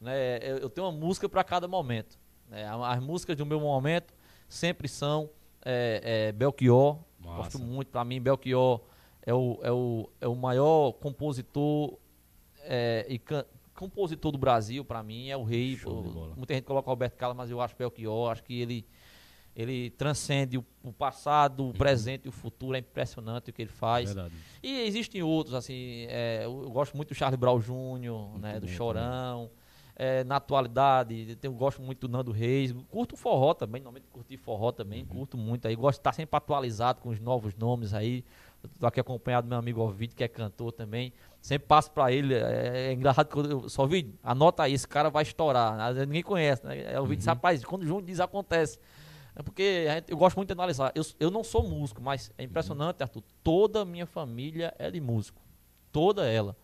Né? 0.00 0.38
Eu 0.60 0.68
tenho 0.68 0.86
uma 0.86 0.92
música 0.92 1.28
para 1.28 1.42
cada 1.42 1.66
momento. 1.66 2.18
É, 2.50 2.66
as 2.66 3.00
músicas 3.00 3.36
do 3.36 3.46
meu 3.46 3.58
momento 3.58 4.14
sempre 4.48 4.88
são 4.88 5.30
é, 5.64 6.28
é, 6.28 6.32
Belchior. 6.32 6.98
Massa. 7.18 7.36
Gosto 7.36 7.58
muito, 7.58 7.88
para 7.88 8.04
mim, 8.04 8.20
Belchior 8.20 8.80
é 9.22 9.34
o, 9.34 9.58
é 9.62 9.72
o, 9.72 10.10
é 10.20 10.28
o 10.28 10.36
maior 10.36 10.92
compositor 10.92 11.98
é, 12.60 13.06
e 13.08 13.20
compositor 13.74 14.32
do 14.32 14.38
Brasil, 14.38 14.84
para 14.84 15.02
mim, 15.02 15.28
é 15.28 15.36
o 15.36 15.42
rei. 15.42 15.78
muita 16.36 16.54
gente 16.54 16.64
coloca 16.64 16.88
Roberto 16.88 17.16
Carlos, 17.16 17.36
mas 17.36 17.50
eu 17.50 17.60
acho 17.60 17.76
Belchior, 17.76 18.30
acho 18.30 18.42
que 18.42 18.60
ele, 18.60 18.86
ele 19.56 19.90
transcende 19.90 20.58
o, 20.58 20.64
o 20.84 20.92
passado, 20.92 21.68
o 21.68 21.72
presente 21.72 22.26
e 22.26 22.28
o 22.28 22.32
futuro, 22.32 22.76
é 22.76 22.78
impressionante 22.78 23.50
o 23.50 23.52
que 23.52 23.62
ele 23.62 23.70
faz. 23.70 24.12
Verdade. 24.12 24.34
E 24.62 24.82
existem 24.82 25.22
outros, 25.22 25.54
assim, 25.54 26.06
é, 26.08 26.42
eu 26.44 26.70
gosto 26.70 26.96
muito 26.96 27.08
do 27.08 27.14
Charlie 27.14 27.38
Brown 27.38 27.58
Jr., 27.58 28.38
né, 28.38 28.60
do 28.60 28.68
Chorão. 28.68 29.48
Também 29.48 29.66
é, 29.96 30.22
na 30.24 30.36
atualidade. 30.36 31.38
Eu 31.42 31.52
gosto 31.52 31.80
muito 31.80 32.06
do 32.06 32.12
Nando 32.12 32.30
Reis. 32.30 32.72
Curto 32.90 33.16
forró 33.16 33.54
também, 33.54 33.80
normalmente 33.80 34.06
curti 34.12 34.36
forró 34.36 34.70
também, 34.70 35.00
uhum. 35.02 35.08
curto 35.08 35.38
muito 35.38 35.66
aí. 35.66 35.74
Gosto 35.74 35.96
de 35.96 36.00
estar 36.00 36.12
sempre 36.12 36.36
atualizado 36.36 37.00
com 37.00 37.08
os 37.08 37.18
novos 37.18 37.54
nomes 37.56 37.94
aí. 37.94 38.22
Estou 38.62 38.88
aqui 38.88 39.00
acompanhado 39.00 39.46
do 39.46 39.48
meu 39.48 39.58
amigo 39.58 39.80
Ovid, 39.80 40.14
que 40.14 40.22
é 40.22 40.28
cantor 40.28 40.72
também. 40.72 41.12
Sempre 41.40 41.66
passo 41.66 41.90
para 41.90 42.12
ele. 42.12 42.34
É, 42.34 42.88
é, 42.88 42.92
engraçado 42.92 43.28
que 43.28 43.38
eu 43.38 43.68
só 43.68 43.86
vi, 43.86 44.14
anota 44.22 44.64
aí, 44.64 44.74
esse 44.74 44.86
cara 44.86 45.08
vai 45.08 45.22
estourar. 45.22 45.94
Ninguém 45.94 46.22
conhece, 46.22 46.66
né? 46.66 46.92
É 46.92 47.00
o 47.00 47.04
uhum. 47.04 47.16
rapaz, 47.24 47.64
quando 47.64 47.82
o 47.82 47.86
João 47.86 48.02
diz 48.02 48.20
acontece. 48.20 48.78
É 49.36 49.42
porque 49.42 49.86
gente, 49.86 50.10
eu 50.10 50.16
gosto 50.16 50.36
muito 50.36 50.48
de 50.48 50.54
analisar. 50.54 50.90
Eu, 50.94 51.04
eu 51.20 51.30
não 51.30 51.44
sou 51.44 51.62
músico, 51.62 52.00
mas 52.00 52.32
é 52.38 52.42
impressionante, 52.42 52.96
uhum. 52.96 53.04
Arthur. 53.04 53.22
Toda 53.44 53.82
a 53.82 53.84
minha 53.84 54.06
família 54.06 54.74
é 54.78 54.90
de 54.90 54.98
músico. 54.98 55.40
Toda 55.92 56.26
ela. 56.26 56.56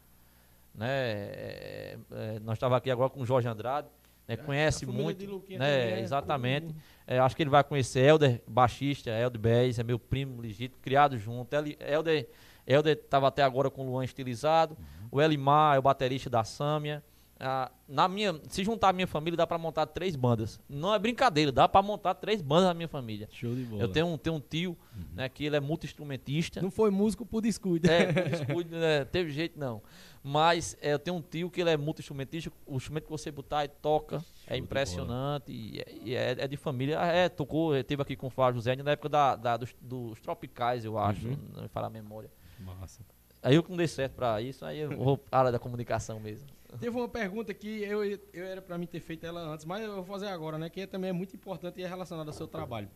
Né? 0.74 0.88
É, 0.88 1.98
é, 2.10 2.40
nós 2.40 2.54
estávamos 2.54 2.78
aqui 2.78 2.90
agora 2.90 3.10
com 3.10 3.20
o 3.20 3.26
Jorge 3.26 3.46
Andrade, 3.46 3.88
né? 4.26 4.38
conhece 4.38 4.86
muito. 4.86 5.44
Né? 5.50 6.00
Exatamente. 6.00 6.74
É, 7.06 7.18
acho 7.18 7.36
que 7.36 7.42
ele 7.42 7.50
vai 7.50 7.62
conhecer 7.62 8.00
Helder, 8.00 8.40
baixista, 8.46 9.10
Helder 9.10 9.40
Bez, 9.40 9.78
é 9.78 9.82
meu 9.82 9.98
primo 9.98 10.40
legítimo, 10.40 10.80
criado 10.80 11.18
junto. 11.18 11.54
Helder 11.54 12.96
estava 12.96 13.28
até 13.28 13.42
agora 13.42 13.70
com 13.70 13.82
o 13.82 13.90
Luan 13.90 14.04
estilizado. 14.04 14.78
Uhum. 14.78 15.08
O 15.10 15.20
Elimar 15.20 15.76
é 15.76 15.78
o 15.78 15.82
baterista 15.82 16.30
da 16.30 16.42
Sâmia. 16.42 17.04
Ah, 17.45 17.72
na 17.88 18.07
minha, 18.07 18.40
se 18.49 18.62
juntar 18.62 18.90
a 18.90 18.93
minha 18.93 19.07
família, 19.07 19.36
dá 19.36 19.45
para 19.45 19.59
montar 19.59 19.84
três 19.86 20.14
bandas. 20.14 20.61
Não 20.68 20.95
é 20.95 20.99
brincadeira, 20.99 21.51
dá 21.51 21.68
para 21.68 21.82
montar 21.82 22.14
três 22.14 22.40
bandas 22.40 22.66
na 22.66 22.74
minha 22.74 22.86
família. 22.86 23.28
Show 23.32 23.53
de 23.53 23.64
bola. 23.64 23.82
Eu 23.82 23.88
tenho 23.88 24.07
um, 24.07 24.16
tenho 24.16 24.36
um 24.36 24.40
tio, 24.40 24.78
uhum. 24.97 25.05
né, 25.14 25.28
que 25.28 25.45
ele 25.45 25.57
é 25.57 25.61
multi-instrumentista. 25.61 26.62
Não 26.62 26.70
foi 26.70 26.93
músico 26.93 27.26
por 27.26 27.43
descuido. 27.43 27.90
É, 27.90 28.12
por 28.12 28.22
descuido, 28.30 28.76
né, 28.76 29.05
teve 29.07 29.32
jeito 29.32 29.59
não. 29.59 29.82
Mas 30.22 30.76
é, 30.80 30.93
eu 30.93 31.01
tenho 31.01 31.16
um 31.16 31.20
tio 31.20 31.51
que 31.51 31.61
ele 31.61 31.70
é 31.70 31.76
multi-instrumentista, 31.76 32.53
o 32.64 32.76
instrumento 32.76 33.07
que 33.07 33.11
você 33.11 33.32
botar 33.32 33.64
e 33.64 33.68
toca 33.68 34.20
Show 34.20 34.28
é 34.47 34.57
impressionante 34.57 35.51
e, 35.51 35.80
é, 35.80 35.95
e 36.05 36.14
é, 36.14 36.30
é, 36.38 36.47
de 36.47 36.57
família. 36.57 36.97
É, 37.01 37.28
tocou, 37.28 37.82
teve 37.82 38.03
aqui 38.03 38.14
com 38.14 38.28
o 38.28 38.30
Flávio 38.30 38.61
José 38.61 38.76
na 38.76 38.93
época 38.93 39.09
da, 39.09 39.34
da 39.34 39.57
dos, 39.57 39.74
dos, 39.80 40.20
tropicais, 40.20 40.84
eu 40.84 40.97
acho, 40.97 41.26
uhum. 41.26 41.36
não 41.53 41.62
me 41.64 41.68
fala 41.68 41.88
a 41.88 41.90
memória. 41.90 42.30
Massa. 42.61 43.01
Aí 43.43 43.57
eu 43.57 43.64
que 43.64 43.70
não 43.70 43.76
dei 43.76 43.88
certo 43.88 44.14
para 44.14 44.40
isso, 44.40 44.64
aí 44.64 44.78
eu 44.78 44.97
vou 44.97 45.18
para 45.18 45.36
a 45.36 45.40
área 45.40 45.53
da 45.53 45.59
comunicação 45.59 46.20
mesmo. 46.20 46.47
Teve 46.80 46.96
uma 46.96 47.08
pergunta 47.08 47.52
que 47.52 47.82
eu, 47.82 48.04
eu 48.04 48.44
era 48.44 48.62
para 48.62 48.78
mim 48.78 48.86
ter 48.86 49.00
feito 49.00 49.24
ela 49.26 49.40
antes, 49.40 49.64
mas 49.64 49.82
eu 49.82 49.96
vou 49.96 50.04
fazer 50.04 50.28
agora, 50.28 50.58
né? 50.58 50.70
Que 50.70 50.86
também 50.86 51.10
é 51.10 51.12
muito 51.12 51.34
importante 51.36 51.80
e 51.80 51.84
é 51.84 51.86
relacionada 51.86 52.30
ao 52.30 52.34
seu 52.34 52.46
trabalho. 52.46 52.88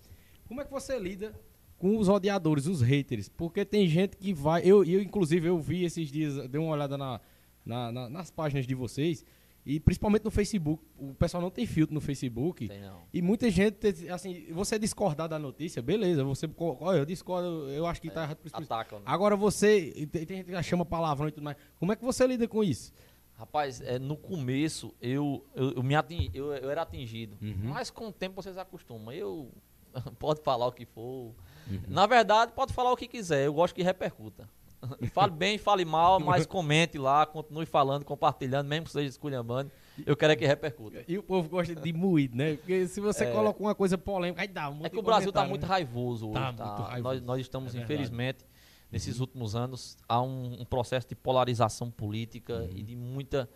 Como 0.49 0.61
é 0.61 0.65
que 0.65 0.71
você 0.71 0.99
lida 0.99 1.35
com 1.79 1.99
os 1.99 2.09
odiadores, 2.09 2.67
os 2.67 2.81
haters? 2.81 3.29
Porque 3.29 3.65
tem 3.65 3.87
gente 3.87 4.17
que 4.17 4.33
vai. 4.33 4.63
Eu, 4.65 4.85
eu 4.85 5.01
inclusive, 5.03 5.49
eu 5.49 5.59
vi 5.59 5.85
esses 5.85 6.11
dias, 6.11 6.49
dei 6.49 6.61
uma 6.61 6.73
olhada 6.73 6.97
na, 6.97 7.21
na, 7.65 7.93
na, 7.93 8.09
nas 8.09 8.31
páginas 8.31 8.67
de 8.67 8.75
vocês, 8.75 9.25
E 9.67 9.81
principalmente 9.81 10.25
no 10.25 10.31
Facebook. 10.31 10.81
O 10.97 11.13
pessoal 11.15 11.43
não 11.43 11.51
tem 11.51 11.67
filtro 11.67 11.93
no 11.93 12.01
Facebook. 12.01 12.69
Tem 12.69 12.81
não. 12.81 13.03
E 13.13 13.21
muita 13.21 13.51
gente, 13.51 13.77
assim, 14.09 14.47
você 14.53 14.79
discordar 14.79 15.29
da 15.29 15.41
notícia, 15.41 15.83
beleza. 15.83 16.23
Você, 16.23 16.49
olha, 16.81 16.99
eu 16.99 17.05
discordo, 17.05 17.69
eu 17.71 17.85
acho 17.85 18.01
que 18.01 18.09
tá 18.09 18.23
errado. 18.23 18.39
isso, 18.45 18.55
por 18.55 18.63
isso. 18.63 18.73
Atacam, 18.73 19.01
né? 19.01 19.05
Agora 19.09 19.35
você, 19.35 20.07
tem, 20.13 20.25
tem 20.25 20.37
gente 20.37 20.47
que 20.47 20.53
já 20.53 20.63
chama 20.63 20.85
palavrão 20.85 21.27
e 21.29 21.33
tudo 21.33 21.43
mais. 21.43 21.57
Como 21.81 21.91
é 21.93 21.97
que 21.97 22.05
você 22.05 22.25
lida 22.29 22.47
com 22.47 22.63
isso? 22.63 22.93
Rapaz, 23.39 23.83
é, 23.83 23.99
no 23.99 24.17
começo 24.17 24.95
eu, 25.01 25.45
eu, 25.55 25.73
eu 25.73 25.83
me 25.83 25.95
ating, 25.95 26.31
eu, 26.33 26.55
eu 26.55 26.71
era 26.71 26.83
atingido. 26.83 27.37
Uhum. 27.43 27.71
Mas 27.71 27.91
com 27.91 28.09
o 28.09 28.13
tempo 28.13 28.41
você 28.41 28.53
se 28.53 28.59
acostuma. 28.59 29.15
Eu 29.15 29.51
pode 30.19 30.41
falar 30.43 30.67
o 30.67 30.73
que 30.73 30.87
for. 30.87 31.35
Uhum. 31.71 31.83
Na 31.87 32.07
verdade, 32.07 32.53
pode 32.53 32.73
falar 32.73 32.93
o 32.93 32.97
que 32.97 33.07
quiser. 33.07 33.45
Eu 33.45 33.53
gosto 33.53 33.75
que 33.75 33.83
repercuta. 33.83 34.49
Fale 35.13 35.33
bem, 35.33 35.59
fale 35.59 35.85
mal, 35.85 36.21
mas 36.21 36.45
comente 36.47 36.99
lá, 36.99 37.25
continue 37.27 37.67
falando, 37.67 38.05
compartilhando, 38.05 38.69
mesmo 38.69 38.85
que 38.87 38.93
seja 38.93 39.09
esculhambando. 39.09 39.71
Eu 40.05 40.15
quero 40.17 40.35
é 40.35 40.37
que 40.37 40.47
repercuta. 40.47 41.03
E 41.09 41.17
o 41.17 41.23
povo 41.23 41.49
gosta 41.49 41.75
de 41.75 41.93
moído, 41.93 42.37
né? 42.37 42.57
Porque 42.57 42.87
se 42.87 43.01
você 43.01 43.25
É. 43.25 43.33
coloca 43.33 43.61
uma 43.61 43.75
coisa 43.75 43.97
polêmica, 43.97 44.43
aí 44.43 44.49
dá 44.49 44.69
um 44.69 44.85
É 44.85 44.91
que 44.91 44.97
de 44.97 44.99
o 44.99 45.03
Brasil 45.03 45.31
está 45.31 45.47
muito 45.47 45.63
né? 45.63 45.69
raivoso 45.69 46.27
hoje. 46.29 46.35
Tá 46.35 46.53
tá? 46.53 46.67
muito 46.67 46.83
raivoso. 46.83 47.03
Nós, 47.03 47.23
nós 47.23 47.41
estamos, 47.41 47.75
É 47.75 47.81
infelizmente, 47.81 48.45
nesses 48.91 49.21
últimos 49.21 49.55
anos, 49.57 49.97
há 50.09 50.21
um, 50.23 50.61
um 50.61 50.65
processo 50.65 51.09
de 51.09 51.15
polarização 51.15 51.91
política 51.91 52.59
Uhum. 52.61 52.71
e 52.75 52.83
de 52.83 52.97
muita. 52.97 53.49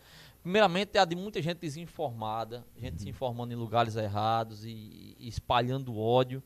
Primeiramente, 0.42 0.96
é 0.96 1.00
a 1.00 1.04
de 1.04 1.14
muita 1.14 1.40
gente 1.42 1.58
desinformada, 1.58 2.64
gente 2.76 2.94
Uhum. 2.94 2.98
se 2.98 3.08
informando 3.10 3.52
em 3.52 3.56
lugares 3.56 3.94
errados 3.96 4.64
e, 4.64 5.14
e 5.18 5.28
espalhando 5.28 5.96
ódio. 5.96 6.42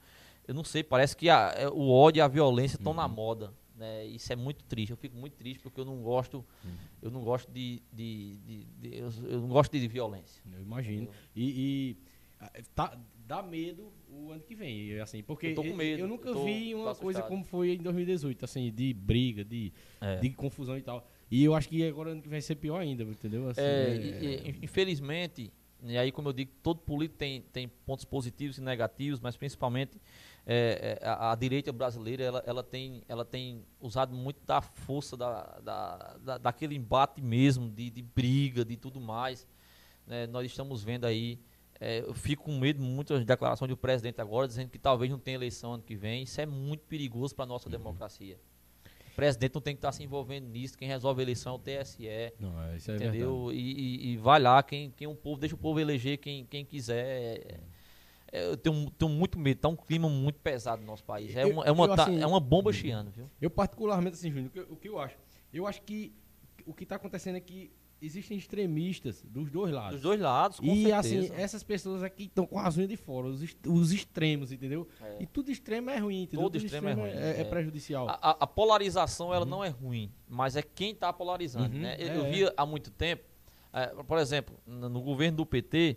Eu 0.46 0.54
não 0.54 0.64
sei, 0.64 0.82
parece 0.82 1.16
que 1.16 1.28
a- 1.30 1.54
é, 1.56 1.68
o 1.68 1.88
ódio 1.90 2.20
e 2.20 2.22
a 2.22 2.28
violência 2.28 2.76
estão 2.76 2.92
Uhum. 2.92 2.96
na 2.98 3.08
moda. 3.08 3.52
Né? 3.76 4.04
Isso 4.06 4.32
é 4.32 4.36
muito 4.36 4.62
triste. 4.64 4.90
Eu 4.90 4.96
fico 4.96 5.16
muito 5.16 5.34
triste 5.36 5.60
porque 5.60 5.80
eu 5.80 5.84
não 5.84 6.00
gosto, 6.02 6.44
Uhum. 6.64 6.70
eu 7.02 7.10
não 7.10 7.22
gosto 7.22 7.50
de, 7.50 7.82
de- 7.92 8.36
de- 8.38 8.64
de- 8.64 8.96
eu, 8.98 9.10
eu 9.28 9.40
não 9.40 9.48
gosto 9.48 9.72
de 9.72 9.88
violência. 9.88 10.42
Eu 10.52 10.60
imagino. 10.60 11.08
E, 11.34 11.44
e, 11.44 11.96
ah, 12.40 12.50
tá, 12.74 12.98
dá 13.26 13.42
medo 13.42 13.92
o 14.08 14.30
ano 14.32 14.42
que 14.42 14.54
vem, 14.54 14.98
assim, 15.00 15.22
porque 15.22 15.48
Eu 15.48 15.54
tô 15.54 15.64
com 15.64 15.74
medo, 15.74 16.00
eu 16.02 16.08
nunca 16.08 16.28
eu 16.28 16.34
tô- 16.34 16.44
vi 16.44 16.72
tô 16.72 16.78
uma 16.82 16.94
coisa 16.94 17.22
como 17.22 17.44
foi 17.44 17.72
em 17.74 17.78
2018, 17.82 18.44
assim, 18.44 18.70
de 18.72 18.92
briga, 18.94 19.44
de, 19.44 19.72
É. 20.00 20.16
de 20.18 20.30
confusão 20.30 20.76
e 20.76 20.82
tal. 20.82 21.06
E 21.30 21.42
eu 21.42 21.54
acho 21.54 21.68
que 21.68 21.82
agora 21.86 22.10
ano 22.10 22.20
que 22.22 22.28
vem 22.28 22.36
vai 22.36 22.42
ser 22.42 22.54
pior 22.56 22.80
ainda, 22.80 23.02
entendeu? 23.02 23.48
Assim, 23.48 23.60
É, 23.62 23.64
é- 23.64 23.96
e- 23.96 24.50
e, 24.60 24.64
infelizmente, 24.64 25.50
e 25.82 25.96
aí 25.98 26.12
como 26.12 26.28
eu 26.28 26.32
digo, 26.32 26.52
todo 26.62 26.80
político 26.80 27.18
tem, 27.18 27.40
tem 27.42 27.66
pontos 27.68 28.04
positivos 28.04 28.58
e 28.58 28.60
negativos, 28.60 29.20
mas 29.20 29.36
principalmente 29.36 30.00
é, 30.46 30.98
é, 31.02 31.06
a, 31.06 31.32
a 31.32 31.34
direita 31.34 31.72
brasileira 31.72 32.22
ela, 32.22 32.42
ela, 32.46 32.62
tem, 32.62 33.02
ela 33.08 33.24
tem 33.24 33.64
usado 33.80 34.14
muito 34.14 34.44
da 34.46 34.60
força 34.60 35.16
da, 35.16 35.42
da, 35.60 36.16
da- 36.18 36.38
daquele 36.38 36.74
embate 36.74 37.20
mesmo, 37.22 37.70
de, 37.70 37.88
de 37.90 38.02
briga, 38.02 38.64
de 38.64 38.76
tudo 38.76 39.00
mais. 39.00 39.46
né? 40.06 40.26
nós 40.26 40.44
estamos 40.46 40.84
vendo 40.84 41.06
aí, 41.06 41.38
é, 41.84 42.00
eu 42.00 42.14
fico 42.14 42.44
com 42.44 42.58
medo 42.58 42.82
muito 42.82 43.12
das 43.14 43.24
declarações 43.24 43.68
do 43.68 43.76
presidente 43.76 44.20
agora, 44.20 44.46
dizendo 44.48 44.70
que 44.70 44.78
talvez 44.78 45.10
não 45.10 45.18
tenha 45.18 45.36
eleição 45.36 45.74
ano 45.74 45.82
que 45.82 45.94
vem. 45.94 46.22
Isso 46.22 46.40
é 46.40 46.46
muito 46.46 46.82
perigoso 46.86 47.34
para 47.34 47.44
a 47.44 47.48
nossa 47.48 47.68
democracia. 47.68 48.38
O 49.12 49.14
presidente 49.14 49.54
não 49.54 49.60
tem 49.62 49.74
que 49.74 49.78
estar 49.78 49.92
se 49.92 50.02
envolvendo 50.02 50.48
nisso, 50.48 50.76
quem 50.76 50.88
resolve 50.88 51.20
a 51.20 51.24
eleição 51.24 51.52
é 51.52 51.56
o 51.56 51.58
TSE. 51.58 52.08
Não, 52.40 52.62
é, 52.64 52.76
isso 52.76 52.90
é. 52.90 52.96
Entendeu? 52.96 53.50
E, 53.52 53.56
e- 53.58 54.06
e 54.12 54.16
vai 54.16 54.40
lá, 54.40 54.62
quem, 54.62 54.90
quem 54.90 55.06
o 55.06 55.14
povo, 55.14 55.38
deixa 55.38 55.54
o 55.54 55.58
povo 55.58 55.78
eleger 55.78 56.18
quem, 56.18 56.44
quem 56.46 56.64
quiser. 56.64 57.04
É- 57.06 57.60
é, 58.32 58.46
eu 58.48 58.56
tenho, 58.56 58.90
tenho 58.90 59.10
muito 59.12 59.38
medo, 59.38 59.60
tá 59.60 59.68
um 59.68 59.76
clima 59.76 60.08
muito 60.08 60.40
pesado 60.40 60.80
no 60.80 60.86
nosso 60.88 61.04
país. 61.04 61.36
É 61.36 61.44
Eu- 61.44 61.50
uma, 61.50 61.64
é 61.64 61.70
uma, 61.70 61.84
eu, 61.86 61.94
tá- 61.94 62.02
assim, 62.04 62.20
é 62.20 62.26
uma 62.26 62.40
bomba 62.40 62.72
chiando, 62.72 63.10
viu? 63.12 63.30
Eu 63.40 63.48
particularmente, 63.50 64.14
assim, 64.14 64.30
Júnior, 64.32 64.48
o 64.48 64.50
que, 64.50 64.60
o 64.72 64.76
que 64.76 64.88
eu 64.88 64.98
acho? 64.98 65.16
Eu 65.52 65.66
acho 65.68 65.80
que 65.82 66.12
o 66.66 66.74
que 66.74 66.82
está 66.82 66.96
acontecendo 66.96 67.36
é 67.36 67.40
que 67.40 67.70
existem 68.04 68.36
extremistas 68.36 69.22
dos 69.24 69.50
dois 69.50 69.72
lados. 69.72 69.92
Dos 69.94 70.02
dois 70.02 70.20
lados, 70.20 70.60
com 70.60 70.66
e 70.66 70.92
assim, 70.92 71.20
certeza. 71.22 71.40
essas 71.40 71.62
pessoas 71.62 72.02
aqui 72.02 72.24
estão 72.24 72.46
com 72.46 72.58
as 72.58 72.76
unhas 72.76 72.88
de 72.88 72.96
fora, 72.96 73.26
os, 73.28 73.42
est- 73.42 73.66
os 73.66 73.92
extremos, 73.92 74.52
entendeu? 74.52 74.86
É. 75.00 75.22
E 75.22 75.26
tudo 75.26 75.50
extremo 75.50 75.90
é 75.90 75.98
ruim, 75.98 76.22
entendeu? 76.22 76.44
Todo 76.44 76.52
Tudo 76.54 76.64
extremo 76.64 76.88
é 76.88 76.92
ruim, 76.92 77.10
É, 77.10 77.36
é 77.36 77.40
é. 77.40 77.44
prejudicial. 77.44 78.08
A, 78.08 78.12
a- 78.30 78.36
a 78.40 78.46
polarização 78.46 79.32
ela 79.32 79.44
não 79.44 79.64
é 79.64 79.68
ruim, 79.68 80.10
mas 80.28 80.56
é 80.56 80.62
quem 80.62 80.92
está 80.92 81.12
polarizando. 81.12 81.74
Uhum, 81.74 81.82
né? 81.82 81.96
Eu, 81.98 82.24
é, 82.24 82.28
é. 82.28 82.30
vi 82.30 82.52
há 82.56 82.66
muito 82.66 82.90
tempo, 82.90 83.24
é, 83.72 83.86
por 84.02 84.18
exemplo, 84.18 84.54
no, 84.66 84.88
no 84.88 85.00
governo 85.00 85.38
do 85.38 85.46
PT, 85.46 85.96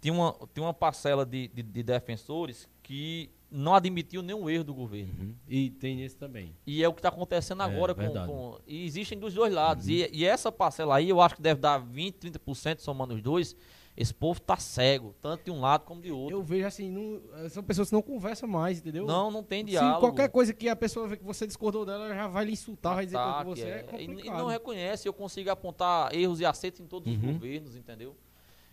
tinha 0.00 0.14
uma, 0.14 0.32
tinha 0.54 0.64
uma 0.64 0.74
parcela 0.74 1.26
de, 1.26 1.48
de- 1.48 1.62
de 1.62 1.82
defensores 1.82 2.68
que 2.82 3.30
não 3.50 3.74
admitiu 3.74 4.20
nenhum 4.22 4.48
erro 4.50 4.64
do 4.64 4.74
governo. 4.74 5.14
Uhum. 5.20 5.34
E 5.48 5.70
tem 5.70 6.02
esse 6.02 6.16
também. 6.16 6.54
E 6.66 6.82
é 6.84 6.88
o 6.88 6.92
que 6.92 6.98
está 7.00 7.08
acontecendo 7.08 7.62
É, 7.62 7.64
agora 7.64 7.94
com, 7.94 8.00
verdade. 8.02 8.26
com- 8.30 8.58
E 8.66 8.84
existem 8.84 9.18
dos 9.18 9.32
dois 9.34 9.52
lados. 9.52 9.88
E, 9.88 10.08
e 10.12 10.24
essa 10.24 10.52
parcela 10.52 10.96
aí, 10.96 11.08
eu 11.08 11.20
acho 11.20 11.36
que 11.36 11.42
deve 11.42 11.60
dar 11.60 11.78
20, 11.78 12.16
30% 12.16 12.80
somando 12.80 13.14
os 13.14 13.22
dois. 13.22 13.56
Esse 13.96 14.14
povo 14.14 14.40
tá 14.40 14.56
cego, 14.56 15.12
tanto 15.20 15.42
de 15.46 15.50
um 15.50 15.60
lado 15.60 15.84
como 15.84 16.00
de 16.00 16.12
outro. 16.12 16.36
Eu 16.36 16.40
vejo 16.42 16.64
assim, 16.66 16.88
não- 16.88 17.20
são 17.50 17.64
pessoas 17.64 17.88
que 17.88 17.94
não 17.96 18.02
conversam 18.02 18.48
mais, 18.48 18.78
entendeu? 18.78 19.04
Não, 19.06 19.28
não 19.28 19.42
tem 19.42 19.64
Se 19.64 19.70
diálogo. 19.70 19.98
qualquer 19.98 20.28
coisa 20.28 20.52
que 20.54 20.68
a 20.68 20.76
pessoa 20.76 21.08
vê 21.08 21.16
que 21.16 21.24
você 21.24 21.48
discordou 21.48 21.84
dela, 21.84 22.04
ela 22.04 22.14
já 22.14 22.28
vai 22.28 22.44
lhe 22.44 22.52
insultar, 22.52 22.94
vai 22.94 23.06
dizer 23.06 23.18
que 23.18 23.44
você 23.44 23.62
é, 23.64 23.70
é. 23.70 23.78
E- 23.80 24.06
complicado. 24.06 24.24
E 24.36 24.38
não 24.38 24.46
reconhece, 24.46 25.08
eu 25.08 25.12
consigo 25.12 25.50
apontar 25.50 26.14
erros 26.14 26.38
e 26.38 26.44
acertos 26.44 26.80
em 26.80 26.86
todos 26.86 27.12
os 27.12 27.20
Uhum. 27.20 27.32
governos, 27.32 27.74
entendeu? 27.74 28.14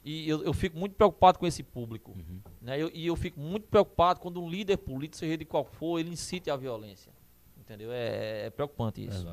E 0.06 0.30
eu, 0.30 0.43
eu 0.43 0.53
fico 0.53 0.78
muito 0.78 0.93
preocupado 0.95 1.39
com 1.39 1.47
esse 1.47 1.64
público. 1.64 2.12
Uhum. 2.12 2.39
Né? 2.62 2.80
Eu- 2.80 2.91
e 2.93 3.08
eu 3.08 3.16
fico 3.16 3.39
muito 3.39 3.66
preocupado 3.68 4.20
quando 4.20 4.39
um 4.39 4.47
líder 4.47 4.78
político, 4.78 5.18
seja 5.18 5.36
de 5.36 5.43
qual 5.45 5.66
for, 5.66 5.99
ele 5.99 6.12
incite 6.12 6.49
a 6.51 6.56
violência. 6.56 7.12
Entendeu? 7.60 7.91
É, 7.91 8.45
é 8.45 8.49
preocupante 8.51 9.03
isso. 9.03 9.28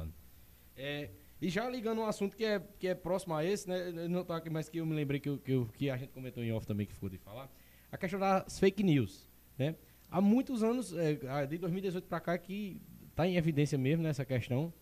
É, 0.75 1.11
e 1.43 1.51
já 1.51 1.68
ligando 1.68 2.01
um 2.01 2.07
assunto 2.07 2.35
que 2.35 2.45
é, 2.47 2.59
que 2.79 2.89
é 2.89 2.95
próximo 2.95 3.35
a 3.35 3.45
esse, 3.45 3.68
né? 3.68 3.89
eu 3.91 4.09
Não 4.09 4.25
tá 4.25 4.37
aqui, 4.37 4.49
mas 4.49 4.70
que 4.70 4.79
eu 4.79 4.87
me 4.87 4.95
lembrei 4.95 5.20
que, 5.20 5.29
eu- 5.29 5.39
que, 5.39 5.53
eu- 5.53 5.66
que 5.75 5.91
a 5.91 5.97
gente 5.99 6.11
comentou 6.11 6.43
em 6.43 6.51
off 6.53 6.66
também 6.66 6.87
que 6.87 6.95
ficou 6.95 7.11
de 7.11 7.18
falar. 7.18 7.51
A 7.91 7.99
questão 7.99 8.18
das 8.18 8.59
fake 8.59 8.83
news. 8.83 9.29
Né? 9.59 9.77
Há 10.11 10.23
muitos 10.23 10.62
anos, 10.62 10.95
é, 10.95 11.14
de 11.47 11.59
2018 11.59 12.07
para 12.09 12.20
cá, 12.20 12.39
que 12.39 12.81
está 13.11 13.27
em 13.29 13.37
evidência 13.37 13.77
mesmo 13.77 14.03
nessa 14.03 14.25
questão. 14.25 14.73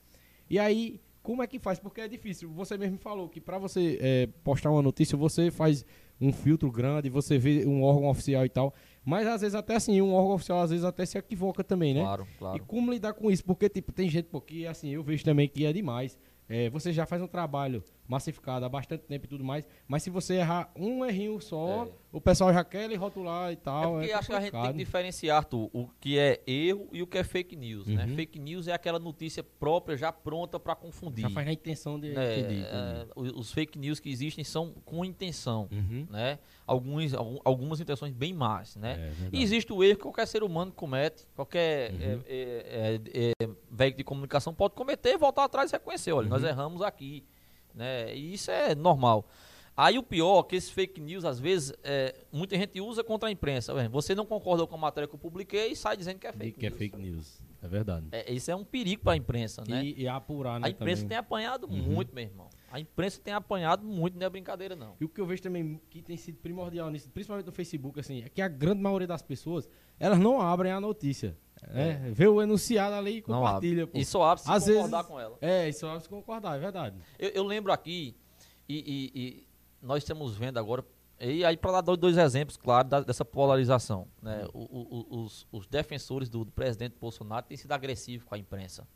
E 0.48 0.56
aí, 0.58 1.00
como 1.22 1.42
é 1.42 1.46
que 1.46 1.58
faz? 1.58 1.78
Porque 1.78 2.00
é 2.00 2.08
difícil. 2.08 2.50
Você 2.50 2.78
mesmo 2.78 2.98
falou 2.98 3.28
que 3.28 3.40
para 3.40 3.58
você 3.58 3.98
é, 4.00 4.28
postar 4.42 4.70
uma 4.70 4.82
notícia, 4.82 5.16
você 5.16 5.50
faz 5.50 5.84
um 6.20 6.32
filtro 6.32 6.70
grande, 6.70 7.08
você 7.08 7.38
vê 7.38 7.66
um 7.66 7.82
órgão 7.82 8.08
oficial 8.08 8.44
e 8.44 8.48
tal. 8.48 8.74
Mas 9.04 9.26
às 9.26 9.40
vezes 9.40 9.54
até 9.54 9.76
assim, 9.76 10.00
um 10.00 10.12
órgão 10.12 10.34
oficial 10.34 10.60
às 10.60 10.70
vezes 10.70 10.84
até 10.84 11.04
se 11.06 11.16
equivoca 11.16 11.64
também, 11.64 11.94
né? 11.94 12.00
Claro, 12.00 12.26
claro. 12.38 12.56
E 12.56 12.60
como 12.60 12.92
lidar 12.92 13.14
com 13.14 13.30
isso? 13.30 13.44
Porque, 13.44 13.68
tipo, 13.68 13.92
tem 13.92 14.08
gente 14.08 14.26
pô, 14.26 14.40
que, 14.40 14.66
assim, 14.66 14.90
eu 14.90 15.02
vejo 15.02 15.24
também 15.24 15.48
que 15.48 15.64
é 15.64 15.72
demais. 15.72 16.18
É, 16.48 16.68
você 16.68 16.92
já 16.92 17.06
faz 17.06 17.22
um 17.22 17.28
trabalho 17.28 17.82
massificado 18.10 18.64
há 18.66 18.68
bastante 18.68 19.04
tempo 19.04 19.24
e 19.26 19.28
tudo 19.28 19.44
mais, 19.44 19.64
mas 19.86 20.02
se 20.02 20.10
você 20.10 20.34
errar 20.34 20.68
um 20.74 21.04
errinho 21.04 21.40
só, 21.40 21.84
É. 21.84 21.88
o 22.12 22.20
pessoal 22.20 22.52
já 22.52 22.64
quer 22.64 22.88
lhe 22.88 22.96
rotular 22.96 23.50
e 23.50 23.52
É 23.52 23.56
tal. 23.56 23.92
porque 23.92 24.10
É, 24.10 24.14
acho 24.14 24.28
que 24.28 24.34
a 24.34 24.40
gente 24.40 24.50
tem 24.50 24.62
que 24.72 24.78
diferenciar, 24.78 25.36
Arthur, 25.38 25.70
o 25.72 25.88
que 26.00 26.18
é 26.18 26.42
erro 26.44 26.88
e 26.92 27.02
o 27.02 27.06
que 27.06 27.16
é 27.18 27.22
fake 27.22 27.54
news. 27.54 27.86
Né? 27.86 28.04
Uhum. 28.04 28.16
Fake 28.16 28.38
news 28.40 28.66
é 28.66 28.72
aquela 28.72 28.98
notícia 28.98 29.44
própria, 29.44 29.96
já 29.96 30.10
pronta 30.10 30.58
para 30.58 30.74
confundir. 30.74 31.22
Já 31.22 31.30
faz 31.30 31.46
na 31.46 31.52
intenção 31.52 32.00
de. 32.00 32.08
né? 32.10 32.38
entendi, 32.40 32.64
É, 32.64 33.02
entendi. 33.14 33.36
o- 33.36 33.38
os 33.40 33.52
fake 33.52 33.78
news 33.78 34.00
que 34.00 34.10
existem 34.10 34.42
são 34.42 34.72
com 34.84 35.04
intenção. 35.04 35.68
Uhum. 35.70 36.06
Né? 36.10 36.40
Alguns, 36.66 37.14
algum- 37.14 37.38
algumas 37.44 37.80
intenções 37.80 38.12
bem 38.12 38.32
más. 38.34 38.74
Né? 38.74 39.12
É. 39.22 39.28
E 39.32 39.40
existe 39.42 39.72
o 39.72 39.84
erro 39.84 39.96
que 39.98 40.02
qualquer 40.02 40.26
ser 40.26 40.42
humano 40.42 40.72
comete, 40.72 41.28
qualquer 41.36 41.92
Uhum. 41.92 41.98
é, 42.00 42.18
é, 42.26 43.00
é, 43.14 43.32
é, 43.44 43.48
veículo 43.70 43.98
de 43.98 44.04
comunicação 44.04 44.52
pode 44.52 44.74
cometer, 44.74 45.16
voltar 45.16 45.44
atrás 45.44 45.70
e 45.70 45.74
reconhecer, 45.74 46.12
olha, 46.12 46.28
nós 46.28 46.42
Uhum. 46.42 46.48
erramos 46.48 46.82
aqui, 46.82 47.24
né? 47.74 48.14
E 48.14 48.34
isso 48.34 48.50
é 48.50 48.74
normal. 48.74 49.26
Aí 49.76 49.98
o 49.98 50.02
pior, 50.02 50.40
é 50.40 50.42
que 50.42 50.56
esses 50.56 50.68
fake 50.70 51.00
news, 51.00 51.24
às 51.24 51.40
vezes, 51.40 51.72
é, 51.82 52.14
muita 52.30 52.54
gente 52.56 52.78
usa 52.80 53.02
contra 53.02 53.28
a 53.28 53.32
imprensa. 53.32 53.72
Você 53.88 54.14
não 54.14 54.26
concordou 54.26 54.66
com 54.66 54.74
a 54.74 54.78
matéria 54.78 55.08
que 55.08 55.14
eu 55.14 55.18
publiquei 55.18 55.72
e 55.72 55.76
sai 55.76 55.96
dizendo 55.96 56.18
que 56.18 56.26
é 56.26 56.32
fake 56.32 56.58
que 56.58 56.66
é 56.66 56.68
news. 56.68 56.78
fake 56.78 56.96
news. 56.98 57.42
É 57.62 57.68
verdade. 57.68 58.06
É, 58.12 58.30
isso 58.32 58.50
é 58.50 58.56
um 58.56 58.64
perigo 58.64 59.02
para 59.02 59.12
a 59.12 59.16
imprensa, 59.16 59.62
né? 59.66 59.84
E, 59.84 60.02
e 60.02 60.08
apurar, 60.08 60.58
né? 60.60 60.66
a 60.66 60.70
imprensa 60.70 61.02
também. 61.02 61.08
tem 61.08 61.18
apanhado 61.18 61.66
Uhum. 61.66 61.76
muito, 61.76 62.14
meu 62.14 62.24
irmão. 62.24 62.48
A 62.70 62.78
imprensa 62.80 63.20
tem 63.22 63.32
apanhado 63.32 63.84
muito, 63.84 64.18
não 64.18 64.26
é 64.26 64.30
brincadeira, 64.30 64.74
não. 64.76 64.96
E 65.00 65.04
o 65.04 65.08
que 65.08 65.20
eu 65.20 65.26
vejo 65.26 65.42
também 65.42 65.80
que 65.88 66.02
tem 66.02 66.16
sido 66.16 66.38
primordial 66.38 66.90
nisso, 66.90 67.08
principalmente 67.10 67.46
no 67.46 67.52
Facebook, 67.52 67.98
assim, 68.00 68.22
é 68.22 68.28
que 68.28 68.42
a 68.42 68.48
grande 68.48 68.80
maioria 68.82 69.06
das 69.06 69.22
pessoas, 69.22 69.68
elas 69.98 70.18
não 70.18 70.40
abrem 70.40 70.72
a 70.72 70.80
notícia. 70.80 71.36
Né? 71.68 72.10
Vê 72.12 72.26
o 72.26 72.40
enunciado 72.42 72.94
ali 72.94 73.16
e 73.16 73.18
É. 73.18 73.24
Não 73.28 73.38
compartilha. 73.40 73.82
abre. 73.84 73.92
pô. 73.92 73.98
E 73.98 74.04
só 74.04 74.22
abre 74.22 74.44
se 74.44 74.50
Às 74.50 74.64
concordar 74.66 74.96
vezes- 74.98 75.06
com 75.06 75.20
ela. 75.20 75.38
É, 75.40 75.68
isso 75.68 75.86
é 75.86 76.00
se 76.00 76.08
concordar, 76.08 76.56
é 76.56 76.58
verdade. 76.60 76.96
Eu, 77.18 77.28
eu 77.30 77.44
lembro 77.44 77.72
aqui, 77.72 78.16
e, 78.68 78.76
e- 79.14 79.20
e 79.20 79.46
nós 79.82 80.02
estamos 80.02 80.36
vendo 80.36 80.58
agora, 80.58 80.84
e 81.20 81.44
aí 81.44 81.56
para 81.56 81.80
dar 81.80 81.96
dois, 81.96 82.16
exemplos, 82.16 82.56
claro, 82.56 82.88
da- 82.88 83.00
dessa 83.00 83.24
polarização. 83.24 84.08
Né? 84.22 84.46
O- 84.54 84.58
o- 84.60 85.06
o- 85.18 85.22
os, 85.24 85.46
os 85.52 85.66
defensores 85.66 86.28
do, 86.28 86.44
do 86.44 86.52
presidente 86.52 86.96
Bolsonaro 86.98 87.44
têm 87.46 87.56
sido 87.56 87.72
agressivos 87.72 88.24
com 88.26 88.34
a 88.34 88.38
imprensa. 88.38 88.86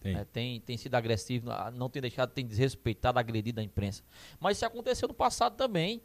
Tem. 0.00 0.14
né? 0.14 0.26
Tem, 0.32 0.60
tem 0.60 0.76
sido 0.76 0.94
agressivo, 0.94 1.50
ah, 1.50 1.70
não 1.74 1.88
tem 1.90 2.00
deixado, 2.00 2.30
tem 2.30 2.46
desrespeitado, 2.46 3.18
agredido 3.18 3.60
a 3.60 3.62
imprensa. 3.62 4.02
Mas 4.38 4.56
isso 4.58 4.66
aconteceu 4.66 5.08
no 5.08 5.14
passado 5.14 5.56
também. 5.56 6.00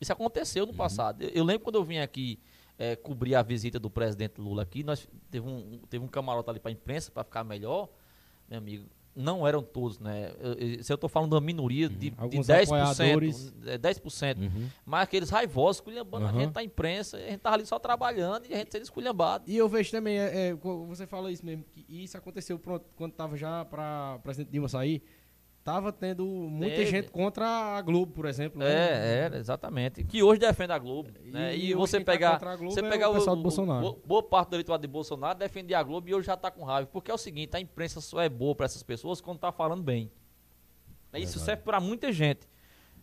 Isso 0.00 0.12
aconteceu 0.12 0.64
no 0.66 0.72
passado. 0.74 1.22
Eu, 1.22 1.28
eu 1.30 1.44
lembro 1.44 1.64
quando 1.64 1.76
eu 1.76 1.84
vim 1.84 1.98
aqui 1.98 2.38
eh, 2.82 2.96
cobrir 2.96 3.34
a 3.34 3.42
visita 3.42 3.78
do 3.78 3.90
presidente 3.90 4.40
Lula 4.40 4.62
aqui, 4.62 4.82
nós 4.82 5.06
teve 5.30 5.46
um, 5.46 5.78
teve 5.90 6.02
um 6.02 6.08
camarote 6.08 6.48
ali 6.48 6.58
para 6.58 6.70
a 6.70 6.72
imprensa 6.72 7.10
para 7.10 7.22
ficar 7.22 7.44
melhor, 7.44 7.88
meu 8.48 8.58
amigo. 8.58 8.86
não 9.14 9.46
eram 9.46 9.60
todos, 9.60 9.98
né? 9.98 10.32
Eu- 10.40 10.52
eu- 10.54 10.82
Se 10.84 10.90
eu 10.92 10.96
tô 10.96 11.08
falando 11.08 11.30
de 11.30 11.34
uma 11.34 11.40
minoria 11.40 11.88
de, 11.88 12.10
de 12.10 12.14
Alguns 12.16 12.46
10%, 12.46 12.62
apoiadores. 12.94 13.52
é, 13.66 13.76
10%. 13.76 14.38
Uhum. 14.40 14.68
Mas 14.86 15.02
aqueles 15.02 15.28
raivosos 15.30 15.78
esculhambando 15.78 16.26
a 16.26 16.28
Aham. 16.30 16.40
gente 16.40 16.52
da 16.52 16.62
imprensa, 16.62 17.16
a 17.16 17.20
gente 17.20 17.40
tava 17.40 17.56
ali 17.56 17.66
só 17.66 17.76
trabalhando 17.78 18.46
e 18.48 18.54
a 18.54 18.58
gente 18.58 18.70
sendo 18.70 18.84
esculhambado. 18.84 19.44
E 19.50 19.56
eu 19.56 19.68
vejo 19.68 19.90
também, 19.90 20.16
é, 20.16 20.50
é, 20.50 20.54
você 20.54 21.06
fala 21.08 21.30
isso 21.30 21.44
mesmo, 21.44 21.64
que 21.64 21.84
isso 21.88 22.16
aconteceu 22.16 22.56
pronto, 22.58 22.86
quando 22.96 23.12
tava 23.12 23.36
já 23.36 23.64
para 23.64 24.18
presidente 24.22 24.52
Dilma 24.52 24.68
sair, 24.68 25.02
tava 25.62 25.92
tendo 25.92 26.24
muita 26.26 26.76
Teve. 26.76 26.90
gente 26.90 27.10
contra 27.10 27.46
a 27.76 27.82
Globo, 27.82 28.12
por 28.12 28.26
exemplo. 28.26 28.58
né? 28.58 28.66
É, 29.26 29.30
exatamente. 29.36 30.02
Que 30.04 30.22
hoje 30.22 30.40
defende 30.40 30.72
a 30.72 30.78
Globo. 30.78 31.10
E 31.24 31.30
né? 31.30 31.56
E, 31.56 31.74
você 31.74 31.98
tá 32.00 32.12
pegar. 32.12 32.38
Globo 32.56 32.70
você 32.72 32.80
é 32.84 32.88
pegar 32.88 33.10
o 33.10 33.14
pessoal 33.14 33.36
do 33.36 33.42
Bolsonaro. 33.42 33.86
o- 33.86 34.00
boa 34.06 34.22
parte 34.22 34.50
do 34.50 34.56
eleitorado 34.56 34.80
de 34.82 34.88
Bolsonaro 34.88 35.38
defendia 35.38 35.78
a 35.78 35.82
Globo 35.82 36.08
e 36.08 36.14
hoje 36.14 36.26
já 36.26 36.36
tá 36.36 36.50
com 36.50 36.64
raiva. 36.64 36.88
Porque 36.92 37.10
é 37.10 37.14
o 37.14 37.18
seguinte, 37.18 37.56
a 37.56 37.60
imprensa 37.60 38.00
só 38.00 38.20
é 38.20 38.28
boa 38.28 38.54
para 38.54 38.66
essas 38.66 38.82
pessoas 38.82 39.20
quando 39.20 39.38
tá 39.38 39.52
falando 39.52 39.82
bem. 39.82 40.10
Isso 41.14 41.38
Verdade. 41.38 41.44
serve 41.44 41.62
para 41.62 41.80
muita 41.80 42.12
gente. 42.12 42.48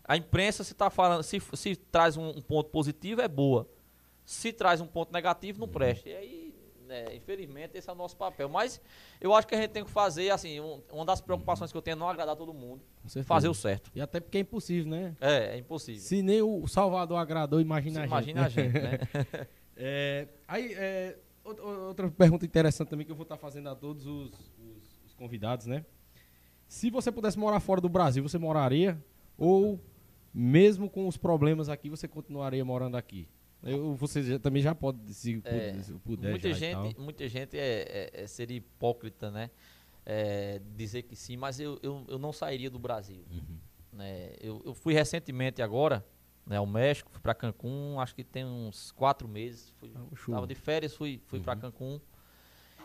A 0.04 0.16
imprensa, 0.16 0.64
se 0.64 0.74
tá 0.74 0.90
falando, 0.90 1.22
se, 1.24 1.40
se 1.54 1.76
traz 1.76 2.16
um, 2.16 2.30
um 2.30 2.42
ponto 2.42 2.70
positivo, 2.70 3.22
é 3.22 3.28
boa. 3.28 3.68
Se 4.24 4.54
traz 4.54 4.80
um 4.82 4.88
ponto 4.88 5.12
negativo, 5.12 5.60
Uhum. 5.62 5.68
não 5.68 5.74
presta. 5.74 6.08
E 6.08 6.16
aí, 6.16 6.47
né, 6.88 7.06
infelizmente, 7.16 7.78
esse 7.78 7.90
é 7.90 7.94
o 7.94 7.96
nosso 7.96 8.16
papel. 8.18 8.50
Mas 8.50 8.82
eu 9.22 9.34
acho 9.34 9.46
que 9.48 9.54
a 9.54 9.62
gente 9.62 9.72
tem 9.72 9.84
que 9.84 9.92
fazer, 9.92 10.30
assim, 10.32 10.60
um- 10.60 10.82
uma 10.92 11.06
das 11.06 11.22
preocupações 11.22 11.72
que 11.72 11.78
eu 11.78 11.82
tenho 11.82 11.94
é 11.96 11.98
não 12.00 12.10
agradar 12.10 12.36
todo 12.36 12.54
mundo. 12.54 12.82
Fazer 13.24 13.48
o 13.50 13.54
certo. 13.54 13.92
E 13.94 14.02
até 14.02 14.20
porque 14.20 14.38
é 14.38 14.42
impossível, 14.42 14.90
né? 14.90 15.16
É, 15.22 15.56
é 15.56 15.58
impossível. 15.58 16.02
Se 16.02 16.22
nem 16.22 16.42
o 16.42 16.66
Salvador 16.68 17.18
agradou, 17.18 17.62
imagina 17.62 18.00
a 18.00 18.04
gente. 18.04 18.12
Imagina 18.12 18.42
né? 18.42 18.46
a 18.48 18.50
gente, 18.50 18.74
né? 18.74 19.48
É, 19.80 20.28
aí, 20.48 20.74
é, 20.74 21.20
out- 21.46 21.62
outra 21.62 22.10
pergunta 22.10 22.44
interessante 22.44 22.90
também 22.90 23.06
que 23.06 23.12
eu 23.12 23.16
vou 23.16 23.22
estar 23.24 23.38
fazendo 23.38 23.70
a 23.70 23.76
todos 23.76 24.08
os, 24.08 24.32
os- 24.58 25.00
os 25.06 25.14
convidados, 25.14 25.68
né? 25.68 25.86
Se 26.68 26.90
você 26.90 27.12
pudesse 27.12 27.38
morar 27.38 27.60
fora 27.60 27.80
do 27.80 27.88
Brasil, 27.88 28.24
você 28.28 28.38
moraria? 28.40 28.98
Ou, 29.38 29.80
mesmo 30.34 30.90
com 30.90 31.08
os 31.08 31.16
problemas 31.16 31.70
aqui, 31.70 31.90
você 31.90 32.08
continuaria 32.08 32.66
morando 32.66 32.98
aqui? 32.98 33.28
Eu, 33.64 33.96
você 33.96 34.22
já- 34.24 34.40
também 34.40 34.62
já 34.62 34.74
pode, 34.76 35.14
se 35.14 35.42
É, 35.44 35.72
puder, 35.72 35.84
se 35.84 35.94
puder 35.94 36.30
muita 36.30 36.54
gente, 36.54 37.00
muita 37.00 37.28
gente 37.28 37.58
é, 37.58 38.10
é- 38.14 38.24
é 38.24 38.28
seria 38.28 38.58
hipócrita, 38.58 39.32
né? 39.32 39.50
É, 40.06 40.62
dizer 40.76 41.04
que 41.04 41.16
sim, 41.16 41.36
mas 41.36 41.60
eu, 41.60 41.78
eu, 41.84 42.06
eu 42.08 42.18
não 42.18 42.32
sairia 42.32 42.70
do 42.70 42.80
Brasil. 42.80 43.24
Uhum. 43.30 43.58
né? 43.92 44.32
Eu, 44.40 44.62
eu 44.64 44.74
fui 44.74 44.94
recentemente 44.94 45.62
agora, 45.62 46.06
né, 46.46 46.58
ao 46.58 46.66
México, 46.68 47.10
fui 47.12 47.20
para 47.20 47.34
Cancún, 47.34 48.00
acho 48.00 48.14
que 48.16 48.24
tem 48.24 48.46
uns 48.46 48.92
quatro 48.92 49.28
meses. 49.28 49.74
Fui, 49.80 49.92
Ah, 49.96 50.32
tava 50.32 50.48
de 50.48 50.56
férias, 50.56 50.96
fui, 50.96 51.20
fui 51.26 51.40
para 51.40 51.54
Uhum. 51.56 51.60
Cancún. 51.62 52.00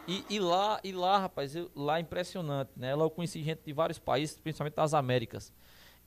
E, 0.08 0.24
e 0.30 0.40
lá, 0.40 0.80
e 0.82 0.90
lá, 0.90 1.18
rapaz, 1.18 1.54
eu- 1.54 1.70
lá 1.76 1.98
é 1.98 2.00
impressionante, 2.00 2.70
né? 2.76 2.92
Lá 2.94 3.04
eu 3.04 3.10
conheci 3.10 3.40
gente 3.42 3.60
de 3.64 3.72
vários 3.72 3.98
países, 4.00 4.36
principalmente 4.40 4.74
das 4.74 4.94
Américas. 4.94 5.52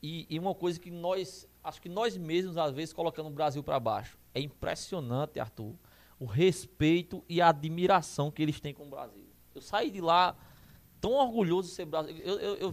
E, 0.03 0.25
e 0.29 0.37
uma 0.37 0.53
coisa 0.53 0.77
que 0.79 0.91
nós, 0.91 1.47
acho 1.63 1.81
que 1.81 1.87
nós 1.87 2.17
mesmos 2.17 2.57
às 2.57 2.73
vezes 2.73 2.91
colocamos 2.93 3.31
o 3.31 3.35
Brasil 3.35 3.63
para 3.63 3.79
baixo. 3.79 4.17
É 4.35 4.39
impressionante, 4.41 5.39
Arthur, 5.39 5.73
o 6.19 6.25
respeito 6.25 7.23
e 7.27 7.41
a 7.41 7.49
admiração 7.49 8.29
que 8.29 8.43
eles 8.43 8.59
têm 8.59 8.73
com 8.73 8.83
o 8.85 8.89
Brasil. 8.89 9.25
Eu 9.55 9.61
saí 9.61 9.89
de 9.89 10.01
lá 10.01 10.35
tão 10.99 11.13
orgulhoso 11.13 11.69
de 11.69 11.75
ser 11.75 11.85
brasileiro. 11.85 12.27
Eu, 12.27 12.39
eu, 12.39 12.55
eu 12.57 12.71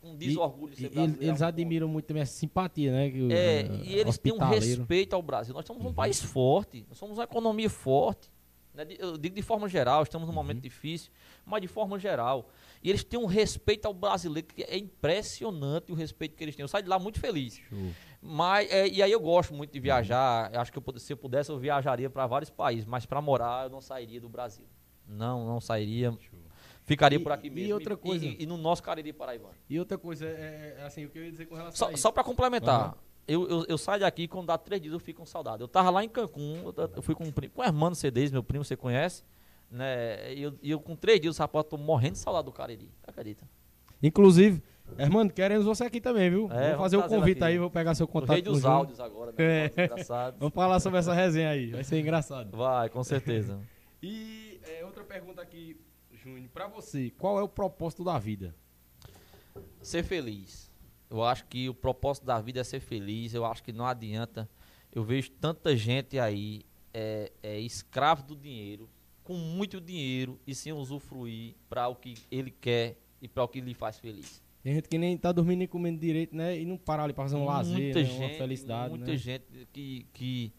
com 0.00 0.12
E- 0.14 0.16
desorgulho 0.16 0.70
de 0.72 0.76
ser 0.76 0.82
eles, 0.84 0.94
brasileiro. 0.94 1.24
eles 1.24 1.42
a 1.42 1.46
um 1.46 1.48
ponto. 1.48 1.54
admiram 1.54 1.88
muito 1.88 2.06
também 2.06 2.22
essa 2.22 2.32
simpatia, 2.34 2.92
né? 2.92 3.10
que 3.10 3.32
É, 3.32 3.60
eh, 3.60 3.80
e 3.84 3.94
eles 3.94 4.18
têm 4.18 4.32
um 4.32 4.38
respeito 4.38 5.14
ao 5.14 5.22
Brasil. 5.22 5.54
Nós 5.54 5.64
somos 5.64 5.82
um 5.84 5.88
Uhum. 5.88 5.94
país 5.94 6.20
forte, 6.22 6.84
nós 6.88 6.98
somos 6.98 7.16
uma 7.18 7.24
economia 7.24 7.70
forte. 7.70 8.30
né? 8.74 8.86
Eu 8.98 9.16
digo 9.16 9.34
de 9.34 9.40
forma 9.40 9.68
geral, 9.70 10.02
estamos 10.02 10.26
num 10.28 10.32
Uhum. 10.34 10.42
momento 10.42 10.60
difícil, 10.60 11.10
mas 11.46 11.62
de 11.62 11.66
forma 11.68 11.98
geral. 11.98 12.50
E 12.82 12.90
eles 12.90 13.02
têm 13.02 13.18
um 13.18 13.24
respeito 13.24 13.86
ao 13.86 13.94
brasileiro, 13.94 14.46
que 14.46 14.62
é 14.64 14.76
impressionante 14.76 15.90
o 15.90 15.94
respeito 15.94 16.36
que 16.36 16.44
eles 16.44 16.54
têm. 16.54 16.62
Eu 16.62 16.68
saio 16.68 16.84
de 16.84 16.90
lá 16.90 16.98
muito 16.98 17.18
feliz. 17.18 17.54
Show. 17.68 17.78
Mas, 18.26 18.70
é, 18.70 18.88
e 18.88 19.02
aí 19.02 19.12
eu 19.12 19.20
gosto 19.20 19.54
muito 19.54 19.72
de 19.72 19.80
viajar. 19.80 20.54
Acho 20.56 20.72
que 20.72 20.78
eu 20.78 20.98
se 20.98 21.12
eu 21.12 21.16
pudesse, 21.16 21.50
eu 21.50 21.58
viajaria 21.58 22.10
para 22.10 22.26
vários 22.26 22.50
países, 22.50 22.84
mas 22.84 23.06
para 23.06 23.20
morar 23.20 23.64
eu 23.64 23.70
não 23.70 23.80
sairia 23.80 24.20
do 24.20 24.28
Brasil. 24.28 24.66
Não, 25.06 25.46
não 25.46 25.60
sairia. 25.60 26.16
Ficaria 26.84 27.18
E- 27.18 27.22
por 27.22 27.32
aqui 27.32 27.46
e 27.48 27.50
mesmo. 27.50 27.74
outra 27.74 27.96
coisa? 27.96 28.24
E, 28.24 28.42
e 28.42 28.46
no 28.46 28.56
nosso 28.56 28.82
Cariri 28.82 29.12
Paraibano. 29.12 29.54
E 29.68 29.78
outra 29.78 29.96
coisa, 29.98 30.26
é, 30.26 30.76
é, 30.78 30.82
assim, 30.84 31.04
o 31.04 31.10
que 31.10 31.18
eu 31.18 31.24
ia 31.24 31.30
dizer 31.30 31.46
com 31.46 31.54
relação 31.54 31.86
a 31.86 31.90
Só, 31.90 31.92
isso. 31.94 32.02
só 32.02 32.12
para 32.12 32.22
complementar, 32.24 32.80
Aham. 32.80 32.94
eu, 33.26 33.48
eu, 33.48 33.64
eu 33.68 33.78
saio 33.78 34.00
daqui 34.00 34.28
quando 34.28 34.46
dá 34.46 34.58
três 34.58 34.80
dias 34.80 34.92
eu 34.94 35.00
fico 35.00 35.20
com 35.20 35.26
saudade. 35.26 35.62
Eu 35.62 35.68
tava 35.68 35.90
lá 35.90 36.04
em 36.04 36.08
Cancún, 36.08 36.62
eu, 36.76 36.90
eu 36.96 37.02
fui 37.02 37.14
com, 37.14 37.24
um 37.24 37.32
primo, 37.32 37.52
com 37.54 37.60
o 37.60 37.64
Hermano 37.64 37.96
meu 38.32 38.42
primo, 38.42 38.64
você 38.64 38.76
conhece, 38.76 39.24
né? 39.70 40.32
E 40.34 40.42
eu, 40.42 40.58
e 40.62 40.70
eu 40.70 40.80
com 40.80 40.94
três 40.94 41.20
dias, 41.20 41.38
rapaz, 41.38 41.66
tô 41.68 41.76
morrendo 41.76 42.12
de 42.12 42.18
saudade 42.18 42.44
do 42.44 42.52
Cariri, 42.52 42.88
acredita? 43.06 43.48
Inclusive, 44.02 44.62
Hermano, 44.98 45.30
queremos 45.30 45.66
você 45.66 45.84
aqui 45.84 46.00
também, 46.00 46.30
viu? 46.30 46.48
É, 46.52 46.70
vamos 46.70 46.78
fazer 46.82 46.96
o 46.96 47.02
convite 47.02 47.38
aqui. 47.38 47.44
aí, 47.52 47.58
vou 47.58 47.70
pegar 47.70 47.94
seu 47.94 48.04
O 48.04 48.08
contato. 48.08 48.30
rei 48.32 48.40
o 48.40 48.44
dos 48.44 48.60
Júnior. 48.60 48.76
áudios 48.78 49.00
agora, 49.00 49.32
né? 49.32 49.36
É. 49.38 49.66
Engraçado. 49.84 50.36
Vamos 50.38 50.54
falar 50.54 50.80
sobre 50.80 50.98
essa 51.00 51.12
resenha 51.12 51.50
aí, 51.50 51.72
vai 51.72 51.84
ser 51.84 52.00
engraçado. 52.00 52.56
Vai, 52.56 52.88
com 52.88 53.02
certeza. 53.02 53.60
E 54.02 54.60
é, 54.62 54.84
outra 54.84 55.02
pergunta 55.02 55.40
aqui, 55.40 55.80
Júnior, 56.12 56.48
pra 56.52 56.68
você, 56.68 57.10
qual 57.18 57.40
é 57.40 57.42
o 57.42 57.48
propósito 57.48 58.04
da 58.04 58.18
vida? 58.18 58.54
ser 59.82 60.02
feliz. 60.04 60.70
Eu 61.08 61.24
acho 61.24 61.46
que 61.46 61.68
o 61.68 61.74
propósito 61.74 62.26
da 62.26 62.40
vida 62.40 62.60
é 62.60 62.64
ser 62.64 62.80
feliz. 62.80 63.32
Eu 63.34 63.44
acho 63.44 63.62
que 63.62 63.72
não 63.72 63.86
adianta. 63.86 64.48
Eu 64.92 65.02
vejo 65.02 65.30
tanta 65.30 65.74
gente 65.74 66.18
aí 66.18 66.62
é, 66.92 67.32
é 67.42 67.58
escravo 67.58 68.22
do 68.22 68.36
dinheiro, 68.36 68.88
com 69.24 69.34
muito 69.34 69.80
dinheiro 69.80 70.38
e 70.46 70.54
sem 70.54 70.72
usufruir 70.72 71.54
para 71.68 71.88
o 71.88 71.96
que 71.96 72.14
ele 72.30 72.50
quer 72.50 72.98
e 73.20 73.28
para 73.28 73.42
o 73.44 73.48
que 73.48 73.60
lhe 73.60 73.74
faz 73.74 73.98
feliz. 73.98 74.42
Tem 74.62 74.74
gente 74.74 74.88
que 74.88 74.98
nem 74.98 75.16
tá 75.16 75.30
dormindo 75.30 75.58
nem 75.60 75.68
comendo 75.68 76.00
direito, 76.00 76.34
né? 76.36 76.58
E 76.58 76.64
não 76.64 76.76
parar 76.76 77.04
ali 77.04 77.12
pra 77.12 77.24
fazer 77.24 77.36
um 77.36 77.44
lazer, 77.44 77.72
muita 77.72 78.00
né? 78.00 78.04
gente, 78.04 78.18
uma 78.20 78.28
felicidade, 78.30 78.90
muita 78.90 79.12
né? 79.12 79.16
gente 79.16 79.44
que, 79.72 80.06
que, 80.12 80.52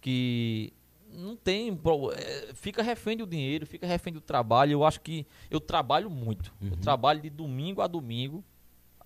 que 0.00 0.72
não 1.12 1.36
tem, 1.36 1.70
é, 2.16 2.52
fica 2.54 2.82
refém 2.82 3.16
do 3.16 3.26
dinheiro, 3.26 3.64
fica 3.66 3.86
refém 3.86 4.12
do 4.12 4.20
trabalho. 4.20 4.72
Eu 4.72 4.84
acho 4.84 5.00
que 5.00 5.24
eu 5.50 5.60
trabalho 5.60 6.10
muito. 6.10 6.52
Eu 6.60 6.70
Uhum. 6.70 6.76
trabalho 6.78 7.20
de 7.20 7.30
domingo 7.30 7.80
a 7.80 7.86
domingo. 7.86 8.44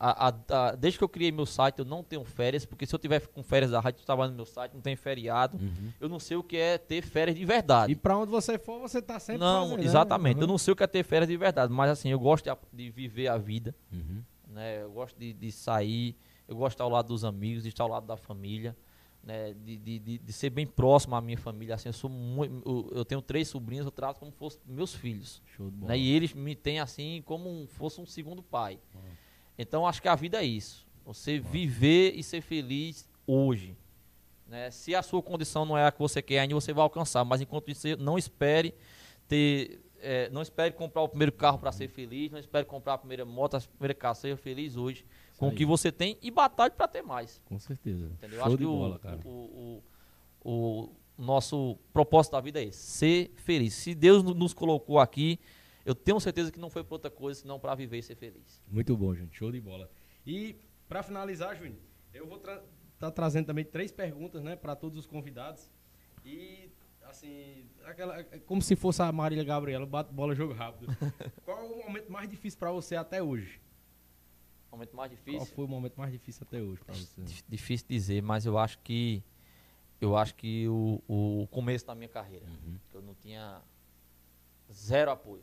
A- 0.01 0.29
a- 0.29 0.69
a- 0.69 0.75
desde 0.77 0.97
que 0.99 1.03
eu 1.05 1.09
criei 1.09 1.33
meu 1.33 1.45
site, 1.45 1.81
eu 1.81 1.85
não 1.85 2.05
tenho 2.05 2.23
férias, 2.25 2.65
porque 2.65 2.87
se 2.87 2.95
eu 2.95 2.99
tiver 3.01 3.27
com 3.27 3.43
férias 3.43 3.73
da 3.73 3.81
rádio, 3.81 4.01
eu 4.01 4.07
trabalho 4.07 4.31
no 4.31 4.37
meu 4.37 4.47
site, 4.47 4.73
não 4.73 4.81
tem 4.81 4.95
feriado. 4.95 5.57
Uhum. 5.59 5.93
Eu 6.01 6.09
não 6.09 6.21
sei 6.21 6.37
o 6.37 6.43
que 6.43 6.57
é 6.57 6.79
ter 6.79 7.03
férias 7.03 7.37
de 7.37 7.45
verdade. 7.45 7.93
E 7.93 7.97
pra 7.97 8.17
onde 8.17 8.31
você 8.31 8.59
for, 8.59 8.79
você 8.81 9.03
tá 9.03 9.19
sempre 9.19 9.41
não, 9.41 9.63
fazendo, 9.65 9.79
né? 9.81 9.85
exatamente. 9.85 10.37
Uhum. 10.37 10.43
Eu 10.43 10.47
não 10.47 10.59
sei 10.59 10.73
o 10.73 10.77
que 10.77 10.85
é 10.85 10.87
ter 10.87 11.03
férias 11.03 11.29
de 11.29 11.37
verdade, 11.37 11.73
mas 11.73 11.91
assim, 11.91 12.11
eu 12.11 12.19
gosto 12.21 12.45
de, 12.45 12.57
de 12.85 12.91
viver 12.91 13.27
a 13.29 13.37
vida 13.39 13.75
Uhum. 13.93 14.23
né? 14.49 14.83
Eu 14.83 14.91
gosto 14.93 15.19
de, 15.19 15.33
de 15.33 15.51
sair, 15.51 16.17
eu 16.47 16.55
gosto 16.55 16.71
de 16.71 16.75
estar 16.75 16.85
ao 16.85 16.91
lado 16.91 17.09
dos 17.09 17.25
amigos, 17.25 17.65
de 17.65 17.71
estar 17.71 17.83
ao 17.83 17.91
lado 17.91 18.07
da 18.07 18.17
família, 18.17 18.77
né? 19.21 19.53
De, 19.53 19.77
de, 19.79 19.99
de, 19.99 20.19
de 20.19 20.33
ser 20.33 20.51
bem 20.51 20.65
próximo 20.65 21.17
à 21.17 21.21
minha 21.21 21.37
família. 21.39 21.75
Assim, 21.75 21.89
eu 21.89 21.93
sou 21.93 22.09
muito, 22.09 22.63
eu, 22.65 22.99
eu 22.99 23.05
tenho 23.05 23.21
três 23.21 23.49
sobrinhos, 23.49 23.85
eu 23.85 23.91
trato 23.91 24.21
como 24.21 24.31
fossem 24.31 24.61
meus 24.65 24.95
filhos, 24.95 25.43
Show 25.57 25.69
de 25.71 25.77
bola. 25.77 25.89
né? 25.93 25.99
E 25.99 26.09
eles 26.15 26.33
me 26.33 26.55
têm 26.55 26.79
assim 26.79 27.21
como 27.27 27.51
um, 27.51 27.67
fosse 27.67 28.01
um 28.01 28.07
segundo 28.07 28.45
pai. 28.45 28.79
Então 29.59 29.87
acho 29.87 30.01
que 30.01 30.09
a 30.09 30.15
vida 30.15 30.41
é 30.41 30.45
isso. 30.47 30.87
Você 31.05 31.39
viver 31.39 32.15
e 32.15 32.23
ser 32.23 32.41
feliz 32.41 33.09
hoje. 33.27 33.77
Né? 34.47 34.71
Se 34.71 34.95
a 34.95 35.03
sua 35.03 35.23
condição 35.23 35.65
não 35.65 35.77
é 35.77 35.87
a 35.87 35.93
que 35.93 35.99
você 35.99 36.23
quer 36.23 36.39
ainda, 36.41 36.55
você 36.55 36.73
vai 36.73 36.83
alcançar. 36.83 37.25
Mas 37.25 37.41
enquanto 37.41 37.71
isso, 37.71 37.87
não 37.99 38.17
espere 38.17 38.75
ter. 39.27 39.81
é, 40.01 40.31
não 40.31 40.41
espere 40.43 40.73
comprar 40.73 41.03
o 41.03 41.09
primeiro 41.09 41.33
carro 41.33 41.59
para 41.59 41.73
ser 41.73 41.89
feliz, 41.89 42.31
não 42.31 42.39
espere 42.39 42.65
comprar 42.65 42.95
a 42.95 42.99
primeira 42.99 43.25
moto, 43.25 43.57
a 43.57 43.61
primeira 43.61 43.95
casa, 43.95 44.21
seja 44.21 44.37
feliz 44.37 44.77
hoje 44.77 45.05
Isso 45.33 45.39
com 45.41 45.49
o 45.49 45.55
que 45.55 45.67
você 45.67 45.91
tem 45.91 46.17
e 46.23 46.31
batalhe 46.31 46.73
para 46.75 46.87
ter 46.89 47.03
mais. 47.03 47.41
Com 47.47 47.59
certeza. 47.59 48.07
Entendeu? 48.07 48.39
Show 48.39 48.47
Acho 48.47 48.57
que 48.59 48.65
o- 48.65 48.77
bola, 48.77 48.99
cara. 49.01 49.21
o, 49.25 49.83
o, 50.45 50.49
o 50.51 50.89
nosso 51.19 51.77
propósito 51.93 52.33
da 52.33 52.41
vida 52.41 52.61
é 52.63 52.65
esse, 52.67 52.79
ser 52.79 53.33
feliz. 53.37 53.75
Se 53.75 53.95
Deus 53.95 54.23
no- 54.23 54.35
nos 54.35 54.55
colocou 54.55 54.99
aqui, 55.01 55.39
eu 55.89 55.95
tenho 55.95 56.21
certeza 56.21 56.53
que 56.53 56.59
não 56.59 56.69
foi 56.69 56.85
para 56.85 56.95
outra 56.95 57.11
coisa, 57.11 57.41
senão 57.41 57.59
para 57.59 57.75
viver 57.75 57.99
e 57.99 58.03
ser 58.03 58.15
feliz. 58.15 58.63
Muito 58.69 58.97
bom, 58.97 59.15
gente. 59.15 59.37
Show 59.37 59.51
de 59.51 59.61
bola. 59.61 59.91
E 60.27 60.57
pra 60.89 61.03
finalizar, 61.03 61.57
Júnior, 61.57 61.79
eu 62.13 62.27
vou 62.27 62.37
estar 62.39 63.11
trazendo 63.13 63.47
também 63.47 63.65
três 63.65 63.91
perguntas, 63.91 64.43
né, 64.43 64.55
para 64.57 64.77
todos 64.77 64.99
os 64.99 65.07
convidados. 65.07 65.71
E 66.25 66.71
assim, 67.05 67.65
aquela, 67.85 68.23
como 68.45 68.61
se 68.61 68.77
fosse 68.77 69.01
a 69.01 69.11
Marília 69.11 69.43
Gabriela, 69.45 69.87
bate 69.87 70.13
bola, 70.13 70.35
jogo 70.35 70.53
rápido. 70.53 70.87
Qual 71.45 71.59
é 71.59 71.63
o 71.63 71.79
momento 71.87 72.13
mais 72.13 72.29
difícil 72.29 72.59
pra 72.59 72.71
você 72.71 72.95
até 72.97 73.23
hoje? 73.23 73.61
Momento 74.71 74.95
mais 74.95 75.11
Qual 75.11 75.25
difícil. 75.25 75.55
foi 75.55 75.65
o 75.65 75.69
momento 75.69 75.97
mais 75.97 76.13
difícil 76.13 76.43
até 76.47 76.61
hoje 76.61 76.81
pra 76.85 76.95
você? 76.95 77.23
Dif- 77.23 77.45
Difícil 77.49 77.87
dizer, 77.89 78.23
mas 78.23 78.45
eu 78.45 78.59
acho 78.59 78.79
que 78.81 79.23
eu 80.01 80.15
acho 80.17 80.35
que 80.35 80.69
o, 80.69 81.03
o 81.09 81.49
começo 81.51 81.87
da 81.87 81.95
minha 81.95 82.09
carreira, 82.11 82.45
Uhum. 82.47 82.77
eu 82.95 83.01
não 83.03 83.15
tinha 83.15 83.63
zero 84.71 85.11
apoio, 85.11 85.43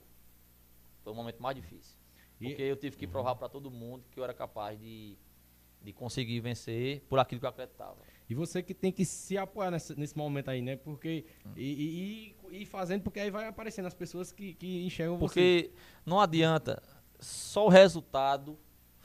foi 1.06 1.14
o 1.14 1.15
momento 1.15 1.41
mais 1.41 1.56
difícil, 1.56 1.98
E- 2.41 2.48
porque 2.49 2.61
eu 2.64 2.76
tive 2.76 2.98
que 2.98 3.07
provar 3.07 3.36
para 3.36 3.48
todo 3.48 3.72
mundo 3.72 4.03
que 4.11 4.19
eu 4.19 4.23
era 4.26 4.34
capaz 4.34 4.77
de, 4.77 5.18
de 5.82 5.94
conseguir 5.94 6.40
vencer 6.41 7.02
por 7.07 7.18
aquilo 7.19 7.40
que 7.40 7.45
eu 7.45 7.49
acreditava. 7.49 7.95
E 8.27 8.34
você 8.34 8.61
que 8.64 8.73
tem 8.73 8.91
que 8.91 9.06
se 9.06 9.38
apoiar 9.38 9.69
nesse, 9.72 9.98
nesse 9.98 10.18
momento 10.18 10.49
aí, 10.49 10.60
né? 10.61 10.76
Porque. 10.76 11.26
E, 11.56 11.64
e, 11.64 12.36
e- 12.52 12.61
e 12.61 12.65
fazendo, 12.65 13.03
porque 13.03 13.19
aí 13.19 13.30
vai 13.30 13.48
aparecendo 13.48 13.86
as 13.86 13.94
pessoas 13.94 14.32
que, 14.32 14.56
que 14.56 14.84
enxergam 14.84 15.15
você. 15.18 15.26
Porque 15.26 15.72
não 16.06 16.19
adianta 16.19 16.82
só 17.19 17.65
o 17.68 17.69
resultado 17.69 18.57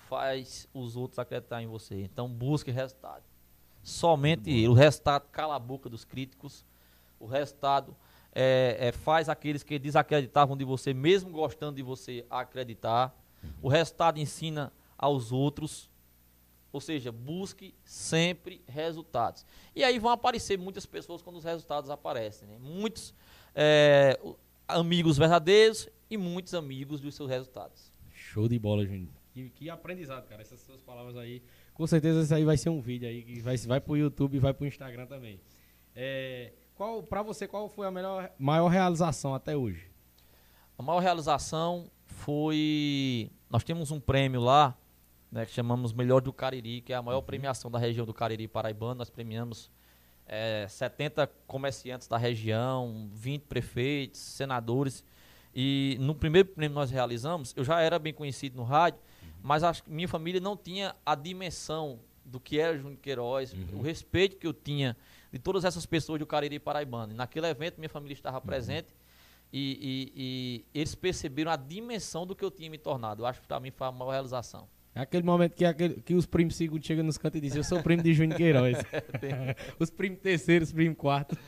faz 0.09 0.67
os 0.73 0.97
outros 0.97 1.19
acreditar 1.19 1.63
em 1.63 1.67
você. 1.67 2.01
Então 2.03 2.29
busque 2.29 2.71
resultado. 2.71 3.23
Somente 3.83 4.49
ele. 4.51 4.69
O 4.69 4.73
resultado 4.73 5.29
cala 5.31 5.55
a 5.55 5.59
boca 5.59 5.89
dos 5.89 6.05
críticos. 6.05 6.65
O 7.19 7.27
resultado 7.27 7.95
é, 8.33 8.77
é, 8.79 8.93
faz 8.93 9.29
aqueles 9.29 9.63
que 9.63 9.79
desacreditavam 9.79 10.57
de 10.57 10.65
você, 10.65 10.95
mesmo 10.95 11.31
gostando 11.31 11.77
de 11.77 11.83
você, 11.83 12.25
acreditar. 12.31 13.17
O 13.63 13.69
resultado 13.69 14.19
ensina 14.19 14.73
aos 14.97 15.33
outros. 15.33 15.91
Ou 16.73 16.81
seja, 16.81 17.11
busque 17.11 17.75
sempre 17.83 18.63
resultados. 18.69 19.45
E 19.75 19.83
aí 19.83 19.99
vão 19.99 20.13
aparecer 20.13 20.57
muitas 20.57 20.87
pessoas 20.87 21.21
quando 21.21 21.37
os 21.37 21.45
resultados 21.45 21.91
aparecem. 21.91 22.47
Né? 22.47 22.59
Muitos 22.61 23.13
é, 23.55 24.19
amigos 24.69 25.19
verdadeiros 25.19 25.89
e 26.09 26.17
muitos 26.17 26.55
amigos 26.55 27.01
dos 27.01 27.17
seus 27.17 27.29
resultados. 27.29 27.93
Show 28.13 28.49
de 28.49 28.59
bola, 28.59 28.87
gente. 28.87 29.11
Que, 29.33 29.51
que, 29.51 29.71
aprendizado, 29.71 30.29
cara. 30.29 30.43
Essas 30.43 30.61
suas 30.61 30.81
palavras 30.81 31.17
aí. 31.17 31.43
Com 31.75 31.87
certeza 31.87 32.23
isso 32.23 32.35
aí 32.35 32.45
vai 32.45 32.57
ser 32.57 32.69
um 32.69 32.81
vídeo 32.81 33.09
aí 33.09 33.23
que 33.23 33.41
vai, 33.41 33.57
vai 33.57 33.81
pro 33.81 33.97
YouTube 33.97 34.37
e 34.37 34.39
vai 34.39 34.55
pro 34.55 34.67
Instagram 34.67 35.07
também. 35.07 35.41
É, 35.95 36.53
qual, 36.81 37.03
pra 37.03 37.23
você, 37.23 37.47
qual 37.47 37.69
foi 37.69 37.87
a 37.87 37.91
melhor, 37.91 38.33
maior 38.39 38.69
realização 38.69 39.35
até 39.35 39.55
hoje? 39.55 39.87
A 40.79 40.83
maior 40.83 41.01
realização 41.01 41.91
foi. 42.07 43.31
Nós 43.51 43.63
temos 43.63 43.91
um 43.91 44.01
prêmio 44.01 44.41
lá, 44.41 44.75
né, 45.31 45.45
que 45.45 45.53
chamamos 45.53 45.93
Melhor 45.93 46.23
do 46.23 46.33
Cariri, 46.33 46.81
que 46.81 46.95
é 46.95 46.97
a 46.97 47.03
maior 47.03 47.19
uhum. 47.19 47.25
premiação 47.25 47.71
da 47.71 47.79
região 47.79 48.07
do 48.07 48.15
Cariri 48.15 48.49
Paraibano. 48.49 48.95
Nós 48.95 49.11
premiamos 49.11 49.71
é, 50.25 50.65
70 50.71 51.27
comerciantes 51.47 52.09
da 52.09 52.17
região, 52.17 53.11
20 53.13 53.43
prefeitos, 53.43 54.19
senadores. 54.19 55.05
E 55.55 55.99
no 56.01 56.15
primeiro 56.15 56.49
prêmio 56.49 56.71
que 56.71 56.77
nós 56.77 56.91
realizamos, 56.91 57.53
eu 57.59 57.63
já 57.63 57.83
era 57.83 57.99
bem 57.99 58.15
conhecido 58.15 58.57
no 58.57 58.63
rádio, 58.63 59.01
mas 59.43 59.63
acho 59.63 59.85
que 59.85 59.91
minha 59.91 60.09
família 60.09 60.41
não 60.41 60.57
tinha 60.57 60.97
a 61.05 61.15
dimensão 61.15 62.01
do 62.25 62.41
que 62.41 62.59
era 62.59 62.79
Júnior 62.79 62.97
Queiroz, 63.03 63.53
uhum. 63.53 63.81
o 63.81 63.83
respeito 63.83 64.39
que 64.39 64.47
eu 64.47 64.55
tinha 64.55 64.97
de 65.33 65.39
todas 65.39 65.65
essas 65.65 65.87
pessoas 65.87 66.19
do 66.19 66.27
Cariri 66.27 66.59
Paraibano. 66.59 67.13
E 67.13 67.17
naquele 67.17 67.47
evento, 67.47 67.79
minha 67.79 67.89
família 67.89 68.15
estava 68.15 68.39
uhum. 68.39 68.45
presente 68.45 68.95
e, 69.53 70.13
e, 70.15 70.23
e, 70.75 70.79
eles 70.79 70.95
perceberam 70.95 71.51
a 71.51 71.57
dimensão 71.57 72.27
do 72.27 72.35
que 72.35 72.45
eu 72.45 72.51
tinha 72.51 72.71
me 72.71 72.79
tornado. 72.79 73.23
Eu 73.23 73.27
acho 73.27 73.41
que 73.41 73.47
para 73.47 73.61
mim 73.61 73.71
foi 73.71 73.87
a 73.87 73.93
maior 73.93 74.13
realização. 74.13 74.69
É 74.95 75.01
aquele 75.01 75.23
momento 75.23 75.55
que, 75.55 75.65
aquele, 75.65 76.01
que 76.01 76.15
os 76.15 76.27
primos 76.27 76.57
segundos 76.57 76.87
chegam 76.87 77.05
nos 77.05 77.17
cantos 77.17 77.39
e 77.39 77.41
dizem: 77.41 77.59
Eu 77.59 77.65
sou 77.65 77.83
primo 77.83 78.03
de 78.03 78.13
Júnior 78.13 78.37
Queiroz. 78.37 78.79
os 79.79 79.91
primos 79.91 80.19
terceiros, 80.21 80.69
os 80.69 80.75
primos 80.75 80.99
quartos. 80.99 81.39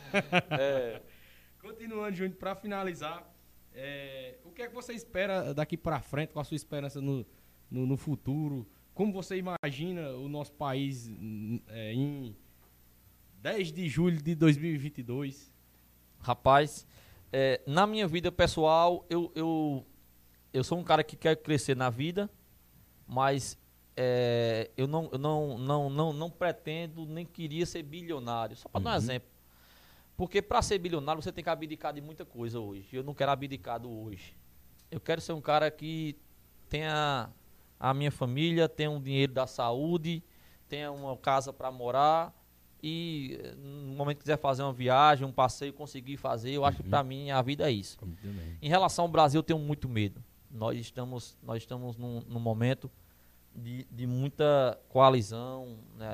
é. 0.51 1.01
Continuando, 1.61 2.17
Júnior, 2.17 2.37
para 2.37 2.57
finalizar, 2.57 3.33
é, 3.73 4.37
o 4.45 4.51
que 4.51 4.63
é 4.63 4.69
que 4.69 4.75
você 4.75 4.93
espera 4.93 5.55
daqui 5.55 5.77
para 5.77 6.01
frente? 6.01 6.33
Qual 6.33 6.41
a 6.41 6.45
sua 6.45 6.57
esperança 6.57 7.01
no, 7.01 7.25
no, 7.71 7.87
no 7.87 7.97
futuro? 7.97 8.67
Como 8.93 9.13
você 9.13 9.37
imagina 9.37 10.11
o 10.11 10.29
nosso 10.29 10.53
país 10.53 11.09
é, 11.69 11.93
em 11.93 12.37
10 13.43 13.73
de 13.73 13.89
julho 13.89 14.23
de 14.23 14.37
2022? 14.37 15.53
Rapaz, 16.21 16.87
é, 17.33 17.61
na 17.67 17.89
minha 17.89 18.07
vida 18.07 18.31
pessoal, 18.31 19.05
eu, 19.11 19.33
eu, 19.35 19.85
eu 20.53 20.63
sou 20.63 20.79
um 20.79 20.85
cara 20.85 21.03
que 21.03 21.17
quer 21.17 21.35
crescer 21.35 21.75
na 21.77 21.91
vida, 21.91 22.31
mas 23.05 23.59
é, 23.97 24.71
eu, 24.77 24.87
não, 24.87 25.09
eu 25.11 25.19
não, 25.19 25.59
não, 25.59 25.91
não, 25.91 26.13
não 26.13 26.31
pretendo 26.31 27.05
nem 27.05 27.27
queria 27.27 27.67
ser 27.67 27.83
bilionário. 27.83 28.55
Só 28.55 28.69
para 28.69 28.79
uhum. 28.79 28.85
dar 28.85 28.91
um 28.91 28.93
uhum. 28.93 28.99
exemplo. 28.99 29.29
Porque 30.17 30.41
para 30.41 30.63
ser 30.63 30.79
bilionário 30.79 31.21
você 31.21 31.33
tem 31.33 31.43
que 31.43 31.51
abdicar 31.51 31.93
de 31.93 32.01
muita 32.01 32.25
coisa 32.25 32.61
hoje. 32.61 32.95
Eu 32.95 33.03
não 33.03 33.13
quero 33.13 33.33
abdicar 33.33 33.81
do 33.81 33.91
hoje. 33.91 34.37
Eu 34.89 35.01
quero 35.01 35.21
ser 35.21 35.33
um 35.33 35.41
cara 35.41 35.69
que 35.69 36.17
tenha 36.69 37.29
a 37.81 37.93
minha 37.93 38.13
família, 38.13 38.69
tenha 38.69 38.91
um 38.91 39.03
dinheiro 39.03 39.33
da 39.33 39.49
saúde, 39.49 40.23
tenha 40.69 40.93
uma 40.93 41.17
casa 41.17 41.53
para 41.53 41.73
morar 41.73 42.33
e 42.83 43.39
no 43.57 43.95
momento 43.95 44.17
que 44.17 44.23
quiser 44.25 44.39
fazer 44.39 44.63
uma 44.63 44.73
viagem, 44.73 45.27
um 45.27 45.33
passeio, 45.33 45.73
conseguir 45.73 46.17
fazer, 46.17 46.51
eu 46.51 46.65
acho 46.65 46.79
que 46.79 46.89
para 46.89 47.01
uhum. 47.01 47.07
mim 47.07 47.31
a 47.31 47.41
vida 47.41 47.69
é 47.69 47.73
isso. 47.73 47.97
Em 48.61 48.69
relação 48.69 49.05
ao 49.05 49.11
Brasil, 49.11 49.39
eu 49.39 49.43
tenho 49.45 49.59
muito 49.59 49.89
medo. 49.89 50.23
Nós 50.51 50.79
estamos, 50.79 51.37
nós 51.43 51.59
estamos 51.59 51.97
num, 51.97 52.21
num 52.29 52.41
momento 52.41 52.91
de, 53.55 53.87
de, 53.91 54.07
muita 54.07 54.79
coalizão, 54.89 55.79
né, 55.97 56.09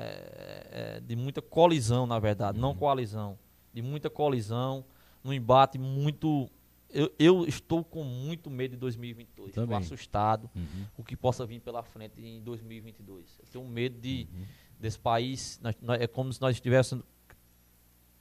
é, 0.71 1.01
de 1.03 1.15
muita 1.15 1.41
colisão, 1.41 2.05
na 2.05 2.19
verdade, 2.19 2.57
uhum. 2.57 2.61
não 2.61 2.75
coalizão 2.75 3.37
de 3.73 3.81
muita 3.81 4.09
colisão, 4.09 4.85
num 5.23 5.33
embate 5.33 5.77
muito. 5.77 6.49
Eu, 6.91 7.11
eu 7.19 7.45
estou 7.45 7.83
com 7.83 8.03
muito 8.03 8.49
medo 8.49 8.71
de 8.71 8.77
2022. 8.77 9.49
Estou 9.49 9.75
assustado 9.75 10.49
uhum. 10.55 10.85
o 10.97 11.03
que 11.03 11.15
possa 11.15 11.45
vir 11.45 11.59
pela 11.61 11.83
frente 11.83 12.19
em 12.19 12.41
2022. 12.41 13.39
Eu 13.39 13.45
tenho 13.51 13.65
medo 13.67 13.99
de, 13.99 14.27
uhum. 14.33 14.45
Desse 14.79 14.97
país. 14.97 15.59
Nós, 15.61 15.75
nós, 15.81 16.01
é 16.01 16.07
como 16.07 16.31
se 16.31 16.41
nós 16.41 16.55
estivéssemos 16.55 17.03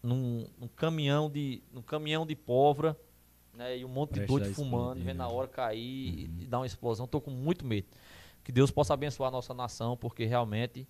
num, 0.02 0.46
num, 0.58 0.68
caminhão 0.68 1.30
de 1.30 1.62
num 1.72 1.82
caminhão 1.82 2.26
de 2.26 2.34
pólvora 2.34 2.96
né, 3.54 3.78
e 3.78 3.84
um 3.84 3.88
monte 3.88 4.10
Preste 4.10 4.26
de 4.26 4.38
doido 4.38 4.54
fumando, 4.54 5.02
vendo 5.02 5.20
a 5.20 5.28
hora 5.28 5.48
cair 5.48 6.28
uhum. 6.28 6.36
e 6.40 6.46
dar 6.46 6.58
uma 6.58 6.66
explosão. 6.66 7.04
Estou 7.04 7.20
com 7.20 7.30
muito 7.30 7.64
medo. 7.64 7.86
Que 8.44 8.52
Deus 8.52 8.70
possa 8.70 8.94
abençoar 8.94 9.28
a 9.28 9.32
nossa 9.32 9.52
nação, 9.52 9.96
porque 9.96 10.24
realmente 10.24 10.86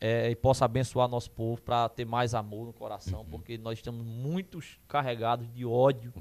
é, 0.00 0.30
e 0.30 0.36
possa 0.36 0.64
abençoar 0.64 1.08
nosso 1.08 1.30
povo 1.30 1.60
para 1.60 1.88
ter 1.88 2.04
mais 2.04 2.34
amor 2.34 2.66
no 2.66 2.72
coração, 2.72 3.20
uhum. 3.20 3.26
porque 3.26 3.58
nós 3.58 3.78
estamos 3.78 4.04
muito 4.04 4.60
carregados 4.86 5.52
de 5.52 5.64
ódio 5.64 6.12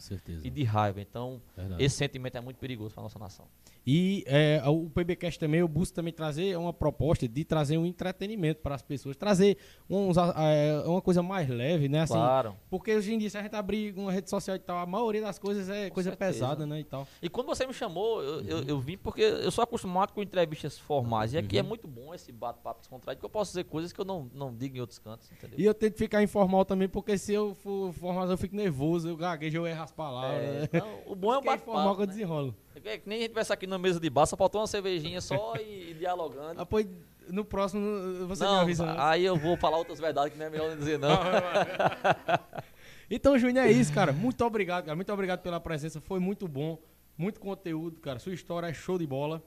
e 0.44 0.50
de 0.50 0.64
raiva. 0.64 1.02
Então, 1.02 1.42
Verdade. 1.56 1.84
esse 1.84 1.98
sentimento 1.98 2.38
é 2.38 2.42
muito 2.42 2.58
perigoso 2.58 2.94
para 2.94 3.02
a 3.02 3.06
nossa 3.06 3.20
nação. 3.20 3.48
E 3.86 4.24
é, 4.26 4.62
o 4.66 4.90
PBcast 4.90 5.40
também, 5.40 5.60
eu 5.60 5.68
busco 5.68 5.94
também 5.94 6.12
trazer 6.12 6.58
uma 6.58 6.74
proposta 6.74 7.28
de 7.28 7.46
trazer 7.46 7.78
um 7.78 7.86
entretenimento 7.86 8.62
para 8.62 8.74
as 8.74 8.82
pessoas, 8.82 9.16
trazer 9.16 9.58
uns, 9.88 10.18
é, 10.18 10.84
uma 10.88 11.02
coisa 11.02 11.22
mais 11.22 11.48
leve, 11.48 11.88
né? 11.88 12.02
Assim, 12.02 12.14
claro. 12.14 12.56
Porque 12.68 12.96
hoje 12.96 13.14
em 13.14 13.20
dia, 13.20 13.30
se 13.30 13.38
a 13.38 13.44
gente 13.44 13.56
abrir 13.56 13.94
uma 13.96 14.12
rede 14.12 14.28
social 14.28 14.56
e 14.56 14.60
tal, 14.60 14.80
a 14.80 14.88
maioria 14.88 15.22
das 15.22 15.38
coisas 15.38 15.70
é 15.70 15.90
com 15.90 15.96
coisa 15.96 16.10
certeza. 16.10 16.34
pesada, 16.34 16.66
né? 16.66 16.80
E, 16.80 16.84
tal. 16.84 17.08
e 17.22 17.30
quando 17.30 17.46
você 17.46 17.68
me 17.68 17.74
chamou, 17.74 18.24
eu, 18.24 18.40
uhum. 18.40 18.46
eu, 18.48 18.64
eu, 18.64 18.80
vim 18.80 18.98
porque 18.98 19.22
eu 19.22 19.52
sou 19.52 19.64
acostumado 19.64 20.14
com 20.14 20.22
entrevistas 20.24 20.80
formais. 20.80 21.34
E 21.34 21.38
aqui 21.38 21.58
é 21.58 21.62
uhum. 21.62 21.68
é 21.68 21.70
muito 21.70 21.88
bom 21.88 22.14
esse 22.14 22.32
bate-papo 22.32 22.80
descontraído, 22.80 23.20
que 23.20 23.26
eu 23.26 23.30
posso 23.30 23.52
dizer 23.52 23.66
coisas 23.66 23.94
que 23.94 24.02
eu 24.02 24.06
não, 24.06 24.30
não 24.34 24.52
digo 24.52 24.78
em 24.78 24.80
outros 24.80 24.98
cantos, 24.98 25.32
entendeu? 25.32 25.60
E 25.60 25.64
eu 25.64 25.74
tento 25.76 25.96
ficar 25.96 26.24
informal 26.24 26.66
também, 26.66 26.90
porque 26.90 27.20
se 27.20 27.34
eu 27.34 27.54
for 27.54 27.94
formal, 27.94 28.28
eu 28.30 28.38
fico 28.38 28.56
nervoso, 28.56 29.10
eu 29.10 29.16
gaguejo, 29.16 29.58
eu 29.58 29.68
erro 29.68 29.84
as 29.84 29.92
palavras. 29.92 30.42
É, 30.42 30.64
então, 30.64 31.02
o 31.06 31.16
bom 31.16 31.34
é 31.34 31.38
o 31.38 31.42
bate-papo. 31.42 31.70
informal 31.70 31.90
né? 31.90 31.96
que 31.96 32.02
eu 32.02 32.08
desenrolo. 32.08 32.65
É 32.84 32.98
que 32.98 33.08
nem 33.08 33.20
a 33.20 33.22
gente 33.22 33.30
tivesse 33.30 33.54
aqui 33.54 33.66
na 33.66 33.78
mesa 33.78 34.00
de 34.00 34.10
bar, 34.10 34.26
só 34.26 34.36
faltou 34.36 34.62
uma 34.62 34.68
cervejinha 34.68 35.22
só 35.22 35.56
e, 35.56 35.92
e 35.92 35.94
dialogando. 35.94 36.60
Ah, 36.60 36.66
pois, 36.66 36.88
no 37.30 37.46
próximo 37.46 38.28
você 38.28 38.44
não, 38.44 38.56
me 38.56 38.62
avisa. 38.62 38.86
Antes. 38.86 39.04
Aí 39.04 39.26
eu 39.26 39.38
vou 39.38 39.58
falar 39.58 39.78
outras 39.78 40.00
verdades 40.00 40.34
que 40.34 40.40
não 40.40 40.46
é 40.46 40.50
melhor 40.50 40.70
nem 40.70 40.78
dizer, 40.78 41.00
não. 41.00 41.18
então, 43.10 43.38
Júnior, 43.38 43.66
é 43.66 43.72
isso, 43.72 43.94
cara. 43.94 44.12
Muito 44.12 44.44
obrigado, 44.44 44.86
cara. 44.86 44.96
Muito 44.96 45.12
obrigado 45.12 45.42
pela 45.42 45.60
presença. 45.60 46.02
Foi 46.02 46.20
muito 46.20 46.48
bom. 46.48 46.80
Muito 47.18 47.40
conteúdo, 47.40 48.00
cara. 48.02 48.20
Sua 48.20 48.34
história 48.34 48.68
é 48.68 48.74
show 48.74 48.98
de 48.98 49.08
bola. 49.08 49.42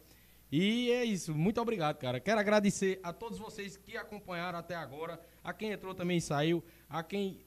E 0.51 0.91
é 0.91 1.05
isso. 1.05 1.35
Muito 1.35 1.61
obrigado, 1.61 1.99
cara. 1.99 2.19
Quero 2.19 2.41
agradecer 2.41 2.99
a 3.03 3.13
todos 3.13 3.39
vocês 3.39 3.77
que 3.77 3.97
acompanharam 3.97 4.59
até 4.59 4.75
agora. 4.75 5.21
A 5.45 5.53
quem 5.53 5.71
entrou 5.71 5.95
também 5.95 6.21
saiu. 6.21 6.65
A 6.89 7.03
quem 7.03 7.41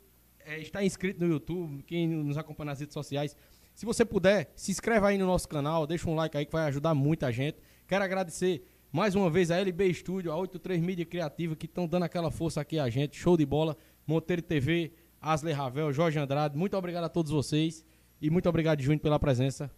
é, 0.46 0.60
está 0.60 0.84
inscrito 0.84 1.20
no 1.20 1.32
YouTube. 1.32 1.84
Quem 1.84 2.08
nos 2.08 2.38
acompanha 2.38 2.68
nas 2.68 2.80
redes 2.80 2.94
sociais. 2.94 3.36
Se 3.74 3.86
você 3.86 4.06
puder, 4.06 4.52
se 4.56 4.72
inscreve 4.72 5.06
aí 5.08 5.18
no 5.18 5.26
nosso 5.26 5.48
canal, 5.48 5.88
deixa 5.88 6.10
um 6.10 6.16
like 6.16 6.38
aí 6.38 6.46
que 6.46 6.52
vai 6.52 6.66
ajudar 6.66 6.94
muita 6.94 7.32
gente. 7.32 7.58
Quero 7.88 8.04
agradecer 8.04 8.64
mais 8.92 9.16
uma 9.16 9.30
vez 9.30 9.50
a 9.50 9.58
LB 9.58 9.94
Studio, 9.94 10.32
a 10.32 10.38
83 10.38 10.82
Mídia 10.82 11.06
Criativa, 11.06 11.56
que 11.56 11.66
estão 11.66 11.88
dando 11.88 12.04
aquela 12.04 12.30
força 12.30 12.62
aqui 12.62 12.78
a 12.78 12.90
gente. 12.90 13.18
Show 13.18 13.38
de 13.38 13.46
bola. 13.46 13.78
Monteiro 14.06 14.42
TV, 14.42 14.94
Asley 15.22 15.54
Ravel, 15.54 15.94
Jorge 15.94 16.20
Andrade. 16.20 16.58
Muito 16.58 16.76
obrigado 16.76 17.06
a 17.06 17.10
todos 17.10 17.32
vocês. 17.32 17.86
E 18.22 18.30
muito 18.30 18.48
obrigado, 18.50 18.82
Júnior, 18.82 19.02
pela 19.02 19.20
presença. 19.20 19.72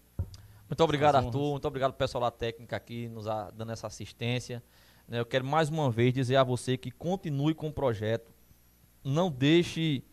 Muito 0.68 0.84
obrigado, 0.84 1.16
Arthur. 1.16 1.52
Muito 1.52 1.68
obrigado, 1.68 1.94
pessoal 1.94 2.24
da 2.24 2.32
técnica 2.32 2.76
aqui, 2.76 3.08
nos 3.08 3.26
dando 3.54 3.72
essa 3.72 3.88
assistência. 3.88 4.64
Né, 5.08 5.20
eu 5.20 5.26
quero 5.26 5.46
mais 5.46 5.70
uma 5.70 5.92
vez 5.92 6.14
dizer 6.14 6.36
a 6.38 6.44
você 6.44 6.78
que 6.78 6.90
continue 6.90 7.54
com 7.54 7.68
o 7.68 7.74
projeto. 7.74 8.34
Não 9.04 9.30
deixe 9.30 10.04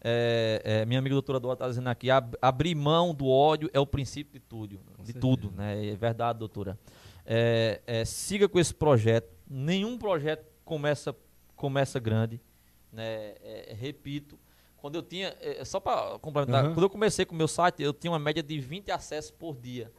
é, 0.00 0.62
é, 0.64 0.86
minha 0.86 0.98
amiga 0.98 1.14
doutora 1.14 1.40
Dora 1.40 1.54
está 1.54 1.68
dizendo 1.68 1.88
aqui, 1.88 2.10
ab, 2.10 2.36
abrir 2.40 2.74
mão 2.74 3.12
do 3.14 3.26
ódio 3.26 3.68
é 3.72 3.80
o 3.80 3.86
princípio 3.86 4.32
de 4.32 4.40
tudo, 4.40 4.80
de 5.02 5.12
tudo, 5.12 5.50
né? 5.50 5.88
É 5.88 5.96
verdade, 5.96 6.38
doutora. 6.38 6.78
É, 7.26 7.80
é, 7.86 8.04
siga 8.04 8.48
com 8.48 8.58
esse 8.58 8.72
projeto. 8.72 9.36
Nenhum 9.48 9.98
projeto 9.98 10.46
começa, 10.64 11.14
começa 11.56 11.98
grande, 11.98 12.40
né? 12.92 13.34
É, 13.42 13.76
repito, 13.78 14.38
quando 14.76 14.94
eu 14.94 15.02
tinha, 15.02 15.34
só 15.64 15.80
para 15.80 16.18
complementar, 16.20 16.64
uhum. 16.64 16.74
quando 16.74 16.84
eu 16.84 16.90
comecei 16.90 17.24
com 17.24 17.34
o 17.34 17.38
meu 17.38 17.48
site, 17.48 17.82
eu 17.82 17.92
tinha 17.92 18.10
uma 18.12 18.18
média 18.18 18.42
de 18.42 18.60
20 18.60 18.92
acessos 18.92 19.32
por 19.32 19.56
dia. 19.56 19.90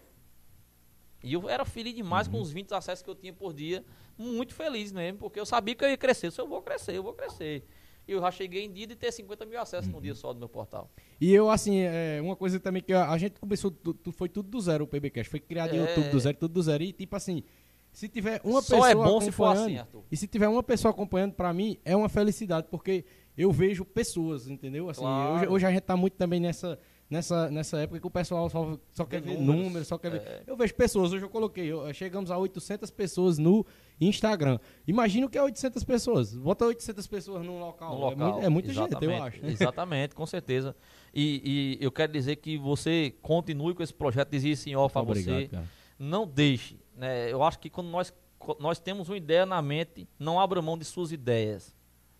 E 1.21 1.34
eu 1.34 1.49
era 1.49 1.65
feliz 1.65 1.93
demais 1.93 2.27
uhum. 2.27 2.34
com 2.34 2.41
os 2.41 2.51
20 2.51 2.73
acessos 2.73 3.03
que 3.03 3.09
eu 3.09 3.15
tinha 3.15 3.34
por 3.34 3.53
dia, 3.53 3.84
muito 4.17 4.53
feliz 4.53 4.93
mesmo, 4.93 5.19
porque 5.19 5.39
eu 5.39 5.45
sabia 5.45 5.76
que 5.76 5.84
eu 5.84 5.89
ia 5.89 5.97
crescer. 5.97 6.31
Se 6.31 6.39
eu 6.39 6.47
vou 6.47 6.61
crescer, 6.61 6.95
eu 6.95 7.03
vou 7.03 7.13
crescer. 7.13 7.65
Eu 8.11 8.19
já 8.22 8.31
cheguei 8.31 8.65
em 8.65 8.72
dia 8.72 8.88
de 8.88 8.95
ter 8.95 9.11
50 9.11 9.45
mil 9.45 9.60
acessos 9.60 9.88
uhum. 9.88 9.94
num 9.94 10.02
dia 10.02 10.15
só 10.15 10.34
do 10.34 10.40
meu 10.40 10.49
portal. 10.49 10.90
E 11.19 11.34
eu, 11.34 11.49
assim, 11.49 11.80
é, 11.80 12.19
uma 12.22 12.36
coisa 12.36 12.60
também 12.60 12.81
que 12.81 12.94
a, 12.94 13.10
a 13.10 13.18
gente 13.18 13.40
começou, 13.40 13.72
tu, 13.72 13.94
tu, 13.94 14.11
foi 14.11 14.30
tudo 14.30 14.49
do 14.49 14.60
zero 14.60 14.84
o 14.84 14.88
PBcast, 14.88 15.30
foi 15.30 15.40
criado 15.40 15.73
é... 15.73 15.77
em 15.77 15.80
YouTube 15.81 16.10
do 16.10 16.19
zero, 16.19 16.38
tudo 16.38 16.53
do 16.53 16.61
zero. 16.61 16.84
E 16.84 16.91
tipo 16.91 17.15
assim, 17.15 17.44
se 17.91 18.07
tiver 18.07 18.41
uma 18.44 18.61
Só 18.61 18.76
pessoa 18.76 18.90
é 18.90 18.95
bom 18.95 19.22
se 19.22 19.31
for 19.31 19.45
assim, 19.45 19.77
Arthur. 19.77 20.03
E 20.11 20.18
se 20.18 20.27
tiver 20.27 20.48
uma 20.48 20.64
pessoa 20.64 20.91
acompanhando, 20.91 21.34
para 21.34 21.53
mim, 21.53 21.77
é 21.84 21.95
uma 21.95 22.10
felicidade, 22.10 22.68
porque 22.69 23.06
eu 23.38 23.52
vejo 23.52 23.86
pessoas, 23.86 24.48
entendeu? 24.48 24.90
Assim, 24.90 25.02
claro. 25.02 25.34
hoje, 25.34 25.48
hoje, 25.48 25.65
a 25.65 25.72
gente 25.72 25.81
tá 25.81 25.98
muito 25.98 26.14
também 26.14 26.40
nessa, 26.40 26.80
nessa, 27.10 27.49
nessa 27.49 27.77
época 27.80 27.99
que 27.99 28.07
o 28.07 28.11
pessoal 28.11 28.49
só, 28.49 28.77
só 28.91 29.06
quer 29.06 29.22
ver 29.22 29.38
números, 29.40 29.88
só 29.88 29.98
quer 29.98 30.11
ver... 30.11 30.22
É. 30.22 30.44
Eu 30.45 30.56
vejo 30.56 30.73
pessoas, 30.76 31.11
hoje 31.11 31.26
eu 31.26 31.30
coloquei, 31.30 31.65
eu, 31.65 31.94
chegamos 31.94 32.30
a 32.30 32.38
800 32.38 32.91
pessoas 32.91 33.38
no 33.38 33.65
Instagram. 33.99 34.60
Imagina 34.88 35.26
o 35.26 35.30
que 35.30 35.38
é 35.38 35.41
800 35.41 35.84
pessoas. 35.84 36.36
Bota 36.36 36.65
800 36.65 37.07
pessoas 37.07 37.45
num 37.45 37.60
local. 37.60 37.98
local. 37.98 38.11
É, 38.11 38.15
muito, 38.15 38.45
é 38.45 38.49
muita 38.49 38.73
gente, 38.73 39.03
eu 39.03 39.23
acho. 39.23 39.45
Exatamente, 39.45 40.14
com 40.14 40.26
certeza. 40.26 40.76
E, 41.14 41.77
e, 41.80 41.84
eu 41.84 41.91
quero 41.91 42.11
dizer 42.11 42.36
que 42.36 42.57
você 42.57 43.15
continue 43.22 43.73
com 43.73 43.81
esse 43.81 43.94
projeto, 43.94 44.30
dizia 44.30 44.53
isso 44.53 44.69
em 44.69 44.76
off 44.76 44.98
a 44.98 45.02
você. 45.02 45.48
Cara. 45.48 45.65
Não 45.98 46.26
deixe 46.26 46.77
né, 46.99 47.31
eu 47.31 47.41
acho 47.41 47.57
que 47.60 47.69
quando 47.69 47.88
nós, 47.88 48.14
nós 48.60 48.77
temos 48.77 49.07
uma 49.07 49.15
ideia 49.15 49.45
na 49.45 49.61
mente, 49.61 50.06
não 50.19 50.38
abra 50.38 50.61
mão 50.61 50.77
de 50.77 50.84
suas 50.84 51.14
ideias. 51.14 51.73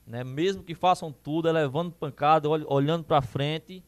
Né? 0.08 0.24
Mesmo 0.24 0.64
que 0.64 0.74
façam 0.74 1.12
tudo, 1.12 1.50
é 1.50 1.52
levando 1.52 1.92
pancada, 1.92 2.48
olhando 2.50 3.04
para 3.04 3.22
frente 3.22 3.84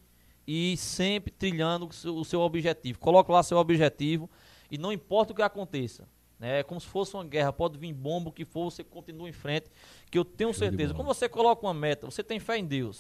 e 0.46 0.76
sempre 0.78 1.32
trilhando 1.32 1.88
o 1.88 1.94
seu, 1.94 2.16
o 2.16 2.26
seu 2.26 2.42
objetivo. 2.42 3.00
Coloque 3.00 3.32
lá 3.32 3.44
seu 3.44 3.58
objetivo 3.58 4.30
e 4.70 4.78
não 4.78 4.92
importa 4.92 5.34
o 5.34 5.36
que 5.36 5.42
aconteça. 5.42 6.08
Né? 6.40 6.60
É 6.60 6.64
como 6.64 6.82
se 6.82 6.88
fosse 6.88 7.14
uma 7.14 7.24
guerra, 7.24 7.54
pode 7.54 7.78
vir 7.78 7.94
bomba, 7.94 8.30
o 8.30 8.34
que 8.34 8.44
for, 8.44 8.72
você 8.72 8.84
continua 8.84 9.30
em 9.30 9.34
frente, 9.34 9.70
que 10.10 10.18
eu 10.18 10.26
tenho 10.26 10.52
Show 10.52 10.60
certeza. 10.60 10.94
Quando 10.94 11.08
você 11.08 11.30
coloca 11.30 11.66
uma 11.66 11.74
meta, 11.74 12.10
você 12.10 12.24
tem 12.24 12.40
fé 12.40 12.58
em 12.58 12.66
Deus, 12.66 12.98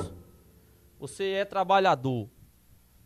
você 1.00 1.32
é 1.32 1.46
trabalhador, 1.46 2.30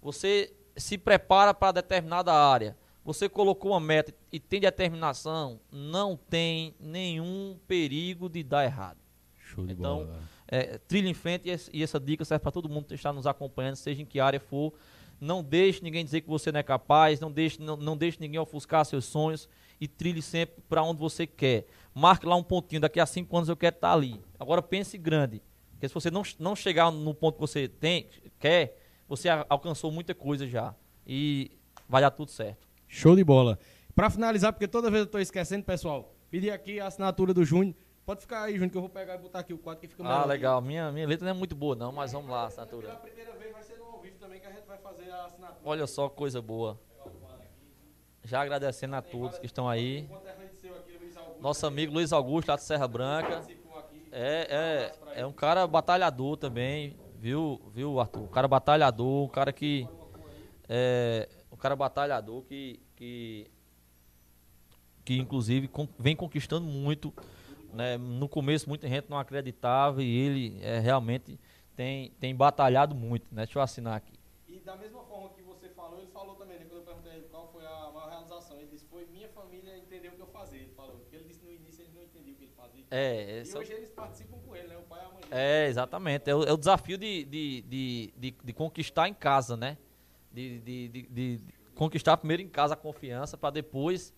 você 0.02 0.54
se 0.76 0.98
prepara 0.98 1.54
para 1.54 1.72
determinada 1.72 2.34
área, 2.34 2.78
você 3.04 3.30
colocou 3.30 3.72
uma 3.72 3.80
meta 3.80 4.14
e 4.30 4.40
tem 4.40 4.60
determinação, 4.60 5.62
não 5.72 6.18
tem 6.18 6.76
nenhum 6.80 7.58
perigo 7.66 8.28
de 8.28 8.44
dar 8.44 8.66
errado. 8.66 8.98
Show 9.38 9.66
de 9.66 9.74
então, 9.74 10.00
bola. 10.00 10.20
É, 10.48 10.78
trilha 10.78 11.10
em 11.10 11.14
frente 11.14 11.50
e, 11.74 11.84
essa 11.84 12.00
dica 12.00 12.24
serve 12.24 12.42
para 12.42 12.52
todo 12.52 12.70
mundo 12.70 12.86
que 12.86 12.94
está 12.94 13.12
nos 13.12 13.26
acompanhando, 13.26 13.76
seja 13.76 14.02
em 14.02 14.06
que 14.06 14.20
área 14.20 14.40
for. 14.40 14.74
Não 15.20 15.44
deixe 15.44 15.82
ninguém 15.82 16.04
dizer 16.04 16.22
que 16.22 16.28
você 16.28 16.52
não 16.52 16.60
é 16.60 16.64
capaz, 16.64 17.20
não 17.20 17.32
deixe, 17.32 17.62
não, 17.62 17.76
não 17.78 17.98
deixe 17.98 18.18
ninguém 18.20 18.40
ofuscar 18.40 18.86
seus 18.86 19.06
sonhos 19.06 19.48
e 19.80 19.88
trilhe 19.88 20.22
sempre 20.22 20.62
para 20.68 20.84
onde 20.84 21.00
você 21.00 21.26
quer. 21.26 21.66
Marque 21.94 22.26
lá 22.26 22.36
um 22.36 22.44
pontinho, 22.44 22.82
daqui 22.82 23.00
a 23.00 23.06
cinco 23.06 23.36
anos 23.36 23.50
eu 23.50 23.56
quero 23.56 23.76
estar 23.76 23.94
ali. 23.94 24.22
Agora 24.40 24.62
pense 24.62 24.98
grande, 24.98 25.42
porque 25.72 25.88
se 25.88 25.94
você 25.94 26.12
não, 26.12 26.24
não 26.40 26.56
chegar 26.56 26.92
no 26.92 27.14
ponto 27.14 27.36
que 27.36 27.42
você 27.42 27.68
tem, 27.68 28.08
quer, 28.40 28.78
você 29.08 29.30
alcançou 29.50 29.92
muita 29.92 30.14
coisa 30.14 30.46
já. 30.46 30.76
E 31.08 31.52
vai 31.88 32.02
dar 32.02 32.12
tudo 32.12 32.32
certo. 32.32 32.68
Show 32.88 33.16
de 33.16 33.24
bola. 33.24 33.60
Para 33.94 34.10
finalizar, 34.10 34.52
porque 34.52 34.68
toda 34.68 34.90
vez 34.90 35.06
eu 35.06 35.10
tô 35.10 35.20
esquecendo, 35.20 35.64
pessoal, 35.64 36.14
pedir 36.30 36.52
aqui 36.52 36.80
a 36.80 36.88
assinatura 36.88 37.34
do 37.34 37.46
Júnior. 37.46 37.76
Pode 38.06 38.22
ficar 38.22 38.44
aí, 38.44 38.54
Júnior, 38.54 38.70
que 38.70 38.78
eu 38.78 38.82
vou 38.82 38.90
pegar 38.90 39.16
e 39.16 39.18
botar 39.18 39.40
aqui 39.40 39.52
o 39.52 39.58
quadro 39.58 39.82
que 39.82 39.88
fica 39.88 40.04
melhor. 40.04 40.22
Ah, 40.22 40.26
legal. 40.26 40.62
Minha, 40.62 40.92
minha 40.92 41.08
letra 41.08 41.26
não 41.26 41.32
é 41.32 41.38
muito 41.38 41.56
boa, 41.56 41.76
não, 41.76 41.92
mas 41.92 42.12
vamos 42.12 42.30
lá, 42.30 42.46
assinatura. 42.46 42.90
Pela 42.90 43.00
primeira 43.00 43.32
vez 43.34 43.52
vai 43.52 43.64
ser 43.64 43.78
no 43.80 43.86
ao 43.86 44.00
vivo 44.00 44.18
também 44.20 44.40
que 44.40 44.46
a 44.46 44.52
gente 44.52 44.68
vai 44.68 44.78
fazer 44.78 45.10
a 45.10 45.26
assinatura. 45.26 45.62
Olha 45.64 45.88
só, 45.88 46.08
coisa 46.08 46.40
boa. 46.40 46.80
Já 48.24 48.42
agradecendo 48.42 48.96
a 48.96 49.02
todos 49.02 49.40
que 49.40 49.48
estão 49.48 49.68
aí. 49.68 50.08
Nosso 51.40 51.66
amigo 51.66 51.94
Luiz 51.94 52.14
Augusto, 52.14 52.50
lá 52.50 52.56
de 52.56 52.64
Serra 52.64 52.88
Branca. 52.88 53.44
É, 54.12 54.92
é, 55.16 55.22
é 55.22 55.26
um 55.26 55.34
cara 55.34 55.66
batalhador 55.66 56.38
também, 56.38 56.96
viu, 57.18 57.60
viu, 57.74 58.00
Arthur? 58.00 58.22
Um 58.22 58.28
cara 58.28 58.48
batalhador, 58.48 59.26
um 59.26 59.30
cara 59.30 59.52
que. 59.52 59.88
É, 60.70 61.28
um 61.52 61.58
cara 61.58 61.76
batalhador 61.76 62.44
que, 62.44 62.80
que, 62.96 63.52
que 65.04 65.18
inclusive 65.18 65.70
vem 65.98 66.16
conquistando 66.16 66.68
muito. 66.68 67.12
Né? 67.76 67.98
No 67.98 68.28
começo 68.28 68.68
muita 68.68 68.88
gente 68.88 69.10
não 69.10 69.20
acreditava 69.20 70.02
e 70.02 70.18
ele 70.18 70.60
é, 70.62 70.80
realmente 70.80 71.40
tem, 71.76 72.12
tem 72.20 72.36
batalhado 72.36 72.96
muito. 72.96 73.28
Né? 73.32 73.44
Deixa 73.44 73.60
eu 73.60 73.64
assinar 73.64 73.98
aqui. 73.98 74.14
E 74.48 74.60
da 74.60 74.76
mesma 74.76 75.04
forma 75.04 75.30
que 75.30 75.42
você 75.42 75.70
falou, 75.70 76.00
ele 76.00 76.08
falou 76.08 76.36
também, 76.36 76.58
né? 76.58 76.66
quando 76.66 76.80
eu 76.80 76.86
perguntei 76.86 77.14
ele 77.14 77.28
qual 77.30 77.52
foi 77.52 77.66
a 77.66 77.92
maior 77.94 78.10
realização, 78.10 78.58
ele 78.58 78.68
disse 78.68 78.86
foi 78.86 79.06
minha 79.08 79.28
família 79.30 79.78
entender 79.78 80.08
o 80.08 80.12
que 80.14 80.22
eu 80.22 80.28
fazia. 80.28 80.60
Ele 80.60 80.72
falou, 80.76 80.96
porque 80.98 81.16
ele 81.16 81.26
disse 81.26 81.44
no 81.44 81.52
início 81.52 81.84
ele 81.84 81.92
não 81.94 82.02
entendia 82.02 82.34
o 82.34 82.36
que 82.38 82.44
ele 82.44 82.54
fazia. 82.56 82.86
É, 82.90 83.44
e 83.46 83.58
hoje 83.58 83.74
eles 83.74 83.92
participam 83.92 84.38
com 84.40 84.56
ele, 84.56 84.70
né? 84.70 84.78
O 84.78 84.84
pai 84.84 85.02
e 85.02 85.06
a 85.06 85.10
mãe. 85.10 85.22
É, 85.30 85.68
exatamente. 85.68 86.30
É 86.30 86.36
o, 86.36 86.44
é 86.44 86.54
o 86.54 86.58
desafio 86.58 86.98
de, 86.98 87.26
de, 87.26 87.62
de, 87.62 88.14
de, 88.18 88.36
de 88.44 88.54
conquistar 88.54 89.10
em 89.10 89.14
casa, 89.14 89.58
né? 89.58 89.78
De, 90.32 90.60
de, 90.60 90.88
de, 90.90 91.02
de, 91.04 91.42
conquistar 91.76 92.18
primeiro 92.18 92.42
em 92.42 92.48
casa 92.48 92.74
a 92.74 92.78
confiança 92.78 93.38
para 93.38 93.52
depois, 93.52 94.14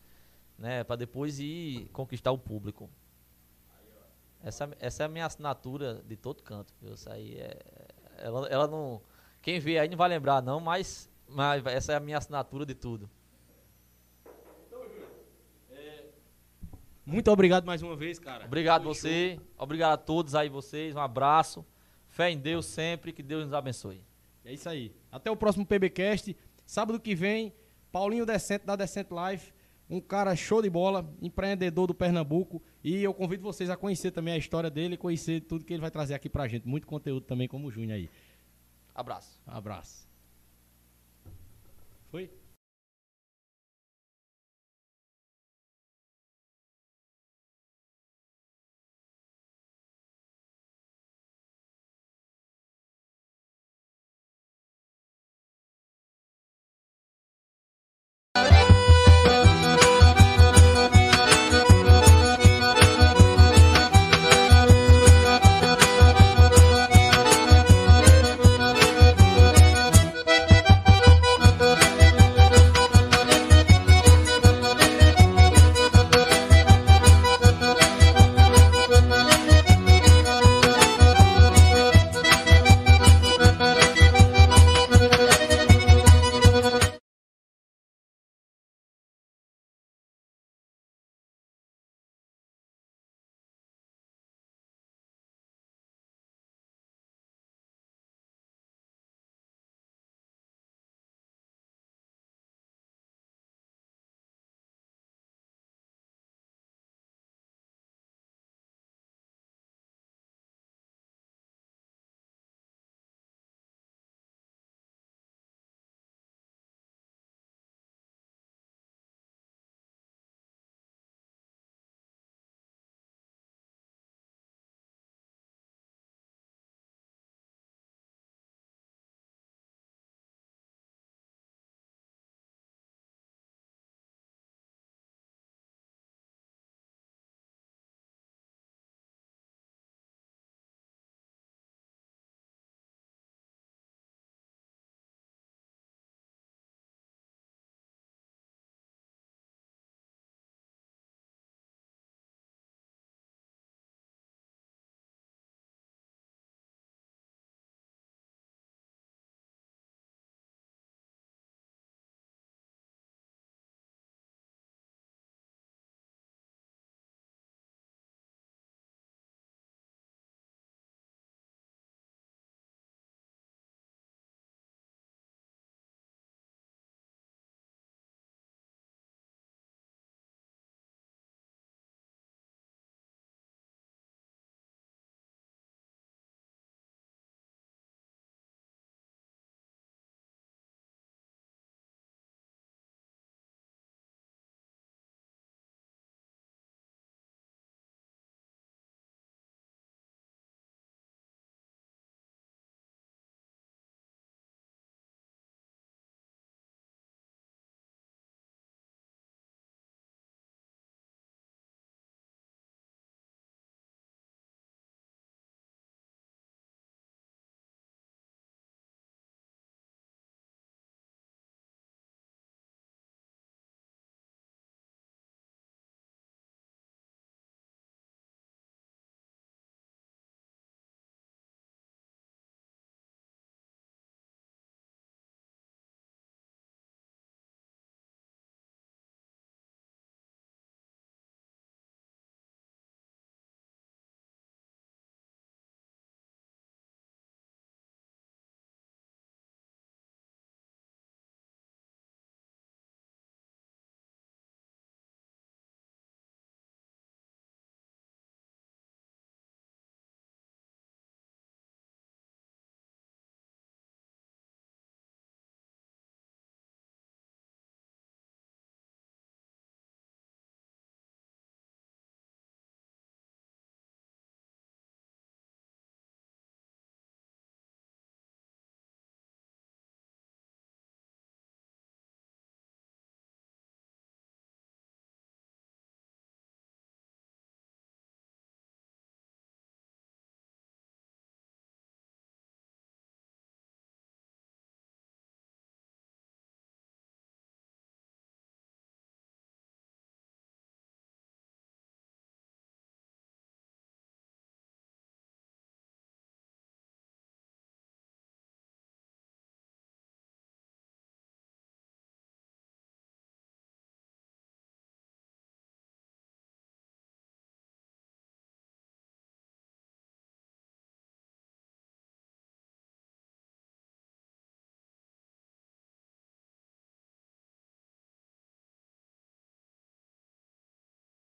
né, 0.57 0.84
para 0.84 0.95
depois 0.95 1.39
ir 1.39 1.89
conquistar 1.91 2.31
o 2.31 2.38
público. 2.38 2.89
Essa, 4.48 4.69
essa 4.80 5.03
é 5.03 5.06
a 5.06 5.10
minha 5.10 5.26
assinatura 5.26 6.02
de 6.06 6.15
todo 6.15 6.41
canto. 6.41 6.74
Viu? 6.82 6.94
Isso 6.94 7.10
aí 7.10 7.36
é, 7.36 7.60
ela, 8.18 8.48
ela 8.48 8.68
não, 8.68 9.02
quem 9.41 9.60
vê 9.60 9.78
aí 9.78 9.90
não 9.90 9.98
vai 9.98 10.10
lembrar 10.10 10.41
não, 10.41 10.60
mas, 10.60 11.10
mas 11.28 11.65
essa 11.65 11.94
é 11.94 11.95
a 11.95 11.99
minha 11.99 12.18
assinatura 12.18 12.65
de 12.65 12.74
tudo. 12.74 13.10
Muito 17.06 17.32
obrigado 17.32 17.65
mais 17.65 17.82
uma 17.82 17.95
vez, 17.95 18.19
cara. 18.19 18.45
Obrigado 18.45 18.84
Foi 18.84 18.94
você, 18.94 19.36
show. 19.36 19.45
obrigado 19.57 19.94
a 19.94 19.98
todos 19.98 20.36
aí 20.36 20.49
vocês, 20.49 20.94
um 20.94 20.99
abraço. 20.99 21.65
Fé 22.06 22.30
em 22.32 22.38
Deus 22.38 22.65
sempre, 22.65 23.14
que 23.14 23.24
Deus 23.24 23.45
nos 23.45 23.53
abençoe. 23.53 24.03
É 24.44 24.52
isso 24.52 24.68
aí. 24.68 24.94
Até 25.10 25.32
o 25.32 25.36
próximo 25.36 25.65
PBcast. 25.65 26.36
Sábado 26.65 26.99
que 26.99 27.15
vem, 27.15 27.53
Paulinho 27.94 28.26
Decente 28.26 28.65
da 28.65 28.76
Decente 28.76 29.10
Life, 29.14 29.53
um 29.89 30.01
cara 30.01 30.35
show 30.35 30.61
de 30.61 30.69
bola, 30.69 31.09
empreendedor 31.22 31.88
do 31.88 31.93
Pernambuco. 31.93 32.61
E 32.84 33.03
eu 33.03 33.14
convido 33.14 33.43
vocês 33.43 33.69
a 33.69 33.77
conhecer 33.77 34.11
também 34.11 34.34
a 34.34 34.38
história 34.38 34.69
dele 34.69 34.97
conhecer 34.97 35.41
tudo 35.41 35.64
que 35.64 35.73
ele 35.73 35.81
vai 35.81 35.91
trazer 35.91 36.14
aqui 36.14 36.30
pra 36.30 36.47
gente. 36.47 36.68
Muito 36.68 36.85
conteúdo 36.85 37.26
também, 37.26 37.47
como 37.47 37.68
o 37.68 37.72
Júnior 37.72 37.93
aí. 37.93 38.09
Abraço. 38.93 39.39
Abraço. 39.45 40.07
Foi? 42.09 42.30